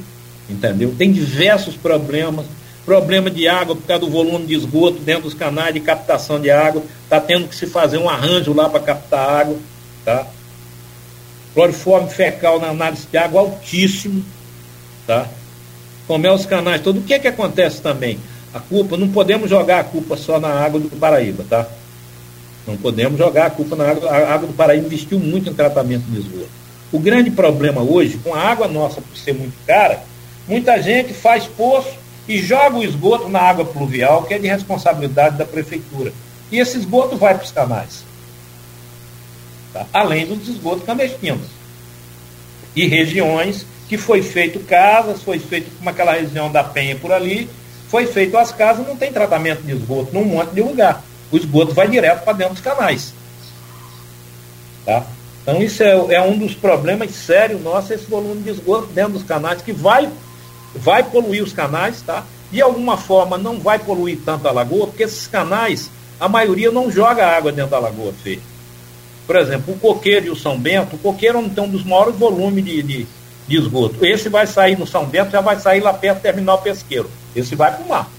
entendeu? 0.49 0.93
Tem 0.97 1.11
diversos 1.11 1.75
problemas. 1.75 2.45
Problema 2.85 3.29
de 3.29 3.47
água 3.47 3.75
por 3.75 3.85
causa 3.85 4.01
do 4.01 4.11
volume 4.11 4.45
de 4.45 4.55
esgoto 4.55 4.99
dentro 4.99 5.23
dos 5.23 5.33
canais 5.33 5.73
de 5.73 5.79
captação 5.79 6.39
de 6.39 6.51
água. 6.51 6.83
Está 7.03 7.19
tendo 7.21 7.47
que 7.47 7.55
se 7.55 7.65
fazer 7.65 7.97
um 7.97 8.09
arranjo 8.09 8.53
lá 8.53 8.69
para 8.69 8.81
captar 8.81 9.29
água. 9.41 9.57
Tá? 10.03 10.27
Cloriforme 11.53 12.09
fecal 12.09 12.59
na 12.59 12.69
análise 12.69 13.07
de 13.09 13.17
água 13.17 13.41
altíssimo. 13.41 14.23
Tá? 15.07 15.27
como 16.07 16.27
é 16.27 16.31
os 16.31 16.45
canais 16.45 16.81
todo 16.81 16.99
O 16.99 17.03
que 17.03 17.13
é 17.13 17.19
que 17.19 17.27
acontece 17.27 17.81
também? 17.81 18.19
A 18.53 18.59
culpa, 18.59 18.95
não 18.97 19.09
podemos 19.09 19.49
jogar 19.49 19.79
a 19.79 19.83
culpa 19.83 20.15
só 20.15 20.39
na 20.39 20.49
água 20.49 20.79
do 20.79 20.87
Paraíba, 20.89 21.43
tá? 21.49 21.65
Não 22.67 22.77
podemos 22.77 23.17
jogar 23.17 23.47
a 23.47 23.49
culpa 23.49 23.75
na 23.75 23.89
água. 23.89 24.09
A 24.11 24.33
água 24.35 24.47
do 24.47 24.53
Paraíba 24.53 24.85
investiu 24.85 25.19
muito 25.19 25.49
em 25.49 25.53
tratamento 25.55 26.03
de 26.03 26.19
esgoto. 26.19 26.49
O 26.91 26.99
grande 26.99 27.31
problema 27.31 27.81
hoje, 27.81 28.19
com 28.23 28.35
a 28.35 28.39
água 28.39 28.67
nossa 28.67 29.01
por 29.01 29.17
ser 29.17 29.33
muito 29.33 29.55
cara, 29.65 30.03
muita 30.47 30.79
gente 30.83 31.13
faz 31.13 31.47
poço 31.47 31.89
e 32.27 32.37
joga 32.37 32.77
o 32.77 32.83
esgoto 32.83 33.27
na 33.27 33.41
água 33.41 33.65
pluvial, 33.65 34.23
que 34.23 34.33
é 34.33 34.39
de 34.39 34.47
responsabilidade 34.47 35.37
da 35.37 35.45
prefeitura. 35.45 36.13
E 36.51 36.59
esse 36.59 36.77
esgoto 36.77 37.17
vai 37.17 37.35
para 37.35 37.43
os 37.43 37.51
canais. 37.51 38.05
Tá? 39.73 39.85
Além 39.91 40.25
dos 40.25 40.47
esgotos 40.47 40.85
clandestinos. 40.85 41.47
E 42.75 42.87
regiões 42.87 43.65
que 43.87 43.97
foi 43.97 44.21
feito 44.21 44.59
casas, 44.61 45.21
foi 45.21 45.39
feito 45.39 45.69
como 45.77 45.89
aquela 45.89 46.13
região 46.13 46.51
da 46.51 46.63
Penha 46.63 46.95
por 46.95 47.11
ali, 47.11 47.49
foi 47.89 48.07
feito 48.07 48.37
as 48.37 48.51
casas, 48.51 48.87
não 48.87 48.95
tem 48.95 49.11
tratamento 49.11 49.61
de 49.61 49.73
esgoto 49.73 50.13
num 50.13 50.25
monte 50.25 50.51
de 50.51 50.61
lugar. 50.61 51.03
O 51.31 51.37
esgoto 51.37 51.73
vai 51.73 51.87
direto 51.87 52.23
para 52.23 52.33
dentro 52.33 52.53
dos 52.53 52.63
canais. 52.63 53.13
Tá? 54.85 55.05
Então 55.41 55.61
isso 55.61 55.83
é, 55.83 56.15
é, 56.15 56.21
um 56.21 56.37
dos 56.37 56.55
problemas 56.55 57.11
sérios 57.11 57.61
nossos, 57.61 57.91
esse 57.91 58.05
volume 58.05 58.41
de 58.41 58.49
esgoto 58.49 58.87
dentro 58.87 59.13
dos 59.13 59.23
canais, 59.23 59.61
que 59.61 59.73
vai, 59.73 60.09
vai 60.75 61.03
poluir 61.03 61.43
os 61.43 61.53
canais, 61.53 62.01
tá? 62.01 62.23
De 62.51 62.61
alguma 62.61 62.97
forma 62.97 63.37
não 63.37 63.59
vai 63.59 63.79
poluir 63.79 64.19
tanto 64.23 64.47
a 64.47 64.51
lagoa, 64.51 64.87
porque 64.87 65.03
esses 65.03 65.27
canais, 65.27 65.89
a 66.19 66.27
maioria 66.27 66.71
não 66.71 66.91
joga 66.91 67.25
água 67.25 67.51
dentro 67.51 67.71
da 67.71 67.79
lagoa, 67.79 68.13
Fê. 68.23 68.39
Por 69.25 69.35
exemplo, 69.35 69.73
o 69.73 69.79
Coqueiro 69.79 70.27
e 70.27 70.29
o 70.29 70.35
São 70.35 70.59
Bento, 70.59 70.95
o 70.95 70.99
Coqueiro 70.99 71.37
é 71.37 71.61
um 71.61 71.69
dos 71.69 71.83
maiores 71.83 72.15
volumes 72.15 72.63
de, 72.63 72.83
de 72.83 73.07
de 73.47 73.57
esgoto. 73.57 74.05
Esse 74.05 74.29
vai 74.29 74.47
sair 74.47 74.77
no 74.77 74.87
São 74.87 75.05
Bento, 75.05 75.31
já 75.31 75.41
vai 75.41 75.59
sair 75.59 75.81
lá 75.81 75.93
perto 75.93 76.19
do 76.19 76.21
terminal 76.21 76.61
pesqueiro. 76.61 77.09
Esse 77.35 77.55
vai 77.55 77.75
para 77.75 77.83
o 77.83 77.89
mar. 77.89 78.09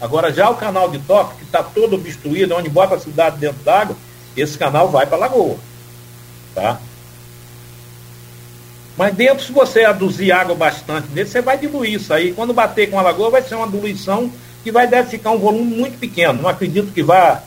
Agora, 0.00 0.32
já 0.32 0.48
o 0.50 0.56
canal 0.56 0.90
de 0.90 0.98
toque, 1.00 1.36
que 1.36 1.44
está 1.44 1.62
todo 1.62 1.94
obstruído, 1.94 2.54
onde 2.54 2.68
bota 2.68 2.94
a 2.94 3.00
cidade 3.00 3.38
dentro 3.38 3.62
d'água, 3.62 3.96
esse 4.36 4.56
canal 4.56 4.88
vai 4.88 5.06
para 5.06 5.16
a 5.16 5.20
lagoa. 5.20 5.56
Tá? 6.54 6.80
Mas 9.00 9.14
dentro, 9.14 9.42
se 9.42 9.50
você 9.50 9.82
aduzir 9.82 10.30
água 10.30 10.54
bastante 10.54 11.08
nele, 11.14 11.26
você 11.26 11.40
vai 11.40 11.56
diluir 11.56 11.94
isso 11.94 12.12
aí. 12.12 12.32
Quando 12.32 12.52
bater 12.52 12.90
com 12.90 12.98
a 12.98 13.02
lagoa, 13.02 13.30
vai 13.30 13.40
ser 13.40 13.54
uma 13.54 13.66
diluição 13.66 14.30
que 14.62 14.70
vai 14.70 14.86
deve 14.86 15.08
ficar 15.08 15.30
um 15.30 15.38
volume 15.38 15.74
muito 15.74 15.98
pequeno. 15.98 16.42
Não 16.42 16.50
acredito 16.50 16.92
que 16.92 17.02
vá, 17.02 17.40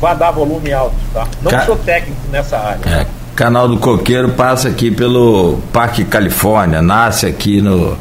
vá 0.00 0.14
dar 0.14 0.30
volume 0.30 0.72
alto, 0.72 0.94
tá? 1.12 1.26
Não 1.42 1.50
Ca... 1.50 1.66
sou 1.66 1.74
técnico 1.74 2.20
nessa 2.30 2.56
área. 2.58 2.80
É. 2.88 3.06
Canal 3.34 3.66
do 3.66 3.76
Coqueiro 3.78 4.34
passa 4.34 4.68
aqui 4.68 4.88
pelo 4.88 5.58
Parque 5.72 6.04
Califórnia, 6.04 6.80
nasce 6.80 7.26
aqui 7.26 7.60
no, 7.60 7.98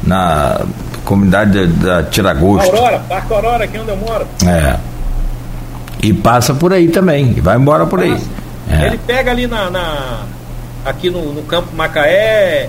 na 0.00 0.66
comunidade 1.04 1.66
da, 1.66 2.04
Tiragosto. 2.04 2.76
Aurora, 2.76 3.00
Parque 3.08 3.32
Aurora, 3.32 3.64
aqui 3.64 3.76
onde 3.76 3.90
eu 3.90 3.96
moro. 3.96 4.24
É. 4.46 4.76
E 6.00 6.12
passa 6.12 6.54
por 6.54 6.72
aí 6.72 6.86
também, 6.90 7.34
e 7.36 7.40
vai 7.40 7.56
embora 7.56 7.86
por 7.86 7.98
aí. 7.98 8.16
É. 8.70 8.86
Ele 8.86 9.00
pega 9.04 9.32
ali 9.32 9.48
na, 9.48 9.68
na 9.68 10.37
aqui 10.84 11.10
no, 11.10 11.32
no, 11.32 11.42
Campo 11.42 11.74
Macaé, 11.74 12.68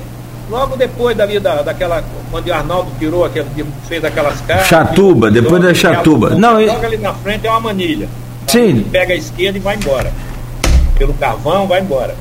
logo 0.49 0.75
depois 0.75 1.15
dali 1.15 1.39
da, 1.39 1.61
daquela, 1.61 2.03
quando 2.31 2.47
o 2.47 2.53
Arnaldo 2.53 2.91
tirou, 2.99 3.25
aquele, 3.25 3.47
fez 3.87 4.03
aquelas 4.03 4.39
caras. 4.41 4.67
Chatuba, 4.67 5.31
depois 5.31 5.61
da 5.61 5.73
Chatuba. 5.73 6.31
Não, 6.31 6.63
logo 6.63 6.85
ali 6.85 6.97
na 6.97 7.13
frente 7.13 7.47
é 7.47 7.49
uma 7.49 7.59
manilha. 7.59 8.07
Sim. 8.47 8.85
Pega 8.91 9.13
a 9.13 9.17
esquerda 9.17 9.57
e 9.57 9.61
vai 9.61 9.75
embora 9.75 10.11
pelo 10.99 11.13
carvão, 11.13 11.65
vai 11.65 11.79
embora. 11.79 12.13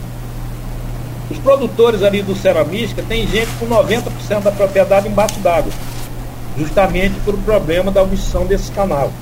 Os 1.29 1.37
produtores 1.39 2.03
ali 2.03 2.23
do 2.23 2.35
Ceramística 2.35 3.03
tem 3.07 3.27
gente 3.27 3.49
com 3.59 3.67
90% 3.67 4.43
da 4.43 4.53
propriedade 4.53 5.09
embaixo 5.09 5.39
d'água, 5.41 5.73
justamente 6.57 7.15
por 7.25 7.35
o 7.35 7.39
problema 7.39 7.91
da 7.91 8.03
omissão 8.03 8.47
desse 8.47 8.71
canal. 8.71 9.13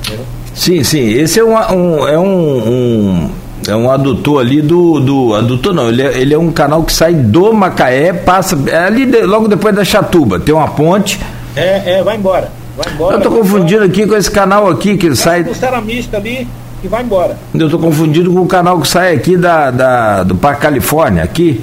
Entendeu? 0.00 0.26
Sim, 0.52 0.82
sim. 0.82 1.08
Esse 1.12 1.38
é, 1.38 1.44
uma, 1.44 1.72
um, 1.72 2.08
é 2.08 2.18
um, 2.18 2.68
um, 2.68 3.30
É 3.66 3.74
um 3.74 3.90
adutor 3.90 4.40
ali 4.40 4.62
do. 4.62 5.00
do 5.00 5.34
adutor 5.34 5.74
não, 5.74 5.88
ele 5.88 6.02
é, 6.02 6.18
ele 6.18 6.34
é 6.34 6.38
um 6.38 6.52
canal 6.52 6.82
que 6.84 6.92
sai 6.92 7.14
do 7.14 7.52
Macaé, 7.52 8.12
passa. 8.12 8.56
É 8.66 8.78
ali 8.78 9.06
de, 9.06 9.22
logo 9.22 9.48
depois 9.48 9.74
da 9.74 9.84
Chatuba. 9.84 10.38
Tem 10.38 10.54
uma 10.54 10.68
ponte. 10.68 11.20
É, 11.54 11.98
é, 11.98 12.02
vai 12.02 12.16
embora. 12.16 12.50
Vai 12.76 12.92
embora. 12.92 13.16
Eu 13.16 13.20
tô 13.20 13.30
confundindo 13.30 13.82
aqui 13.82 14.06
com 14.06 14.14
esse 14.16 14.30
canal 14.30 14.68
aqui 14.68 14.96
que 14.96 15.14
sai. 15.16 15.42
O 15.42 15.54
ceramista 15.54 16.16
ali 16.16 16.46
e 16.84 16.88
vai 16.88 17.02
embora. 17.02 17.36
Eu 17.54 17.70
tô 17.70 17.78
confundindo 17.78 18.32
com 18.32 18.40
o 18.40 18.46
canal 18.46 18.80
que 18.80 18.86
sai 18.86 19.14
aqui 19.14 19.36
da, 19.36 19.70
da, 19.70 20.22
do 20.22 20.36
Parque 20.36 20.62
Califórnia, 20.62 21.22
aqui. 21.22 21.60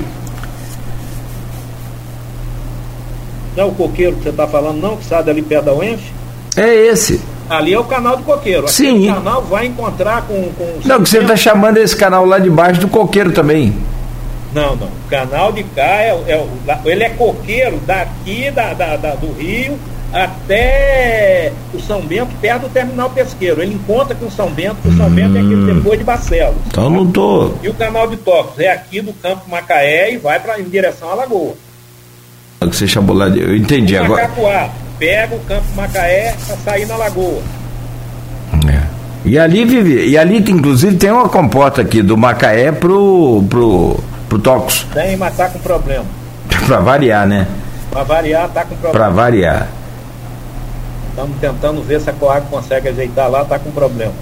Não 3.56 3.66
é 3.66 3.68
o 3.68 3.72
coqueiro 3.72 4.16
que 4.16 4.24
você 4.24 4.30
está 4.30 4.48
falando, 4.48 4.82
não, 4.82 4.98
que 4.98 5.06
sai 5.06 5.24
dali 5.24 5.42
perto 5.42 5.66
da 5.66 5.74
UENF? 5.74 6.02
É 6.58 6.74
esse. 6.88 7.22
Ali 7.50 7.74
é 7.74 7.80
o 7.80 7.84
canal 7.84 8.18
do 8.18 8.24
coqueiro. 8.24 8.68
Sim. 8.68 9.10
O 9.10 9.16
canal 9.16 9.42
vai 9.44 9.66
encontrar 9.66 10.24
com. 10.24 10.52
com 10.54 10.80
não, 10.86 11.02
que 11.02 11.10
você 11.10 11.20
está 11.20 11.36
chamando 11.36 11.78
esse 11.78 11.96
canal 11.96 12.26
lá 12.26 12.40
de 12.40 12.50
baixo 12.50 12.82
do 12.82 12.88
coqueiro 12.88 13.32
também. 13.32 13.76
Não, 14.54 14.76
não. 14.76 14.88
O 14.88 15.10
canal 15.10 15.52
de 15.52 15.64
cá 15.64 15.82
é, 15.82 16.10
é 16.28 16.48
ele 16.86 17.04
é 17.04 17.10
coqueiro 17.10 17.80
daqui 17.86 18.52
da, 18.52 18.74
da, 18.74 18.96
da, 18.96 19.16
do 19.16 19.32
Rio 19.34 19.78
até 20.14 21.52
o 21.74 21.80
São 21.80 22.02
Bento, 22.02 22.30
perto 22.40 22.64
do 22.64 22.70
terminal 22.70 23.10
pesqueiro. 23.10 23.62
Ele 23.62 23.74
encontra 23.74 24.14
com 24.14 24.28
o 24.28 24.32
São 24.32 24.50
Bento, 24.52 24.88
o 24.88 24.96
São 24.96 25.08
hum. 25.08 25.10
Bento 25.10 25.36
é 25.36 25.40
aquele 25.40 25.56
hum. 25.56 25.76
depois 25.76 25.98
de 25.98 26.06
Barcelos. 26.06 26.56
Então 26.68 26.84
tá? 26.84 26.90
não 26.90 27.12
tô. 27.12 27.52
E 27.64 27.68
o 27.68 27.74
canal 27.74 28.08
de 28.08 28.18
Tocos 28.18 28.60
é 28.60 28.72
aqui 28.72 29.02
do 29.02 29.12
Campo 29.14 29.50
Macaé 29.50 30.14
e 30.14 30.18
vai 30.18 30.40
pra, 30.40 30.60
em 30.60 30.66
direção 30.66 31.10
à 31.10 31.16
Lagoa. 31.16 31.56
Que 32.60 32.76
você 32.78 32.88
chamou 32.88 33.16
lá 33.16 33.28
de. 33.28 33.42
Eu 33.42 33.58
entendi 33.58 33.98
agora. 33.98 34.30
Pega 35.04 35.36
o 35.36 35.40
Campo 35.40 35.66
Macaé 35.76 36.34
para 36.48 36.56
sair 36.56 36.86
na 36.86 36.96
Lagoa. 36.96 37.42
É. 38.70 38.84
E 39.26 39.38
ali 39.38 39.66
vive, 39.66 40.08
e 40.08 40.18
ali 40.18 40.38
inclusive 40.38 40.96
tem 40.96 41.12
uma 41.12 41.28
comporta 41.28 41.82
aqui 41.82 42.02
do 42.02 42.16
Macaé 42.16 42.72
pro 42.72 43.44
pro 43.50 44.00
pro 44.30 44.40
Tocos. 44.40 44.88
Tem, 44.94 45.18
mas 45.18 45.36
tá 45.36 45.50
com 45.50 45.60
problema. 45.60 46.06
para 46.66 46.80
variar, 46.80 47.28
né? 47.28 47.46
Para 47.92 48.04
variar, 48.04 48.48
tá 48.48 48.62
com 48.62 48.78
problema. 48.78 48.94
Para 48.94 49.10
variar. 49.10 49.68
Estamos 51.10 51.38
tentando 51.42 51.84
ver 51.84 52.00
se 52.00 52.10
a 52.10 52.14
Coag 52.14 52.48
consegue 52.50 52.88
ajeitar 52.88 53.30
lá, 53.30 53.44
tá 53.44 53.60
com 53.60 53.72
problema. 53.72 54.14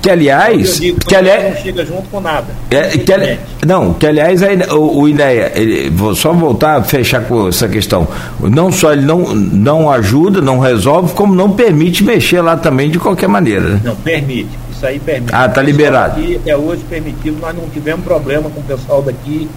Que 0.00 0.10
aliás. 0.10 0.80
Digo, 0.80 0.98
que 1.00 1.14
aliás 1.14 1.54
não 1.54 1.62
chega 1.62 1.84
junto 1.84 2.08
com 2.08 2.20
nada. 2.20 2.46
É, 2.70 2.98
que, 2.98 3.12
ali, 3.12 3.38
não, 3.64 3.94
que 3.94 4.06
aliás 4.06 4.40
o, 4.70 5.00
o 5.00 5.08
ideia, 5.08 5.52
ele, 5.54 5.90
vou 5.90 6.14
só 6.14 6.32
voltar 6.32 6.78
a 6.78 6.82
fechar 6.82 7.24
com 7.24 7.48
essa 7.48 7.68
questão. 7.68 8.08
Não 8.40 8.72
só 8.72 8.92
ele 8.92 9.02
não, 9.02 9.34
não 9.34 9.90
ajuda, 9.90 10.40
não 10.40 10.58
resolve, 10.58 11.14
como 11.14 11.34
não 11.34 11.52
permite 11.52 12.02
mexer 12.02 12.40
lá 12.40 12.56
também 12.56 12.90
de 12.90 12.98
qualquer 12.98 13.28
maneira. 13.28 13.68
Né? 13.68 13.80
Não, 13.84 13.96
permite. 13.96 14.50
Isso 14.72 14.86
aí 14.86 14.98
permite. 14.98 15.34
Ah, 15.34 15.48
tá 15.48 15.62
liberado. 15.62 16.20
Aqui 16.20 16.40
é 16.44 16.56
hoje 16.56 16.82
permitido, 16.88 17.38
nós 17.40 17.54
não 17.54 17.68
tivemos 17.68 18.04
problema 18.04 18.50
com 18.50 18.60
o 18.60 18.64
pessoal 18.64 19.02
daqui. 19.02 19.48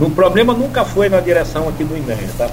O 0.00 0.10
problema 0.10 0.52
nunca 0.52 0.84
foi 0.84 1.08
na 1.08 1.20
direção 1.20 1.68
aqui 1.68 1.82
do 1.82 1.96
INEA, 1.96 2.18
tá? 2.36 2.48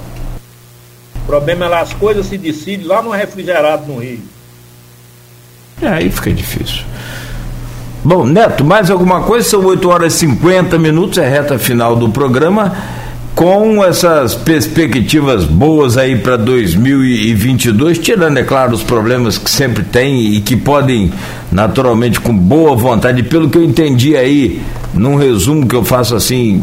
O 1.16 1.26
problema 1.26 1.66
é 1.66 1.68
lá, 1.68 1.80
as 1.80 1.92
coisas 1.92 2.26
se 2.26 2.38
decidem 2.38 2.86
lá 2.86 3.02
no 3.02 3.10
refrigerado 3.10 3.86
no 3.86 4.00
Rio. 4.00 4.35
É, 5.80 5.88
aí 5.88 6.10
fica 6.10 6.32
difícil. 6.32 6.82
Bom, 8.02 8.24
Neto, 8.24 8.64
mais 8.64 8.90
alguma 8.90 9.22
coisa? 9.22 9.48
São 9.48 9.64
8 9.64 9.88
horas 9.88 10.14
e 10.14 10.18
50 10.18 10.78
minutos, 10.78 11.18
é 11.18 11.28
reta 11.28 11.58
final 11.58 11.96
do 11.96 12.08
programa. 12.08 12.72
Com 13.34 13.84
essas 13.84 14.34
perspectivas 14.34 15.44
boas 15.44 15.98
aí 15.98 16.16
para 16.16 16.36
2022, 16.36 17.98
tirando, 17.98 18.38
é 18.38 18.42
claro, 18.42 18.72
os 18.72 18.82
problemas 18.82 19.36
que 19.36 19.50
sempre 19.50 19.84
tem 19.84 20.34
e 20.34 20.40
que 20.40 20.56
podem, 20.56 21.12
naturalmente, 21.52 22.18
com 22.18 22.34
boa 22.34 22.74
vontade, 22.74 23.22
pelo 23.24 23.50
que 23.50 23.58
eu 23.58 23.64
entendi 23.64 24.16
aí, 24.16 24.62
num 24.94 25.16
resumo 25.16 25.66
que 25.66 25.76
eu 25.76 25.84
faço 25.84 26.16
assim, 26.16 26.62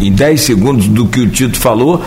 em 0.00 0.12
10 0.12 0.40
segundos 0.42 0.86
do 0.86 1.06
que 1.06 1.20
o 1.20 1.28
Tito 1.28 1.58
falou, 1.58 2.04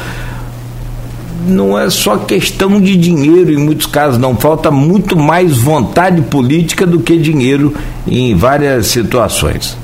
não 1.48 1.78
é 1.78 1.90
só 1.90 2.18
questão 2.18 2.80
de 2.80 2.95
dinheiro 2.95 3.52
em 3.52 3.57
muitos 3.57 3.86
casos, 3.86 4.19
não. 4.19 4.36
Falta 4.36 4.69
muito 4.69 5.18
mais 5.18 5.57
vontade 5.57 6.22
política 6.24 6.86
do 6.86 6.99
que 6.99 7.18
dinheiro 7.18 7.74
em 8.06 8.36
várias 8.36 8.88
situações. 8.88 9.78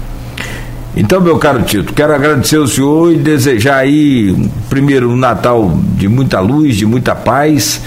Então, 0.96 1.20
meu 1.20 1.40
caro 1.40 1.64
Tito, 1.64 1.92
quero 1.94 2.14
agradecer 2.14 2.58
ao 2.58 2.68
senhor 2.68 3.12
e 3.12 3.18
desejar 3.18 3.78
aí, 3.78 4.36
primeiro, 4.70 5.10
um 5.10 5.16
Natal 5.16 5.76
de 5.96 6.08
muita 6.08 6.40
luz, 6.40 6.76
de 6.76 6.86
muita 6.86 7.16
paz, 7.16 7.82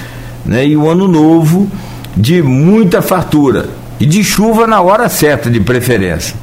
né? 0.44 0.66
E 0.66 0.77
um 0.77 0.90
ano 0.90 1.07
novo 1.07 1.70
de 2.16 2.43
muita 2.43 3.01
fartura. 3.01 3.69
E 4.01 4.07
de 4.07 4.24
chuva 4.24 4.66
na 4.66 4.81
hora 4.81 5.09
certa, 5.09 5.48
de 5.48 5.61
preferência. 5.61 6.35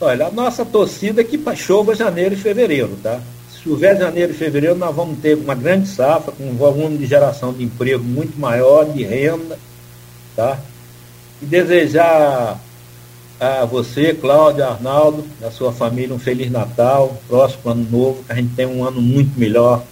Olha, 0.00 0.26
a 0.26 0.30
nossa 0.30 0.64
torcida 0.64 1.20
é 1.20 1.24
que 1.24 1.40
chova 1.56 1.94
janeiro 1.94 2.34
e 2.34 2.36
fevereiro, 2.36 2.98
tá? 3.02 3.20
Chover 3.66 3.98
janeiro 3.98 4.30
e 4.30 4.36
fevereiro, 4.36 4.76
nós 4.76 4.94
vamos 4.94 5.18
ter 5.18 5.36
uma 5.36 5.54
grande 5.54 5.88
safra, 5.88 6.30
com 6.30 6.48
um 6.48 6.54
volume 6.54 6.96
de 6.98 7.04
geração 7.04 7.52
de 7.52 7.64
emprego 7.64 8.04
muito 8.04 8.38
maior, 8.38 8.84
de 8.84 9.02
renda, 9.02 9.58
tá? 10.36 10.60
E 11.42 11.46
desejar 11.46 12.60
a 13.40 13.64
você, 13.64 14.14
Cláudio, 14.14 14.64
Arnaldo, 14.64 15.26
a 15.42 15.50
sua 15.50 15.72
família, 15.72 16.14
um 16.14 16.18
Feliz 16.18 16.48
Natal, 16.48 17.20
próximo 17.26 17.72
ano 17.72 17.88
novo, 17.90 18.22
que 18.22 18.32
a 18.32 18.36
gente 18.36 18.54
tenha 18.54 18.68
um 18.68 18.84
ano 18.84 19.02
muito 19.02 19.36
melhor, 19.36 19.82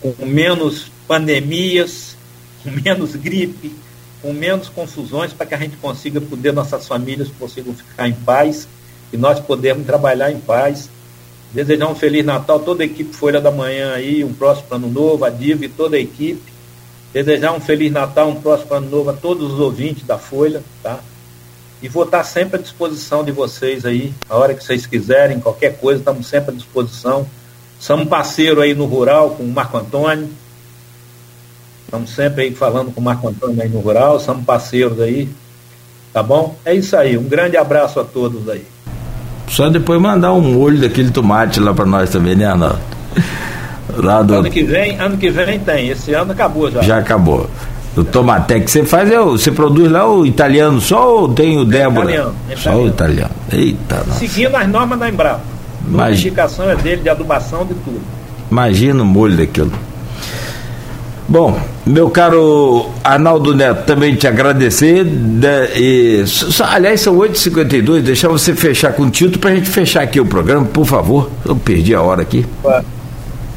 com 0.00 0.14
menos 0.24 0.92
pandemias, 1.08 2.16
com 2.62 2.70
menos 2.70 3.16
gripe, 3.16 3.74
com 4.22 4.32
menos 4.32 4.68
confusões, 4.68 5.32
para 5.32 5.44
que 5.44 5.54
a 5.54 5.58
gente 5.58 5.76
consiga 5.78 6.20
poder, 6.20 6.52
nossas 6.52 6.86
famílias 6.86 7.28
consigam 7.36 7.74
ficar 7.74 8.08
em 8.08 8.14
paz 8.14 8.68
e 9.12 9.16
nós 9.16 9.40
podemos 9.40 9.84
trabalhar 9.84 10.30
em 10.30 10.38
paz 10.38 10.88
Desejar 11.54 11.86
um 11.86 11.94
Feliz 11.94 12.26
Natal, 12.26 12.58
toda 12.58 12.82
a 12.82 12.86
equipe 12.86 13.14
Folha 13.14 13.40
da 13.40 13.52
Manhã 13.52 13.92
aí, 13.94 14.24
um 14.24 14.34
próximo 14.34 14.66
ano 14.72 14.88
novo, 14.88 15.24
a 15.24 15.30
Diva 15.30 15.64
e 15.64 15.68
toda 15.68 15.96
a 15.96 16.00
equipe. 16.00 16.52
Desejar 17.12 17.52
um 17.52 17.60
Feliz 17.60 17.92
Natal, 17.92 18.28
um 18.28 18.40
próximo 18.40 18.74
ano 18.74 18.90
novo 18.90 19.10
a 19.10 19.12
todos 19.12 19.52
os 19.52 19.60
ouvintes 19.60 20.04
da 20.04 20.18
Folha, 20.18 20.64
tá? 20.82 20.98
E 21.80 21.88
vou 21.88 22.02
estar 22.02 22.24
sempre 22.24 22.58
à 22.58 22.60
disposição 22.60 23.22
de 23.22 23.30
vocês 23.30 23.86
aí, 23.86 24.12
a 24.28 24.36
hora 24.36 24.52
que 24.52 24.64
vocês 24.64 24.84
quiserem, 24.84 25.38
qualquer 25.38 25.78
coisa, 25.78 26.00
estamos 26.00 26.26
sempre 26.26 26.50
à 26.50 26.56
disposição. 26.56 27.24
Somos 27.78 28.08
parceiro 28.08 28.60
aí 28.60 28.74
no 28.74 28.86
Rural 28.86 29.36
com 29.36 29.44
o 29.44 29.52
Marco 29.52 29.76
Antônio. 29.76 30.28
Estamos 31.84 32.10
sempre 32.10 32.44
aí 32.44 32.54
falando 32.54 32.92
com 32.92 33.00
o 33.00 33.04
Marco 33.04 33.28
Antônio 33.28 33.62
aí 33.62 33.68
no 33.68 33.78
Rural, 33.78 34.18
somos 34.18 34.44
parceiros 34.44 35.00
aí. 35.00 35.28
Tá 36.12 36.20
bom? 36.20 36.56
É 36.64 36.74
isso 36.74 36.96
aí. 36.96 37.16
Um 37.16 37.28
grande 37.28 37.56
abraço 37.56 38.00
a 38.00 38.04
todos 38.04 38.48
aí. 38.48 38.73
Só 39.48 39.68
depois 39.68 40.00
mandar 40.00 40.32
um 40.32 40.40
molho 40.40 40.80
daquele 40.80 41.10
tomate 41.10 41.60
lá 41.60 41.72
para 41.72 41.86
nós 41.86 42.10
também, 42.10 42.34
né, 42.34 42.46
Arnaldo? 42.46 42.78
Lá 43.96 44.22
do... 44.22 44.34
Ano 44.34 44.50
que 44.50 44.62
vem, 44.64 44.98
ano 44.98 45.16
que 45.16 45.30
vem 45.30 45.58
tem. 45.58 45.88
Esse 45.88 46.12
ano 46.14 46.32
acabou 46.32 46.70
já. 46.70 46.82
Já 46.82 46.98
acabou. 46.98 47.48
O 47.96 48.02
tomate 48.02 48.60
que 48.60 48.68
você 48.68 48.84
faz 48.84 49.08
é 49.08 49.20
o, 49.20 49.32
você 49.32 49.52
produz 49.52 49.90
lá 49.90 50.10
o 50.10 50.26
italiano 50.26 50.80
só 50.80 51.20
ou 51.20 51.28
tem 51.28 51.56
o 51.58 51.64
Débora? 51.64 52.10
Italiano, 52.10 52.34
é 52.50 52.56
só 52.56 52.76
o 52.76 52.88
italiano. 52.88 53.30
Eita, 53.52 54.02
nossa. 54.06 54.18
Seguindo 54.18 54.56
as 54.56 54.68
normas 54.68 54.98
da 54.98 55.08
Embrapa. 55.08 55.40
A 55.98 56.10
indicação 56.10 56.68
é 56.68 56.74
dele 56.74 57.02
de 57.02 57.08
adubação 57.08 57.64
de 57.64 57.74
tudo. 57.74 58.00
Imagina 58.50 59.02
o 59.02 59.06
molho 59.06 59.36
daquilo. 59.36 59.70
Bom, 61.28 61.58
meu 61.86 62.08
caro 62.08 62.90
Arnaldo 63.02 63.54
Neto, 63.54 63.84
também 63.84 64.14
te 64.14 64.26
agradecer. 64.26 65.04
Né, 65.04 65.68
e, 65.76 66.24
aliás, 66.60 67.00
são 67.00 67.16
8h52, 67.16 68.00
deixar 68.00 68.28
você 68.28 68.54
fechar 68.54 68.92
com 68.94 69.04
o 69.04 69.10
título 69.10 69.38
para 69.38 69.50
a 69.50 69.54
gente 69.54 69.68
fechar 69.68 70.02
aqui 70.02 70.20
o 70.20 70.26
programa, 70.26 70.66
por 70.66 70.86
favor. 70.86 71.30
Eu 71.44 71.56
perdi 71.56 71.94
a 71.94 72.02
hora 72.02 72.22
aqui. 72.22 72.44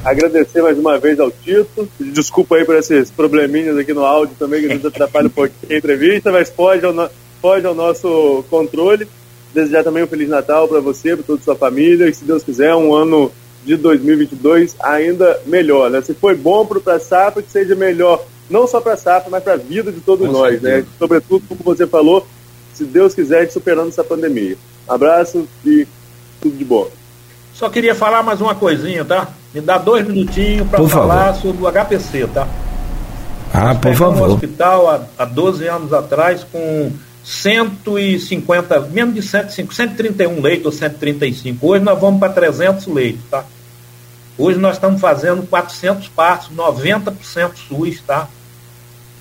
Agradecer 0.04 0.62
mais 0.62 0.78
uma 0.78 0.98
vez 0.98 1.20
ao 1.20 1.32
Tito. 1.32 1.88
Desculpa 2.00 2.56
aí 2.56 2.66
por 2.66 2.76
esses 2.76 3.12
probleminhas 3.12 3.78
aqui 3.78 3.94
no 3.94 4.06
áudio 4.06 4.36
também, 4.38 4.62
que 4.62 4.74
nos 4.74 4.86
atrapalha 4.86 5.28
um 5.28 5.30
pouquinho 5.30 5.74
a 5.74 5.78
entrevista, 5.78 6.32
mas 6.32 6.50
pode 6.50 6.86
ao, 6.86 7.10
pode 7.42 7.66
ao 7.66 7.76
nosso 7.76 8.44
controle. 8.50 9.08
Desejar 9.54 9.84
também 9.84 10.04
um 10.04 10.08
Feliz 10.08 10.30
Natal 10.30 10.68
para 10.68 10.80
você, 10.80 11.16
para 11.16 11.26
toda 11.26 11.42
a 11.42 11.44
sua 11.44 11.56
família, 11.56 12.08
e 12.08 12.14
se 12.14 12.26
Deus 12.26 12.44
quiser, 12.44 12.76
um 12.76 12.94
ano 12.94 13.32
de 13.68 13.76
2022 13.76 14.78
ainda 14.80 15.42
melhor. 15.46 15.92
Né? 15.92 16.02
Se 16.02 16.14
foi 16.14 16.36
bom 16.36 16.66
para 16.66 16.96
a 16.96 17.00
safra, 17.00 17.44
que 17.44 17.52
seja 17.52 17.76
melhor, 17.76 18.24
não 18.50 18.66
só 18.66 18.80
para 18.80 18.94
a 18.94 18.98
safra, 18.98 19.30
mas 19.30 19.44
para 19.44 19.54
a 19.54 19.58
vida 19.58 19.92
de 19.92 20.00
todos 20.00 20.26
Com 20.26 20.32
nós. 20.32 20.62
Né? 20.62 20.86
Sobretudo, 20.98 21.44
como 21.50 21.60
você 21.64 21.86
falou, 21.86 22.26
se 22.74 22.86
Deus 22.86 23.14
quiser, 23.14 23.52
superando 23.52 23.90
essa 23.90 24.06
pandemia. 24.06 24.58
Abraço 24.88 25.46
e 25.66 25.86
tudo 26.42 26.56
de 26.58 26.64
bom. 26.64 26.88
Só 27.54 27.68
queria 27.70 27.94
falar 27.94 28.24
mais 28.24 28.40
uma 28.40 28.56
coisinha, 28.56 29.04
tá? 29.04 29.28
Me 29.54 29.60
dá 29.60 29.78
dois 29.78 30.08
minutinhos 30.08 30.66
para 30.70 30.88
falar 30.88 31.34
favor. 31.34 31.42
sobre 31.42 31.66
o 31.66 31.72
HPC, 31.72 32.28
tá? 32.34 32.48
Ah, 33.54 33.74
Nós 33.74 33.78
por 33.80 33.96
favor. 33.96 34.30
um 34.30 34.34
hospital 34.34 34.90
há, 34.90 35.02
há 35.18 35.26
12 35.26 35.68
anos 35.68 35.92
atrás 35.92 36.46
com 36.50 36.92
150, 37.24 38.80
menos 38.92 39.14
de 39.16 39.22
105, 39.22 39.74
131 39.74 40.40
leitos 40.40 40.66
ou 40.68 40.72
135. 40.72 41.68
Hoje 41.68 41.84
nós 41.84 42.00
vamos 42.00 42.20
para 42.20 42.32
300 42.32 42.88
leitos, 42.88 43.22
tá? 43.30 43.44
Hoje 44.38 44.60
nós 44.60 44.76
estamos 44.76 45.02
fazendo 45.02 45.48
400 45.48 46.08
partos, 46.10 46.50
90% 46.56 47.56
SUS, 47.68 48.02
tá? 48.02 48.28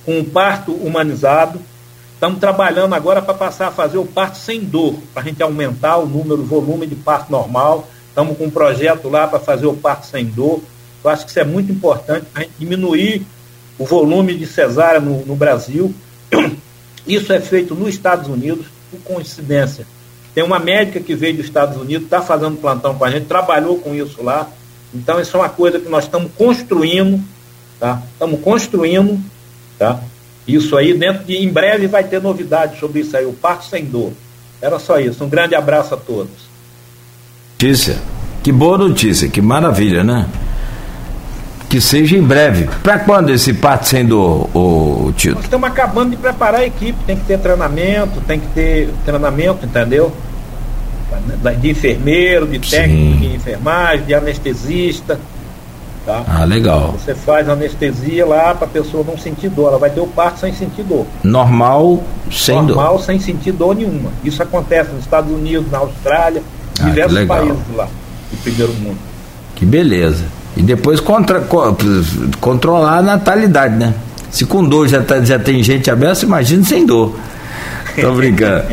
Com 0.04 0.18
um 0.18 0.24
parto 0.24 0.72
humanizado. 0.72 1.60
Estamos 2.12 2.38
trabalhando 2.38 2.94
agora 2.94 3.22
para 3.22 3.32
passar 3.32 3.68
a 3.68 3.72
fazer 3.72 3.96
o 3.96 4.04
parto 4.04 4.36
sem 4.36 4.60
dor, 4.60 4.94
para 5.14 5.22
a 5.22 5.24
gente 5.24 5.42
aumentar 5.42 5.96
o 5.96 6.06
número, 6.06 6.42
o 6.42 6.44
volume 6.44 6.86
de 6.86 6.94
parto 6.94 7.32
normal. 7.32 7.88
Estamos 8.08 8.36
com 8.36 8.44
um 8.44 8.50
projeto 8.50 9.08
lá 9.08 9.26
para 9.26 9.38
fazer 9.38 9.66
o 9.66 9.74
parto 9.74 10.06
sem 10.06 10.26
dor. 10.26 10.60
Eu 11.02 11.10
acho 11.10 11.24
que 11.24 11.30
isso 11.30 11.40
é 11.40 11.44
muito 11.44 11.72
importante 11.72 12.26
para 12.32 12.42
a 12.42 12.44
gente 12.44 12.54
diminuir 12.58 13.26
o 13.78 13.84
volume 13.84 14.34
de 14.34 14.46
cesárea 14.46 15.00
no, 15.00 15.24
no 15.24 15.34
Brasil. 15.36 15.94
Isso 17.06 17.32
é 17.32 17.38
feito 17.38 17.72
nos 17.72 17.90
Estados 17.90 18.28
Unidos, 18.28 18.66
por 18.90 18.98
coincidência. 19.00 19.86
Tem 20.34 20.42
uma 20.42 20.58
médica 20.58 20.98
que 20.98 21.14
veio 21.14 21.36
dos 21.36 21.46
Estados 21.46 21.80
Unidos, 21.80 22.04
está 22.04 22.20
fazendo 22.20 22.56
plantão 22.56 22.96
com 22.96 23.04
a 23.04 23.10
gente, 23.10 23.26
trabalhou 23.26 23.78
com 23.78 23.94
isso 23.94 24.22
lá. 24.22 24.50
Então, 24.94 25.20
isso 25.20 25.36
é 25.36 25.40
uma 25.40 25.48
coisa 25.48 25.78
que 25.78 25.88
nós 25.88 26.04
estamos 26.04 26.30
construindo, 26.36 27.22
tá? 27.78 28.02
Estamos 28.12 28.40
construindo, 28.40 29.20
tá? 29.78 30.00
Isso 30.46 30.76
aí, 30.76 30.94
dentro 30.94 31.24
de, 31.24 31.36
em 31.36 31.48
breve 31.48 31.86
vai 31.86 32.04
ter 32.04 32.22
novidades 32.22 32.78
sobre 32.78 33.00
isso 33.00 33.16
aí, 33.16 33.26
o 33.26 33.32
parto 33.32 33.66
sem 33.66 33.84
dor. 33.84 34.12
Era 34.60 34.78
só 34.78 34.98
isso. 34.98 35.22
Um 35.24 35.28
grande 35.28 35.54
abraço 35.54 35.94
a 35.94 35.96
todos. 35.96 36.46
Notícia. 37.54 37.96
Que 38.42 38.52
boa 38.52 38.78
notícia, 38.78 39.28
que 39.28 39.42
maravilha, 39.42 40.04
né? 40.04 40.26
Que 41.68 41.80
seja 41.80 42.16
em 42.16 42.22
breve. 42.22 42.68
Para 42.80 43.00
quando 43.00 43.30
esse 43.30 43.52
parto 43.54 43.88
sem 43.88 44.06
dor, 44.06 44.48
o 44.56 45.12
Tito? 45.16 45.34
Nós 45.34 45.44
estamos 45.44 45.68
acabando 45.68 46.10
de 46.10 46.16
preparar 46.16 46.60
a 46.60 46.64
equipe, 46.64 46.96
tem 47.04 47.16
que 47.16 47.24
ter 47.24 47.40
treinamento, 47.40 48.20
tem 48.20 48.38
que 48.38 48.46
ter 48.48 48.88
treinamento, 49.04 49.66
entendeu? 49.66 50.12
De 51.60 51.70
enfermeiro, 51.70 52.46
de 52.46 52.58
técnico 52.58 53.12
Sim. 53.12 53.28
de 53.28 53.34
enfermagem, 53.36 54.06
de 54.06 54.14
anestesista. 54.14 55.18
Tá? 56.04 56.22
Ah, 56.28 56.44
legal. 56.44 56.92
Você 56.92 57.14
faz 57.14 57.48
anestesia 57.48 58.24
lá 58.24 58.54
para 58.54 58.66
a 58.66 58.70
pessoa 58.70 59.04
não 59.04 59.18
sentir 59.18 59.48
dor. 59.48 59.68
Ela 59.68 59.78
vai 59.78 59.90
ter 59.90 60.00
o 60.00 60.06
parto 60.06 60.38
sem 60.40 60.54
sentir 60.54 60.84
dor. 60.84 61.04
Normal, 61.24 62.02
sem 62.30 62.54
Normal, 62.54 62.66
dor. 62.68 62.76
Normal, 62.76 62.98
sem 63.00 63.18
sentir 63.18 63.52
dor 63.52 63.74
nenhuma. 63.74 64.10
Isso 64.22 64.40
acontece 64.40 64.92
nos 64.92 65.00
Estados 65.00 65.32
Unidos, 65.32 65.70
na 65.70 65.78
Austrália, 65.78 66.42
ah, 66.78 66.84
diversos 66.84 67.24
países 67.26 67.56
lá 67.74 67.88
do 68.30 68.36
primeiro 68.42 68.72
mundo. 68.74 68.98
Que 69.56 69.66
beleza. 69.66 70.24
E 70.56 70.62
depois 70.62 71.00
contra, 71.00 71.44
controlar 72.40 72.98
a 72.98 73.02
natalidade, 73.02 73.74
né? 73.74 73.94
Se 74.30 74.44
com 74.44 74.64
dor 74.64 74.88
já, 74.88 75.02
tá, 75.02 75.20
já 75.24 75.38
tem 75.38 75.62
gente 75.62 75.90
aberta, 75.90 76.24
imagina 76.24 76.64
sem 76.64 76.86
dor. 76.86 77.16
Tô 78.00 78.12
brincando. 78.12 78.64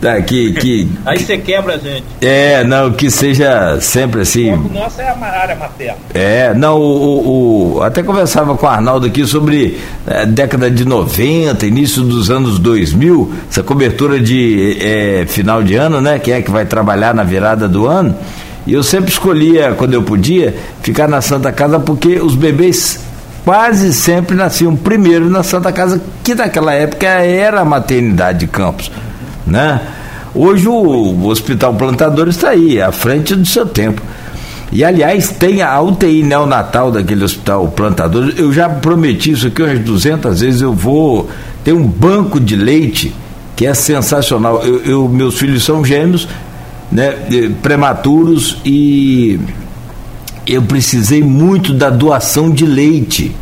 Tá, 0.00 0.20
que, 0.22 0.52
que, 0.54 0.88
Aí 1.04 1.18
você 1.18 1.38
quebra 1.38 1.74
a 1.74 1.78
gente. 1.78 2.04
É, 2.20 2.64
não, 2.64 2.92
que 2.92 3.10
seja 3.10 3.78
sempre 3.80 4.22
assim. 4.22 4.52
O 4.52 4.68
nosso 4.72 5.00
é 5.00 5.08
a 5.08 5.16
área 5.16 5.54
materna. 5.54 5.98
É, 6.14 6.54
não, 6.54 6.80
o, 6.80 7.76
o, 7.76 7.82
até 7.82 8.02
conversava 8.02 8.56
com 8.56 8.66
o 8.66 8.68
Arnaldo 8.68 9.06
aqui 9.06 9.26
sobre 9.26 9.78
é, 10.06 10.26
década 10.26 10.70
de 10.70 10.84
90, 10.84 11.66
início 11.66 12.02
dos 12.02 12.30
anos 12.30 12.58
2000, 12.58 13.32
essa 13.50 13.62
cobertura 13.62 14.18
de 14.18 14.76
é, 14.80 15.26
final 15.26 15.62
de 15.62 15.74
ano, 15.74 16.00
né? 16.00 16.18
Quem 16.18 16.34
é 16.34 16.42
que 16.42 16.50
vai 16.50 16.64
trabalhar 16.64 17.14
na 17.14 17.22
virada 17.22 17.68
do 17.68 17.86
ano? 17.86 18.16
E 18.66 18.72
eu 18.72 18.82
sempre 18.82 19.10
escolhia, 19.10 19.74
quando 19.76 19.94
eu 19.94 20.02
podia, 20.02 20.54
ficar 20.82 21.08
na 21.08 21.20
Santa 21.20 21.50
Casa 21.50 21.80
porque 21.80 22.20
os 22.20 22.34
bebês 22.34 23.00
quase 23.44 23.92
sempre 23.92 24.36
nasciam 24.36 24.76
primeiro 24.76 25.28
na 25.28 25.42
Santa 25.42 25.72
Casa, 25.72 26.00
que 26.22 26.34
naquela 26.34 26.72
época 26.72 27.06
era 27.06 27.60
a 27.60 27.64
maternidade 27.64 28.40
de 28.40 28.46
Campos, 28.46 28.90
né? 29.46 29.80
Hoje 30.34 30.66
o, 30.66 31.26
Hospital 31.26 31.74
Plantador 31.74 32.28
está 32.28 32.50
aí, 32.50 32.80
à 32.80 32.90
frente 32.90 33.34
do 33.34 33.46
seu 33.46 33.66
tempo. 33.66 34.00
E 34.72 34.82
aliás, 34.82 35.28
tem 35.28 35.60
a 35.60 35.78
UTI 35.82 36.22
neonatal 36.22 36.90
daquele 36.90 37.22
hospital 37.22 37.68
plantador. 37.68 38.32
Eu 38.38 38.50
já 38.50 38.70
prometi 38.70 39.32
isso 39.32 39.48
aqui 39.48 39.62
umas 39.62 39.78
200 39.80 40.40
vezes. 40.40 40.62
Eu 40.62 40.72
vou 40.72 41.28
ter 41.62 41.74
um 41.74 41.86
banco 41.86 42.40
de 42.40 42.56
leite 42.56 43.14
que 43.54 43.66
é 43.66 43.74
sensacional. 43.74 44.62
Eu, 44.64 44.82
eu 44.84 45.08
meus 45.10 45.38
filhos 45.38 45.62
são 45.62 45.84
gêmeos, 45.84 46.26
né, 46.90 47.14
prematuros 47.60 48.56
e 48.64 49.38
eu 50.46 50.62
precisei 50.62 51.22
muito 51.22 51.72
da 51.72 51.90
doação 51.90 52.50
de 52.50 52.66
leite. 52.66 53.34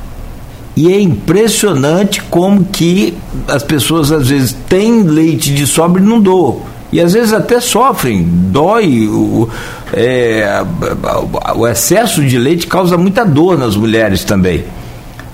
E 0.77 0.93
é 0.93 1.01
impressionante 1.01 2.23
como 2.23 2.65
que 2.65 3.15
as 3.49 3.63
pessoas 3.63 4.13
às 4.13 4.29
vezes 4.29 4.57
têm 4.69 5.03
leite 5.03 5.53
de 5.53 5.67
sobra 5.67 6.01
e 6.01 6.05
não 6.05 6.21
doam. 6.21 6.63
E 6.93 7.01
às 7.01 7.13
vezes 7.13 7.33
até 7.33 7.61
sofrem, 7.61 8.23
dói. 8.23 9.07
O, 9.09 9.49
é, 9.93 10.65
o 11.55 11.67
excesso 11.67 12.23
de 12.23 12.39
leite 12.39 12.67
causa 12.67 12.97
muita 12.97 13.25
dor 13.25 13.59
nas 13.59 13.77
mulheres 13.77 14.25
também. 14.25 14.65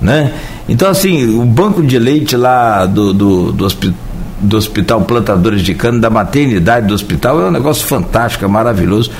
Né? 0.00 0.32
Então, 0.68 0.90
assim, 0.90 1.38
o 1.38 1.44
banco 1.44 1.82
de 1.82 1.98
leite 1.98 2.36
lá 2.36 2.84
do, 2.84 3.12
do, 3.14 3.52
do, 3.52 3.68
do 4.40 4.56
Hospital 4.56 5.02
Plantadores 5.02 5.62
de 5.62 5.74
Cana, 5.74 5.98
da 5.98 6.10
maternidade 6.10 6.86
do 6.86 6.94
hospital, 6.94 7.40
é 7.40 7.46
um 7.46 7.50
negócio 7.50 7.86
fantástico, 7.86 8.44
é 8.44 8.48
maravilhoso 8.48 9.10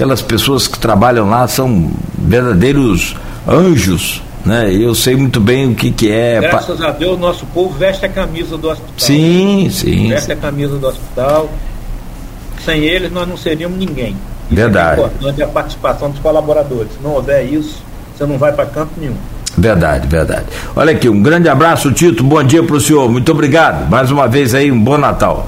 aquelas 0.00 0.22
pessoas 0.22 0.66
que 0.66 0.78
trabalham 0.78 1.28
lá 1.28 1.46
são 1.46 1.90
verdadeiros 2.16 3.14
anjos, 3.46 4.22
né? 4.46 4.72
Eu 4.72 4.94
sei 4.94 5.14
muito 5.14 5.38
bem 5.38 5.70
o 5.70 5.74
que, 5.74 5.90
que 5.90 6.10
é. 6.10 6.40
Graças 6.40 6.80
a 6.80 6.90
Deus, 6.90 7.18
nosso 7.18 7.44
povo 7.44 7.78
veste 7.78 8.06
a 8.06 8.08
camisa 8.08 8.56
do 8.56 8.70
hospital. 8.70 8.94
Sim, 8.96 9.68
sim. 9.70 10.08
Veste 10.08 10.32
a 10.32 10.36
camisa 10.36 10.78
do 10.78 10.86
hospital. 10.86 11.50
Sem 12.64 12.84
eles, 12.84 13.12
nós 13.12 13.28
não 13.28 13.36
seríamos 13.36 13.78
ninguém. 13.78 14.16
Isso 14.46 14.56
Verdade. 14.56 15.02
É 15.02 15.04
importante 15.04 15.42
a 15.42 15.48
participação 15.48 16.10
dos 16.10 16.20
colaboradores. 16.20 16.92
Se 16.92 16.98
não 17.02 17.16
houver 17.16 17.44
isso, 17.44 17.82
você 18.16 18.24
não 18.24 18.38
vai 18.38 18.52
para 18.54 18.64
canto 18.64 18.92
nenhum. 18.96 19.16
Verdade, 19.58 20.08
verdade. 20.08 20.46
Olha 20.74 20.92
aqui, 20.92 21.10
um 21.10 21.22
grande 21.22 21.50
abraço, 21.50 21.92
Tito. 21.92 22.24
Bom 22.24 22.42
dia 22.42 22.62
para 22.62 22.76
o 22.76 22.80
senhor. 22.80 23.10
Muito 23.10 23.30
obrigado. 23.32 23.90
Mais 23.90 24.10
uma 24.10 24.26
vez 24.26 24.54
aí, 24.54 24.72
um 24.72 24.82
bom 24.82 24.96
Natal. 24.96 25.46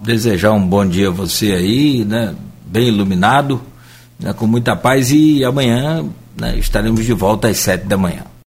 Desejar 0.00 0.50
um 0.50 0.66
bom 0.66 0.84
dia 0.84 1.06
a 1.06 1.12
você 1.12 1.52
aí, 1.52 2.04
né? 2.04 2.34
Bem 2.74 2.88
iluminado, 2.88 3.60
né, 4.18 4.32
com 4.32 4.48
muita 4.48 4.74
paz 4.74 5.12
e 5.12 5.44
amanhã 5.44 6.04
né, 6.36 6.58
estaremos 6.58 7.04
de 7.04 7.12
volta 7.12 7.46
às 7.46 7.58
sete 7.58 7.86
da 7.86 7.96
manhã. 7.96 8.24